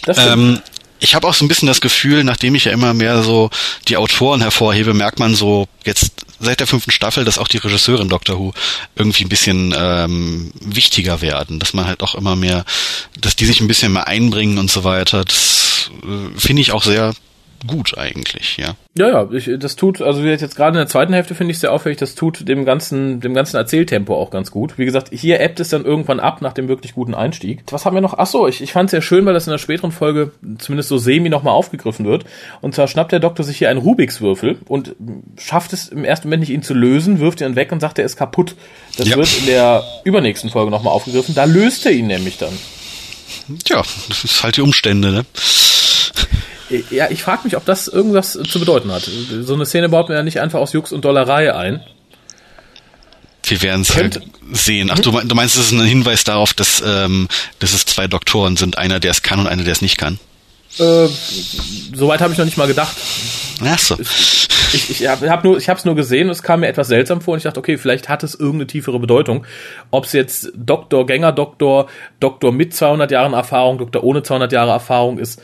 ähm, 0.07 0.61
ich 0.99 1.15
habe 1.15 1.27
auch 1.27 1.33
so 1.33 1.45
ein 1.45 1.47
bisschen 1.47 1.67
das 1.67 1.81
Gefühl, 1.81 2.23
nachdem 2.23 2.55
ich 2.55 2.65
ja 2.65 2.71
immer 2.71 2.93
mehr 2.93 3.23
so 3.23 3.49
die 3.87 3.97
Autoren 3.97 4.41
hervorhebe, 4.41 4.93
merkt 4.93 5.19
man 5.19 5.35
so 5.35 5.67
jetzt 5.85 6.11
seit 6.39 6.59
der 6.59 6.67
fünften 6.67 6.91
Staffel, 6.91 7.25
dass 7.25 7.37
auch 7.37 7.47
die 7.47 7.57
Regisseurin 7.57 8.09
Doctor 8.09 8.39
Who 8.39 8.53
irgendwie 8.95 9.25
ein 9.25 9.29
bisschen 9.29 9.73
ähm, 9.77 10.51
wichtiger 10.59 11.21
werden, 11.21 11.59
dass 11.59 11.73
man 11.73 11.85
halt 11.85 12.01
auch 12.01 12.15
immer 12.15 12.35
mehr, 12.35 12.65
dass 13.19 13.35
die 13.35 13.45
sich 13.45 13.59
ein 13.61 13.67
bisschen 13.67 13.93
mehr 13.93 14.07
einbringen 14.07 14.57
und 14.57 14.71
so 14.71 14.83
weiter. 14.83 15.25
Das 15.25 15.91
äh, 16.03 16.39
finde 16.39 16.61
ich 16.61 16.71
auch 16.71 16.83
sehr 16.83 17.13
gut 17.67 17.97
eigentlich, 17.97 18.57
ja. 18.57 18.75
Ja, 18.97 19.09
ja, 19.09 19.29
ich, 19.31 19.49
das 19.57 19.75
tut, 19.75 20.01
also 20.01 20.23
wie 20.23 20.27
jetzt 20.27 20.55
gerade 20.55 20.77
in 20.77 20.81
der 20.81 20.87
zweiten 20.87 21.13
Hälfte 21.13 21.35
finde 21.35 21.51
ich 21.51 21.59
sehr 21.59 21.71
auffällig, 21.71 21.97
das 21.97 22.15
tut 22.15 22.47
dem 22.47 22.65
ganzen, 22.65 23.21
dem 23.21 23.33
ganzen 23.33 23.57
Erzähltempo 23.57 24.15
auch 24.15 24.31
ganz 24.31 24.51
gut. 24.51 24.77
Wie 24.77 24.85
gesagt, 24.85 25.09
hier 25.11 25.39
ebbt 25.39 25.59
es 25.59 25.69
dann 25.69 25.85
irgendwann 25.85 26.19
ab 26.19 26.41
nach 26.41 26.53
dem 26.53 26.67
wirklich 26.67 26.93
guten 26.93 27.13
Einstieg. 27.13 27.63
Was 27.71 27.85
haben 27.85 27.95
wir 27.95 28.01
noch? 28.01 28.15
Ach 28.17 28.27
so, 28.27 28.47
ich, 28.47 28.61
ich 28.61 28.73
fand 28.73 28.87
es 28.87 28.91
sehr 28.91 29.01
schön, 29.01 29.25
weil 29.25 29.33
das 29.33 29.47
in 29.47 29.51
der 29.51 29.57
späteren 29.57 29.91
Folge 29.91 30.31
zumindest 30.57 30.89
so 30.89 30.97
semi 30.97 31.29
nochmal 31.29 31.53
aufgegriffen 31.53 32.05
wird. 32.05 32.25
Und 32.61 32.75
zwar 32.75 32.87
schnappt 32.87 33.11
der 33.11 33.19
Doktor 33.19 33.43
sich 33.43 33.57
hier 33.57 33.69
einen 33.69 33.79
Rubiks-Würfel 33.79 34.59
und 34.67 34.95
schafft 35.37 35.73
es 35.73 35.89
im 35.89 36.03
ersten 36.03 36.27
Moment 36.27 36.41
nicht, 36.41 36.51
ihn 36.51 36.63
zu 36.63 36.73
lösen, 36.73 37.19
wirft 37.19 37.41
ihn 37.41 37.55
weg 37.55 37.71
und 37.71 37.79
sagt, 37.79 37.99
er 37.99 38.05
ist 38.05 38.17
kaputt. 38.17 38.55
Das 38.97 39.07
ja. 39.07 39.17
wird 39.17 39.29
in 39.39 39.45
der 39.45 39.83
übernächsten 40.03 40.49
Folge 40.49 40.71
nochmal 40.71 40.93
aufgegriffen. 40.93 41.35
Da 41.35 41.45
löst 41.45 41.85
er 41.85 41.91
ihn 41.91 42.07
nämlich 42.07 42.37
dann. 42.37 42.57
Tja, 43.63 43.83
das 44.07 44.23
ist 44.23 44.43
halt 44.43 44.57
die 44.57 44.61
Umstände, 44.61 45.11
ne? 45.11 45.25
Ja, 46.91 47.09
ich 47.09 47.23
frage 47.23 47.41
mich, 47.45 47.57
ob 47.57 47.65
das 47.65 47.87
irgendwas 47.87 48.33
zu 48.33 48.59
bedeuten 48.59 48.91
hat. 48.91 49.09
So 49.41 49.53
eine 49.53 49.65
Szene 49.65 49.89
baut 49.89 50.09
man 50.09 50.17
ja 50.17 50.23
nicht 50.23 50.39
einfach 50.39 50.59
aus 50.59 50.73
Jux 50.73 50.91
und 50.91 51.03
Dollerei 51.03 51.53
ein. 51.53 51.81
Wir 53.43 53.61
werden 53.63 53.81
es 53.81 53.95
halt 53.95 54.21
sehen. 54.51 54.91
Ach, 54.91 54.99
du, 54.99 55.11
meinst, 55.11 55.57
es 55.57 55.67
ist 55.67 55.71
ein 55.71 55.81
Hinweis 55.81 56.23
darauf, 56.23 56.53
dass, 56.53 56.83
ähm, 56.85 57.27
dass 57.57 57.73
es 57.73 57.85
zwei 57.85 58.07
Doktoren 58.07 58.57
sind, 58.57 58.77
einer, 58.77 58.99
der 58.99 59.11
es 59.11 59.23
kann 59.23 59.39
und 59.39 59.47
einer, 59.47 59.63
der 59.63 59.71
es 59.71 59.81
nicht 59.81 59.97
kann? 59.97 60.19
Äh, 60.77 61.07
Soweit 61.95 62.21
habe 62.21 62.31
ich 62.31 62.37
noch 62.37 62.45
nicht 62.45 62.57
mal 62.57 62.67
gedacht. 62.67 62.95
Ach 63.65 63.79
so. 63.79 63.97
Ich, 63.99 65.01
ich 65.01 65.07
habe 65.07 65.47
nur, 65.47 65.57
ich 65.57 65.67
habe 65.67 65.79
es 65.79 65.85
nur 65.85 65.95
gesehen 65.95 66.27
und 66.27 66.31
es 66.31 66.43
kam 66.43 66.59
mir 66.59 66.67
etwas 66.67 66.89
seltsam 66.89 67.21
vor 67.21 67.33
und 67.33 67.39
ich 67.39 67.43
dachte, 67.43 67.59
okay, 67.59 67.77
vielleicht 67.77 68.07
hat 68.07 68.23
es 68.23 68.35
irgendeine 68.35 68.67
tiefere 68.67 68.99
Bedeutung. 68.99 69.45
Ob 69.89 70.05
es 70.05 70.13
jetzt 70.13 70.51
Doktor, 70.55 71.07
Gänger, 71.07 71.31
Doktor, 71.31 71.87
Doktor 72.19 72.51
mit 72.51 72.75
200 72.75 73.09
Jahren 73.09 73.33
Erfahrung, 73.33 73.79
Doktor 73.79 74.03
ohne 74.03 74.21
200 74.21 74.51
Jahre 74.51 74.71
Erfahrung 74.71 75.17
ist, 75.17 75.41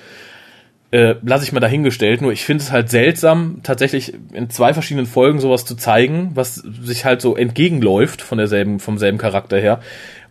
äh, 0.95 1.15
lasse 1.23 1.43
ich 1.43 1.51
mal 1.51 1.60
dahingestellt. 1.60 2.21
Nur 2.21 2.31
ich 2.31 2.45
finde 2.45 2.63
es 2.63 2.71
halt 2.71 2.89
seltsam, 2.89 3.60
tatsächlich 3.63 4.13
in 4.31 4.49
zwei 4.49 4.73
verschiedenen 4.73 5.05
Folgen 5.05 5.41
sowas 5.41 5.65
zu 5.65 5.75
zeigen, 5.75 6.31
was 6.36 6.55
sich 6.55 7.03
halt 7.03 7.21
so 7.21 7.36
entgegenläuft 7.36 8.21
von 8.21 8.38
derselben, 8.38 8.79
vom 8.79 8.97
selben 8.97 9.17
Charakter 9.17 9.60
her, 9.60 9.81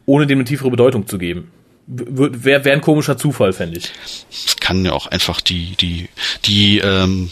ohne 0.06 0.26
dem 0.26 0.38
eine 0.38 0.46
tiefere 0.46 0.70
Bedeutung 0.70 1.06
zu 1.06 1.18
geben. 1.18 1.50
Wäre 1.86 2.64
wär 2.64 2.72
ein 2.72 2.80
komischer 2.80 3.18
Zufall, 3.18 3.52
fände 3.52 3.76
ich. 3.76 3.92
Es 4.30 4.56
kann 4.56 4.82
ja 4.86 4.92
auch 4.92 5.06
einfach 5.06 5.42
die, 5.42 5.76
die, 5.78 6.08
die, 6.46 6.78
ähm, 6.78 7.30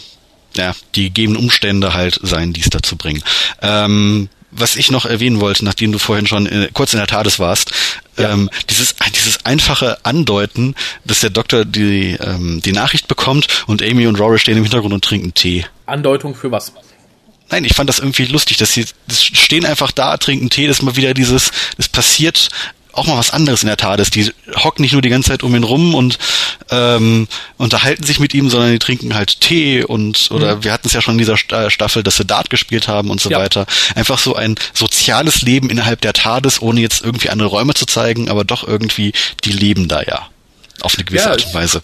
ja, 0.55 0.75
die 0.93 1.05
gegebenen 1.05 1.41
Umstände 1.41 1.95
halt 1.95 2.19
sein, 2.21 2.53
die 2.53 2.61
es 2.61 2.69
dazu 2.69 2.97
bringen. 2.97 3.23
Ähm, 3.63 4.29
was 4.55 4.75
ich 4.75 4.91
noch 4.91 5.05
erwähnen 5.05 5.39
wollte, 5.39 5.65
nachdem 5.65 5.91
du 5.91 5.99
vorhin 5.99 6.27
schon 6.27 6.45
äh, 6.47 6.69
kurz 6.73 6.93
in 6.93 6.99
der 6.99 7.07
Tades 7.07 7.39
warst, 7.39 7.71
ja. 8.17 8.31
ähm, 8.31 8.49
dieses, 8.69 8.95
dieses 9.15 9.45
einfache 9.45 9.97
Andeuten, 10.03 10.75
dass 11.05 11.21
der 11.21 11.29
Doktor 11.29 11.65
die, 11.65 12.17
ähm, 12.19 12.61
die 12.63 12.71
Nachricht 12.71 13.07
bekommt 13.07 13.47
und 13.67 13.81
Amy 13.81 14.07
und 14.07 14.19
Rory 14.19 14.39
stehen 14.39 14.57
im 14.57 14.63
Hintergrund 14.63 14.93
und 14.93 15.03
trinken 15.03 15.33
Tee. 15.33 15.65
Andeutung 15.85 16.35
für 16.35 16.51
was? 16.51 16.73
Nein, 17.49 17.65
ich 17.65 17.73
fand 17.73 17.89
das 17.89 17.99
irgendwie 17.99 18.25
lustig, 18.25 18.57
dass 18.57 18.73
sie 18.73 18.85
das 19.07 19.23
stehen 19.23 19.65
einfach 19.65 19.91
da, 19.91 20.17
trinken 20.17 20.49
Tee, 20.49 20.67
das 20.67 20.79
ist 20.79 20.83
mal 20.83 20.95
wieder 20.95 21.13
dieses, 21.13 21.51
das 21.77 21.89
passiert 21.89 22.49
auch 22.93 23.05
mal 23.07 23.17
was 23.17 23.31
anderes 23.31 23.63
in 23.63 23.67
der 23.67 23.77
TARDIS. 23.77 24.11
Die 24.11 24.31
hocken 24.55 24.81
nicht 24.81 24.93
nur 24.93 25.01
die 25.01 25.09
ganze 25.09 25.29
Zeit 25.31 25.43
um 25.43 25.55
ihn 25.55 25.63
rum 25.63 25.95
und 25.95 26.17
ähm, 26.69 27.27
unterhalten 27.57 28.03
sich 28.03 28.19
mit 28.19 28.33
ihm, 28.33 28.49
sondern 28.49 28.71
die 28.71 28.79
trinken 28.79 29.15
halt 29.15 29.41
Tee 29.41 29.83
und 29.83 30.29
oder 30.31 30.57
mhm. 30.57 30.63
wir 30.63 30.71
hatten 30.71 30.87
es 30.87 30.93
ja 30.93 31.01
schon 31.01 31.15
in 31.15 31.19
dieser 31.19 31.37
Staffel, 31.37 32.03
dass 32.03 32.17
sie 32.17 32.25
Dart 32.25 32.49
gespielt 32.49 32.87
haben 32.87 33.09
und 33.09 33.19
so 33.19 33.29
ja. 33.29 33.39
weiter. 33.39 33.65
Einfach 33.95 34.19
so 34.19 34.35
ein 34.35 34.55
soziales 34.73 35.41
Leben 35.41 35.69
innerhalb 35.69 36.01
der 36.01 36.13
TARDIS, 36.13 36.61
ohne 36.61 36.81
jetzt 36.81 37.03
irgendwie 37.03 37.29
andere 37.29 37.49
Räume 37.49 37.73
zu 37.73 37.85
zeigen, 37.85 38.29
aber 38.29 38.43
doch 38.43 38.67
irgendwie, 38.67 39.13
die 39.43 39.51
leben 39.51 39.87
da 39.87 40.01
ja. 40.03 40.29
Auf 40.81 40.95
eine 40.95 41.03
gewisse 41.03 41.25
ja, 41.25 41.31
Art 41.31 41.45
und 41.45 41.53
Weise 41.53 41.81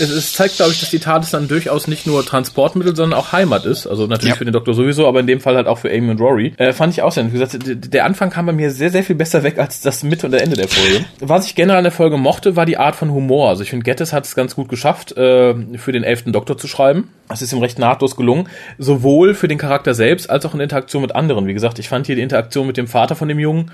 es, 0.00 0.10
es 0.10 0.32
zeigt, 0.32 0.56
glaube 0.56 0.72
ich, 0.72 0.80
dass 0.80 0.90
die 0.90 0.98
TARDIS 0.98 1.30
dann 1.30 1.48
durchaus 1.48 1.88
nicht 1.88 2.06
nur 2.06 2.24
Transportmittel, 2.24 2.94
sondern 2.96 3.18
auch 3.18 3.32
Heimat 3.32 3.64
ist. 3.64 3.86
Also 3.86 4.06
natürlich 4.06 4.34
Ja. 4.34 4.38
für 4.38 4.44
den 4.44 4.52
Doktor 4.52 4.74
sowieso, 4.74 5.06
aber 5.06 5.20
in 5.20 5.26
dem 5.26 5.40
Fall 5.40 5.56
halt 5.56 5.66
auch 5.66 5.78
für 5.78 5.90
Amy 5.90 6.10
und 6.10 6.20
Rory. 6.20 6.54
Äh, 6.56 6.72
fand 6.72 6.92
ich 6.92 7.02
auch 7.02 7.12
sehr. 7.12 7.26
Wie 7.32 7.38
gesagt, 7.38 7.58
der 7.66 8.04
Anfang 8.04 8.30
kam 8.30 8.46
bei 8.46 8.52
mir 8.52 8.70
sehr, 8.70 8.90
sehr 8.90 9.02
viel 9.04 9.16
besser 9.16 9.42
weg 9.42 9.58
als 9.58 9.80
das 9.80 10.02
Mitte 10.02 10.26
und 10.26 10.32
der 10.32 10.42
Ende 10.42 10.56
der 10.56 10.68
Folge. 10.68 11.04
Was 11.20 11.46
ich 11.46 11.54
generell 11.54 11.78
an 11.78 11.84
der 11.84 11.92
Folge 11.92 12.16
mochte, 12.16 12.56
war 12.56 12.66
die 12.66 12.76
Art 12.78 12.96
von 12.96 13.10
Humor. 13.12 13.48
Also 13.48 13.62
ich 13.62 13.70
finde, 13.70 13.84
Gettys 13.84 14.12
hat 14.12 14.24
es 14.24 14.34
ganz 14.34 14.54
gut 14.54 14.68
geschafft, 14.68 15.16
äh, 15.16 15.54
für 15.76 15.92
den 15.92 16.04
elften 16.04 16.32
Doktor 16.32 16.56
zu 16.58 16.68
schreiben. 16.68 17.10
Das 17.28 17.42
ist 17.42 17.52
ihm 17.52 17.58
recht 17.58 17.78
nahtlos 17.78 18.16
gelungen. 18.16 18.48
Sowohl 18.78 19.34
für 19.34 19.48
den 19.48 19.58
Charakter 19.58 19.94
selbst 19.94 20.30
als 20.30 20.46
auch 20.46 20.54
in 20.54 20.60
Interaktion 20.60 21.02
mit 21.02 21.14
anderen. 21.14 21.46
Wie 21.46 21.54
gesagt, 21.54 21.78
ich 21.78 21.88
fand 21.88 22.06
hier 22.06 22.16
die 22.16 22.22
Interaktion 22.22 22.66
mit 22.66 22.76
dem 22.76 22.86
Vater 22.86 23.16
von 23.16 23.28
dem 23.28 23.38
Jungen, 23.38 23.70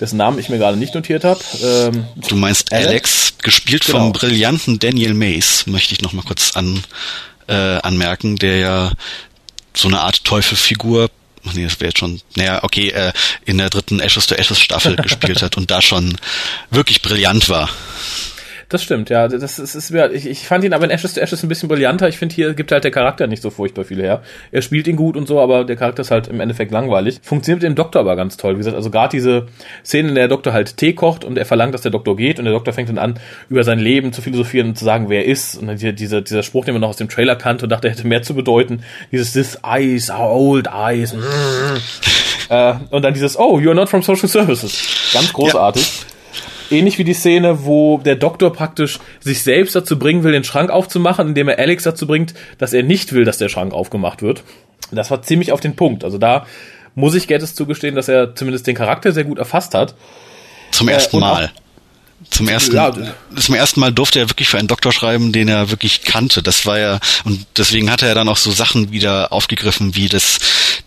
dessen 0.00 0.16
Namen 0.16 0.38
ich 0.38 0.48
mir 0.48 0.58
gerade 0.58 0.76
nicht 0.76 0.94
notiert 0.94 1.24
habe. 1.24 1.40
Ähm, 1.62 2.04
Du 2.28 2.36
meinst 2.36 2.72
Alex? 2.72 2.88
Alex, 2.88 3.34
gespielt 3.42 3.84
Genau. 3.84 3.98
vom 3.98 4.12
brillanten 4.12 4.78
Daniel 4.78 5.14
Mays, 5.14 5.66
möchte 5.66 5.94
ich 5.94 6.00
noch 6.02 6.12
mal 6.12 6.22
kurz 6.22 6.52
an, 6.56 6.82
äh, 7.48 7.52
anmerken, 7.54 8.36
der 8.36 8.56
ja 8.58 8.92
so 9.74 9.88
eine 9.88 10.00
Art 10.00 10.24
Teufelfigur, 10.24 11.10
ach 11.46 11.54
nee, 11.54 11.64
das 11.64 11.80
wäre 11.80 11.88
jetzt 11.90 11.98
schon, 11.98 12.20
naja, 12.36 12.62
okay, 12.62 12.90
äh, 12.90 13.12
in 13.44 13.58
der 13.58 13.70
dritten 13.70 14.00
Ashes 14.00 14.26
to 14.26 14.34
Ashes 14.34 14.60
Staffel 14.60 14.96
gespielt 14.96 15.42
hat 15.42 15.56
und 15.56 15.70
da 15.70 15.82
schon 15.82 16.16
wirklich 16.70 17.02
brillant 17.02 17.48
war. 17.48 17.68
Das 18.72 18.82
stimmt, 18.82 19.10
ja. 19.10 19.28
Das 19.28 19.58
ist, 19.58 19.74
ist 19.74 19.90
ich, 19.90 20.26
ich 20.26 20.46
fand 20.46 20.64
ihn 20.64 20.72
aber 20.72 20.86
in 20.86 20.90
Ashes 20.90 21.12
to 21.12 21.20
Ashes 21.20 21.42
ein 21.42 21.48
bisschen 21.50 21.68
brillanter. 21.68 22.08
Ich 22.08 22.16
finde, 22.16 22.34
hier 22.34 22.54
gibt 22.54 22.72
halt 22.72 22.84
der 22.84 22.90
Charakter 22.90 23.26
nicht 23.26 23.42
so 23.42 23.50
furchtbar 23.50 23.84
viel 23.84 24.00
her. 24.00 24.22
Er 24.50 24.62
spielt 24.62 24.88
ihn 24.88 24.96
gut 24.96 25.14
und 25.14 25.28
so, 25.28 25.40
aber 25.40 25.64
der 25.64 25.76
Charakter 25.76 26.00
ist 26.00 26.10
halt 26.10 26.28
im 26.28 26.40
Endeffekt 26.40 26.72
langweilig. 26.72 27.20
Funktioniert 27.22 27.62
mit 27.62 27.70
dem 27.70 27.74
Doktor 27.74 28.00
aber 28.00 28.16
ganz 28.16 28.38
toll. 28.38 28.54
Wie 28.54 28.58
gesagt, 28.58 28.74
also 28.74 28.90
gerade 28.90 29.10
diese 29.10 29.48
Szene, 29.84 30.08
in 30.08 30.14
der 30.14 30.22
der 30.22 30.28
Doktor 30.28 30.54
halt 30.54 30.78
Tee 30.78 30.94
kocht 30.94 31.22
und 31.22 31.36
er 31.36 31.44
verlangt, 31.44 31.74
dass 31.74 31.82
der 31.82 31.90
Doktor 31.90 32.16
geht 32.16 32.38
und 32.38 32.46
der 32.46 32.54
Doktor 32.54 32.72
fängt 32.72 32.88
dann 32.88 32.96
an, 32.96 33.20
über 33.50 33.62
sein 33.62 33.78
Leben 33.78 34.14
zu 34.14 34.22
philosophieren 34.22 34.68
und 34.68 34.78
zu 34.78 34.86
sagen, 34.86 35.10
wer 35.10 35.26
er 35.26 35.30
ist. 35.30 35.56
Und 35.56 35.66
dann 35.66 35.76
hier 35.76 35.92
dieser, 35.92 36.22
dieser 36.22 36.42
Spruch, 36.42 36.64
den 36.64 36.72
man 36.72 36.80
noch 36.80 36.88
aus 36.88 36.96
dem 36.96 37.10
Trailer 37.10 37.36
kannte 37.36 37.66
und 37.66 37.70
dachte, 37.70 37.88
er 37.88 37.94
hätte 37.94 38.06
mehr 38.06 38.22
zu 38.22 38.34
bedeuten. 38.34 38.84
Dieses 39.10 39.34
This 39.34 39.58
eyes, 39.62 40.08
our 40.08 40.30
old 40.30 40.68
eyes. 40.72 41.12
äh, 42.48 42.74
und 42.88 43.02
dann 43.02 43.12
dieses, 43.12 43.38
oh, 43.38 43.58
you're 43.58 43.74
not 43.74 43.90
from 43.90 44.02
social 44.02 44.28
services. 44.28 45.10
Ganz 45.12 45.30
großartig. 45.32 46.06
Ähnlich 46.72 46.98
wie 46.98 47.04
die 47.04 47.14
Szene, 47.14 47.64
wo 47.64 47.98
der 47.98 48.16
Doktor 48.16 48.52
praktisch 48.52 48.98
sich 49.20 49.42
selbst 49.42 49.76
dazu 49.76 49.98
bringen 49.98 50.24
will, 50.24 50.32
den 50.32 50.42
Schrank 50.44 50.70
aufzumachen, 50.70 51.28
indem 51.28 51.48
er 51.48 51.58
Alex 51.58 51.84
dazu 51.84 52.06
bringt, 52.06 52.34
dass 52.58 52.72
er 52.72 52.82
nicht 52.82 53.12
will, 53.12 53.24
dass 53.24 53.38
der 53.38 53.48
Schrank 53.48 53.72
aufgemacht 53.74 54.22
wird. 54.22 54.42
Das 54.90 55.10
war 55.10 55.22
ziemlich 55.22 55.52
auf 55.52 55.60
den 55.60 55.76
Punkt. 55.76 56.02
Also 56.04 56.18
da 56.18 56.46
muss 56.94 57.14
ich 57.14 57.26
Geddes 57.28 57.54
zugestehen, 57.54 57.94
dass 57.94 58.08
er 58.08 58.34
zumindest 58.34 58.66
den 58.66 58.74
Charakter 58.74 59.12
sehr 59.12 59.24
gut 59.24 59.38
erfasst 59.38 59.74
hat. 59.74 59.94
Zum 60.70 60.88
ersten 60.88 61.16
und 61.16 61.22
auch- 61.22 61.34
Mal. 61.34 61.52
Zum 62.30 62.48
ersten, 62.48 62.76
Ja. 62.76 62.92
zum 63.36 63.54
ersten 63.56 63.80
Mal 63.80 63.92
durfte 63.92 64.20
er 64.20 64.30
wirklich 64.30 64.48
für 64.48 64.56
einen 64.56 64.68
Doktor 64.68 64.92
schreiben, 64.92 65.32
den 65.32 65.48
er 65.48 65.70
wirklich 65.70 66.02
kannte. 66.02 66.40
Das 66.40 66.66
war 66.66 66.78
ja, 66.78 67.00
und 67.24 67.44
deswegen 67.56 67.90
hat 67.90 68.02
er 68.02 68.14
dann 68.14 68.28
auch 68.28 68.36
so 68.36 68.52
Sachen 68.52 68.92
wieder 68.92 69.32
aufgegriffen, 69.32 69.96
wie 69.96 70.08
das, 70.08 70.38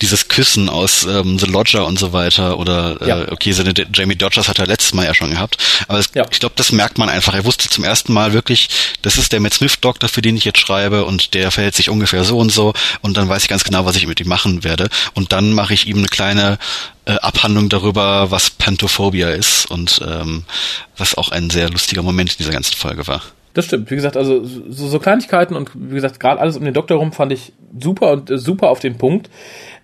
dieses 0.02 0.28
Küssen 0.28 0.70
aus 0.70 1.04
ähm, 1.06 1.40
The 1.40 1.46
Lodger 1.46 1.86
und 1.86 1.98
so 2.00 2.14
weiter. 2.14 2.58
Oder, 2.60 2.98
Ja. 3.06 3.22
äh, 3.24 3.32
okay, 3.32 3.52
seine 3.52 3.74
D- 3.74 3.86
Jamie 3.94 4.16
Dodgers 4.16 4.48
hat 4.48 4.60
er 4.60 4.68
letztes 4.68 4.94
Mal 4.94 5.06
ja 5.06 5.14
schon 5.14 5.32
gehabt. 5.32 5.58
Aber 5.88 6.00
es, 6.00 6.10
Ja. 6.14 6.26
ich 6.32 6.40
glaube, 6.40 6.56
das 6.58 6.72
merkt 6.72 6.98
man 6.98 7.10
einfach. 7.10 7.34
Er 7.34 7.46
wusste 7.46 7.70
zum 7.70 7.84
ersten 7.84 8.14
Mal 8.14 8.34
wirklich, 8.34 8.70
das 9.02 9.18
ist 9.18 9.32
der 9.32 9.40
Matt 9.40 9.54
Smith 9.54 9.80
Doktor, 9.82 10.10
für 10.10 10.22
den 10.22 10.36
ich 10.38 10.46
jetzt 10.46 10.60
schreibe, 10.60 11.06
und 11.06 11.34
der 11.34 11.52
verhält 11.52 11.76
sich 11.76 11.90
ungefähr 11.90 12.24
so 12.24 12.38
und 12.38 12.52
so. 12.52 12.74
Und 13.02 13.18
dann 13.18 13.30
weiß 13.30 13.44
ich 13.44 13.50
ganz 13.50 13.64
genau, 13.64 13.86
was 13.86 13.96
ich 13.96 14.08
mit 14.08 14.20
ihm 14.20 14.28
machen 14.28 14.64
werde. 14.64 14.90
Und 15.14 15.32
dann 15.32 15.54
mache 15.54 15.74
ich 15.74 15.88
ihm 15.88 15.98
eine 15.98 16.08
kleine 16.08 16.58
äh, 17.06 17.14
Abhandlung 17.14 17.70
darüber, 17.70 18.32
was 18.32 18.50
Pantophobia 18.50 19.30
ist 19.30 19.70
und 19.70 20.02
ähm, 20.06 20.44
was 20.98 21.16
auch 21.16 21.30
ein 21.32 21.50
sehr 21.50 21.70
lustiger 21.70 22.02
Moment 22.02 22.32
in 22.32 22.38
dieser 22.40 22.52
ganzen 22.52 22.76
Folge 22.76 23.06
war. 23.08 23.22
Das 23.54 23.66
stimmt. 23.66 23.90
Wie 23.90 23.96
gesagt, 23.96 24.18
also 24.18 24.44
so, 24.44 24.90
so 24.90 25.00
Kleinigkeiten 25.00 25.56
und 25.56 25.70
wie 25.76 25.96
gesagt, 25.96 26.20
gerade 26.20 26.42
alles 26.42 26.58
um 26.58 26.66
den 26.66 26.74
Doktor 26.74 26.98
rum 26.98 27.14
fand 27.14 27.32
ich 27.32 27.54
super 27.80 28.12
und 28.12 28.30
äh, 28.30 28.38
super 28.38 28.70
auf 28.70 28.80
den 28.82 28.98
Punkt. 28.98 29.30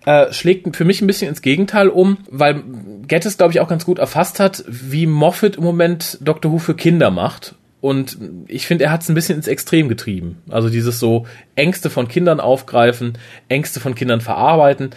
Äh, 0.04 0.32
schlägt 0.32 0.76
für 0.76 0.84
mich 0.84 1.00
ein 1.00 1.06
bisschen 1.06 1.28
ins 1.28 1.42
Gegenteil 1.42 1.88
um, 1.88 2.18
weil 2.28 2.62
Gettis, 3.06 3.38
glaube 3.38 3.52
ich, 3.52 3.60
auch 3.60 3.68
ganz 3.68 3.84
gut 3.84 3.98
erfasst 3.98 4.40
hat, 4.40 4.64
wie 4.66 5.06
Moffat 5.06 5.56
im 5.56 5.62
Moment 5.62 6.18
Doctor 6.20 6.50
Who 6.50 6.58
für 6.58 6.74
Kinder 6.74 7.10
macht. 7.10 7.54
Und 7.80 8.16
ich 8.46 8.66
finde, 8.66 8.84
er 8.84 8.92
hat 8.92 9.02
es 9.02 9.08
ein 9.08 9.14
bisschen 9.14 9.36
ins 9.36 9.48
Extrem 9.48 9.88
getrieben. 9.88 10.42
Also 10.48 10.70
dieses 10.70 10.98
so 10.98 11.26
Ängste 11.56 11.90
von 11.90 12.08
Kindern 12.08 12.40
aufgreifen, 12.40 13.18
Ängste 13.48 13.80
von 13.80 13.94
Kindern 13.94 14.20
verarbeiten. 14.20 14.90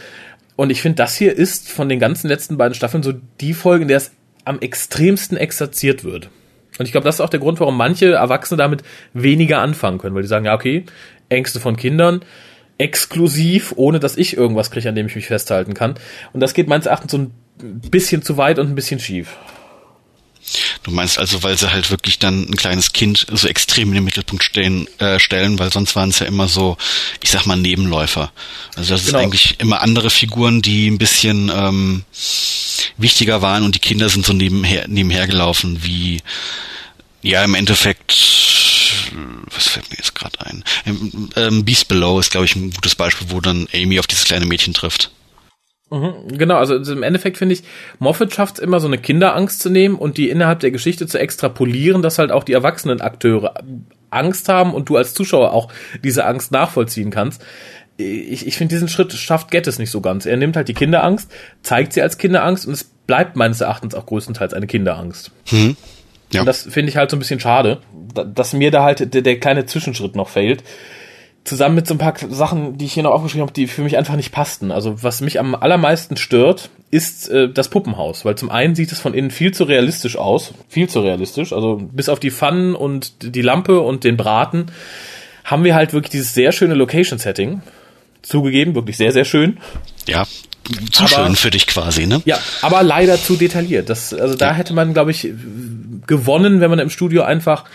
Und 0.55 0.69
ich 0.69 0.81
finde, 0.81 0.97
das 0.97 1.15
hier 1.15 1.35
ist 1.35 1.69
von 1.69 1.89
den 1.89 1.99
ganzen 1.99 2.27
letzten 2.27 2.57
beiden 2.57 2.75
Staffeln 2.75 3.03
so 3.03 3.13
die 3.41 3.53
Folge, 3.53 3.83
in 3.83 3.87
der 3.87 3.97
es 3.97 4.11
am 4.43 4.59
extremsten 4.59 5.37
exerziert 5.37 6.03
wird. 6.03 6.29
Und 6.77 6.85
ich 6.85 6.91
glaube, 6.91 7.05
das 7.05 7.15
ist 7.15 7.21
auch 7.21 7.29
der 7.29 7.39
Grund, 7.39 7.59
warum 7.59 7.77
manche 7.77 8.13
Erwachsene 8.13 8.57
damit 8.57 8.83
weniger 9.13 9.59
anfangen 9.59 9.97
können, 9.97 10.15
weil 10.15 10.21
die 10.21 10.27
sagen, 10.27 10.45
ja, 10.45 10.53
okay, 10.53 10.85
Ängste 11.29 11.59
von 11.59 11.77
Kindern, 11.77 12.21
exklusiv, 12.78 13.73
ohne 13.76 13.99
dass 13.99 14.17
ich 14.17 14.36
irgendwas 14.36 14.71
kriege, 14.71 14.89
an 14.89 14.95
dem 14.95 15.07
ich 15.07 15.15
mich 15.15 15.28
festhalten 15.28 15.73
kann. 15.73 15.95
Und 16.34 16.39
das 16.41 16.53
geht 16.53 16.67
meines 16.67 16.86
Erachtens 16.86 17.11
so 17.11 17.17
ein 17.17 17.32
bisschen 17.61 18.21
zu 18.21 18.38
weit 18.38 18.59
und 18.59 18.67
ein 18.67 18.76
bisschen 18.76 18.99
schief. 18.99 19.30
Du 20.84 20.91
meinst 20.91 21.17
also, 21.17 21.41
weil 21.41 21.57
sie 21.57 21.71
halt 21.71 21.89
wirklich 21.89 22.19
dann 22.19 22.43
ein 22.43 22.55
kleines 22.55 22.93
Kind 22.93 23.26
so 23.32 23.47
extrem 23.47 23.88
in 23.88 23.95
den 23.95 24.03
Mittelpunkt 24.03 24.43
stehen, 24.43 24.88
äh, 24.99 25.17
stellen, 25.19 25.57
weil 25.57 25.71
sonst 25.71 25.95
waren 25.95 26.09
es 26.09 26.19
ja 26.19 26.28
immer 26.28 26.47
so, 26.47 26.78
ich 27.23 27.32
sag 27.32 27.47
mal, 27.47 27.55
Nebenläufer. 27.55 28.32
Also 28.76 28.93
das 28.93 29.05
Genau. 29.07 29.17
ist 29.17 29.23
eigentlich 29.23 29.59
immer 29.59 29.82
andere 29.82 30.11
Figuren, 30.11 30.61
die 30.61 30.88
ein 30.88 30.99
bisschen 30.99 31.49
ähm, 31.51 32.03
wichtiger 32.97 33.41
waren 33.41 33.63
und 33.63 33.73
die 33.73 33.80
Kinder 33.80 34.07
sind 34.09 34.23
so 34.26 34.34
nebenher, 34.34 34.88
nebenher 34.88 35.26
gelaufen, 35.26 35.80
wie 35.84 36.21
ja 37.23 37.43
im 37.43 37.55
Endeffekt 37.55 38.11
was 39.55 39.67
fällt 39.67 39.89
mir 39.89 39.97
jetzt 39.97 40.15
gerade 40.15 40.39
ein? 40.41 40.63
Ähm, 40.85 41.29
ähm, 41.35 41.65
Beast 41.65 41.87
Below 41.87 42.19
ist, 42.19 42.31
glaube 42.31 42.45
ich, 42.45 42.55
ein 42.55 42.71
gutes 42.71 42.95
Beispiel, 42.95 43.27
wo 43.31 43.41
dann 43.41 43.67
Amy 43.73 43.99
auf 43.99 44.07
dieses 44.07 44.25
kleine 44.25 44.45
Mädchen 44.45 44.73
trifft. 44.73 45.11
Genau, 45.89 46.55
also 46.57 46.75
im 46.75 47.03
Endeffekt 47.03 47.37
finde 47.37 47.53
ich, 47.53 47.63
Moffat 47.99 48.33
schafft 48.33 48.55
es 48.55 48.59
immer 48.59 48.79
so 48.79 48.87
eine 48.87 48.97
Kinderangst 48.97 49.61
zu 49.61 49.69
nehmen 49.69 49.95
und 49.95 50.17
die 50.17 50.29
innerhalb 50.29 50.59
der 50.59 50.71
Geschichte 50.71 51.05
zu 51.05 51.19
extrapolieren, 51.19 52.01
dass 52.01 52.17
halt 52.17 52.31
auch 52.31 52.43
die 52.43 52.53
erwachsenen 52.53 53.01
Akteure 53.01 53.53
Angst 54.09 54.49
haben 54.49 54.73
und 54.73 54.89
du 54.89 54.97
als 54.97 55.13
Zuschauer 55.13 55.53
auch 55.53 55.71
diese 56.03 56.25
Angst 56.25 56.51
nachvollziehen 56.51 57.11
kannst. 57.11 57.43
Ich, 57.97 58.47
ich 58.47 58.57
finde, 58.57 58.73
diesen 58.75 58.89
Schritt 58.89 59.13
schafft 59.13 59.51
Gettys 59.51 59.79
nicht 59.79 59.91
so 59.91 60.01
ganz. 60.01 60.25
Er 60.25 60.37
nimmt 60.37 60.55
halt 60.55 60.67
die 60.67 60.73
Kinderangst, 60.73 61.31
zeigt 61.61 61.93
sie 61.93 62.01
als 62.01 62.17
Kinderangst 62.17 62.65
und 62.65 62.73
es 62.73 62.83
bleibt 62.83 63.35
meines 63.35 63.61
Erachtens 63.61 63.93
auch 63.93 64.05
größtenteils 64.05 64.53
eine 64.53 64.67
Kinderangst. 64.67 65.31
Hm? 65.45 65.77
Ja. 66.36 66.41
Und 66.41 66.45
das 66.47 66.63
finde 66.63 66.89
ich 66.89 66.97
halt 66.97 67.09
so 67.09 67.15
ein 67.17 67.19
bisschen 67.19 67.39
schade, 67.39 67.79
da- 68.13 68.23
dass 68.23 68.53
mir 68.53 68.71
da 68.71 68.83
halt 68.83 69.13
der, 69.13 69.21
der 69.21 69.39
kleine 69.39 69.65
Zwischenschritt 69.65 70.15
noch 70.15 70.29
fehlt. 70.29 70.63
Zusammen 71.43 71.75
mit 71.75 71.86
so 71.86 71.93
ein 71.93 71.99
paar 71.99 72.15
Sachen, 72.29 72.77
die 72.79 72.86
ich 72.86 72.93
hier 72.93 73.03
noch 73.03 73.11
aufgeschrieben 73.11 73.43
habe, 73.43 73.53
die 73.53 73.67
für 73.67 73.83
mich 73.83 73.97
einfach 73.97 74.15
nicht 74.15 74.31
passten. 74.31 74.71
Also 74.71 75.03
was 75.03 75.21
mich 75.21 75.39
am 75.39 75.53
allermeisten 75.53 76.17
stört, 76.17 76.69
ist 76.89 77.29
äh, 77.29 77.49
das 77.49 77.69
Puppenhaus. 77.69 78.25
Weil 78.25 78.36
zum 78.36 78.49
einen 78.49 78.73
sieht 78.73 78.91
es 78.91 78.99
von 78.99 79.13
innen 79.13 79.29
viel 79.29 79.53
zu 79.53 79.65
realistisch 79.65 80.17
aus. 80.17 80.53
Viel 80.69 80.89
zu 80.89 81.01
realistisch. 81.01 81.53
Also 81.53 81.79
bis 81.91 82.09
auf 82.09 82.19
die 82.19 82.31
Pfannen 82.31 82.73
und 82.73 83.36
die 83.36 83.43
Lampe 83.43 83.79
und 83.81 84.03
den 84.03 84.17
Braten 84.17 84.67
haben 85.43 85.63
wir 85.63 85.75
halt 85.75 85.93
wirklich 85.93 86.09
dieses 86.09 86.33
sehr 86.33 86.51
schöne 86.51 86.73
Location-Setting. 86.73 87.61
Zugegeben, 88.23 88.73
wirklich 88.73 88.97
sehr, 88.97 89.11
sehr 89.11 89.25
schön. 89.25 89.59
Ja, 90.07 90.23
zu 90.91 91.03
Aber- 91.03 91.09
schön 91.09 91.36
für 91.36 91.49
dich 91.51 91.68
quasi, 91.68 92.07
ne? 92.07 92.22
Ja, 92.26 92.38
aber 92.61 92.84
leider 92.84 93.18
zu 93.22 93.36
detailliert. 93.36 93.89
Das, 93.89 94.13
also 94.13 94.36
da 94.36 94.53
hätte 94.53 94.74
man, 94.74 94.93
glaube 94.93 95.11
ich, 95.11 95.30
gewonnen, 96.07 96.59
wenn 96.61 96.70
man 96.70 96.80
im 96.80 96.89
Studio 96.89 97.24
einfach 97.24 97.66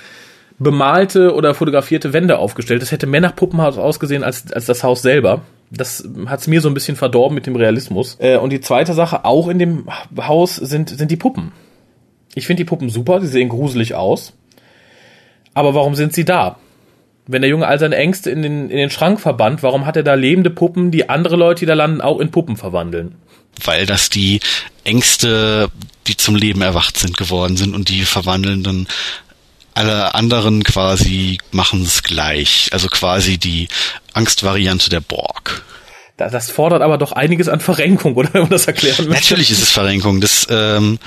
bemalte 0.59 1.35
oder 1.35 1.55
fotografierte 1.55 2.13
Wände 2.13 2.39
aufgestellt. 2.39 2.83
Das 2.83 2.93
hätte 2.93 3.07
mehr 3.07 3.21
nach 3.23 3.35
Puppenhaus 3.35 3.79
ausgesehen 3.79 4.23
als, 4.23 4.53
als 4.53 4.67
das 4.67 4.83
Haus 4.85 5.03
selber. 5.03 5.43
Das 5.71 6.07
hat's 6.27 6.49
mir 6.49 6.61
so 6.61 6.69
ein 6.69 6.75
bisschen 6.75 6.97
verdorben 6.97 7.35
mit 7.35 7.47
dem 7.47 7.57
Realismus. 7.57 8.17
Äh, 8.19 8.37
und 8.37 8.51
die 8.51 8.61
zweite 8.61 8.93
Sache, 8.93 9.25
auch 9.25 9.49
in 9.49 9.59
dem 9.59 9.87
Haus 10.19 10.57
sind, 10.57 10.91
sind 10.91 11.11
die 11.11 11.17
Puppen. 11.17 11.53
Ich 12.35 12.47
finde 12.47 12.61
die 12.63 12.67
Puppen 12.69 12.91
super, 12.91 13.21
sie 13.21 13.29
sehen 13.29 13.49
gruselig 13.49 13.95
aus. 13.95 14.35
Aber 15.55 15.75
warum 15.75 15.95
sind 15.95 16.13
sie 16.13 16.25
da? 16.25 16.59
Wenn 17.33 17.43
der 17.43 17.51
Junge 17.51 17.67
all 17.67 17.79
seine 17.79 17.97
Ängste 17.97 18.31
in 18.31 18.43
den, 18.43 18.71
in 18.71 18.77
den 18.77 18.91
Schrank 18.91 19.21
verbannt, 19.21 19.63
warum 19.63 19.87
hat 19.87 19.97
er 19.97 20.03
da 20.03 20.15
lebende 20.15 20.51
Puppen, 20.51 20.91
die 20.91 21.09
andere 21.09 21.37
Leute, 21.37 21.61
die 21.61 21.67
da 21.67 21.75
landen, 21.75 22.01
auch 22.01 22.19
in 22.21 22.31
Puppen 22.31 22.57
verwandeln? 22.57 23.15
weil 23.65 23.85
das 23.85 24.09
die 24.09 24.41
Ängste, 24.85 25.69
die 26.07 26.17
zum 26.17 26.35
Leben 26.35 26.63
erwacht 26.63 26.97
sind, 26.97 27.17
geworden 27.19 27.57
sind 27.59 27.75
und 27.75 27.89
die 27.91 28.03
verwandeln 28.07 28.63
dann 28.63 28.87
alle 29.75 30.15
anderen 30.15 30.63
quasi 30.65 31.39
machen 31.51 31.83
es 31.83 32.03
gleich. 32.03 32.71
Also 32.73 32.89
quasi 32.89 33.37
die 33.39 33.69
Angstvariante 34.15 34.89
der 34.89 35.01
Borg. 35.01 35.63
Da- 36.17 36.31
Das 36.31 36.51
fordert 36.51 36.81
aber 36.81 36.97
doch 36.97 37.13
einiges 37.13 37.49
an 37.49 37.61
Verrenkung, 37.61 38.15
oder 38.15 38.31
wenn 38.33 38.43
man 38.43 38.51
das 38.51 38.67
erklären 38.67 39.09
möchte. 39.09 39.25
Natürlich 39.25 39.51
ist 39.51 39.63
es 39.63 39.71
Verrenkung. 39.71 40.21
Das, 40.23 40.47
ähm, 40.51 40.99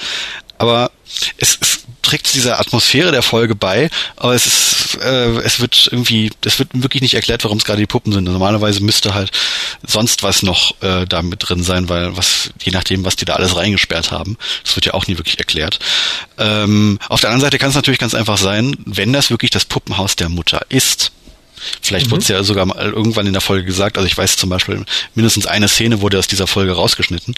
aber 0.59 0.91
es, 1.37 1.57
es 1.59 1.83
trägt 2.13 2.35
dieser 2.35 2.59
Atmosphäre 2.59 3.11
der 3.11 3.23
Folge 3.23 3.55
bei, 3.55 3.89
aber 4.17 4.35
es 4.35 4.45
ist, 4.45 4.99
äh, 5.01 5.39
es 5.39 5.59
wird 5.59 5.89
irgendwie, 5.91 6.29
es 6.45 6.59
wird 6.59 6.69
wirklich 6.73 7.01
nicht 7.01 7.15
erklärt, 7.15 7.43
warum 7.43 7.57
es 7.57 7.63
gerade 7.63 7.79
die 7.79 7.87
Puppen 7.87 8.13
sind. 8.13 8.25
Normalerweise 8.25 8.83
müsste 8.83 9.15
halt 9.15 9.31
sonst 9.81 10.21
was 10.21 10.43
noch 10.43 10.79
äh, 10.83 11.07
da 11.07 11.23
mit 11.23 11.49
drin 11.49 11.63
sein, 11.63 11.89
weil 11.89 12.15
was, 12.15 12.51
je 12.61 12.71
nachdem, 12.71 13.03
was 13.03 13.15
die 13.15 13.25
da 13.25 13.33
alles 13.33 13.55
reingesperrt 13.55 14.11
haben, 14.11 14.37
das 14.63 14.75
wird 14.75 14.85
ja 14.85 14.93
auch 14.93 15.07
nie 15.07 15.17
wirklich 15.17 15.39
erklärt. 15.39 15.79
Ähm, 16.37 16.99
auf 17.09 17.19
der 17.19 17.31
anderen 17.31 17.41
Seite 17.47 17.57
kann 17.57 17.69
es 17.69 17.75
natürlich 17.75 17.99
ganz 17.99 18.13
einfach 18.13 18.37
sein, 18.37 18.75
wenn 18.85 19.11
das 19.11 19.31
wirklich 19.31 19.49
das 19.49 19.65
Puppenhaus 19.65 20.15
der 20.15 20.29
Mutter 20.29 20.61
ist, 20.69 21.11
Vielleicht 21.81 22.07
mhm. 22.07 22.11
wurde 22.11 22.21
es 22.21 22.27
ja 22.27 22.43
sogar 22.43 22.65
mal 22.65 22.77
irgendwann 22.77 23.27
in 23.27 23.33
der 23.33 23.41
Folge 23.41 23.65
gesagt, 23.65 23.97
also 23.97 24.05
ich 24.05 24.17
weiß 24.17 24.37
zum 24.37 24.49
Beispiel, 24.49 24.83
mindestens 25.15 25.45
eine 25.45 25.67
Szene 25.67 26.01
wurde 26.01 26.19
aus 26.19 26.27
dieser 26.27 26.47
Folge 26.47 26.73
rausgeschnitten, 26.73 27.35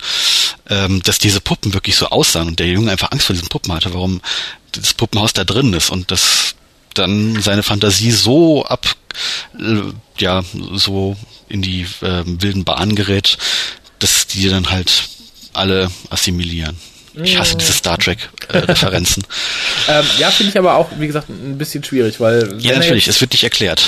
ähm, 0.70 1.02
dass 1.04 1.20
diese 1.20 1.42
Puppen 1.42 1.74
wirklich 1.74 1.96
so 1.96 2.08
aussahen 2.08 2.48
und 2.48 2.60
der 2.60 2.68
Junge 2.68 2.92
einfach 2.92 3.12
Angst 3.12 3.28
vor 3.28 3.34
diesen 3.34 3.50
Puppen 3.50 3.74
hatte, 3.74 3.94
warum 3.94 4.22
das 4.80 4.94
Puppenhaus 4.94 5.34
da 5.34 5.44
drin 5.44 5.74
ist 5.74 5.90
und 5.90 6.12
das 6.12 6.56
dann 6.94 7.42
seine 7.42 7.64
Fantasie 7.64 8.12
so 8.12 8.66
ab, 8.66 8.88
äh, 9.60 9.82
ja, 10.18 10.44
so 10.74 11.16
in 11.50 11.62
die 11.62 11.82
äh, 12.02 12.24
wilden 12.26 12.64
Bahnen 12.64 12.96
gerät, 12.96 13.38
dass 14.00 14.28
die 14.28 14.48
dann 14.50 14.70
halt 14.70 15.04
alle 15.54 15.90
assimilieren. 16.10 16.78
Ich 17.24 17.40
hasse 17.40 17.56
diese 17.56 17.72
Star 17.72 17.98
Trek-Referenzen. 17.98 19.24
Äh, 19.88 19.92
ähm, 20.00 20.06
ja, 20.20 20.30
finde 20.32 20.50
ich 20.50 20.58
aber 20.58 20.76
auch, 20.76 20.90
wie 21.00 21.08
gesagt, 21.08 21.30
ein 21.30 21.58
bisschen 21.58 21.84
schwierig, 21.84 22.20
weil. 22.20 22.56
Ja, 22.60 22.78
natürlich, 22.78 23.06
jetzt, 23.06 23.16
es 23.16 23.22
wird 23.22 23.32
nicht 23.32 23.44
erklärt. 23.44 23.82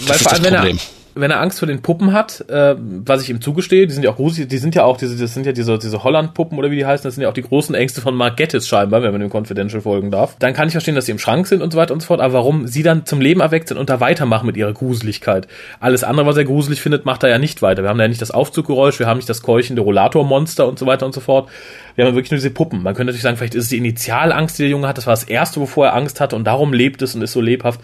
Das 0.00 0.08
weil 0.08 0.18
vor 0.18 0.32
allem, 0.32 0.44
wenn 0.44 0.54
er, 0.54 0.78
wenn 1.14 1.30
er 1.30 1.40
Angst 1.40 1.58
vor 1.58 1.66
den 1.66 1.82
Puppen 1.82 2.12
hat, 2.12 2.44
äh, 2.48 2.74
was 2.78 3.22
ich 3.22 3.30
ihm 3.30 3.40
zugestehe, 3.40 3.86
die 3.86 3.92
sind 3.92 4.04
ja 4.04 4.10
auch 4.10 4.16
gruselig, 4.16 4.48
die 4.48 4.58
sind 4.58 4.74
ja 4.74 4.84
auch 4.84 4.96
diese, 4.96 5.16
das 5.16 5.34
sind 5.34 5.46
ja 5.46 5.52
diese, 5.52 5.78
diese 5.78 6.04
Holland-Puppen 6.04 6.58
oder 6.58 6.70
wie 6.70 6.76
die 6.76 6.86
heißen, 6.86 7.04
das 7.04 7.14
sind 7.14 7.22
ja 7.22 7.28
auch 7.28 7.34
die 7.34 7.42
großen 7.42 7.74
Ängste 7.74 8.00
von 8.00 8.14
Mark 8.14 8.36
Gettis 8.36 8.68
scheinbar, 8.68 9.02
wenn 9.02 9.12
man 9.12 9.20
dem 9.20 9.30
Confidential 9.30 9.82
folgen 9.82 10.10
darf. 10.10 10.36
Dann 10.38 10.54
kann 10.54 10.68
ich 10.68 10.72
verstehen, 10.72 10.94
dass 10.94 11.06
sie 11.06 11.12
im 11.12 11.18
Schrank 11.18 11.46
sind 11.46 11.62
und 11.62 11.72
so 11.72 11.78
weiter 11.78 11.94
und 11.94 12.00
so 12.00 12.06
fort, 12.06 12.20
aber 12.20 12.34
warum 12.34 12.66
sie 12.66 12.82
dann 12.82 13.06
zum 13.06 13.20
Leben 13.20 13.40
erweckt 13.40 13.68
sind 13.68 13.78
und 13.78 13.90
da 13.90 14.00
weitermachen 14.00 14.46
mit 14.46 14.56
ihrer 14.56 14.72
Gruseligkeit. 14.72 15.48
Alles 15.80 16.04
andere, 16.04 16.26
was 16.26 16.36
er 16.36 16.44
gruselig 16.44 16.80
findet, 16.80 17.04
macht 17.04 17.22
er 17.22 17.28
ja 17.28 17.38
nicht 17.38 17.62
weiter. 17.62 17.82
Wir 17.82 17.90
haben 17.90 18.00
ja 18.00 18.08
nicht 18.08 18.22
das 18.22 18.30
Aufzuggeräusch, 18.30 18.98
wir 18.98 19.06
haben 19.06 19.18
nicht 19.18 19.28
das 19.28 19.42
keuchende 19.42 19.82
Rollatormonster 19.82 20.66
und 20.66 20.78
so 20.78 20.86
weiter 20.86 21.06
und 21.06 21.14
so 21.14 21.20
fort. 21.20 21.48
Wir 21.96 22.06
haben 22.06 22.14
wirklich 22.14 22.30
nur 22.30 22.38
diese 22.38 22.50
Puppen. 22.50 22.82
Man 22.82 22.94
könnte 22.94 23.06
natürlich 23.06 23.22
sagen, 23.22 23.36
vielleicht 23.36 23.54
ist 23.54 23.64
es 23.64 23.70
die 23.70 23.78
Initialangst, 23.78 24.58
die 24.58 24.62
der 24.62 24.70
Junge 24.70 24.88
hat, 24.88 24.96
das 24.96 25.06
war 25.06 25.12
das 25.12 25.24
erste, 25.24 25.60
wovor 25.60 25.86
er 25.86 25.94
Angst 25.94 26.20
hatte 26.20 26.36
und 26.36 26.44
darum 26.44 26.72
lebt 26.72 27.02
es 27.02 27.14
und 27.14 27.22
ist 27.22 27.32
so 27.32 27.40
lebhaft 27.40 27.80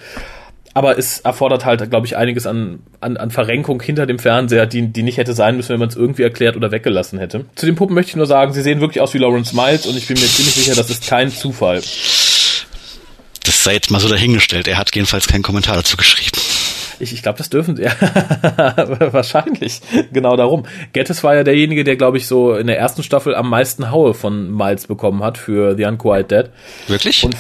aber 0.76 0.98
es 0.98 1.20
erfordert 1.20 1.64
halt, 1.64 1.88
glaube 1.88 2.06
ich, 2.06 2.18
einiges 2.18 2.46
an, 2.46 2.80
an, 3.00 3.16
an 3.16 3.30
Verrenkung 3.30 3.80
hinter 3.80 4.04
dem 4.04 4.18
Fernseher, 4.18 4.66
die, 4.66 4.88
die 4.88 5.02
nicht 5.02 5.16
hätte 5.16 5.32
sein 5.32 5.56
müssen, 5.56 5.70
wenn 5.70 5.78
man 5.78 5.88
es 5.88 5.96
irgendwie 5.96 6.22
erklärt 6.22 6.54
oder 6.54 6.70
weggelassen 6.70 7.18
hätte. 7.18 7.46
Zu 7.54 7.64
den 7.64 7.76
Puppen 7.76 7.94
möchte 7.94 8.10
ich 8.10 8.16
nur 8.16 8.26
sagen, 8.26 8.52
sie 8.52 8.60
sehen 8.60 8.82
wirklich 8.82 9.00
aus 9.00 9.14
wie 9.14 9.18
Lawrence 9.18 9.56
Miles 9.56 9.86
und 9.86 9.96
ich 9.96 10.06
bin 10.06 10.20
mir 10.20 10.26
ziemlich 10.26 10.54
sicher, 10.54 10.74
das 10.74 10.90
ist 10.90 11.08
kein 11.08 11.30
Zufall. 11.30 11.76
Das 11.76 13.64
sei 13.64 13.72
jetzt 13.72 13.90
mal 13.90 14.00
so 14.00 14.08
dahingestellt. 14.10 14.68
Er 14.68 14.76
hat 14.76 14.94
jedenfalls 14.94 15.26
keinen 15.26 15.42
Kommentar 15.42 15.76
dazu 15.76 15.96
geschrieben. 15.96 16.38
Ich, 17.00 17.14
ich 17.14 17.22
glaube, 17.22 17.38
das 17.38 17.48
dürfen 17.48 17.74
sie. 17.76 17.84
Ja, 17.84 17.92
wahrscheinlich. 19.12 19.80
Genau 20.12 20.36
darum. 20.36 20.66
Gettys 20.92 21.24
war 21.24 21.36
ja 21.36 21.42
derjenige, 21.42 21.84
der, 21.84 21.96
glaube 21.96 22.18
ich, 22.18 22.26
so 22.26 22.54
in 22.54 22.66
der 22.66 22.78
ersten 22.78 23.02
Staffel 23.02 23.34
am 23.34 23.48
meisten 23.48 23.90
Haue 23.90 24.12
von 24.12 24.54
Miles 24.54 24.88
bekommen 24.88 25.22
hat 25.22 25.38
für 25.38 25.74
The 25.74 25.86
Unquiet 25.86 26.30
Dead. 26.30 26.50
Wirklich? 26.86 27.24
Und 27.24 27.34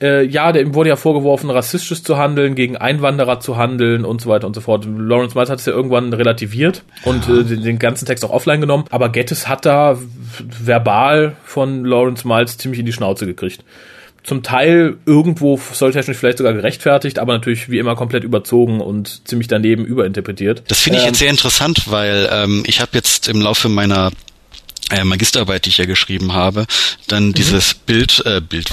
äh, 0.00 0.24
ja, 0.24 0.52
dem 0.52 0.74
wurde 0.74 0.90
ja 0.90 0.96
vorgeworfen, 0.96 1.50
rassistisch 1.50 2.02
zu 2.02 2.16
handeln, 2.16 2.54
gegen 2.54 2.76
Einwanderer 2.76 3.40
zu 3.40 3.56
handeln 3.56 4.04
und 4.04 4.20
so 4.20 4.30
weiter 4.30 4.46
und 4.46 4.54
so 4.54 4.60
fort. 4.60 4.86
Lawrence 4.86 5.36
Miles 5.36 5.50
hat 5.50 5.60
es 5.60 5.66
ja 5.66 5.72
irgendwann 5.72 6.12
relativiert 6.12 6.82
und 7.04 7.28
äh, 7.28 7.44
den, 7.44 7.78
ganzen 7.78 8.06
Text 8.06 8.24
auch 8.24 8.30
offline 8.30 8.60
genommen, 8.60 8.84
aber 8.90 9.08
Gettys 9.08 9.48
hat 9.48 9.66
da 9.66 9.98
verbal 10.38 11.36
von 11.44 11.84
Lawrence 11.84 12.26
Miles 12.26 12.58
ziemlich 12.58 12.80
in 12.80 12.86
die 12.86 12.92
Schnauze 12.92 13.26
gekriegt. 13.26 13.64
Zum 14.22 14.42
Teil 14.42 14.96
irgendwo 15.06 15.58
solltechnisch 15.72 16.18
vielleicht 16.18 16.38
sogar 16.38 16.52
gerechtfertigt, 16.52 17.18
aber 17.18 17.32
natürlich 17.32 17.70
wie 17.70 17.78
immer 17.78 17.96
komplett 17.96 18.22
überzogen 18.22 18.80
und 18.80 19.26
ziemlich 19.26 19.48
daneben 19.48 19.86
überinterpretiert. 19.86 20.62
Das 20.68 20.80
finde 20.80 20.98
ich 20.98 21.04
ähm, 21.04 21.10
jetzt 21.10 21.18
sehr 21.20 21.30
interessant, 21.30 21.90
weil 21.90 22.28
ähm, 22.30 22.62
ich 22.66 22.82
habe 22.82 22.90
jetzt 22.94 23.28
im 23.28 23.40
Laufe 23.40 23.70
meiner 23.70 24.10
äh, 24.90 25.04
Magisterarbeit, 25.04 25.64
die 25.64 25.70
ich 25.70 25.78
ja 25.78 25.86
geschrieben 25.86 26.32
habe, 26.32 26.66
dann 27.06 27.28
mhm. 27.28 27.34
dieses 27.34 27.74
Bild, 27.74 28.22
äh, 28.26 28.40
Bild, 28.40 28.70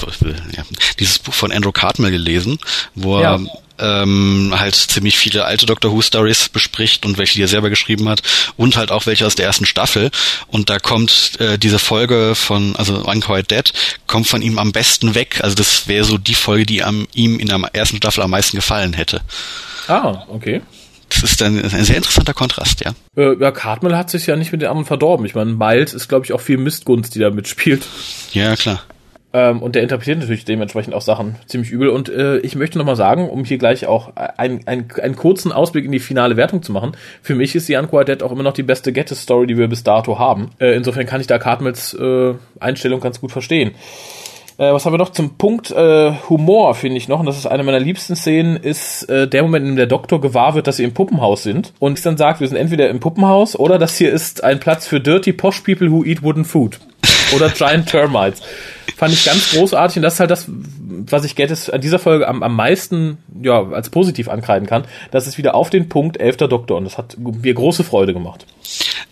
ja, 0.56 0.64
dieses 0.98 1.18
Buch 1.18 1.34
von 1.34 1.52
Andrew 1.52 1.72
Cartmel 1.72 2.10
gelesen, 2.10 2.58
wo 2.94 3.20
ja. 3.20 3.34
er 3.34 3.46
ähm, 3.78 4.52
halt 4.56 4.74
ziemlich 4.74 5.18
viele 5.18 5.44
alte 5.44 5.66
Doctor 5.66 5.92
Who 5.92 6.02
Stories 6.02 6.48
bespricht 6.48 7.06
und 7.06 7.18
welche 7.18 7.34
die 7.34 7.42
er 7.42 7.48
selber 7.48 7.70
geschrieben 7.70 8.08
hat 8.08 8.22
und 8.56 8.76
halt 8.76 8.90
auch 8.90 9.06
welche 9.06 9.26
aus 9.26 9.34
der 9.34 9.46
ersten 9.46 9.66
Staffel 9.66 10.10
und 10.48 10.68
da 10.70 10.78
kommt 10.78 11.38
äh, 11.40 11.58
diese 11.58 11.78
Folge 11.78 12.34
von 12.34 12.74
also 12.76 12.96
Unquiet 13.04 13.50
Dead 13.50 13.72
kommt 14.06 14.26
von 14.26 14.42
ihm 14.42 14.58
am 14.58 14.72
besten 14.72 15.14
weg 15.14 15.40
also 15.42 15.54
das 15.54 15.86
wäre 15.86 16.04
so 16.04 16.18
die 16.18 16.34
Folge 16.34 16.66
die 16.66 16.82
am, 16.82 17.06
ihm 17.14 17.38
in 17.38 17.48
der 17.48 17.60
ersten 17.72 17.98
Staffel 17.98 18.22
am 18.22 18.30
meisten 18.30 18.56
gefallen 18.56 18.92
hätte 18.92 19.20
ah 19.86 20.24
okay 20.28 20.60
das 21.08 21.22
ist 21.22 21.40
dann 21.40 21.58
ein 21.58 21.84
sehr 21.84 21.96
interessanter 21.96 22.34
Kontrast, 22.34 22.84
ja. 22.84 22.92
Äh, 23.16 23.38
ja, 23.38 23.50
Cartmel 23.50 23.96
hat 23.96 24.10
sich 24.10 24.26
ja 24.26 24.36
nicht 24.36 24.52
mit 24.52 24.62
den 24.62 24.68
anderen 24.68 24.86
verdorben. 24.86 25.26
Ich 25.26 25.34
meine, 25.34 25.52
Miles 25.52 25.94
ist, 25.94 26.08
glaube 26.08 26.24
ich, 26.24 26.32
auch 26.32 26.40
viel 26.40 26.58
Mistgunst, 26.58 27.14
die 27.14 27.18
da 27.18 27.30
mitspielt. 27.30 27.86
Ja, 28.32 28.56
klar. 28.56 28.82
Ähm, 29.32 29.60
und 29.62 29.74
der 29.74 29.82
interpretiert 29.82 30.18
natürlich 30.18 30.46
dementsprechend 30.46 30.94
auch 30.94 31.02
Sachen 31.02 31.36
ziemlich 31.46 31.70
übel. 31.70 31.88
Und 31.88 32.08
äh, 32.08 32.38
ich 32.38 32.56
möchte 32.56 32.78
nochmal 32.78 32.96
sagen, 32.96 33.28
um 33.28 33.44
hier 33.44 33.58
gleich 33.58 33.86
auch 33.86 34.16
ein, 34.16 34.66
ein, 34.66 34.88
einen 35.02 35.16
kurzen 35.16 35.52
Ausblick 35.52 35.84
in 35.84 35.92
die 35.92 35.98
finale 35.98 36.36
Wertung 36.36 36.62
zu 36.62 36.72
machen, 36.72 36.92
für 37.22 37.34
mich 37.34 37.54
ist 37.54 37.68
die 37.68 37.76
Unquiet 37.76 38.08
Dead 38.08 38.22
auch 38.22 38.32
immer 38.32 38.42
noch 38.42 38.54
die 38.54 38.62
beste 38.62 38.92
Gettys-Story, 38.92 39.46
die 39.46 39.58
wir 39.58 39.68
bis 39.68 39.84
dato 39.84 40.18
haben. 40.18 40.50
Äh, 40.58 40.76
insofern 40.76 41.04
kann 41.04 41.20
ich 41.20 41.26
da 41.26 41.38
Cartmels 41.38 41.92
äh, 41.94 42.34
Einstellung 42.58 43.00
ganz 43.00 43.20
gut 43.20 43.30
verstehen. 43.30 43.72
Äh, 44.58 44.72
was 44.72 44.84
haben 44.84 44.92
wir 44.92 44.98
noch 44.98 45.12
zum 45.12 45.36
Punkt 45.36 45.70
äh, 45.70 46.12
Humor, 46.28 46.74
finde 46.74 46.96
ich 46.96 47.06
noch, 47.06 47.20
und 47.20 47.26
das 47.26 47.38
ist 47.38 47.46
eine 47.46 47.62
meiner 47.62 47.78
liebsten 47.78 48.16
Szenen, 48.16 48.56
ist 48.56 49.04
äh, 49.04 49.28
der 49.28 49.44
Moment, 49.44 49.64
in 49.64 49.70
dem 49.72 49.76
der 49.76 49.86
Doktor 49.86 50.20
gewahr 50.20 50.56
wird, 50.56 50.66
dass 50.66 50.78
sie 50.78 50.84
im 50.84 50.94
Puppenhaus 50.94 51.44
sind 51.44 51.72
und 51.78 52.04
dann 52.04 52.16
sagt, 52.16 52.40
wir 52.40 52.48
sind 52.48 52.56
entweder 52.56 52.90
im 52.90 52.98
Puppenhaus 52.98 53.54
oder 53.56 53.78
das 53.78 53.96
hier 53.96 54.12
ist 54.12 54.42
ein 54.42 54.58
Platz 54.58 54.88
für 54.88 55.00
dirty 55.00 55.32
posh 55.32 55.60
people 55.60 55.92
who 55.92 56.04
eat 56.04 56.24
wooden 56.24 56.44
food. 56.44 56.80
Oder 57.36 57.50
Giant 57.50 57.88
Termites. 57.88 58.40
Fand 58.96 59.12
ich 59.12 59.24
ganz 59.24 59.52
großartig 59.52 59.98
und 59.98 60.02
das 60.02 60.14
ist 60.14 60.20
halt 60.20 60.30
das, 60.30 60.46
was 60.48 61.24
ich 61.24 61.36
Gettis 61.36 61.70
an 61.70 61.80
dieser 61.80 62.00
Folge 62.00 62.26
am, 62.26 62.42
am 62.42 62.56
meisten 62.56 63.18
ja, 63.40 63.62
als 63.62 63.90
positiv 63.90 64.28
ankreiden 64.28 64.66
kann. 64.66 64.86
Das 65.12 65.28
ist 65.28 65.38
wieder 65.38 65.54
auf 65.54 65.70
den 65.70 65.88
Punkt 65.88 66.18
elfter 66.18 66.48
Doktor 66.48 66.78
und 66.78 66.84
das 66.84 66.98
hat 66.98 67.16
mir 67.18 67.54
große 67.54 67.84
Freude 67.84 68.12
gemacht. 68.12 68.46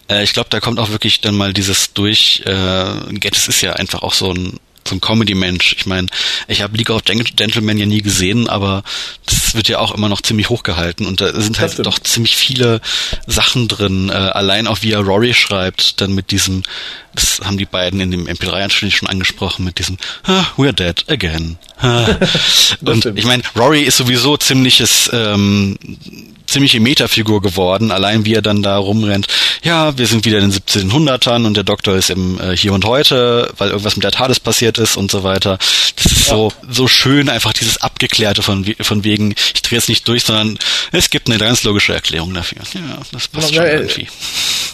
Äh, 0.09 0.25
ich 0.25 0.33
glaube, 0.33 0.49
da 0.51 0.59
kommt 0.59 0.81
auch 0.81 0.91
wirklich 0.91 1.21
dann 1.21 1.37
mal 1.37 1.53
dieses 1.53 1.93
durch. 1.93 2.43
Äh, 2.47 3.15
Gettis 3.15 3.47
ist 3.47 3.61
ja 3.61 3.75
einfach 3.75 4.03
auch 4.03 4.15
so 4.15 4.33
ein 4.33 4.59
so 4.89 4.95
ein 4.95 5.01
Comedy-Mensch. 5.01 5.77
Ich 5.79 5.87
meine, 5.87 6.09
ich 6.49 6.63
habe 6.63 6.77
League 6.77 6.91
of 6.91 7.03
Gentlemen 7.05 7.79
ja 7.79 7.87
nie 7.87 8.03
gesehen, 8.03 8.49
aber 8.49 8.83
das 9.25 9.55
wird 9.55 9.69
ja 9.69 9.79
auch 9.79 9.95
immer 9.95 10.09
noch 10.09 10.21
ziemlich 10.21 10.49
hochgehalten 10.49 11.07
und 11.07 11.21
da 11.21 11.41
sind 11.41 11.61
halt 11.61 11.85
doch 11.85 11.99
ziemlich 11.99 12.37
viele 12.37 12.81
Sachen 13.27 13.69
drin. 13.69 14.09
Äh, 14.09 14.13
allein 14.13 14.67
auch 14.67 14.79
wie 14.83 14.93
er 14.93 15.01
Rory 15.01 15.35
schreibt, 15.35 16.01
dann 16.01 16.15
mit 16.15 16.31
diesem, 16.31 16.63
das 17.15 17.41
haben 17.45 17.59
die 17.59 17.65
beiden 17.65 18.01
in 18.01 18.11
dem 18.11 18.27
MP3-Anspiel 18.27 18.91
schon 18.91 19.09
angesprochen, 19.09 19.65
mit 19.65 19.79
diesem 19.79 19.99
ah, 20.25 20.45
We're 20.57 20.73
dead 20.73 21.05
again. 21.09 21.59
und 22.81 23.07
ich 23.17 23.25
meine, 23.25 23.43
Rory 23.55 23.83
ist 23.83 23.99
sowieso 23.99 24.37
ziemliches 24.37 25.11
ähm, 25.13 25.79
ziemliche 26.47 26.81
Metafigur 26.81 27.43
geworden, 27.43 27.91
allein 27.91 28.25
wie 28.25 28.35
er 28.35 28.43
dann 28.43 28.63
da 28.63 28.77
rumrennt. 28.77 29.27
Ja, 29.63 29.97
wir 29.99 30.07
sind 30.07 30.25
wieder 30.25 30.39
in 30.39 30.51
den 30.51 30.61
1700ern 30.61 31.47
und 31.47 31.57
der 31.57 31.65
Doktor 31.65 31.97
ist 31.97 32.11
im 32.11 32.41
äh, 32.41 32.57
Hier 32.57 32.73
und 32.73 32.85
Heute, 32.85 33.53
weil 33.59 33.71
irgendwas 33.71 33.97
mit 33.97 34.05
der 34.05 34.13
TARDIS 34.13 34.41
passiert 34.41 34.79
ist 34.79 34.97
und 34.97 35.11
so 35.11 35.23
weiter. 35.23 35.59
Das 35.97 36.13
ist 36.13 36.29
ja. 36.29 36.35
so 36.35 36.53
so 36.69 36.89
schön, 36.89 37.29
einfach 37.29 37.53
dieses 37.53 37.79
Abgeklärte 37.79 38.43
von 38.43 38.65
von 38.81 39.05
wegen, 39.05 39.35
ich 39.55 39.63
drehe 39.63 39.79
es 39.79 39.89
nicht 39.89 40.07
durch, 40.09 40.25
sondern 40.25 40.59
es 40.93 41.11
gibt 41.11 41.29
eine 41.29 41.39
ganz 41.39 41.63
logische 41.65 41.95
Erklärung 41.95 42.35
dafür. 42.35 42.59
Ja, 42.75 42.99
das 43.13 43.29
passt 43.29 43.51
ja, 43.51 43.57
schon 43.57 43.65
er, 43.65 43.81
irgendwie. 43.81 44.09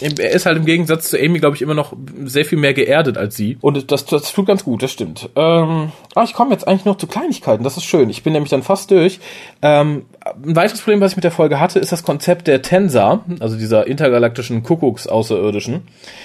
Er 0.03 0.31
ist 0.31 0.45
halt 0.45 0.57
im 0.57 0.65
Gegensatz 0.65 1.09
zu 1.09 1.17
Amy, 1.17 1.39
glaube 1.39 1.55
ich, 1.55 1.61
immer 1.61 1.73
noch 1.73 1.93
sehr 2.25 2.43
viel 2.43 2.57
mehr 2.57 2.73
geerdet 2.73 3.17
als 3.17 3.35
sie. 3.35 3.57
Und 3.61 3.89
das, 3.91 4.05
das 4.05 4.33
tut 4.33 4.45
ganz 4.45 4.63
gut, 4.63 4.83
das 4.83 4.91
stimmt. 4.91 5.29
Ähm, 5.35 5.91
ah, 6.13 6.23
ich 6.23 6.33
komme 6.33 6.51
jetzt 6.51 6.67
eigentlich 6.67 6.85
noch 6.85 6.97
zu 6.97 7.07
Kleinigkeiten, 7.07 7.63
das 7.63 7.77
ist 7.77 7.85
schön. 7.85 8.09
Ich 8.09 8.23
bin 8.23 8.33
nämlich 8.33 8.49
dann 8.49 8.63
fast 8.63 8.91
durch. 8.91 9.19
Ähm, 9.61 10.03
ein 10.25 10.55
weiteres 10.55 10.81
Problem, 10.81 11.01
was 11.01 11.11
ich 11.11 11.17
mit 11.17 11.23
der 11.23 11.31
Folge 11.31 11.59
hatte, 11.59 11.79
ist 11.79 11.91
das 11.91 12.03
Konzept 12.03 12.47
der 12.47 12.61
Tensa, 12.61 13.23
also 13.39 13.57
dieser 13.57 13.87
intergalaktischen 13.87 14.63
Kuckucks-Außerirdischen. 14.63 15.81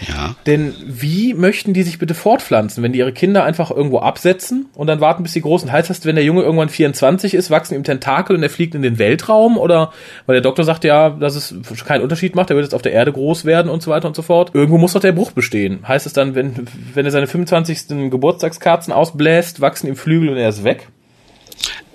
Ja. 0.07 0.37
Denn 0.47 0.75
wie 0.87 1.35
möchten 1.35 1.73
die 1.73 1.83
sich 1.83 1.99
bitte 1.99 2.15
fortpflanzen, 2.15 2.83
wenn 2.83 2.93
die 2.93 3.01
ihre 3.01 3.13
Kinder 3.13 3.45
einfach 3.45 3.71
irgendwo 3.71 3.99
absetzen 3.99 4.67
und 4.75 4.87
dann 4.87 5.01
warten, 5.01 5.25
bis 5.25 5.33
sie 5.33 5.41
groß 5.41 5.63
sind? 5.63 5.73
Heißt 5.73 5.91
das, 5.91 6.05
wenn 6.05 6.15
der 6.15 6.25
Junge 6.25 6.43
irgendwann 6.43 6.69
24 6.69 7.35
ist, 7.35 7.51
wachsen 7.51 7.75
ihm 7.75 7.85
Tentakel 7.85 8.37
und 8.37 8.43
er 8.43 8.51
fliegt 8.51 8.75
in 8.75 8.83
den 8.83 8.99
Weltraum? 8.99 9.59
Oder, 9.59 9.93
weil 10.27 10.35
der 10.35 10.43
Doktor 10.43 10.65
sagt 10.65 10.85
ja, 10.85 11.11
dass 11.11 11.35
es 11.35 11.55
keinen 11.85 12.03
Unterschied 12.03 12.37
macht, 12.37 12.51
er 12.51 12.57
wird 12.57 12.67
jetzt 12.67 12.75
auf 12.75 12.83
der 12.83 12.93
Erde 12.93 13.13
groß 13.13 13.45
werden 13.45 13.68
und 13.71 13.83
so 13.83 13.91
weiter 13.91 14.09
und 14.09 14.17
so 14.17 14.23
fort. 14.23 14.51
Irgendwo 14.55 14.79
muss 14.79 14.93
doch 14.93 15.01
der 15.01 15.13
Bruch 15.13 15.33
bestehen. 15.33 15.87
Heißt 15.87 16.07
es 16.07 16.13
dann, 16.13 16.35
wenn, 16.35 16.67
wenn 16.95 17.05
er 17.05 17.11
seine 17.11 17.27
25. 17.27 18.11
Geburtstagskarten 18.11 18.93
ausbläst, 18.93 19.61
wachsen 19.61 19.89
ihm 19.89 19.97
Flügel 19.97 20.31
und 20.31 20.37
er 20.37 20.49
ist 20.49 20.65
weg? 20.65 20.89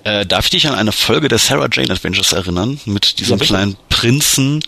Äh, 0.03 0.25
darf 0.25 0.45
ich 0.45 0.51
dich 0.51 0.67
an 0.67 0.75
eine 0.75 0.91
Folge 0.91 1.29
der 1.29 1.37
Sarah 1.37 1.69
Jane 1.71 1.91
Adventures 1.91 2.33
erinnern? 2.33 2.79
Mit 2.85 3.19
diesem 3.19 3.37
ja, 3.37 3.45
kleinen 3.45 3.77
Prinzen, 3.87 4.61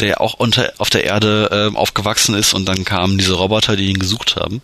der 0.00 0.20
auch 0.20 0.34
unter, 0.34 0.72
auf 0.78 0.90
der 0.90 1.04
Erde 1.04 1.70
äh, 1.72 1.76
aufgewachsen 1.76 2.34
ist 2.34 2.52
und 2.52 2.68
dann 2.68 2.84
kamen 2.84 3.16
diese 3.16 3.34
Roboter, 3.34 3.76
die 3.76 3.88
ihn 3.88 3.98
gesucht 3.98 4.36
haben. 4.36 4.60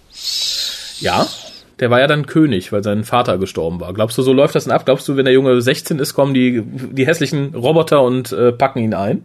Ja, 1.01 1.27
Der 1.81 1.91
war 1.91 2.01
ja 2.01 2.07
dann 2.07 2.27
König, 2.27 2.73
weil 2.73 2.83
sein 2.83 3.05
Vater 3.05 3.39
gestorben 3.39 3.81
war. 3.81 3.95
Glaubst 3.95 4.19
du, 4.19 4.23
so 4.23 4.33
läuft 4.33 4.55
das 4.55 4.65
denn 4.65 4.73
ab? 4.73 4.85
Glaubst 4.85 5.07
du, 5.09 5.17
wenn 5.17 5.25
der 5.25 5.35
Junge 5.35 5.63
16 5.63 5.99
ist, 5.99 6.13
kommen 6.13 6.35
die, 6.35 6.63
die 6.65 7.07
hässlichen 7.07 7.55
Roboter 7.55 8.03
und 8.03 8.33
äh, 8.33 8.53
packen 8.53 8.81
ihn 8.81 8.95
ein? 8.95 9.23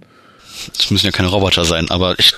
Das 0.78 0.92
müssen 0.92 1.06
ja 1.06 1.12
keine 1.12 1.30
Roboter 1.30 1.66
sein, 1.66 1.90
aber 1.90 2.18
ich, 2.20 2.34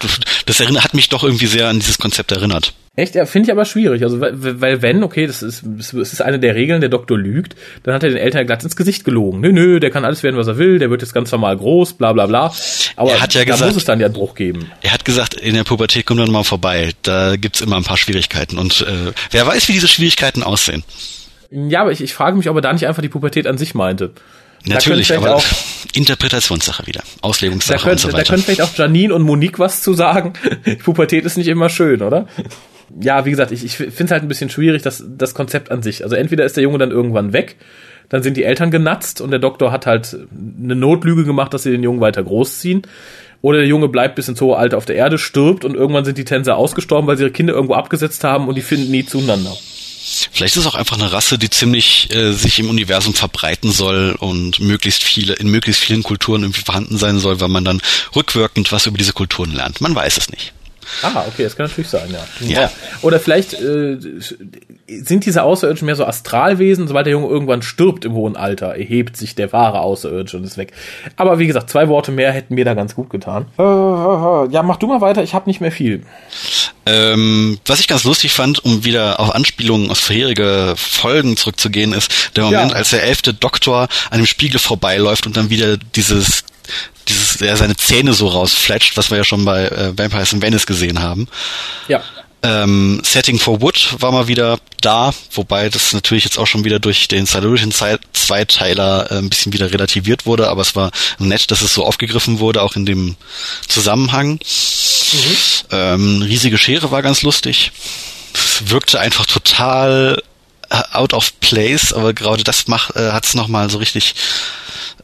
das 0.45 0.59
erinnert, 0.59 0.84
hat 0.84 0.93
mich 0.93 1.09
doch 1.09 1.24
irgendwie 1.24 1.47
sehr 1.47 1.68
an 1.68 1.80
dieses 1.80 1.97
Konzept 1.97 2.32
erinnert. 2.32 2.74
Echt? 2.97 3.13
Ja, 3.13 3.26
finde 3.26 3.47
ich 3.47 3.51
aber 3.51 3.66
schwierig. 3.66 4.03
Also, 4.03 4.22
weil, 4.22 4.61
weil 4.61 4.82
wenn, 4.82 5.03
okay, 5.03 5.28
das 5.28 5.43
ist, 5.43 5.63
das 5.66 5.93
ist 5.93 6.22
eine 6.22 6.39
der 6.39 6.55
Regeln, 6.55 6.80
der 6.80 6.89
Doktor 6.89 7.18
lügt, 7.18 7.55
dann 7.84 7.93
hat 7.93 8.03
er 8.03 8.09
den 8.09 8.18
Eltern 8.18 8.45
glatt 8.45 8.63
ins 8.63 8.78
Gesicht 8.78 9.03
gelogen. 9.03 9.41
Nö, 9.41 9.51
nö, 9.51 9.80
der 9.82 9.91
kann 9.91 10.05
alles 10.05 10.24
werden, 10.24 10.38
was 10.38 10.47
er 10.47 10.57
will, 10.57 10.80
der 10.80 10.89
wird 10.89 11.01
jetzt 11.01 11.13
ganz 11.13 11.30
normal 11.32 11.57
groß, 11.57 11.93
bla 11.93 12.13
bla 12.13 12.26
bla. 12.26 12.53
Aber 12.95 13.11
er 13.11 13.22
hat 13.22 13.34
ja 13.34 13.41
da 13.41 13.51
gesagt, 13.51 13.72
muss 13.72 13.78
es 13.78 13.86
dann 13.86 13.99
ja 13.99 14.05
einen 14.05 14.13
Bruch 14.13 14.34
geben. 14.34 14.72
Er 14.82 14.93
hat 14.93 15.03
gesagt, 15.03 15.34
in 15.34 15.55
der 15.55 15.66
Pubertät 15.66 16.05
kommt 16.05 16.22
dann 16.22 16.32
mal 16.32 16.45
vorbei. 16.45 16.93
Da 17.01 17.36
gibt's 17.36 17.59
immer 17.59 17.76
ein 17.76 17.84
paar 17.84 17.97
Schwierigkeiten. 17.97 18.57
Und 18.57 18.86
äh, 18.88 19.11
wer 19.32 19.45
weiß, 19.45 19.68
wie 19.68 19.74
diese 19.74 19.89
Schwierigkeiten 19.89 20.41
aussehen. 20.41 20.84
Ja, 21.51 21.82
aber 21.82 21.91
ich, 21.91 22.01
ich 22.01 22.13
frage 22.13 22.38
mich, 22.38 22.49
ob 22.49 22.55
er 22.55 22.61
da 22.61 22.72
nicht 22.72 22.88
einfach 22.88 23.01
die 23.01 23.09
Pubertät 23.09 23.45
an 23.45 23.57
sich 23.57 23.76
meinte. 23.76 24.11
Natürlich, 24.68 25.16
aber 25.16 25.36
auch, 25.36 25.43
Interpretationssache 25.93 26.86
wieder, 26.88 27.01
Auslegungssache 27.22 27.78
da 27.78 27.84
könnt, 27.84 27.93
und 27.93 27.99
so 27.99 28.07
weiter. 28.09 28.24
Da 28.24 28.30
können 28.30 28.43
vielleicht 28.43 28.61
auch 28.61 28.76
Janine 28.76 29.13
und 29.13 29.22
Monique 29.22 29.59
was 29.59 29.82
zu 29.82 29.93
sagen. 29.93 30.34
Pubertät 30.84 31.26
ist 31.26 31.38
nicht 31.38 31.47
immer 31.47 31.70
schön, 31.70 32.01
oder? 32.01 32.28
Ja, 32.99 33.26
wie 33.26 33.32
gesagt, 33.32 33.51
ich, 33.51 33.63
ich 33.63 33.78
finde 33.78 34.05
es 34.05 34.11
halt 34.11 34.24
ein 34.24 34.28
bisschen 34.28 34.49
schwierig, 34.49 34.82
das, 34.82 35.03
das 35.07 35.34
Konzept 35.34 35.72
an 35.72 35.82
sich. 35.82 36.03
Also 36.03 36.16
entweder 36.16 36.45
ist 36.45 36.55
der 36.55 36.63
Junge 36.63 36.78
dann 36.78 36.91
irgendwann 36.91 37.34
weg, 37.34 37.55
dann 38.09 38.24
sind 38.24 38.38
die 38.38 38.43
Eltern 38.43 38.72
genatzt 38.72 39.22
und 39.22 39.32
der 39.32 39.39
Doktor 39.39 39.72
hat 39.72 39.86
halt 39.86 40.18
eine 40.32 40.76
Notlüge 40.76 41.26
gemacht, 41.26 41.53
dass 41.53 41.63
sie 41.63 41.72
den 41.72 41.84
Jungen 41.84 42.01
weiter 42.01 42.24
großziehen. 42.24 42.84
Oder 43.41 43.59
der 43.59 43.68
Junge 43.68 43.89
bleibt 43.89 44.16
bis 44.16 44.28
ins 44.28 44.41
hohe 44.41 44.57
Alter 44.57 44.78
auf 44.78 44.86
der 44.86 44.95
Erde, 44.95 45.18
stirbt 45.18 45.66
und 45.66 45.76
irgendwann 45.76 46.05
sind 46.05 46.18
die 46.18 46.26
Tänzer 46.26 46.57
ausgestorben, 46.57 47.07
weil 47.07 47.18
sie 47.18 47.24
ihre 47.24 47.32
Kinder 47.32 47.53
irgendwo 47.53 47.76
abgesetzt 47.76 48.24
haben 48.24 48.47
und 48.47 48.55
die 48.55 48.61
finden 48.61 48.91
nie 48.91 49.05
zueinander. 49.05 49.55
Vielleicht 50.31 50.55
ist 50.55 50.61
es 50.61 50.67
auch 50.67 50.75
einfach 50.75 50.97
eine 50.97 51.11
Rasse, 51.11 51.39
die 51.39 51.49
ziemlich 51.49 52.13
äh, 52.13 52.31
sich 52.31 52.59
im 52.59 52.69
Universum 52.69 53.15
verbreiten 53.15 53.71
soll 53.71 54.15
und 54.19 54.59
möglichst 54.59 55.03
viele, 55.03 55.33
in 55.33 55.47
möglichst 55.47 55.81
vielen 55.81 56.03
Kulturen 56.03 56.43
irgendwie 56.43 56.61
vorhanden 56.61 56.97
sein 56.97 57.19
soll, 57.19 57.41
weil 57.41 57.47
man 57.47 57.65
dann 57.65 57.81
rückwirkend 58.15 58.71
was 58.71 58.85
über 58.85 58.97
diese 58.97 59.13
Kulturen 59.13 59.51
lernt. 59.51 59.81
Man 59.81 59.95
weiß 59.95 60.17
es 60.17 60.29
nicht. 60.29 60.53
Ah, 61.01 61.25
okay, 61.27 61.43
das 61.43 61.55
kann 61.55 61.65
natürlich 61.67 61.89
sein, 61.89 62.09
ja. 62.11 62.61
ja. 62.61 62.71
Oder 63.01 63.19
vielleicht 63.19 63.53
äh, 63.53 63.97
sind 64.88 65.25
diese 65.25 65.43
Außerirdischen 65.43 65.86
mehr 65.86 65.95
so 65.95 66.05
Astralwesen, 66.05 66.88
sobald 66.88 67.05
der 67.05 67.13
Junge 67.13 67.27
irgendwann 67.27 67.61
stirbt 67.61 68.05
im 68.05 68.13
hohen 68.13 68.36
Alter, 68.36 68.75
erhebt 68.75 69.17
sich 69.17 69.36
der 69.36 69.51
wahre 69.51 69.79
Außerirdische 69.79 70.38
und 70.38 70.43
ist 70.43 70.57
weg. 70.57 70.73
Aber 71.15 71.39
wie 71.39 71.47
gesagt, 71.47 71.69
zwei 71.69 71.88
Worte 71.88 72.11
mehr 72.11 72.31
hätten 72.31 72.55
mir 72.55 72.65
da 72.65 72.73
ganz 72.73 72.95
gut 72.95 73.09
getan. 73.09 73.47
Äh, 73.57 73.61
ja, 73.61 74.63
mach 74.63 74.77
du 74.77 74.88
mal 74.88 75.01
weiter, 75.01 75.23
ich 75.23 75.33
habe 75.33 75.49
nicht 75.49 75.61
mehr 75.61 75.71
viel. 75.71 76.03
Ähm, 76.86 77.59
was 77.65 77.79
ich 77.79 77.88
ganz 77.88 78.03
lustig 78.03 78.33
fand, 78.33 78.63
um 78.63 78.86
wieder 78.86 79.19
auf 79.19 79.33
Anspielungen 79.33 79.89
aus 79.89 79.99
vorherige 79.99 80.73
Folgen 80.77 81.36
zurückzugehen, 81.36 81.93
ist 81.93 82.31
der 82.36 82.43
Moment, 82.43 82.71
ja. 82.71 82.77
als 82.77 82.91
der 82.91 83.03
elfte 83.03 83.33
Doktor 83.33 83.88
an 84.11 84.19
dem 84.19 84.27
Spiegel 84.27 84.59
vorbeiläuft 84.59 85.25
und 85.25 85.36
dann 85.36 85.49
wieder 85.49 85.77
dieses 85.77 86.43
dieses, 87.07 87.37
der 87.37 87.57
seine 87.57 87.75
Zähne 87.75 88.13
so 88.13 88.27
rausfletscht, 88.27 88.97
was 88.97 89.09
wir 89.11 89.17
ja 89.17 89.23
schon 89.23 89.45
bei 89.45 89.65
äh, 89.65 89.97
Vampires 89.97 90.33
in 90.33 90.41
Venice 90.41 90.65
gesehen 90.65 91.01
haben. 91.01 91.27
Ja. 91.87 92.01
Ähm, 92.45 93.01
Setting 93.03 93.39
for 93.39 93.61
Wood 93.61 93.95
war 93.99 94.11
mal 94.11 94.27
wieder 94.27 94.59
da, 94.79 95.13
wobei 95.31 95.69
das 95.69 95.93
natürlich 95.93 96.25
jetzt 96.25 96.37
auch 96.37 96.45
schon 96.45 96.63
wieder 96.63 96.77
durch 96.77 97.07
den 97.07 97.25
Silurian 97.25 97.71
Zweiteiler 97.71 99.09
äh, 99.09 99.17
ein 99.17 99.29
bisschen 99.29 99.51
wieder 99.51 99.71
relativiert 99.71 100.27
wurde, 100.27 100.49
aber 100.49 100.61
es 100.61 100.75
war 100.75 100.91
nett, 101.17 101.49
dass 101.49 101.63
es 101.63 101.73
so 101.73 101.83
aufgegriffen 101.83 102.37
wurde, 102.37 102.61
auch 102.61 102.75
in 102.75 102.85
dem 102.85 103.15
Zusammenhang. 103.67 104.33
Mhm. 104.33 105.37
Ähm, 105.71 106.21
riesige 106.21 106.59
Schere 106.59 106.91
war 106.91 107.01
ganz 107.01 107.23
lustig. 107.23 107.71
Es 108.33 108.69
wirkte 108.69 108.99
einfach 108.99 109.25
total 109.25 110.21
äh, 110.69 110.83
out 110.91 111.13
of 111.13 111.39
place, 111.39 111.93
aber 111.93 112.13
gerade 112.13 112.43
das 112.43 112.67
macht, 112.67 112.95
äh, 112.95 113.11
hat 113.11 113.25
es 113.25 113.33
nochmal 113.33 113.71
so 113.71 113.79
richtig 113.79 114.13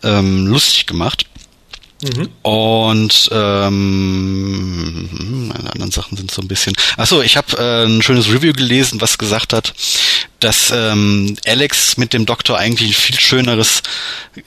ähm, 0.03 0.45
lustig 0.45 0.85
gemacht. 0.85 1.25
Mhm. 2.01 2.29
Und 2.41 3.29
ähm, 3.31 5.07
meine 5.47 5.71
anderen 5.71 5.91
Sachen 5.91 6.17
sind 6.17 6.31
so 6.31 6.41
ein 6.41 6.47
bisschen. 6.47 6.73
Achso, 6.97 7.21
ich 7.21 7.37
habe 7.37 7.57
äh, 7.57 7.85
ein 7.85 8.01
schönes 8.01 8.31
Review 8.31 8.53
gelesen, 8.53 9.01
was 9.01 9.19
gesagt 9.19 9.53
hat, 9.53 9.73
dass 10.39 10.71
ähm, 10.71 11.37
Alex 11.45 11.97
mit 11.97 12.13
dem 12.13 12.25
Doktor 12.25 12.57
eigentlich 12.57 12.89
ein 12.89 12.93
viel 12.93 13.19
schöneres, 13.19 13.83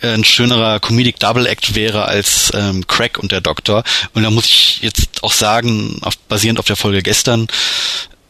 äh, 0.00 0.14
ein 0.14 0.24
schönerer 0.24 0.80
Comedic 0.80 1.20
Double 1.20 1.46
Act 1.46 1.76
wäre 1.76 2.07
als 2.07 2.50
ähm, 2.55 2.86
Craig 2.88 3.18
und 3.18 3.30
der 3.30 3.40
Doktor. 3.40 3.84
Und 4.14 4.24
da 4.24 4.30
muss 4.30 4.46
ich 4.46 4.80
jetzt 4.82 5.22
auch 5.22 5.32
sagen, 5.32 5.98
auf, 6.02 6.18
basierend 6.18 6.59
auf 6.59 6.66
der 6.66 6.76
Folge 6.76 7.02
gestern, 7.02 7.46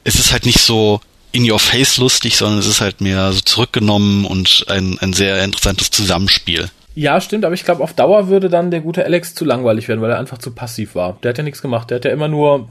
es 0.05 0.17
ist 0.17 0.33
halt 0.33 0.45
nicht 0.45 0.61
so 0.61 1.01
in 1.33 1.51
your 1.51 1.59
face 1.59 1.97
lustig, 1.97 2.37
sondern 2.37 2.59
es 2.59 2.67
ist 2.67 2.83
halt 2.83 3.01
mehr 3.01 3.33
so 3.33 3.41
zurückgenommen 3.41 4.27
und 4.27 4.67
ein, 4.69 4.99
ein 5.01 5.15
sehr 5.15 5.43
interessantes 5.43 5.91
Zusammenspiel. 5.91 6.71
Ja, 6.97 7.21
stimmt, 7.21 7.45
aber 7.45 7.55
ich 7.55 7.65
glaube, 7.65 7.83
auf 7.83 7.93
Dauer 7.93 8.29
würde 8.29 8.49
dann 8.49 8.71
der 8.71 8.81
gute 8.81 9.05
Alex 9.05 9.35
zu 9.35 9.45
langweilig 9.45 9.89
werden, 9.89 10.01
weil 10.01 10.11
er 10.11 10.19
einfach 10.19 10.39
zu 10.39 10.53
passiv 10.53 10.95
war. 10.95 11.19
Der 11.23 11.31
hat 11.31 11.39
ja 11.39 11.45
nichts 11.45 11.61
gemacht. 11.61 11.91
Der 11.91 11.97
hat 11.97 12.05
ja 12.05 12.13
immer 12.13 12.29
nur 12.29 12.69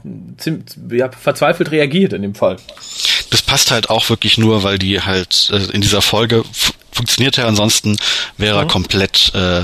ja, 0.90 1.10
verzweifelt 1.12 1.70
reagiert 1.70 2.14
in 2.14 2.22
dem 2.22 2.34
Fall. 2.34 2.56
Das 3.30 3.42
passt 3.42 3.70
halt 3.70 3.90
auch 3.90 4.08
wirklich 4.08 4.38
nur, 4.38 4.62
weil 4.62 4.78
die 4.78 5.00
halt 5.00 5.50
äh, 5.52 5.74
in 5.74 5.82
dieser 5.82 6.00
Folge 6.00 6.42
funktioniert 6.90 7.36
er, 7.36 7.46
ansonsten 7.46 7.98
wäre 8.38 8.56
mhm. 8.56 8.62
er 8.62 8.72
komplett 8.72 9.32
äh, 9.34 9.62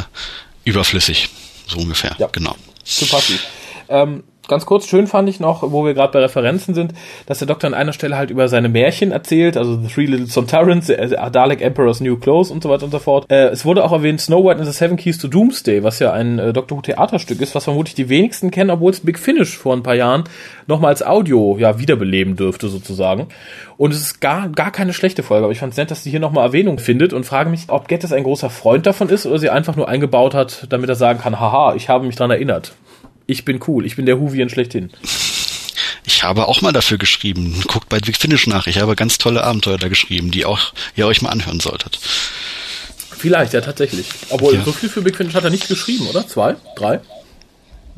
überflüssig. 0.64 1.30
So 1.66 1.78
ungefähr. 1.78 2.14
Ja. 2.18 2.28
Genau. 2.32 2.54
Zu 2.84 3.06
passiv. 3.06 3.46
Ähm, 3.88 4.24
Ganz 4.50 4.66
kurz, 4.66 4.88
schön 4.88 5.06
fand 5.06 5.28
ich 5.28 5.38
noch, 5.38 5.62
wo 5.70 5.86
wir 5.86 5.94
gerade 5.94 6.12
bei 6.12 6.18
Referenzen 6.18 6.74
sind, 6.74 6.92
dass 7.26 7.38
der 7.38 7.46
Doktor 7.46 7.68
an 7.68 7.74
einer 7.74 7.92
Stelle 7.92 8.16
halt 8.16 8.30
über 8.30 8.48
seine 8.48 8.68
Märchen 8.68 9.12
erzählt, 9.12 9.56
also 9.56 9.76
The 9.80 9.86
Three 9.86 10.06
Little 10.06 10.26
Sontarans, 10.26 10.88
The 10.88 10.96
Dalek 11.30 11.62
Emperor's 11.62 12.00
New 12.00 12.16
Clothes 12.16 12.50
und 12.50 12.60
so 12.60 12.68
weiter 12.68 12.82
und 12.86 12.90
so 12.90 12.98
fort. 12.98 13.30
Äh, 13.30 13.50
es 13.50 13.64
wurde 13.64 13.84
auch 13.84 13.92
erwähnt 13.92 14.20
Snow 14.20 14.44
White 14.44 14.58
and 14.58 14.66
the 14.66 14.72
Seven 14.72 14.96
Keys 14.96 15.18
to 15.18 15.28
Doomsday, 15.28 15.84
was 15.84 16.00
ja 16.00 16.12
ein 16.12 16.40
äh, 16.40 16.52
Doctor 16.52 16.78
Who 16.78 16.82
Theaterstück 16.82 17.40
ist, 17.40 17.54
was 17.54 17.62
vermutlich 17.62 17.94
die 17.94 18.08
wenigsten 18.08 18.50
kennen, 18.50 18.70
obwohl 18.70 18.90
es 18.90 18.98
Big 18.98 19.20
Finish 19.20 19.56
vor 19.56 19.72
ein 19.72 19.84
paar 19.84 19.94
Jahren 19.94 20.24
nochmal 20.66 20.90
als 20.90 21.06
Audio 21.06 21.56
ja 21.56 21.78
wiederbeleben 21.78 22.34
dürfte 22.34 22.66
sozusagen. 22.66 23.28
Und 23.76 23.94
es 23.94 24.00
ist 24.00 24.20
gar, 24.20 24.48
gar 24.48 24.72
keine 24.72 24.92
schlechte 24.94 25.22
Folge, 25.22 25.44
aber 25.44 25.52
ich 25.52 25.60
fand 25.60 25.74
es 25.74 25.76
nett, 25.76 25.92
dass 25.92 26.02
sie 26.02 26.10
hier 26.10 26.18
nochmal 26.18 26.44
Erwähnung 26.44 26.80
findet 26.80 27.12
und 27.12 27.24
frage 27.24 27.50
mich, 27.50 27.66
ob 27.68 27.86
Gettis 27.86 28.12
ein 28.12 28.24
großer 28.24 28.50
Freund 28.50 28.84
davon 28.84 29.10
ist 29.10 29.26
oder 29.26 29.38
sie 29.38 29.48
einfach 29.48 29.76
nur 29.76 29.88
eingebaut 29.88 30.34
hat, 30.34 30.66
damit 30.70 30.88
er 30.88 30.96
sagen 30.96 31.20
kann, 31.20 31.38
haha, 31.38 31.76
ich 31.76 31.88
habe 31.88 32.04
mich 32.04 32.16
dran 32.16 32.32
erinnert 32.32 32.72
ich 33.30 33.44
bin 33.44 33.60
cool, 33.68 33.86
ich 33.86 33.96
bin 33.96 34.06
der 34.06 34.18
Huvian 34.18 34.48
schlechthin. 34.48 34.90
Ich 36.04 36.22
habe 36.22 36.48
auch 36.48 36.60
mal 36.60 36.72
dafür 36.72 36.98
geschrieben. 36.98 37.62
Guckt 37.66 37.88
bei 37.88 38.00
Big 38.00 38.16
Finish 38.16 38.46
nach. 38.46 38.66
Ich 38.66 38.78
habe 38.78 38.96
ganz 38.96 39.18
tolle 39.18 39.44
Abenteuer 39.44 39.78
da 39.78 39.88
geschrieben, 39.88 40.30
die 40.30 40.44
auch 40.44 40.72
ihr 40.96 41.06
euch 41.06 41.22
mal 41.22 41.30
anhören 41.30 41.60
solltet. 41.60 41.98
Vielleicht, 43.16 43.52
ja, 43.52 43.60
tatsächlich. 43.60 44.06
Obwohl, 44.30 44.54
ja. 44.54 44.64
so 44.64 44.72
viel 44.72 44.88
für 44.88 45.02
Big 45.02 45.16
Finish 45.16 45.34
hat 45.34 45.44
er 45.44 45.50
nicht 45.50 45.68
geschrieben, 45.68 46.06
oder? 46.08 46.26
Zwei? 46.26 46.56
Drei? 46.74 47.00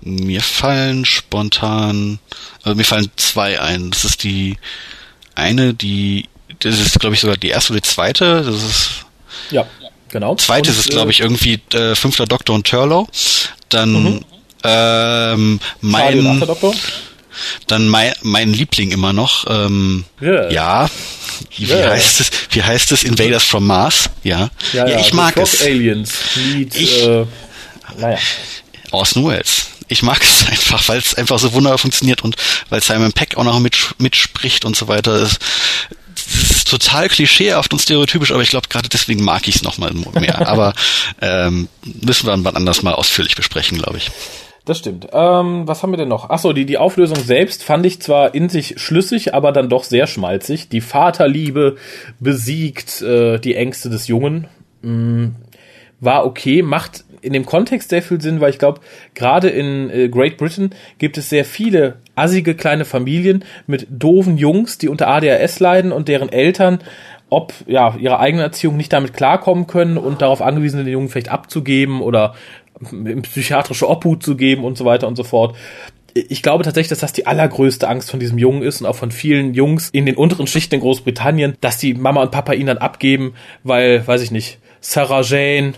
Mir 0.01 0.43
fallen 0.43 1.05
spontan, 1.05 2.19
also 2.65 2.77
mir 2.77 2.85
fallen 2.85 3.09
zwei 3.17 3.61
ein. 3.61 3.93
Das 3.93 4.05
ist 4.05 4.25
die 4.25 4.59
eine, 5.37 5.75
die, 5.75 6.29
das 6.59 6.81
ist, 6.81 6.99
glaube 6.99 7.15
ich, 7.15 7.21
sogar 7.21 7.37
die 7.37 7.49
erste 7.49 7.73
oder 7.73 7.81
die 7.81 7.89
zweite. 7.89 8.43
Das 8.43 8.63
ist. 8.63 8.91
Ja, 9.51 9.67
genau. 10.09 10.35
Zweite 10.35 10.71
ist, 10.71 10.91
glaube 10.91 11.13
ich, 11.13 11.21
äh, 11.21 11.23
irgendwie 11.23 11.61
äh, 11.73 11.95
Fünfter 11.95 12.27
Doktor 12.27 12.57
und 12.57 12.67
Turlow. 12.67 13.09
Dann 13.69 13.93
mhm. 13.93 14.25
Ähm, 14.65 15.61
mein, 15.81 16.43
dann 17.67 17.89
mein, 17.89 18.13
mein 18.23 18.53
Liebling 18.53 18.91
immer 18.91 19.13
noch. 19.13 19.47
Ähm, 19.49 20.05
yeah. 20.21 20.51
Ja. 20.51 20.91
Wie, 21.57 21.67
yeah. 21.67 21.91
heißt 21.91 22.21
es? 22.21 22.31
Wie 22.51 22.63
heißt 22.63 22.93
es? 22.93 23.05
Invaders 23.05 23.45
from 23.45 23.67
Mars? 23.67 24.11
Ja. 24.23 24.51
Ja, 24.73 24.87
ja, 24.87 24.89
ja 24.89 25.01
ich 25.01 25.13
mag 25.13 25.37
es. 25.37 25.63
Aliens. 25.63 26.13
Meet, 26.53 26.77
ich, 26.77 27.03
äh, 27.03 27.27
naja. 27.99 28.19
Orson 28.91 29.27
Welles. 29.27 29.67
Ich 29.89 30.03
mag 30.03 30.23
es 30.23 30.47
einfach, 30.51 30.89
weil 30.89 30.99
es 30.99 31.15
einfach 31.15 31.39
so 31.39 31.53
wunderbar 31.53 31.79
funktioniert 31.79 32.23
und 32.23 32.37
weil 32.69 32.83
Simon 32.83 33.13
Peck 33.13 33.37
auch 33.37 33.45
noch 33.45 33.59
mit, 33.61 33.77
mitspricht 33.99 34.65
und 34.65 34.77
so 34.77 34.89
weiter. 34.89 35.13
Es, 35.13 35.39
es 36.17 36.51
ist 36.51 36.69
total 36.69 37.09
klischeehaft 37.09 37.73
und 37.73 37.81
stereotypisch, 37.81 38.31
aber 38.31 38.43
ich 38.43 38.51
glaube, 38.51 38.69
gerade 38.69 38.89
deswegen 38.89 39.25
mag 39.25 39.49
ich 39.49 39.57
es 39.57 39.63
nochmal 39.63 39.93
mehr. 39.93 40.47
aber 40.49 40.75
ähm, 41.21 41.69
müssen 41.83 42.27
wir 42.27 42.37
dann 42.37 42.57
anders 42.57 42.83
mal 42.83 42.95
ausführlich 42.95 43.35
besprechen, 43.35 43.79
glaube 43.79 43.99
ich. 43.99 44.11
Das 44.65 44.79
stimmt. 44.79 45.09
Ähm, 45.13 45.67
was 45.67 45.83
haben 45.83 45.93
wir 45.93 45.97
denn 45.97 46.09
noch? 46.09 46.31
Achso, 46.31 46.53
die, 46.53 46.67
die 46.67 46.79
Auflösung 46.79 47.17
selbst 47.17 47.65
fand 47.65 47.85
ich 47.85 48.01
zwar 48.01 48.35
in 48.35 48.49
sich 48.49 48.81
schlüssig, 48.81 49.35
aber 49.35 49.51
dann 49.51 49.69
doch 49.69 49.83
sehr 49.83 50.07
schmalzig. 50.07 50.69
Die 50.69 50.81
Vaterliebe 50.81 51.77
besiegt 52.21 53.03
äh, 53.03 53.39
die 53.39 53.57
Ängste 53.57 53.91
des 53.91 54.07
Jungen. 54.07 54.47
Mm, 54.83 55.31
war 55.99 56.25
okay, 56.27 56.63
macht 56.63 57.05
in 57.23 57.33
dem 57.33 57.47
Kontext 57.47 57.91
sehr 57.91 58.03
viel 58.03 58.21
Sinn, 58.21 58.41
weil 58.41 58.51
ich 58.51 58.59
glaube, 58.59 58.81
gerade 59.15 59.49
in 59.49 59.91
äh, 59.91 60.09
Great 60.09 60.37
Britain 60.37 60.71
gibt 60.99 61.19
es 61.19 61.29
sehr 61.29 61.45
viele 61.45 61.99
assige 62.15 62.55
kleine 62.55 62.85
Familien 62.85 63.45
mit 63.67 63.87
doofen 63.91 64.37
Jungs, 64.39 64.79
die 64.79 64.89
unter 64.89 65.09
ADHS 65.09 65.61
leiden 65.61 65.93
und 65.93 66.09
deren 66.09 66.29
Eltern 66.29 66.81
ob 67.33 67.55
ja 67.67 67.97
ihre 67.99 68.19
eigene 68.19 68.43
Erziehung 68.43 68.77
nicht 68.77 68.93
damit 68.93 69.15
klarkommen 69.15 69.67
können 69.67 69.97
und 69.97 70.21
darauf 70.21 70.43
angewiesen 70.43 70.85
den 70.85 70.93
Jungen 70.93 71.09
vielleicht 71.09 71.31
abzugeben 71.31 72.03
oder 72.03 72.35
psychiatrische 73.23 73.89
Obhut 73.89 74.23
zu 74.23 74.37
geben 74.37 74.65
und 74.65 74.77
so 74.77 74.85
weiter 74.85 75.09
und 75.09 75.17
so 75.17 75.25
fort. 75.25 75.57
ich 76.15 76.43
glaube 76.43 76.65
tatsächlich, 76.65 76.91
dass 76.91 77.01
das 77.01 77.13
die 77.13 77.27
allergrößte 77.27 77.89
Angst 77.89 78.11
von 78.11 78.21
diesem 78.21 78.39
Jungen 78.39 78.63
ist 78.63 78.81
und 78.81 78.87
auch 78.87 78.97
von 78.97 79.11
vielen 79.11 79.55
Jungs 79.55 79.89
in 79.91 80.07
den 80.07 80.17
unteren 80.17 80.47
Schichten 80.47 80.75
in 80.75 80.81
Großbritannien, 80.81 81.57
dass 81.61 81.79
die 81.79 81.95
Mama 81.95 82.23
und 82.23 82.31
Papa 82.31 82.53
ihn 82.53 82.67
dann 82.67 82.79
abgeben, 82.79 83.35
weil, 83.65 84.07
weiß 84.07 84.23
ich 84.23 84.31
nicht, 84.31 84.59
Sarah 84.81 85.23
Jane, 85.23 85.73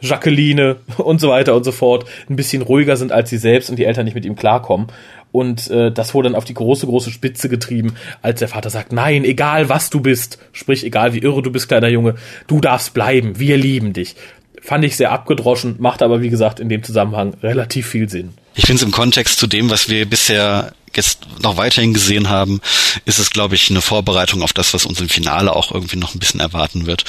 Jacqueline 0.00 0.76
und 0.98 1.20
so 1.20 1.28
weiter 1.28 1.54
und 1.54 1.64
so 1.64 1.72
fort 1.72 2.04
ein 2.28 2.36
bisschen 2.36 2.62
ruhiger 2.62 2.96
sind 2.96 3.12
als 3.12 3.30
sie 3.30 3.38
selbst 3.38 3.70
und 3.70 3.76
die 3.76 3.84
Eltern 3.84 4.04
nicht 4.04 4.14
mit 4.14 4.24
ihm 4.24 4.36
klarkommen. 4.36 4.88
Und 5.32 5.70
äh, 5.70 5.92
das 5.92 6.12
wurde 6.12 6.28
dann 6.28 6.36
auf 6.36 6.44
die 6.44 6.54
große, 6.54 6.86
große 6.86 7.10
Spitze 7.10 7.48
getrieben, 7.48 7.94
als 8.20 8.40
der 8.40 8.48
Vater 8.48 8.68
sagt, 8.68 8.92
nein, 8.92 9.24
egal 9.24 9.68
was 9.68 9.88
du 9.88 10.00
bist, 10.00 10.38
sprich, 10.52 10.84
egal 10.84 11.14
wie 11.14 11.20
irre 11.20 11.42
du 11.42 11.52
bist, 11.52 11.68
kleiner 11.68 11.88
Junge, 11.88 12.16
du 12.48 12.60
darfst 12.60 12.94
bleiben, 12.94 13.38
wir 13.38 13.56
lieben 13.56 13.92
dich. 13.92 14.16
Fand 14.62 14.84
ich 14.84 14.96
sehr 14.96 15.12
abgedroschen, 15.12 15.76
macht 15.78 16.02
aber, 16.02 16.20
wie 16.20 16.28
gesagt, 16.28 16.60
in 16.60 16.68
dem 16.68 16.82
Zusammenhang 16.82 17.34
relativ 17.42 17.86
viel 17.88 18.08
Sinn. 18.08 18.34
Ich 18.54 18.66
finde 18.66 18.80
es 18.80 18.82
im 18.82 18.90
Kontext 18.90 19.38
zu 19.38 19.46
dem, 19.46 19.70
was 19.70 19.88
wir 19.88 20.04
bisher 20.08 20.72
jetzt 20.94 21.20
noch 21.40 21.56
weiterhin 21.56 21.94
gesehen 21.94 22.28
haben, 22.28 22.60
ist 23.04 23.18
es, 23.18 23.30
glaube 23.30 23.54
ich, 23.54 23.70
eine 23.70 23.80
Vorbereitung 23.80 24.42
auf 24.42 24.52
das, 24.52 24.74
was 24.74 24.86
uns 24.86 25.00
im 25.00 25.08
Finale 25.08 25.54
auch 25.54 25.72
irgendwie 25.72 25.96
noch 25.96 26.14
ein 26.14 26.18
bisschen 26.18 26.40
erwarten 26.40 26.86
wird. 26.86 27.04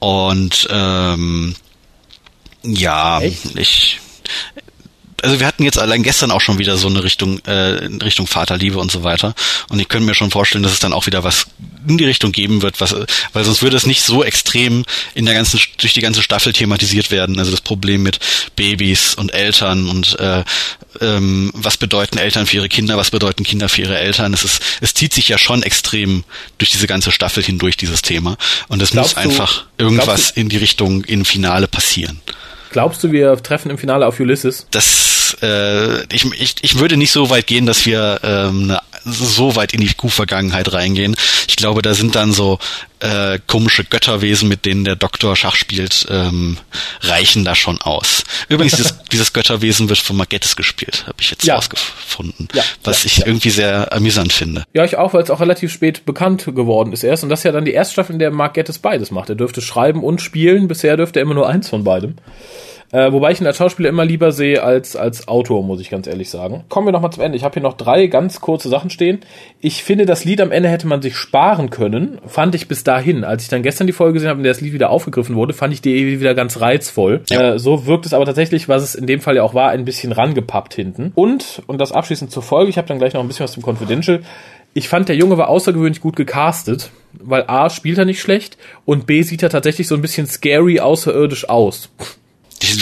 Und 0.00 0.68
ähm, 0.70 1.54
ja, 2.62 3.20
Echt? 3.20 3.56
ich 3.56 4.00
also 5.20 5.38
wir 5.38 5.46
hatten 5.46 5.62
jetzt 5.62 5.78
allein 5.78 6.02
gestern 6.02 6.30
auch 6.30 6.40
schon 6.40 6.58
wieder 6.58 6.76
so 6.76 6.88
eine 6.88 7.04
Richtung, 7.04 7.38
äh, 7.44 7.86
Richtung 8.02 8.26
Vaterliebe 8.26 8.78
und 8.78 8.90
so 8.90 9.02
weiter. 9.02 9.34
Und 9.68 9.78
ich 9.78 9.88
könnte 9.88 10.06
mir 10.06 10.14
schon 10.14 10.30
vorstellen, 10.30 10.62
dass 10.62 10.72
es 10.72 10.80
dann 10.80 10.92
auch 10.92 11.06
wieder 11.06 11.24
was 11.24 11.46
in 11.86 11.98
die 11.98 12.04
Richtung 12.04 12.32
geben 12.32 12.62
wird, 12.62 12.80
was, 12.80 12.94
weil 13.32 13.44
sonst 13.44 13.62
würde 13.62 13.76
es 13.76 13.86
nicht 13.86 14.02
so 14.02 14.22
extrem 14.22 14.84
in 15.14 15.24
der 15.24 15.34
ganzen, 15.34 15.60
durch 15.78 15.94
die 15.94 16.00
ganze 16.00 16.22
Staffel 16.22 16.52
thematisiert 16.52 17.10
werden. 17.10 17.38
Also 17.38 17.50
das 17.50 17.60
Problem 17.60 18.02
mit 18.02 18.18
Babys 18.56 19.14
und 19.14 19.32
Eltern 19.34 19.88
und 19.88 20.18
äh, 20.18 20.44
ähm, 21.00 21.50
was 21.54 21.76
bedeuten 21.76 22.18
Eltern 22.18 22.46
für 22.46 22.56
ihre 22.56 22.68
Kinder, 22.68 22.96
was 22.96 23.10
bedeuten 23.10 23.44
Kinder 23.44 23.68
für 23.68 23.82
ihre 23.82 23.98
Eltern. 23.98 24.34
Es 24.34 24.44
ist, 24.44 24.62
es 24.80 24.94
zieht 24.94 25.12
sich 25.12 25.28
ja 25.28 25.38
schon 25.38 25.62
extrem 25.62 26.24
durch 26.58 26.70
diese 26.70 26.86
ganze 26.86 27.12
Staffel 27.12 27.42
hindurch, 27.42 27.76
dieses 27.76 28.02
Thema. 28.02 28.36
Und 28.68 28.82
es 28.82 28.94
muss 28.94 29.16
einfach 29.16 29.64
irgendwas 29.78 30.30
in 30.30 30.48
die 30.48 30.58
Richtung 30.58 31.04
in 31.04 31.24
Finale 31.24 31.68
passieren. 31.68 32.20
Glaubst 32.72 33.04
du, 33.04 33.12
wir 33.12 33.36
treffen 33.36 33.70
im 33.70 33.76
Finale 33.76 34.06
auf 34.06 34.18
Ulysses? 34.18 34.66
Das, 34.70 35.11
äh, 35.42 36.02
ich, 36.14 36.24
ich, 36.38 36.54
ich 36.62 36.78
würde 36.78 36.96
nicht 36.96 37.12
so 37.12 37.30
weit 37.30 37.46
gehen, 37.46 37.66
dass 37.66 37.86
wir 37.86 38.20
ähm, 38.22 38.64
eine, 38.64 38.80
so 39.04 39.56
weit 39.56 39.72
in 39.72 39.80
die 39.80 39.92
Kuh-Vergangenheit 39.92 40.72
reingehen. 40.72 41.16
Ich 41.48 41.56
glaube, 41.56 41.82
da 41.82 41.94
sind 41.94 42.14
dann 42.14 42.32
so 42.32 42.58
äh, 43.00 43.38
komische 43.46 43.84
Götterwesen, 43.84 44.48
mit 44.48 44.64
denen 44.64 44.84
der 44.84 44.96
Doktor 44.96 45.34
Schach 45.34 45.56
spielt, 45.56 46.06
ähm, 46.08 46.56
reichen 47.00 47.44
da 47.44 47.54
schon 47.54 47.80
aus. 47.80 48.24
Übrigens, 48.48 48.76
dieses, 48.76 48.98
dieses 49.12 49.32
Götterwesen 49.32 49.88
wird 49.88 49.98
von 49.98 50.16
Magettes 50.16 50.54
gespielt, 50.54 51.04
habe 51.06 51.16
ich 51.20 51.30
jetzt 51.30 51.44
ja. 51.44 51.56
rausgefunden, 51.56 52.48
ja, 52.54 52.62
was 52.84 53.02
ja, 53.02 53.06
ich 53.06 53.26
irgendwie 53.26 53.50
sehr 53.50 53.92
amüsant 53.92 54.32
finde. 54.32 54.64
Ja, 54.72 54.84
ich 54.84 54.96
auch, 54.96 55.14
weil 55.14 55.22
es 55.22 55.30
auch 55.30 55.40
relativ 55.40 55.72
spät 55.72 56.04
bekannt 56.04 56.44
geworden 56.44 56.92
ist 56.92 57.02
erst. 57.02 57.24
Und 57.24 57.28
das 57.28 57.40
ist 57.40 57.44
ja 57.44 57.52
dann 57.52 57.64
die 57.64 57.72
erste 57.72 57.94
Staffel, 57.94 58.12
in 58.12 58.18
der 58.18 58.30
Mark 58.30 58.52
beides 58.82 59.10
macht. 59.10 59.28
Er 59.30 59.34
dürfte 59.34 59.62
schreiben 59.62 60.04
und 60.04 60.20
spielen. 60.20 60.68
Bisher 60.68 60.96
dürfte 60.96 61.18
er 61.18 61.22
immer 61.22 61.34
nur 61.34 61.48
eins 61.48 61.68
von 61.68 61.84
beidem. 61.84 62.16
Äh, 62.92 63.10
wobei 63.10 63.32
ich 63.32 63.40
ihn 63.40 63.46
als 63.46 63.56
Schauspieler 63.56 63.88
immer 63.88 64.04
lieber 64.04 64.32
sehe 64.32 64.62
als 64.62 64.96
als 64.96 65.26
Autor, 65.26 65.64
muss 65.64 65.80
ich 65.80 65.88
ganz 65.88 66.06
ehrlich 66.06 66.28
sagen. 66.28 66.64
Kommen 66.68 66.86
wir 66.86 66.92
noch 66.92 67.00
mal 67.00 67.10
zum 67.10 67.22
Ende. 67.22 67.36
Ich 67.38 67.42
habe 67.42 67.54
hier 67.54 67.62
noch 67.62 67.78
drei 67.78 68.06
ganz 68.06 68.42
kurze 68.42 68.68
Sachen 68.68 68.90
stehen. 68.90 69.20
Ich 69.60 69.82
finde, 69.82 70.04
das 70.04 70.26
Lied 70.26 70.42
am 70.42 70.52
Ende 70.52 70.68
hätte 70.68 70.86
man 70.86 71.00
sich 71.00 71.16
sparen 71.16 71.70
können. 71.70 72.18
Fand 72.26 72.54
ich 72.54 72.68
bis 72.68 72.84
dahin. 72.84 73.24
Als 73.24 73.44
ich 73.44 73.48
dann 73.48 73.62
gestern 73.62 73.86
die 73.86 73.94
Folge 73.94 74.14
gesehen 74.14 74.28
habe, 74.28 74.40
in 74.40 74.44
der 74.44 74.52
das 74.52 74.60
Lied 74.60 74.74
wieder 74.74 74.90
aufgegriffen 74.90 75.36
wurde, 75.36 75.54
fand 75.54 75.72
ich 75.72 75.80
die 75.80 75.96
Idee 75.96 76.20
wieder 76.20 76.34
ganz 76.34 76.60
reizvoll. 76.60 77.22
Ja. 77.30 77.54
Äh, 77.54 77.58
so 77.58 77.86
wirkt 77.86 78.04
es 78.04 78.12
aber 78.12 78.26
tatsächlich, 78.26 78.68
was 78.68 78.82
es 78.82 78.94
in 78.94 79.06
dem 79.06 79.20
Fall 79.20 79.36
ja 79.36 79.42
auch 79.42 79.54
war, 79.54 79.70
ein 79.70 79.86
bisschen 79.86 80.12
rangepappt 80.12 80.74
hinten. 80.74 81.12
Und, 81.14 81.62
und 81.66 81.80
das 81.80 81.92
abschließend 81.92 82.30
zur 82.30 82.42
Folge, 82.42 82.68
ich 82.68 82.76
habe 82.76 82.88
dann 82.88 82.98
gleich 82.98 83.14
noch 83.14 83.22
ein 83.22 83.26
bisschen 83.26 83.44
was 83.44 83.52
zum 83.52 83.62
Confidential. 83.62 84.20
Ich 84.74 84.90
fand, 84.90 85.08
der 85.08 85.16
Junge 85.16 85.38
war 85.38 85.48
außergewöhnlich 85.48 86.02
gut 86.02 86.16
gecastet, 86.16 86.90
weil 87.14 87.44
A, 87.46 87.70
spielt 87.70 87.96
er 87.96 88.04
nicht 88.04 88.20
schlecht 88.20 88.58
und 88.84 89.06
B, 89.06 89.22
sieht 89.22 89.42
er 89.42 89.50
tatsächlich 89.50 89.88
so 89.88 89.94
ein 89.94 90.02
bisschen 90.02 90.26
scary 90.26 90.80
außerirdisch 90.80 91.48
aus 91.48 91.90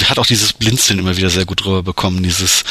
hat 0.08 0.18
auch 0.18 0.26
dieses 0.26 0.52
Blinzeln 0.52 0.98
immer 0.98 1.16
wieder 1.16 1.30
sehr 1.30 1.44
gut 1.44 1.64
drüber 1.64 1.82
bekommen, 1.82 2.22
dieses, 2.22 2.64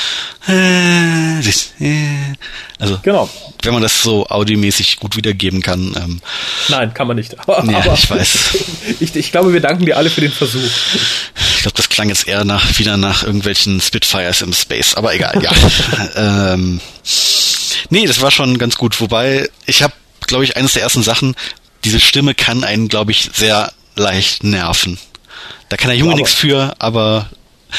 äh, 0.48 1.40
äh, 1.40 2.36
also 2.80 3.00
genau. 3.02 3.30
wenn 3.64 3.74
man 3.74 3.82
das 3.82 4.02
so 4.02 4.28
audiomäßig 4.28 4.98
gut 4.98 5.16
wiedergeben 5.16 5.62
kann. 5.62 5.96
Ähm, 5.96 6.22
Nein, 6.70 6.94
kann 6.94 7.08
man 7.08 7.18
nicht. 7.18 7.40
Aber, 7.40 7.64
ja, 7.70 7.80
aber 7.80 7.94
ich 7.94 8.10
weiß. 8.10 8.38
Ich, 9.02 9.16
ich 9.16 9.32
glaube, 9.32 9.54
wir 9.54 9.62
danken 9.62 9.86
dir 9.86 9.96
alle 9.96 10.10
für 10.10 10.20
den 10.20 10.32
Versuch. 10.32 10.60
Ich 11.56 11.62
glaube, 11.62 11.78
das 11.78 11.88
klang 11.90 12.10
jetzt 12.10 12.28
eher 12.28 12.44
nach 12.44 12.80
wieder 12.80 12.98
nach 12.98 13.24
irgendwelchen 13.24 13.80
Spitfires 13.80 14.42
im 14.42 14.54
Space, 14.54 14.96
aber 14.96 15.14
egal, 15.14 15.42
ja. 15.42 15.52
ähm, 16.54 16.82
nee, 17.90 18.06
das 18.06 18.22
war 18.22 18.32
schon 18.32 18.58
ganz 18.58 18.76
gut. 18.76 19.00
Wobei, 19.00 19.50
ich 19.66 19.84
habe, 19.84 19.94
glaube 20.28 20.44
ich, 20.44 20.58
eines 20.58 20.74
der 20.74 20.84
ersten 20.84 21.04
Sachen, 21.04 21.36
diese 21.86 22.00
Stimme 22.00 22.36
kann 22.36 22.64
einen, 22.64 22.90
glaube 22.90 23.12
ich, 23.12 23.30
sehr 23.34 23.72
leicht 23.96 24.44
nerven. 24.44 24.98
Da 25.70 25.78
kann 25.78 25.90
der 25.90 25.98
Junge 25.98 26.16
nichts 26.16 26.34
für, 26.34 26.74
aber 26.80 27.30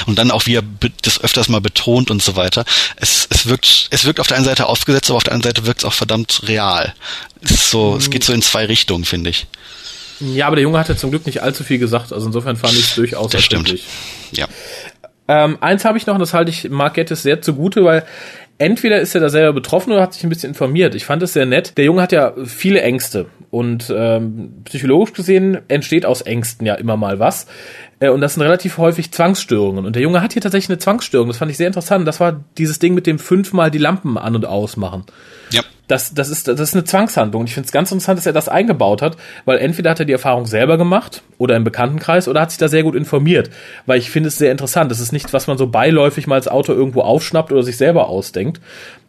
und 0.07 0.19
dann 0.19 0.31
auch 0.31 0.47
wie 0.47 0.55
er 0.55 0.63
das 1.03 1.21
öfters 1.21 1.49
mal 1.49 1.61
betont 1.61 2.11
und 2.11 2.23
so 2.23 2.37
weiter. 2.37 2.65
Es, 2.97 3.27
es 3.29 3.47
wirkt, 3.47 3.89
es 3.91 4.05
wirkt 4.05 4.21
auf 4.21 4.29
der 4.29 4.37
einen 4.37 4.47
Seite 4.47 4.67
aufgesetzt, 4.67 5.11
aber 5.11 5.17
auf 5.17 5.25
der 5.25 5.33
anderen 5.33 5.55
Seite 5.55 5.67
wirkt 5.67 5.81
es 5.81 5.85
auch 5.85 5.93
verdammt 5.93 6.43
real. 6.47 6.95
Es 7.43 7.51
ist 7.51 7.71
so, 7.71 7.97
es 7.97 8.11
geht 8.11 8.23
so 8.23 8.33
in 8.33 8.43
zwei 8.43 8.67
Richtungen, 8.67 9.05
finde 9.05 9.31
ich. 9.31 9.47
Ja, 10.21 10.47
aber 10.47 10.57
der 10.57 10.63
Junge 10.63 10.79
hatte 10.79 10.97
zum 10.97 11.11
Glück 11.11 11.27
nicht 11.27 11.43
allzu 11.43 11.65
viel 11.65 11.79
gesagt, 11.79 12.13
also 12.13 12.27
insofern 12.27 12.57
fand 12.57 12.75
ich 12.75 12.85
es 12.85 12.95
durchaus 12.95 13.33
das 13.33 13.43
stimmt. 13.43 13.75
Ja. 14.33 14.47
Ähm, 15.29 15.59
eins 15.61 15.85
habe 15.85 15.97
ich 15.97 16.07
noch, 16.07 16.15
und 16.15 16.21
das 16.21 16.35
halte 16.35 16.51
ich 16.51 16.69
Mark 16.71 16.95
Gettis 16.95 17.23
sehr 17.23 17.41
zugute, 17.41 17.85
weil 17.85 18.05
entweder 18.61 19.01
ist 19.01 19.15
er 19.15 19.23
da 19.23 19.31
selber 19.31 19.55
betroffen 19.55 19.93
oder 19.93 20.03
hat 20.03 20.13
sich 20.13 20.23
ein 20.23 20.29
bisschen 20.29 20.51
informiert. 20.51 20.95
Ich 20.95 21.07
fand 21.07 21.23
es 21.23 21.33
sehr 21.33 21.47
nett. 21.47 21.79
Der 21.79 21.87
Junge 21.87 22.03
hat 22.03 22.13
ja 22.13 22.35
viele 22.45 22.83
Ängste 22.83 23.27
und 23.51 23.93
ähm, 23.95 24.63
psychologisch 24.65 25.15
gesehen 25.15 25.59
entsteht 25.69 26.05
aus 26.05 26.21
Ängsten 26.21 26.67
ja 26.67 26.75
immer 26.75 26.99
mal 26.99 27.19
was. 27.19 27.47
Äh, 28.01 28.11
und 28.11 28.21
das 28.21 28.35
sind 28.35 28.43
relativ 28.43 28.77
häufig 28.77 29.13
Zwangsstörungen. 29.13 29.87
Und 29.87 29.97
der 29.97 30.03
Junge 30.03 30.21
hat 30.21 30.35
hier 30.35 30.43
tatsächlich 30.43 30.69
eine 30.69 30.79
Zwangsstörung. 30.79 31.29
Das 31.29 31.39
fand 31.39 31.51
ich 31.51 31.57
sehr 31.57 31.69
interessant. 31.69 32.07
Das 32.07 32.21
war 32.21 32.45
dieses 32.59 32.79
Ding 32.79 32.93
mit 32.93 33.07
dem 33.07 33.19
fünfmal 33.19 33.71
die 33.71 33.79
Lampen 33.79 34.19
an 34.19 34.37
und 34.37 34.45
ausmachen. 34.45 35.05
Ja. 35.53 35.63
Das, 35.91 36.15
das, 36.15 36.29
ist, 36.29 36.47
das 36.47 36.61
ist 36.61 36.75
eine 36.75 36.85
Zwangshandlung. 36.85 37.41
Und 37.41 37.47
ich 37.49 37.55
finde 37.55 37.67
es 37.67 37.73
ganz 37.73 37.91
interessant, 37.91 38.19
dass 38.19 38.27
er 38.27 38.33
das 38.33 38.49
eingebaut 38.49 39.03
hat, 39.03 39.17
weil 39.45 39.59
entweder 39.59 39.91
hat 39.91 39.99
er 39.99 40.07
die 40.07 40.13
Erfahrung 40.13 40.47
selber 40.47 40.79
gemacht 40.79 41.23
oder 41.37 41.57
im 41.57 41.65
Bekanntenkreis 41.65 42.29
oder 42.29 42.43
hat 42.43 42.51
sich 42.51 42.59
da 42.59 42.69
sehr 42.69 42.85
gut 42.85 42.95
informiert. 42.95 43.51
Weil 43.87 43.99
ich 43.99 44.11
finde 44.11 44.29
es 44.29 44.39
sehr 44.39 44.53
interessant. 44.53 44.91
Das 44.91 45.01
ist 45.01 45.13
nichts, 45.13 45.33
was 45.33 45.49
man 45.49 45.59
so 45.59 45.67
beiläufig 45.67 46.27
mal 46.27 46.37
als 46.37 46.49
Autor 46.49 46.77
irgendwo 46.77 47.01
aufschnappt 47.01 47.51
oder 47.51 47.63
sich 47.63 47.77
selber 47.77 48.09
ausdenkt, 48.09 48.61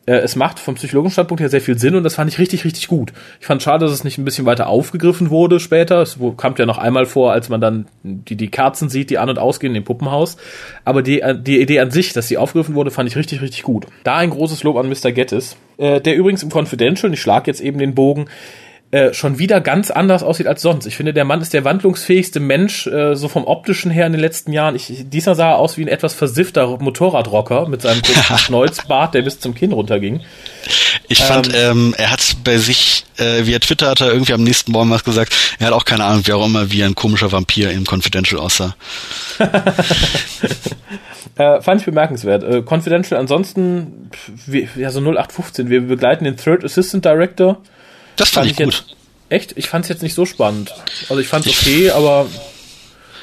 es 0.07 0.35
macht 0.35 0.57
vom 0.57 0.75
psychologischen 0.75 1.13
Standpunkt 1.13 1.41
her 1.41 1.49
sehr 1.49 1.61
viel 1.61 1.77
Sinn 1.77 1.95
und 1.95 2.03
das 2.03 2.15
fand 2.15 2.31
ich 2.31 2.39
richtig, 2.39 2.65
richtig 2.65 2.87
gut. 2.87 3.13
Ich 3.39 3.45
fand 3.45 3.61
schade, 3.61 3.85
dass 3.85 3.93
es 3.93 4.03
nicht 4.03 4.17
ein 4.17 4.25
bisschen 4.25 4.45
weiter 4.45 4.67
aufgegriffen 4.67 5.29
wurde 5.29 5.59
später. 5.59 6.01
Es 6.01 6.17
kam 6.37 6.55
ja 6.57 6.65
noch 6.65 6.79
einmal 6.79 7.05
vor, 7.05 7.31
als 7.31 7.49
man 7.49 7.61
dann 7.61 7.85
die, 8.03 8.35
die 8.35 8.49
Kerzen 8.49 8.89
sieht, 8.89 9.11
die 9.11 9.19
an- 9.19 9.29
und 9.29 9.37
ausgehen 9.37 9.75
im 9.75 9.83
Puppenhaus. 9.83 10.37
Aber 10.85 11.03
die, 11.03 11.21
äh, 11.21 11.39
die 11.39 11.61
Idee 11.61 11.79
an 11.79 11.91
sich, 11.91 12.13
dass 12.13 12.27
sie 12.27 12.37
aufgegriffen 12.37 12.73
wurde, 12.73 12.89
fand 12.89 13.09
ich 13.09 13.15
richtig, 13.15 13.41
richtig 13.41 13.61
gut. 13.61 13.85
Da 14.03 14.17
ein 14.17 14.31
großes 14.31 14.63
Lob 14.63 14.77
an 14.77 14.89
Mr. 14.89 15.11
Gettis, 15.11 15.55
äh, 15.77 16.01
der 16.01 16.15
übrigens 16.15 16.41
im 16.41 16.49
Confidential, 16.49 17.13
ich 17.13 17.21
schlag 17.21 17.45
jetzt 17.45 17.61
eben 17.61 17.77
den 17.77 17.93
Bogen, 17.93 18.25
äh, 18.91 19.13
schon 19.13 19.39
wieder 19.39 19.61
ganz 19.61 19.89
anders 19.89 20.21
aussieht 20.21 20.47
als 20.47 20.61
sonst. 20.61 20.85
Ich 20.85 20.97
finde, 20.97 21.13
der 21.13 21.23
Mann 21.23 21.41
ist 21.41 21.53
der 21.53 21.63
wandlungsfähigste 21.63 22.41
Mensch, 22.41 22.87
äh, 22.87 23.15
so 23.15 23.29
vom 23.29 23.45
optischen 23.45 23.89
her 23.89 24.05
in 24.05 24.11
den 24.11 24.19
letzten 24.19 24.51
Jahren. 24.51 24.75
Ich, 24.75 24.91
dieser 25.05 25.33
sah 25.33 25.53
aus 25.53 25.77
wie 25.77 25.83
ein 25.83 25.87
etwas 25.87 26.13
versiffter 26.13 26.67
Motorradrocker 26.67 27.69
mit 27.69 27.81
seinem 27.81 28.01
kurzen 28.03 28.37
Schnäuzbart, 28.37 29.13
der 29.13 29.21
bis 29.21 29.39
zum 29.39 29.55
Kinn 29.55 29.71
runterging. 29.71 30.21
Ich 31.07 31.23
fand, 31.23 31.53
ähm, 31.53 31.71
ähm, 31.71 31.95
er 31.97 32.11
hat 32.11 32.35
bei 32.43 32.57
sich, 32.57 33.05
äh, 33.17 33.45
via 33.45 33.59
Twitter 33.59 33.91
hat 33.91 34.01
er 34.01 34.11
irgendwie 34.11 34.33
am 34.33 34.43
nächsten 34.43 34.71
Morgen 34.71 34.89
was 34.89 35.03
gesagt, 35.03 35.33
er 35.59 35.67
hat 35.67 35.73
auch 35.73 35.85
keine 35.85 36.03
Ahnung, 36.03 36.27
wie 36.27 36.33
auch 36.33 36.45
immer, 36.45 36.71
wie 36.71 36.83
ein 36.83 36.95
komischer 36.95 37.31
Vampir 37.31 37.71
im 37.71 37.85
Confidential 37.85 38.41
aussah. 38.41 38.75
Äh, 41.37 41.61
fand 41.61 41.79
ich 41.79 41.85
bemerkenswert. 41.85 42.43
Äh, 42.43 42.61
Confidential 42.61 43.17
ansonsten, 43.17 44.11
wie, 44.45 44.67
ja, 44.75 44.91
so 44.91 44.99
0815. 44.99 45.69
Wir 45.69 45.81
begleiten 45.81 46.25
den 46.25 46.35
Third 46.35 46.65
Assistant 46.65 47.05
Director. 47.05 47.61
Das 48.15 48.29
fand, 48.29 48.47
fand 48.47 48.59
ich 48.59 48.65
gut. 48.65 48.73
Jetzt, 48.73 48.95
echt? 49.29 49.57
Ich 49.57 49.69
fand 49.69 49.85
es 49.85 49.89
jetzt 49.89 50.03
nicht 50.03 50.13
so 50.13 50.25
spannend. 50.25 50.73
Also 51.09 51.19
ich 51.19 51.27
fand 51.27 51.45
es 51.45 51.57
okay, 51.57 51.91
aber 51.91 52.27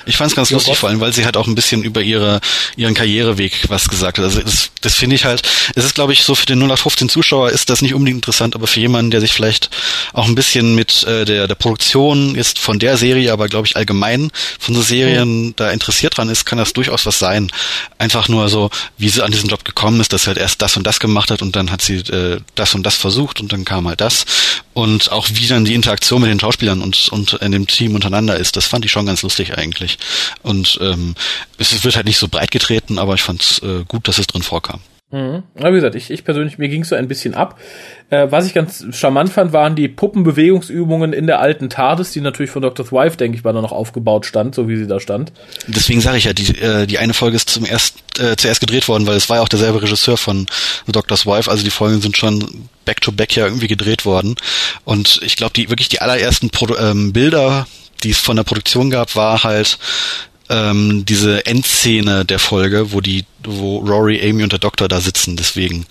ich 0.06 0.16
fand 0.16 0.30
es 0.30 0.36
ganz 0.36 0.50
lustig, 0.50 0.76
vor 0.76 0.88
allem, 0.88 1.00
weil 1.00 1.12
sie 1.12 1.24
halt 1.24 1.36
auch 1.36 1.46
ein 1.46 1.54
bisschen 1.54 1.82
über 1.82 2.02
ihre, 2.02 2.40
ihren 2.76 2.94
Karriereweg 2.94 3.68
was 3.68 3.88
gesagt 3.88 4.18
hat. 4.18 4.24
Also 4.24 4.40
das, 4.40 4.70
das 4.80 4.94
finde 4.94 5.16
ich 5.16 5.24
halt, 5.24 5.42
es 5.74 5.84
ist, 5.84 5.94
glaube 5.94 6.12
ich, 6.12 6.24
so 6.24 6.34
für 6.34 6.46
den 6.46 6.58
0815 6.58 7.08
Zuschauer 7.08 7.50
ist 7.50 7.70
das 7.70 7.82
nicht 7.82 7.94
unbedingt 7.94 8.18
interessant, 8.18 8.54
aber 8.54 8.66
für 8.66 8.80
jemanden, 8.80 9.10
der 9.10 9.20
sich 9.20 9.32
vielleicht 9.32 9.70
auch 10.12 10.26
ein 10.26 10.34
bisschen 10.34 10.74
mit 10.74 11.02
äh, 11.04 11.24
der, 11.24 11.48
der 11.48 11.54
Produktion 11.54 12.34
jetzt 12.34 12.58
von 12.58 12.78
der 12.78 12.96
Serie, 12.96 13.32
aber 13.32 13.48
glaube 13.48 13.66
ich 13.66 13.76
allgemein 13.76 14.30
von 14.58 14.74
so 14.74 14.82
Serien 14.82 15.46
mhm. 15.46 15.54
da 15.56 15.70
interessiert 15.70 16.16
dran 16.16 16.28
ist, 16.28 16.44
kann 16.44 16.58
das 16.58 16.72
durchaus 16.72 17.06
was 17.06 17.18
sein. 17.18 17.50
Einfach 17.98 18.28
nur 18.28 18.48
so, 18.48 18.70
wie 18.96 19.08
sie 19.08 19.24
an 19.24 19.32
diesen 19.32 19.48
Job 19.48 19.64
gekommen 19.64 20.00
ist, 20.00 20.12
dass 20.12 20.22
sie 20.22 20.28
halt 20.28 20.38
erst 20.38 20.62
das 20.62 20.76
und 20.76 20.86
das 20.86 21.00
gemacht 21.00 21.30
hat 21.30 21.42
und 21.42 21.56
dann 21.56 21.70
hat 21.70 21.82
sie 21.82 21.96
äh, 21.96 22.40
das 22.54 22.74
und 22.74 22.84
das 22.84 22.96
versucht 22.96 23.40
und 23.40 23.52
dann 23.52 23.64
kam 23.64 23.88
halt 23.88 24.00
das. 24.00 24.24
Und 24.74 25.10
auch 25.10 25.26
wie 25.32 25.46
dann 25.46 25.64
die 25.64 25.74
Interaktion 25.74 26.20
mit 26.20 26.30
den 26.30 26.38
Schauspielern 26.38 26.82
und, 26.82 27.08
und 27.08 27.34
in 27.34 27.52
dem 27.52 27.66
Team 27.66 27.94
untereinander 27.94 28.36
ist, 28.36 28.56
das 28.56 28.66
fand 28.66 28.84
ich 28.84 28.92
schon 28.92 29.06
ganz 29.06 29.22
lustig 29.22 29.58
eigentlich. 29.58 29.97
Und 30.42 30.78
ähm, 30.80 31.14
es 31.58 31.84
wird 31.84 31.96
halt 31.96 32.06
nicht 32.06 32.18
so 32.18 32.28
breit 32.28 32.50
getreten, 32.50 32.98
aber 32.98 33.14
ich 33.14 33.22
fand 33.22 33.42
es 33.42 33.58
äh, 33.62 33.84
gut, 33.86 34.08
dass 34.08 34.18
es 34.18 34.26
drin 34.26 34.42
vorkam. 34.42 34.80
Mhm. 35.10 35.42
Ja, 35.58 35.70
wie 35.70 35.76
gesagt, 35.76 35.94
ich, 35.94 36.10
ich 36.10 36.22
persönlich, 36.22 36.58
mir 36.58 36.68
ging 36.68 36.84
so 36.84 36.94
ein 36.94 37.08
bisschen 37.08 37.34
ab. 37.34 37.58
Äh, 38.10 38.26
was 38.30 38.46
ich 38.46 38.52
ganz 38.52 38.84
charmant 38.92 39.32
fand, 39.32 39.54
waren 39.54 39.74
die 39.74 39.88
Puppenbewegungsübungen 39.88 41.14
in 41.14 41.26
der 41.26 41.40
alten 41.40 41.70
TARDIS, 41.70 42.12
die 42.12 42.20
natürlich 42.20 42.50
von 42.50 42.60
Dr. 42.60 42.86
Thrive, 42.86 43.16
denke 43.16 43.38
ich, 43.38 43.44
mal 43.44 43.54
noch 43.54 43.72
aufgebaut 43.72 44.26
stand, 44.26 44.54
so 44.54 44.68
wie 44.68 44.76
sie 44.76 44.86
da 44.86 45.00
stand. 45.00 45.32
Deswegen 45.66 46.02
sage 46.02 46.18
ich 46.18 46.24
ja, 46.24 46.34
die, 46.34 46.60
äh, 46.60 46.86
die 46.86 46.98
eine 46.98 47.14
Folge 47.14 47.36
ist 47.36 47.48
zum 47.48 47.64
erst, 47.64 47.96
äh, 48.20 48.36
zuerst 48.36 48.60
gedreht 48.60 48.86
worden, 48.86 49.06
weil 49.06 49.16
es 49.16 49.30
war 49.30 49.38
ja 49.38 49.42
auch 49.42 49.48
derselbe 49.48 49.80
Regisseur 49.80 50.18
von 50.18 50.46
The 50.84 50.92
Doctor's 50.92 51.24
Wife, 51.24 51.50
also 51.50 51.64
die 51.64 51.70
Folgen 51.70 52.02
sind 52.02 52.18
schon 52.18 52.68
back-to-back 52.84 53.34
ja 53.34 53.46
irgendwie 53.46 53.68
gedreht 53.68 54.04
worden. 54.04 54.36
Und 54.84 55.20
ich 55.22 55.36
glaube, 55.36 55.54
die 55.54 55.70
wirklich 55.70 55.88
die 55.88 56.02
allerersten 56.02 56.50
Pro 56.50 56.74
ähm, 56.76 57.14
Bilder, 57.14 57.66
die 58.02 58.10
es 58.10 58.18
von 58.18 58.36
der 58.36 58.44
Produktion 58.44 58.90
gab, 58.90 59.16
war 59.16 59.44
halt 59.44 59.78
ähm, 60.50 61.04
diese 61.04 61.46
Endszene 61.46 62.24
der 62.24 62.38
Folge, 62.38 62.92
wo 62.92 63.00
die, 63.00 63.24
wo 63.42 63.78
Rory, 63.78 64.20
Amy 64.22 64.42
und 64.42 64.52
der 64.52 64.58
Doktor 64.58 64.88
da 64.88 65.00
sitzen, 65.00 65.36
deswegen. 65.36 65.86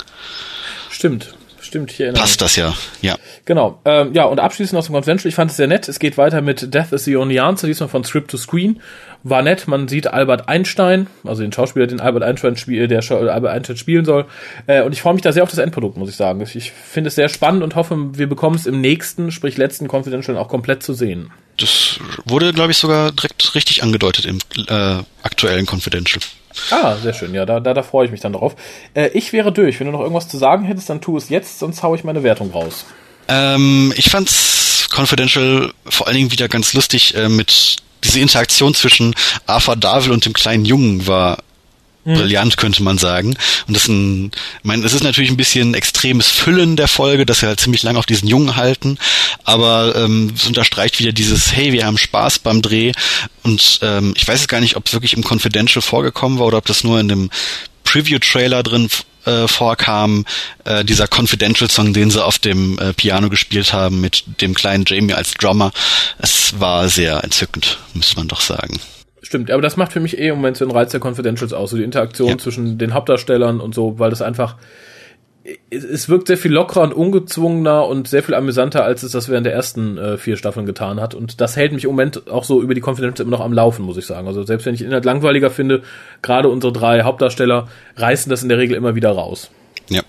Stimmt. 0.89 1.34
Stimmt, 1.68 1.91
hier 1.91 2.14
Passt 2.14 2.41
das 2.41 2.55
ja, 2.55 2.74
ja. 3.01 3.18
Genau. 3.43 3.82
Ähm, 3.84 4.14
ja, 4.14 4.24
und 4.24 4.39
abschließend 4.39 4.80
aus 4.80 4.86
dem 4.86 4.93
Convention, 4.93 5.28
ich 5.28 5.36
fand 5.36 5.51
es 5.51 5.58
sehr 5.58 5.68
nett. 5.68 5.89
Es 5.89 5.99
geht 5.99 6.18
weiter 6.18 6.41
mit 6.41 6.74
Death 6.74 6.93
is 6.93 7.03
the 7.03 7.18
Only 7.18 7.39
Answer, 7.39 7.68
diesmal 7.68 7.89
von 7.89 8.05
Script 8.05 8.32
to 8.32 8.38
Screen. 8.38 8.82
War 9.30 9.41
nett, 9.41 9.67
man 9.67 9.88
sieht 9.88 10.07
Albert 10.07 10.47
Einstein, 10.47 11.07
also 11.23 11.41
den 11.41 11.51
Schauspieler, 11.51 11.88
den 11.88 11.99
Albert 11.99 12.23
Einstein, 12.23 12.55
spiel, 12.55 12.88
der 12.88 13.03
Albert 13.11 13.51
Einstein 13.51 13.78
spielen 13.78 14.05
soll. 14.05 14.25
Äh, 14.67 14.84
und 14.84 14.93
ich 14.93 15.01
freue 15.01 15.13
mich 15.13 15.21
da 15.21 15.32
sehr 15.32 15.43
auf 15.43 15.49
das 15.49 15.59
Endprodukt, 15.59 15.97
muss 15.97 16.09
ich 16.09 16.15
sagen. 16.15 16.41
Ich 16.41 16.71
finde 16.71 17.09
es 17.09 17.15
sehr 17.15 17.30
spannend 17.30 17.63
und 17.63 17.75
hoffe, 17.75 17.97
wir 18.13 18.28
bekommen 18.28 18.55
es 18.55 18.65
im 18.65 18.80
nächsten, 18.80 19.32
sprich 19.32 19.57
letzten 19.57 19.88
Confidential 19.88 20.38
auch 20.38 20.47
komplett 20.47 20.84
zu 20.84 20.93
sehen. 20.93 21.32
Das 21.57 21.99
wurde, 22.25 22.53
glaube 22.53 22.71
ich, 22.71 22.78
sogar 22.78 23.11
direkt 23.11 23.55
richtig 23.55 23.84
angedeutet 23.84 24.25
im 24.25 24.39
äh, 24.67 25.03
aktuellen 25.23 25.65
Confidential. 25.65 26.21
Ah, 26.71 26.95
sehr 26.95 27.13
schön. 27.13 27.34
Ja, 27.34 27.45
da, 27.45 27.59
da, 27.59 27.73
da 27.73 27.84
freue 27.84 28.05
ich 28.05 28.11
mich 28.11 28.21
dann 28.21 28.34
drauf. 28.34 28.55
Äh, 28.93 29.09
ich 29.09 29.34
wäre 29.34 29.51
durch. 29.51 29.80
Wenn 29.80 29.88
du 29.88 29.93
noch 29.93 30.01
irgendwas 30.01 30.30
zu 30.30 30.38
sagen 30.38 30.63
hättest, 30.65 30.89
dann 30.89 31.01
tu 31.01 31.17
es 31.17 31.30
jetzt, 31.30 31.59
sonst 31.59 31.84
haue 31.84 31.97
ich 31.97 32.03
meine 32.03 32.23
Wertung 32.23 32.51
raus. 32.51 32.86
Ähm, 33.28 33.93
ich 33.97 34.09
fand's 34.09 34.88
Confidential 34.95 35.71
vor 35.86 36.07
allen 36.07 36.15
Dingen 36.15 36.32
wieder 36.32 36.47
ganz 36.47 36.73
lustig 36.73 37.15
äh, 37.15 37.28
mit 37.28 37.78
diese 38.03 38.19
Interaktion 38.19 38.73
zwischen 38.73 39.15
Arthur 39.45 39.75
Darwin 39.75 40.11
und 40.11 40.25
dem 40.25 40.33
kleinen 40.33 40.65
Jungen 40.65 41.07
war 41.07 41.37
hm. 42.07 42.15
brillant, 42.15 42.57
könnte 42.57 42.81
man 42.83 42.97
sagen. 42.97 43.35
Und 43.67 43.73
das 43.75 43.83
ist 43.83 43.89
ein, 43.89 44.31
ich 44.31 44.63
meine, 44.63 44.85
es 44.85 44.93
ist 44.93 45.03
natürlich 45.03 45.29
ein 45.29 45.37
bisschen 45.37 45.73
extremes 45.73 46.29
Füllen 46.29 46.77
der 46.77 46.87
Folge, 46.87 47.25
dass 47.25 47.41
wir 47.41 47.49
halt 47.49 47.59
ziemlich 47.59 47.83
lange 47.83 47.99
auf 47.99 48.05
diesen 48.05 48.27
Jungen 48.27 48.55
halten, 48.55 48.97
aber 49.43 49.95
ähm, 49.95 50.31
es 50.35 50.47
unterstreicht 50.47 50.99
wieder 50.99 51.11
dieses, 51.11 51.51
hey, 51.51 51.73
wir 51.73 51.85
haben 51.85 51.97
Spaß 51.97 52.39
beim 52.39 52.61
Dreh. 52.61 52.93
Und 53.43 53.79
ähm, 53.81 54.13
ich 54.15 54.27
weiß 54.27 54.39
jetzt 54.39 54.49
gar 54.49 54.61
nicht, 54.61 54.77
ob 54.77 54.87
es 54.87 54.93
wirklich 54.93 55.13
im 55.13 55.23
Confidential 55.23 55.81
vorgekommen 55.81 56.39
war 56.39 56.47
oder 56.47 56.57
ob 56.57 56.65
das 56.65 56.83
nur 56.83 56.99
in 56.99 57.09
dem 57.09 57.29
Preview-Trailer 57.83 58.63
drin 58.63 58.89
äh, 59.28 59.47
vorkam, 59.47 60.25
äh, 60.65 60.84
dieser 60.84 61.07
Confidential-Song, 61.07 61.93
den 61.93 62.09
sie 62.09 62.23
auf 62.23 62.39
dem 62.39 62.80
äh, 62.80 62.93
Piano 62.93 63.30
gespielt 63.30 63.73
haben 63.73 64.01
mit 64.01 64.23
dem 64.41 64.53
kleinen 64.53 64.86
Jamie 64.88 65.13
als 65.13 65.34
Drummer. 65.34 65.71
Es 66.17 66.59
war 66.59 66.89
sehr 66.89 67.23
entzückend, 67.23 67.78
muss 67.93 68.15
man 68.15 68.28
doch 68.28 68.41
sagen. 68.41 68.80
Stimmt, 69.21 69.51
aber 69.51 69.61
das 69.61 69.75
macht 69.75 69.91
für 69.91 69.99
mich 69.99 70.17
eh 70.17 70.30
im 70.30 70.36
Moment 70.36 70.55
so 70.55 70.65
den 70.65 70.71
Reiz 70.71 70.91
der 70.91 71.01
Confidentials 71.03 71.51
aus, 71.51 71.71
so 71.71 71.78
die 71.78 71.84
Interaktion 71.84 72.30
ja. 72.30 72.38
zwischen 72.38 72.78
den 72.78 72.93
Hauptdarstellern 72.93 73.59
und 73.59 73.75
so, 73.75 73.99
weil 73.99 74.09
das 74.09 74.21
einfach, 74.21 74.55
es 75.69 76.09
wirkt 76.09 76.27
sehr 76.27 76.37
viel 76.37 76.51
lockerer 76.51 76.83
und 76.83 76.93
ungezwungener 76.93 77.85
und 77.85 78.07
sehr 78.07 78.23
viel 78.23 78.35
amüsanter, 78.35 78.83
als 78.83 79.03
es 79.03 79.13
das 79.13 79.29
während 79.29 79.45
der 79.45 79.53
ersten 79.53 79.97
äh, 79.97 80.17
vier 80.17 80.35
Staffeln 80.35 80.65
getan 80.65 80.99
hat. 80.99 81.13
Und 81.13 81.39
das 81.39 81.55
hält 81.55 81.71
mich 81.71 81.85
im 81.85 81.91
Moment 81.91 82.29
auch 82.29 82.43
so 82.43 82.61
über 82.61 82.73
die 82.73 82.81
Confidentials 82.81 83.21
immer 83.21 83.37
noch 83.37 83.45
am 83.45 83.53
Laufen, 83.53 83.85
muss 83.85 83.97
ich 83.97 84.05
sagen. 84.05 84.27
Also 84.27 84.43
selbst 84.43 84.65
wenn 84.65 84.73
ich 84.73 84.81
Inhalt 84.81 85.05
langweiliger 85.05 85.49
finde, 85.49 85.83
gerade 86.21 86.49
unsere 86.49 86.73
drei 86.73 87.03
Hauptdarsteller 87.03 87.67
reißen 87.95 88.29
das 88.29 88.43
in 88.43 88.49
der 88.49 88.57
Regel 88.57 88.75
immer 88.75 88.95
wieder 88.95 89.11
raus. 89.11 89.49
Ja. 89.89 90.01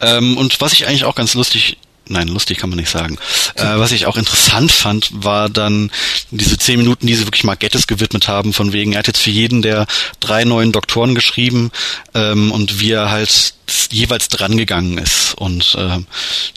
Ähm, 0.00 0.38
und 0.38 0.60
was 0.60 0.72
ich 0.72 0.86
eigentlich 0.86 1.04
auch 1.04 1.14
ganz 1.14 1.34
lustig 1.34 1.76
nein, 2.08 2.28
lustig 2.28 2.58
kann 2.58 2.70
man 2.70 2.78
nicht 2.78 2.90
sagen. 2.90 3.18
Äh, 3.54 3.78
was 3.78 3.92
ich 3.92 4.06
auch 4.06 4.16
interessant 4.16 4.72
fand, 4.72 5.10
war 5.12 5.48
dann 5.48 5.90
diese 6.30 6.58
zehn 6.58 6.78
Minuten, 6.78 7.06
die 7.06 7.14
sie 7.14 7.26
wirklich 7.26 7.44
Margettes 7.44 7.86
gewidmet 7.86 8.28
haben, 8.28 8.52
von 8.52 8.72
wegen, 8.72 8.92
er 8.92 9.00
hat 9.00 9.06
jetzt 9.06 9.22
für 9.22 9.30
jeden 9.30 9.62
der 9.62 9.86
drei 10.20 10.44
neuen 10.44 10.72
Doktoren 10.72 11.14
geschrieben 11.14 11.70
ähm, 12.14 12.52
und 12.52 12.80
wie 12.80 12.92
er 12.92 13.10
halt 13.10 13.54
jeweils 13.90 14.28
dran 14.28 14.56
gegangen 14.56 14.98
ist. 14.98 15.34
Und 15.34 15.74
äh, 15.74 15.98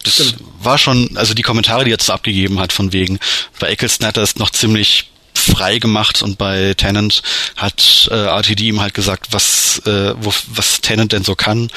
das 0.03 0.13
Stimmt. 0.13 0.35
war 0.61 0.77
schon, 0.77 1.17
also 1.17 1.33
die 1.33 1.41
Kommentare, 1.41 1.83
die 1.83 1.91
er 1.91 1.95
jetzt 1.95 2.09
abgegeben 2.09 2.59
hat, 2.59 2.73
von 2.73 2.93
wegen, 2.93 3.19
bei 3.59 3.67
Eccleston 3.67 4.07
hat 4.07 4.17
er 4.17 4.23
es 4.23 4.35
noch 4.37 4.49
ziemlich 4.49 5.09
frei 5.43 5.79
gemacht 5.79 6.21
und 6.21 6.37
bei 6.37 6.73
Tennant 6.75 7.21
hat 7.55 8.09
äh, 8.11 8.15
RTD 8.15 8.61
ihm 8.61 8.81
halt 8.81 8.93
gesagt, 8.93 9.27
was, 9.31 9.81
äh, 9.85 10.13
wo, 10.17 10.31
was 10.53 10.81
Tennant 10.81 11.11
denn 11.11 11.23
so 11.23 11.35
kann 11.35 11.69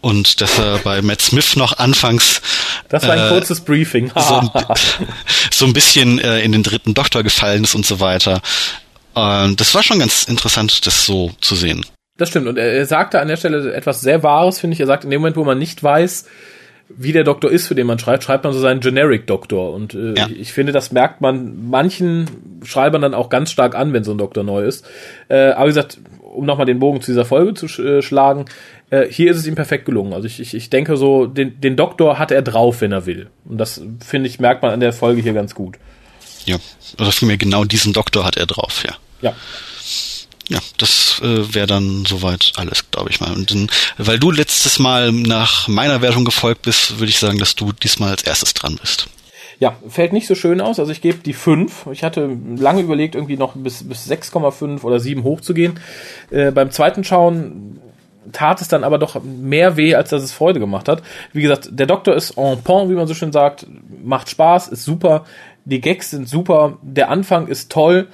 und 0.00 0.40
dass 0.40 0.58
er 0.58 0.78
bei 0.78 1.02
Matt 1.02 1.20
Smith 1.20 1.56
noch 1.56 1.78
anfangs 1.78 2.40
das 2.88 3.06
war 3.06 3.14
ein 3.14 3.26
äh, 3.26 3.28
kurzes 3.28 3.60
Briefing 3.60 4.10
so, 4.14 4.34
ein, 4.34 4.50
so 5.50 5.66
ein 5.66 5.72
bisschen 5.72 6.18
äh, 6.18 6.40
in 6.40 6.52
den 6.52 6.62
dritten 6.62 6.94
Doktor 6.94 7.22
gefallen 7.22 7.64
ist 7.64 7.74
und 7.74 7.86
so 7.86 8.00
weiter. 8.00 8.40
Und 9.14 9.60
das 9.60 9.74
war 9.74 9.82
schon 9.82 9.98
ganz 9.98 10.24
interessant, 10.24 10.86
das 10.86 11.04
so 11.04 11.32
zu 11.40 11.56
sehen. 11.56 11.84
Das 12.16 12.28
stimmt. 12.28 12.48
Und 12.48 12.56
er, 12.58 12.72
er 12.72 12.86
sagte 12.86 13.20
an 13.20 13.28
der 13.28 13.36
Stelle 13.36 13.72
etwas 13.74 14.00
sehr 14.00 14.22
Wahres, 14.22 14.58
finde 14.58 14.74
ich. 14.74 14.80
Er 14.80 14.86
sagt, 14.86 15.04
in 15.04 15.10
dem 15.10 15.20
Moment, 15.20 15.36
wo 15.36 15.44
man 15.44 15.58
nicht 15.58 15.82
weiß, 15.82 16.26
wie 16.88 17.12
der 17.12 17.24
Doktor 17.24 17.50
ist, 17.50 17.66
für 17.66 17.74
den 17.74 17.86
man 17.86 17.98
schreibt, 17.98 18.24
schreibt 18.24 18.44
man 18.44 18.52
so 18.52 18.60
seinen 18.60 18.80
Generic-Doktor. 18.80 19.72
Und 19.72 19.94
äh, 19.94 20.14
ja. 20.14 20.28
ich 20.34 20.52
finde, 20.52 20.72
das 20.72 20.90
merkt 20.90 21.20
man 21.20 21.68
manchen 21.68 22.26
Schreibern 22.64 23.02
dann 23.02 23.14
auch 23.14 23.28
ganz 23.28 23.50
stark 23.50 23.74
an, 23.74 23.92
wenn 23.92 24.04
so 24.04 24.12
ein 24.12 24.18
Doktor 24.18 24.42
neu 24.42 24.64
ist. 24.64 24.86
Äh, 25.28 25.50
aber 25.50 25.66
wie 25.66 25.70
gesagt, 25.70 25.98
um 26.22 26.46
nochmal 26.46 26.66
den 26.66 26.78
Bogen 26.78 27.00
zu 27.00 27.10
dieser 27.10 27.24
Folge 27.24 27.54
zu 27.54 27.68
sch 27.68 27.80
äh, 27.80 28.02
schlagen, 28.02 28.46
äh, 28.90 29.06
hier 29.06 29.30
ist 29.30 29.36
es 29.36 29.46
ihm 29.46 29.54
perfekt 29.54 29.84
gelungen. 29.84 30.12
Also 30.12 30.26
ich, 30.26 30.40
ich, 30.40 30.54
ich 30.54 30.70
denke 30.70 30.96
so, 30.96 31.26
den, 31.26 31.60
den 31.60 31.76
Doktor 31.76 32.18
hat 32.18 32.30
er 32.30 32.42
drauf, 32.42 32.80
wenn 32.80 32.92
er 32.92 33.06
will. 33.06 33.28
Und 33.44 33.58
das, 33.58 33.82
finde 34.04 34.28
ich, 34.28 34.40
merkt 34.40 34.62
man 34.62 34.72
an 34.72 34.80
der 34.80 34.92
Folge 34.92 35.20
hier 35.20 35.34
ganz 35.34 35.54
gut. 35.54 35.76
Ja, 36.46 36.56
oder 36.98 37.12
vielmehr 37.12 37.36
genau 37.36 37.64
diesen 37.64 37.92
Doktor 37.92 38.24
hat 38.24 38.36
er 38.36 38.46
drauf, 38.46 38.82
ja. 38.86 38.94
Ja. 39.20 39.34
Ja, 40.48 40.60
das 40.78 41.20
äh, 41.22 41.54
wäre 41.54 41.66
dann 41.66 42.04
soweit 42.06 42.52
alles, 42.56 42.90
glaube 42.90 43.10
ich 43.10 43.20
mal. 43.20 43.32
Und 43.32 43.50
dann, 43.50 43.70
weil 43.98 44.18
du 44.18 44.30
letztes 44.30 44.78
Mal 44.78 45.12
nach 45.12 45.68
meiner 45.68 46.00
Wertung 46.00 46.24
gefolgt 46.24 46.62
bist, 46.62 46.98
würde 46.98 47.10
ich 47.10 47.18
sagen, 47.18 47.38
dass 47.38 47.54
du 47.54 47.72
diesmal 47.72 48.10
als 48.10 48.22
erstes 48.22 48.54
dran 48.54 48.78
bist. 48.80 49.08
Ja, 49.60 49.76
fällt 49.88 50.12
nicht 50.12 50.26
so 50.26 50.34
schön 50.34 50.60
aus. 50.60 50.78
Also 50.78 50.92
ich 50.92 51.02
gebe 51.02 51.18
die 51.18 51.32
5. 51.32 51.88
Ich 51.92 52.02
hatte 52.02 52.30
lange 52.56 52.80
überlegt, 52.80 53.14
irgendwie 53.14 53.36
noch 53.36 53.54
bis, 53.56 53.86
bis 53.86 54.10
6,5 54.10 54.84
oder 54.84 55.00
7 55.00 55.22
hochzugehen. 55.24 55.80
Äh, 56.30 56.52
beim 56.52 56.70
zweiten 56.70 57.04
Schauen 57.04 57.80
tat 58.32 58.60
es 58.60 58.68
dann 58.68 58.84
aber 58.84 58.98
doch 58.98 59.20
mehr 59.22 59.76
weh, 59.76 59.94
als 59.94 60.10
dass 60.10 60.22
es 60.22 60.32
Freude 60.32 60.60
gemacht 60.60 60.88
hat. 60.88 61.02
Wie 61.32 61.42
gesagt, 61.42 61.68
der 61.72 61.86
Doktor 61.86 62.14
ist 62.14 62.36
en 62.36 62.62
point, 62.62 62.90
wie 62.90 62.94
man 62.94 63.06
so 63.06 63.14
schön 63.14 63.32
sagt, 63.32 63.66
macht 64.02 64.30
Spaß, 64.30 64.68
ist 64.68 64.84
super, 64.84 65.24
die 65.64 65.80
Gags 65.80 66.10
sind 66.10 66.28
super, 66.28 66.78
der 66.82 67.10
Anfang 67.10 67.46
ist 67.46 67.70
toll, 67.70 68.08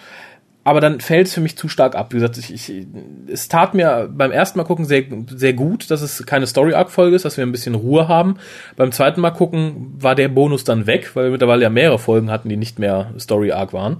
aber 0.65 0.81
dann 0.81 1.01
fällt 1.01 1.27
es 1.27 1.35
für 1.35 1.43
mich 1.43 1.57
zu 1.57 1.69
stark 1.69 1.95
ab. 1.95 2.12
Wie 2.12 2.17
gesagt, 2.17 2.39
ich, 2.39 2.53
ich, 2.53 2.87
es 3.31 3.49
tat 3.49 3.75
mir 3.75 4.09
beim 4.11 4.31
ersten 4.31 4.59
Mal 4.59 4.65
gucken 4.65 4.87
sehr, 4.87 5.05
sehr 5.29 5.53
gut, 5.53 5.91
dass 5.91 6.01
es 6.01 6.25
keine 6.25 6.47
Story-Arc-Folge 6.47 7.15
ist, 7.15 7.27
dass 7.27 7.37
wir 7.37 7.45
ein 7.45 7.53
bisschen 7.53 7.75
Ruhe 7.75 8.09
haben. 8.09 8.37
Beim 8.77 8.91
zweiten 8.91 9.21
Mal 9.21 9.31
gucken 9.31 9.95
war 9.99 10.15
der 10.15 10.29
Bonus 10.29 10.65
dann 10.65 10.87
weg, 10.87 11.11
weil 11.15 11.25
wir 11.25 11.31
mittlerweile 11.33 11.62
ja 11.62 11.71
mehrere 11.71 11.99
Folgen 11.99 12.31
hatten, 12.31 12.49
die 12.49 12.57
nicht 12.57 12.79
mehr 12.79 13.12
Story-Arc 13.19 13.75
waren. 13.75 13.99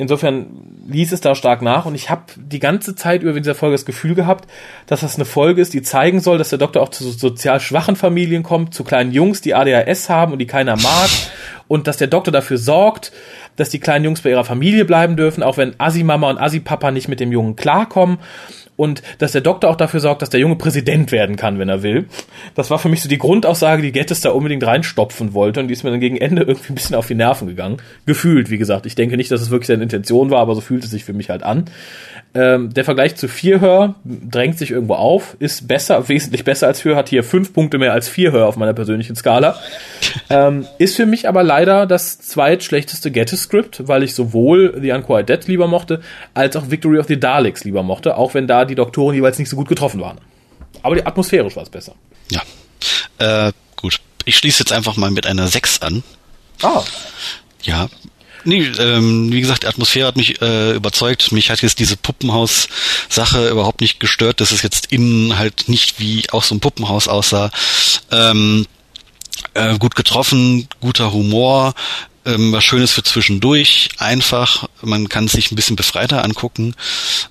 Insofern 0.00 0.46
ließ 0.86 1.10
es 1.10 1.20
da 1.20 1.34
stark 1.34 1.60
nach 1.60 1.84
und 1.84 1.96
ich 1.96 2.08
habe 2.08 2.22
die 2.36 2.60
ganze 2.60 2.94
Zeit 2.94 3.24
über 3.24 3.32
dieser 3.32 3.56
Folge 3.56 3.74
das 3.74 3.84
Gefühl 3.84 4.14
gehabt, 4.14 4.48
dass 4.86 5.00
das 5.00 5.16
eine 5.16 5.24
Folge 5.24 5.60
ist, 5.60 5.74
die 5.74 5.82
zeigen 5.82 6.20
soll, 6.20 6.38
dass 6.38 6.50
der 6.50 6.58
Doktor 6.58 6.82
auch 6.82 6.90
zu 6.90 7.10
sozial 7.10 7.58
schwachen 7.58 7.96
Familien 7.96 8.44
kommt, 8.44 8.72
zu 8.72 8.84
kleinen 8.84 9.10
Jungs, 9.10 9.40
die 9.40 9.56
ADHS 9.56 10.08
haben 10.08 10.32
und 10.32 10.38
die 10.38 10.46
keiner 10.46 10.76
mag 10.76 11.10
und 11.66 11.88
dass 11.88 11.96
der 11.96 12.06
Doktor 12.06 12.30
dafür 12.30 12.58
sorgt, 12.58 13.10
dass 13.56 13.70
die 13.70 13.80
kleinen 13.80 14.04
Jungs 14.04 14.20
bei 14.20 14.30
ihrer 14.30 14.44
Familie 14.44 14.84
bleiben 14.84 15.16
dürfen, 15.16 15.42
auch 15.42 15.56
wenn 15.56 15.74
Assi-Mama 15.78 16.30
und 16.30 16.38
Assi-Papa 16.38 16.92
nicht 16.92 17.08
mit 17.08 17.18
dem 17.18 17.32
Jungen 17.32 17.56
klarkommen 17.56 18.18
und 18.78 19.02
dass 19.18 19.32
der 19.32 19.40
Doktor 19.40 19.70
auch 19.70 19.76
dafür 19.76 19.98
sorgt, 19.98 20.22
dass 20.22 20.30
der 20.30 20.38
Junge 20.38 20.54
Präsident 20.54 21.10
werden 21.10 21.34
kann, 21.34 21.58
wenn 21.58 21.68
er 21.68 21.82
will. 21.82 22.06
Das 22.54 22.70
war 22.70 22.78
für 22.78 22.88
mich 22.88 23.02
so 23.02 23.08
die 23.08 23.18
Grundaussage, 23.18 23.82
die 23.82 23.90
Gettys 23.90 24.20
da 24.20 24.30
unbedingt 24.30 24.64
reinstopfen 24.64 25.34
wollte 25.34 25.58
und 25.58 25.66
die 25.66 25.74
ist 25.74 25.82
mir 25.82 25.90
dann 25.90 25.98
gegen 25.98 26.16
Ende 26.16 26.42
irgendwie 26.46 26.72
ein 26.72 26.76
bisschen 26.76 26.94
auf 26.94 27.08
die 27.08 27.16
Nerven 27.16 27.48
gegangen. 27.48 27.78
Gefühlt, 28.06 28.50
wie 28.50 28.56
gesagt. 28.56 28.86
Ich 28.86 28.94
denke 28.94 29.16
nicht, 29.16 29.32
dass 29.32 29.42
es 29.42 29.50
wirklich 29.50 29.66
seine 29.66 29.82
Intention 29.82 30.30
war, 30.30 30.40
aber 30.40 30.54
so 30.54 30.60
fühlt 30.60 30.84
es 30.84 30.90
sich 30.90 31.04
für 31.04 31.12
mich 31.12 31.28
halt 31.28 31.42
an. 31.42 31.64
Ähm, 32.38 32.72
der 32.72 32.84
Vergleich 32.84 33.16
zu 33.16 33.26
Vierhör 33.26 33.96
drängt 34.04 34.58
sich 34.58 34.70
irgendwo 34.70 34.94
auf, 34.94 35.36
ist 35.40 35.66
besser, 35.66 36.08
wesentlich 36.08 36.44
besser 36.44 36.68
als 36.68 36.80
Vierhör, 36.80 36.98
hat 36.98 37.08
hier 37.08 37.24
fünf 37.24 37.52
Punkte 37.52 37.78
mehr 37.78 37.92
als 37.92 38.08
Vierhör 38.08 38.46
auf 38.46 38.56
meiner 38.56 38.74
persönlichen 38.74 39.16
Skala. 39.16 39.58
ähm, 40.30 40.64
ist 40.78 40.94
für 40.94 41.06
mich 41.06 41.28
aber 41.28 41.42
leider 41.42 41.84
das 41.84 42.20
zweitschlechteste 42.20 43.10
Gettys-Script, 43.10 43.88
weil 43.88 44.04
ich 44.04 44.14
sowohl 44.14 44.78
The 44.80 44.92
Unquiet 44.92 45.28
Dead 45.28 45.48
lieber 45.48 45.66
mochte, 45.66 46.00
als 46.32 46.54
auch 46.54 46.70
Victory 46.70 47.00
of 47.00 47.08
the 47.08 47.18
Daleks 47.18 47.64
lieber 47.64 47.82
mochte, 47.82 48.16
auch 48.16 48.34
wenn 48.34 48.46
da 48.46 48.64
die 48.64 48.76
Doktoren 48.76 49.16
jeweils 49.16 49.40
nicht 49.40 49.48
so 49.48 49.56
gut 49.56 49.68
getroffen 49.68 50.00
waren. 50.00 50.18
Aber 50.82 50.94
die 50.94 51.04
atmosphärisch 51.04 51.56
war 51.56 51.64
es 51.64 51.70
besser. 51.70 51.96
Ja. 52.30 52.42
Äh, 53.18 53.52
gut. 53.74 54.00
Ich 54.24 54.36
schließe 54.36 54.62
jetzt 54.62 54.72
einfach 54.72 54.96
mal 54.96 55.10
mit 55.10 55.26
einer 55.26 55.48
6 55.48 55.82
an. 55.82 56.04
Ah. 56.62 56.84
Ja, 57.62 57.88
Nee, 58.44 58.70
ähm, 58.78 59.32
wie 59.32 59.40
gesagt, 59.40 59.62
die 59.62 59.66
Atmosphäre 59.66 60.08
hat 60.08 60.16
mich 60.16 60.40
äh, 60.40 60.72
überzeugt. 60.72 61.32
Mich 61.32 61.50
hat 61.50 61.62
jetzt 61.62 61.78
diese 61.78 61.96
Puppenhaus-Sache 61.96 63.48
überhaupt 63.48 63.80
nicht 63.80 64.00
gestört, 64.00 64.40
dass 64.40 64.52
es 64.52 64.62
jetzt 64.62 64.92
innen 64.92 65.38
halt 65.38 65.68
nicht 65.68 65.98
wie 65.98 66.24
auch 66.30 66.42
so 66.42 66.54
ein 66.54 66.60
Puppenhaus 66.60 67.08
aussah. 67.08 67.50
Ähm, 68.10 68.66
äh, 69.54 69.78
gut 69.78 69.94
getroffen, 69.94 70.68
guter 70.80 71.12
Humor, 71.12 71.74
ähm, 72.28 72.52
was 72.52 72.64
Schönes 72.64 72.92
für 72.92 73.02
zwischendurch, 73.02 73.88
einfach, 73.98 74.68
man 74.82 75.08
kann 75.08 75.24
es 75.24 75.32
sich 75.32 75.50
ein 75.50 75.56
bisschen 75.56 75.76
befreiter 75.76 76.24
angucken. 76.24 76.74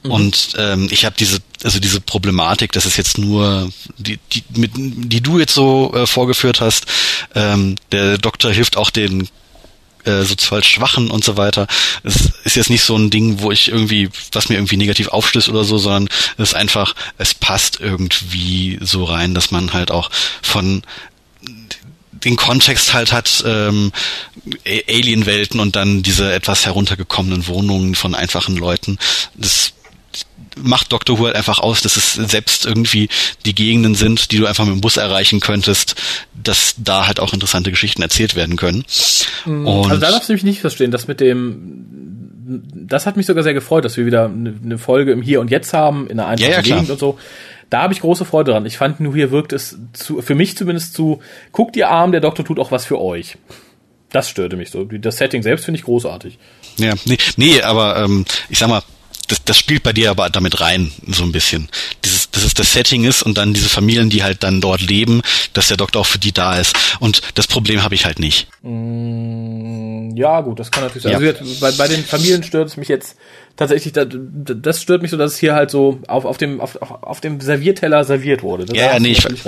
Mhm. 0.03 0.12
Und 0.12 0.49
ähm, 0.58 0.88
ich 0.91 1.05
habe 1.05 1.16
diese, 1.18 1.39
also 1.64 1.80
diese 1.80 2.01
Problematik, 2.01 2.72
dass 2.72 2.86
es 2.86 2.97
jetzt 2.97 3.18
nur, 3.18 3.72
die, 3.97 4.20
die, 4.34 4.43
mit, 4.55 4.72
die 4.76 5.22
du 5.22 5.39
jetzt 5.39 5.53
so 5.53 5.93
äh, 5.93 6.08
vorgeführt 6.08 6.62
hast, 6.62 6.86
ähm, 7.36 7.76
der 7.91 8.18
Doktor 8.18 8.51
hilft 8.51 8.78
auch 8.78 8.89
den 8.89 9.30
äh, 10.08 10.24
sozial 10.24 10.64
Schwachen 10.64 11.12
und 11.12 11.24
so 11.24 11.38
weiter. 11.38 11.68
Es 12.03 12.32
ist 12.43 12.55
jetzt 12.55 12.70
nicht 12.70 12.84
so 12.84 12.95
ein 12.97 13.10
Ding, 13.10 13.41
wo 13.41 13.51
ich 13.51 13.70
irgendwie, 13.70 14.10
was 14.32 14.49
mir 14.49 14.55
irgendwie 14.55 14.78
negativ 14.78 15.10
aufstößt 15.10 15.49
oder 15.49 15.64
so, 15.64 15.78
sondern 15.78 16.10
es 16.38 16.49
ist 16.49 16.55
einfach, 16.55 16.95
es 17.18 17.34
passt 17.34 17.80
irgendwie 17.80 18.80
so 18.82 19.03
rein, 19.03 19.34
dass 19.34 19.51
man 19.51 19.74
halt 19.74 19.91
auch 19.91 20.10
von 20.41 20.82
den 22.24 22.36
Kontext 22.36 22.93
halt 22.93 23.12
hat, 23.12 23.43
ähm, 23.45 23.91
Alien-Welten 24.66 25.60
und 25.60 25.76
dann 25.76 26.01
diese 26.03 26.34
etwas 26.34 26.66
heruntergekommenen 26.66 27.47
Wohnungen 27.47 27.95
von 27.95 28.16
einfachen 28.16 28.58
Leuten. 28.58 28.97
Das 29.36 29.74
macht 30.64 30.91
Dr. 30.91 31.20
Who 31.20 31.26
halt 31.26 31.36
einfach 31.36 31.60
aus, 31.60 31.82
dass 31.82 31.97
es 31.97 32.14
selbst 32.14 32.66
irgendwie 32.66 33.10
die 33.45 33.55
Gegenden 33.55 33.95
sind, 33.95 34.32
die 34.32 34.38
du 34.38 34.45
einfach 34.45 34.66
mit 34.66 34.76
dem 34.76 34.82
Bus 34.82 34.97
erreichen 34.97 35.39
könntest, 35.39 35.95
dass 36.34 36.76
da 36.78 37.08
halt 37.08 37.20
auch 37.20 37.34
interessante 37.34 37.72
Geschichten 37.72 38.01
erzählt 38.01 38.36
werden 38.36 38.55
können. 38.55 38.84
Mhm. 39.45 39.68
Und 39.68 39.91
also 39.91 40.01
da 40.01 40.12
darfst 40.12 40.30
du 40.30 40.34
mich 40.34 40.43
nicht 40.43 40.62
verstehen, 40.62 40.91
das 40.91 41.08
mit 41.08 41.20
dem, 41.20 41.86
das 42.74 43.05
hat 43.05 43.18
mich 43.18 43.26
sogar 43.26 43.43
sehr 43.43 43.53
gefreut, 43.53 43.86
dass 43.86 43.97
wir 43.97 44.05
wieder 44.05 44.26
eine 44.26 44.78
Folge 44.78 45.12
im 45.12 45.22
Hier 45.22 45.41
und 45.41 45.51
Jetzt 45.51 45.74
haben, 45.74 46.08
in 46.08 46.20
einer 46.20 46.30
einfachen 46.30 46.51
ja, 46.51 46.58
ja, 46.58 46.62
Gegend 46.62 46.89
und 46.89 46.99
so 46.99 47.18
da 47.70 47.82
habe 47.82 47.93
ich 47.93 47.99
große 47.99 48.26
Freude 48.26 48.51
dran. 48.51 48.66
Ich 48.66 48.78
fand 48.78 48.99
nur 48.99 49.14
hier 49.14 49.32
wirkt 49.32 49.53
es 49.53 49.78
zu, 49.93 50.22
für 50.22 50.36
mich 50.36 50.55
zumindest 50.58 50.93
zu, 50.93 51.22
guckt 51.51 51.76
ihr 51.76 51.89
Arm, 51.89 52.12
der 52.12 52.22
Doktor 52.22 52.45
tut 52.45 52.60
auch 52.60 52.72
was 52.72 52.86
für 52.86 52.99
euch. 52.99 53.38
Das 54.10 54.30
störte 54.30 54.55
mich 54.55 54.72
so. 54.72 54.86
Das 54.86 55.18
Setting 55.18 55.43
selbst 55.43 55.66
finde 55.66 55.80
ich 55.80 55.86
großartig. 55.86 56.38
Ja, 56.78 56.93
nee, 57.05 57.18
nee 57.36 57.62
aber 57.62 57.97
ähm, 57.97 58.26
ich 58.49 58.58
sag 58.58 58.70
mal, 58.70 58.82
das, 59.28 59.44
das 59.44 59.58
spielt 59.58 59.84
bei 59.84 59.94
dir 59.94 60.10
aber 60.10 60.30
damit 60.30 60.60
rein, 60.62 60.92
so 61.08 61.24
ein 61.24 61.32
bisschen. 61.32 61.70
Dieses, 62.04 62.32
dass 62.32 62.44
es 62.44 62.54
das 62.54 62.74
Setting 62.74 63.04
ist 63.04 63.24
und 63.24 63.38
dann 63.38 63.54
diese 63.54 63.70
Familien, 63.70 64.10
die 64.10 64.24
halt 64.24 64.44
dann 64.44 64.62
dort 64.62 64.82
leben, 64.82 65.22
dass 65.54 65.68
der 65.68 65.78
Doktor 65.78 66.02
auch 66.02 66.06
für 66.06 66.20
die 66.20 66.32
da 66.32 66.60
ist. 66.60 66.76
Und 67.00 67.22
das 67.36 67.48
Problem 67.48 67.84
habe 67.84 67.96
ich 67.96 68.06
halt 68.06 68.20
nicht. 68.20 68.48
Mm, 68.62 70.16
ja, 70.16 70.42
gut, 70.42 70.60
das 70.60 70.72
kann 70.72 70.84
natürlich 70.84 71.04
sein. 71.04 71.22
Ja. 71.22 71.32
Also 71.32 71.60
bei, 71.60 71.72
bei 71.72 71.88
den 71.88 72.04
Familien 72.04 72.44
stört 72.44 72.70
es 72.70 72.78
mich 72.78 72.88
jetzt 72.88 73.18
tatsächlich, 73.58 73.93
das, 73.93 74.08
das 74.10 74.82
stört 74.82 75.01
mich 75.01 75.12
so, 75.12 75.18
dass 75.18 75.34
es 75.34 75.39
hier 75.39 75.53
halt 75.53 75.70
so 75.70 75.99
auf, 76.08 76.26
auf 76.26 76.38
dem 76.38 76.62
auf, 76.62 76.82
auf 76.82 77.20
dem 77.20 77.41
Servierteller 77.41 78.05
serviert 78.05 78.43
wurde. 78.43 78.66
Das 78.66 78.78
ja, 78.78 78.93
ja, 78.93 78.99
nee, 78.99 79.10
ich, 79.10 79.26
recht. 79.26 79.45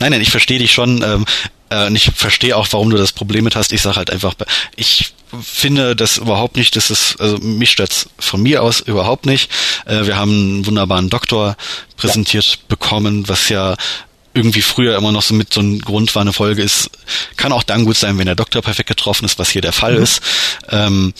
nein, 0.00 0.10
nein, 0.10 0.20
ich 0.20 0.30
verstehe 0.30 0.58
dich 0.58 0.72
schon. 0.72 1.02
Ähm, 1.02 1.24
äh, 1.68 1.86
und 1.86 1.94
ich 1.94 2.10
verstehe 2.14 2.56
auch, 2.56 2.66
warum 2.72 2.90
du 2.90 2.96
das 2.96 3.12
Problem 3.12 3.44
mit 3.44 3.54
hast. 3.54 3.72
Ich 3.72 3.82
sage 3.82 3.96
halt 3.96 4.10
einfach, 4.10 4.34
ich 4.76 5.14
finde 5.40 5.94
das 5.94 6.18
überhaupt 6.18 6.56
nicht, 6.56 6.74
dass 6.74 6.90
es, 6.90 7.16
also 7.18 7.38
mich 7.38 7.70
stört's 7.70 8.08
von 8.18 8.42
mir 8.42 8.62
aus 8.62 8.80
überhaupt 8.80 9.26
nicht. 9.26 9.50
Äh, 9.86 10.06
wir 10.06 10.16
haben 10.16 10.32
einen 10.32 10.66
wunderbaren 10.66 11.08
Doktor 11.08 11.56
präsentiert 11.96 12.44
ja. 12.44 12.56
bekommen, 12.68 13.28
was 13.28 13.48
ja 13.48 13.76
irgendwie 14.34 14.62
früher 14.62 14.96
immer 14.96 15.12
noch 15.12 15.22
so 15.22 15.34
mit 15.34 15.52
so 15.52 15.60
ein 15.60 15.80
Grund 15.80 16.14
war, 16.14 16.22
eine 16.22 16.32
Folge 16.32 16.62
ist, 16.62 16.90
kann 17.36 17.52
auch 17.52 17.64
dann 17.64 17.84
gut 17.84 17.96
sein, 17.96 18.16
wenn 18.18 18.26
der 18.26 18.36
Doktor 18.36 18.62
perfekt 18.62 18.88
getroffen 18.88 19.24
ist, 19.24 19.38
was 19.38 19.50
hier 19.50 19.62
der 19.62 19.72
Fall 19.72 19.96
mhm. 19.96 20.02
ist. 20.02 20.22
Ähm, 20.70 21.12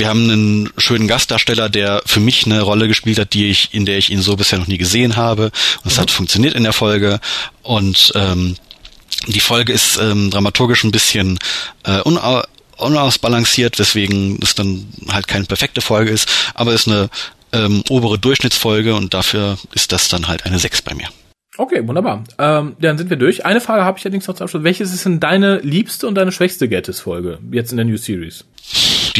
wir 0.00 0.08
haben 0.08 0.30
einen 0.30 0.70
schönen 0.78 1.06
Gastdarsteller, 1.06 1.68
der 1.68 2.02
für 2.06 2.20
mich 2.20 2.46
eine 2.46 2.62
Rolle 2.62 2.88
gespielt 2.88 3.18
hat, 3.18 3.34
die 3.34 3.50
ich, 3.50 3.74
in 3.74 3.84
der 3.84 3.98
ich 3.98 4.10
ihn 4.10 4.22
so 4.22 4.34
bisher 4.34 4.58
noch 4.58 4.66
nie 4.66 4.78
gesehen 4.78 5.16
habe. 5.16 5.52
Und 5.84 5.90
es 5.92 5.98
mhm. 5.98 6.00
hat 6.00 6.10
funktioniert 6.10 6.54
in 6.54 6.64
der 6.64 6.72
Folge. 6.72 7.20
Und 7.62 8.10
ähm, 8.14 8.56
die 9.28 9.40
Folge 9.40 9.74
ist 9.74 9.98
ähm, 10.00 10.30
dramaturgisch 10.30 10.84
ein 10.84 10.90
bisschen 10.90 11.38
äh, 11.84 12.00
una 12.00 12.44
unausbalanciert, 12.78 13.78
weswegen 13.78 14.38
es 14.42 14.54
dann 14.54 14.86
halt 15.08 15.28
keine 15.28 15.44
perfekte 15.44 15.82
Folge 15.82 16.10
ist, 16.10 16.26
aber 16.54 16.72
ist 16.72 16.88
eine 16.88 17.10
ähm, 17.52 17.84
obere 17.90 18.18
Durchschnittsfolge 18.18 18.94
und 18.94 19.12
dafür 19.12 19.58
ist 19.74 19.92
das 19.92 20.08
dann 20.08 20.28
halt 20.28 20.46
eine 20.46 20.58
6 20.58 20.80
bei 20.80 20.94
mir. 20.94 21.08
Okay, 21.58 21.86
wunderbar. 21.86 22.24
Ähm, 22.38 22.76
dann 22.80 22.96
sind 22.96 23.10
wir 23.10 23.18
durch. 23.18 23.44
Eine 23.44 23.60
Frage 23.60 23.84
habe 23.84 23.98
ich 23.98 24.04
allerdings 24.06 24.26
noch 24.26 24.34
zum 24.34 24.44
Abschluss. 24.44 24.64
Welches 24.64 24.94
ist 24.94 25.04
denn 25.04 25.20
deine 25.20 25.58
liebste 25.58 26.06
und 26.06 26.14
deine 26.14 26.32
schwächste 26.32 26.70
Gettys-Folge 26.70 27.38
jetzt 27.52 27.70
in 27.70 27.76
der 27.76 27.84
New 27.84 27.98
Series? 27.98 28.46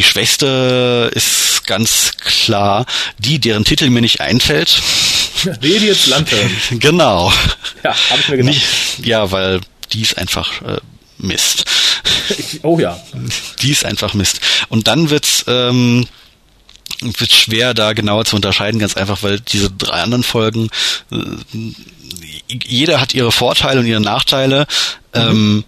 Die 0.01 0.05
schwächste 0.05 1.11
ist 1.15 1.67
ganz 1.67 2.13
klar 2.17 2.87
die, 3.19 3.39
deren 3.39 3.67
Titel 3.67 3.91
mir 3.91 4.01
nicht 4.01 4.23
einfällt. 4.23 4.81
Radiant 5.45 6.07
Lantern. 6.07 6.51
genau. 6.71 7.31
Ja, 7.85 7.95
habe 8.09 8.21
ich 8.21 8.29
mir 8.31 8.37
gedacht. 8.39 8.55
Nicht, 8.55 8.67
ja, 9.05 9.31
weil 9.31 9.61
die 9.93 10.01
ist 10.01 10.17
einfach 10.17 10.63
äh, 10.63 10.79
Mist. 11.19 11.67
oh 12.63 12.79
ja. 12.79 12.99
Die 13.61 13.73
ist 13.73 13.85
einfach 13.85 14.15
Mist. 14.15 14.41
Und 14.71 14.89
dann 14.89 15.11
wird's 15.11 15.45
ähm, 15.47 16.07
wird 17.03 17.31
schwer 17.31 17.75
da 17.75 17.93
genauer 17.93 18.25
zu 18.25 18.37
unterscheiden, 18.37 18.81
ganz 18.81 18.97
einfach, 18.97 19.23
weil 19.23 19.39
diese 19.39 19.71
drei 19.71 20.01
anderen 20.01 20.23
Folgen, 20.23 20.71
äh, 21.13 21.19
jeder 22.49 23.03
hat 23.03 23.13
ihre 23.13 23.33
Vorteile 23.33 23.81
und 23.81 23.87
ihre 23.87 24.01
Nachteile. 24.01 24.67
Mhm. 25.15 25.21
Ähm, 25.21 25.65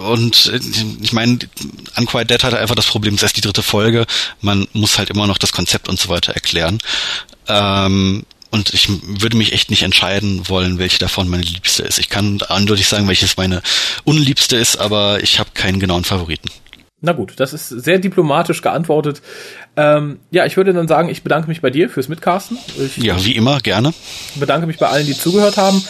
und 0.00 0.46
äh, 0.52 0.60
ich 1.00 1.12
meine, 1.12 1.38
Unquiet 1.96 2.30
Dead 2.30 2.42
hatte 2.42 2.58
einfach 2.58 2.74
das 2.74 2.86
Problem, 2.86 3.14
es 3.14 3.22
ist 3.22 3.36
die 3.36 3.42
dritte 3.42 3.62
Folge, 3.62 4.06
man 4.40 4.66
muss 4.72 4.98
halt 4.98 5.10
immer 5.10 5.26
noch 5.26 5.38
das 5.38 5.52
Konzept 5.52 5.88
und 5.88 5.98
so 5.98 6.08
weiter 6.08 6.32
erklären. 6.32 6.78
Ähm, 7.48 8.24
und 8.50 8.74
ich 8.74 8.88
würde 9.20 9.36
mich 9.36 9.52
echt 9.52 9.70
nicht 9.70 9.82
entscheiden 9.82 10.48
wollen, 10.48 10.78
welche 10.78 10.98
davon 10.98 11.28
meine 11.28 11.44
liebste 11.44 11.84
ist. 11.84 11.98
Ich 11.98 12.08
kann 12.08 12.42
eindeutig 12.48 12.88
sagen, 12.88 13.06
welches 13.06 13.36
meine 13.36 13.62
unliebste 14.04 14.56
ist, 14.56 14.76
aber 14.76 15.22
ich 15.22 15.38
habe 15.38 15.50
keinen 15.54 15.78
genauen 15.78 16.04
Favoriten. 16.04 16.50
Na 17.02 17.12
gut, 17.12 17.34
das 17.38 17.54
ist 17.54 17.68
sehr 17.68 17.98
diplomatisch 17.98 18.60
geantwortet. 18.60 19.22
Ähm, 19.76 20.18
ja, 20.30 20.44
ich 20.44 20.58
würde 20.58 20.74
dann 20.74 20.86
sagen, 20.86 21.08
ich 21.08 21.22
bedanke 21.22 21.48
mich 21.48 21.62
bei 21.62 21.70
dir 21.70 21.88
fürs 21.88 22.08
Mitcasten. 22.08 22.58
Ich 22.78 22.98
ja, 22.98 23.24
wie 23.24 23.36
immer, 23.36 23.60
gerne. 23.60 23.94
Bedanke 24.34 24.66
mich 24.66 24.76
bei 24.76 24.88
allen, 24.88 25.06
die 25.06 25.16
zugehört 25.16 25.56
haben. 25.56 25.82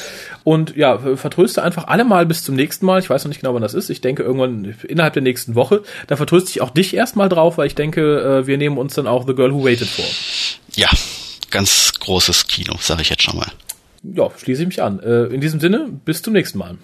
Und 0.45 0.77
ja, 0.77 0.99
vertröste 1.17 1.63
einfach 1.63 1.87
alle 1.89 2.05
mal 2.05 2.27
bis 2.27 2.45
zum 2.45 2.55
nächsten 2.55 2.87
Mal. 2.87 3.01
Ich 3.01 3.11
weiß 3.11 3.25
noch 3.25 3.29
nicht 3.29 3.41
genau, 3.41 3.55
wann 3.55 3.63
das 3.63 3.75
ist. 3.75 3.91
Ich 3.91 4.01
denke 4.01 4.23
irgendwann 4.23 4.75
innerhalb 4.89 5.13
der 5.13 5.23
nächsten 5.23 5.55
Woche. 5.55 5.83
Da 6.07 6.17
vertröste 6.17 6.51
ich 6.51 6.61
auch 6.61 6.71
dich 6.71 6.95
erstmal 6.95 7.29
drauf, 7.29 7.59
weil 7.59 7.67
ich 7.67 7.75
denke, 7.75 8.43
äh, 8.43 8.47
wir 8.47 8.59
nehmen 8.59 8.79
uns 8.79 8.95
dann 8.95 9.07
auch 9.07 9.27
The 9.27 9.35
Girl 9.35 9.53
Who 9.53 9.65
Waited 9.65 9.89
vor. 9.89 10.05
Ja, 10.75 10.89
ganz 11.51 11.93
großes 12.01 12.47
Kino, 12.47 12.77
sage 12.81 13.03
ich 13.03 13.11
jetzt 13.11 13.23
schon 13.23 13.37
mal. 13.37 13.51
Ja, 14.03 14.31
schließe 14.37 14.63
ich 14.63 14.69
mich 14.69 14.83
an. 14.83 15.01
Äh, 15.01 15.25
in 15.27 15.41
diesem 15.41 15.61
Sinne, 15.61 15.89
bis 16.05 16.23
zum 16.23 16.33
nächsten 16.33 16.59
Mal. 16.59 16.77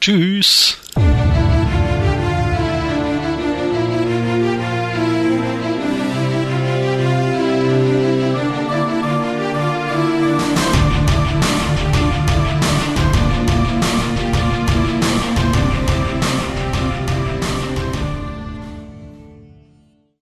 Tschüss. 0.00 0.78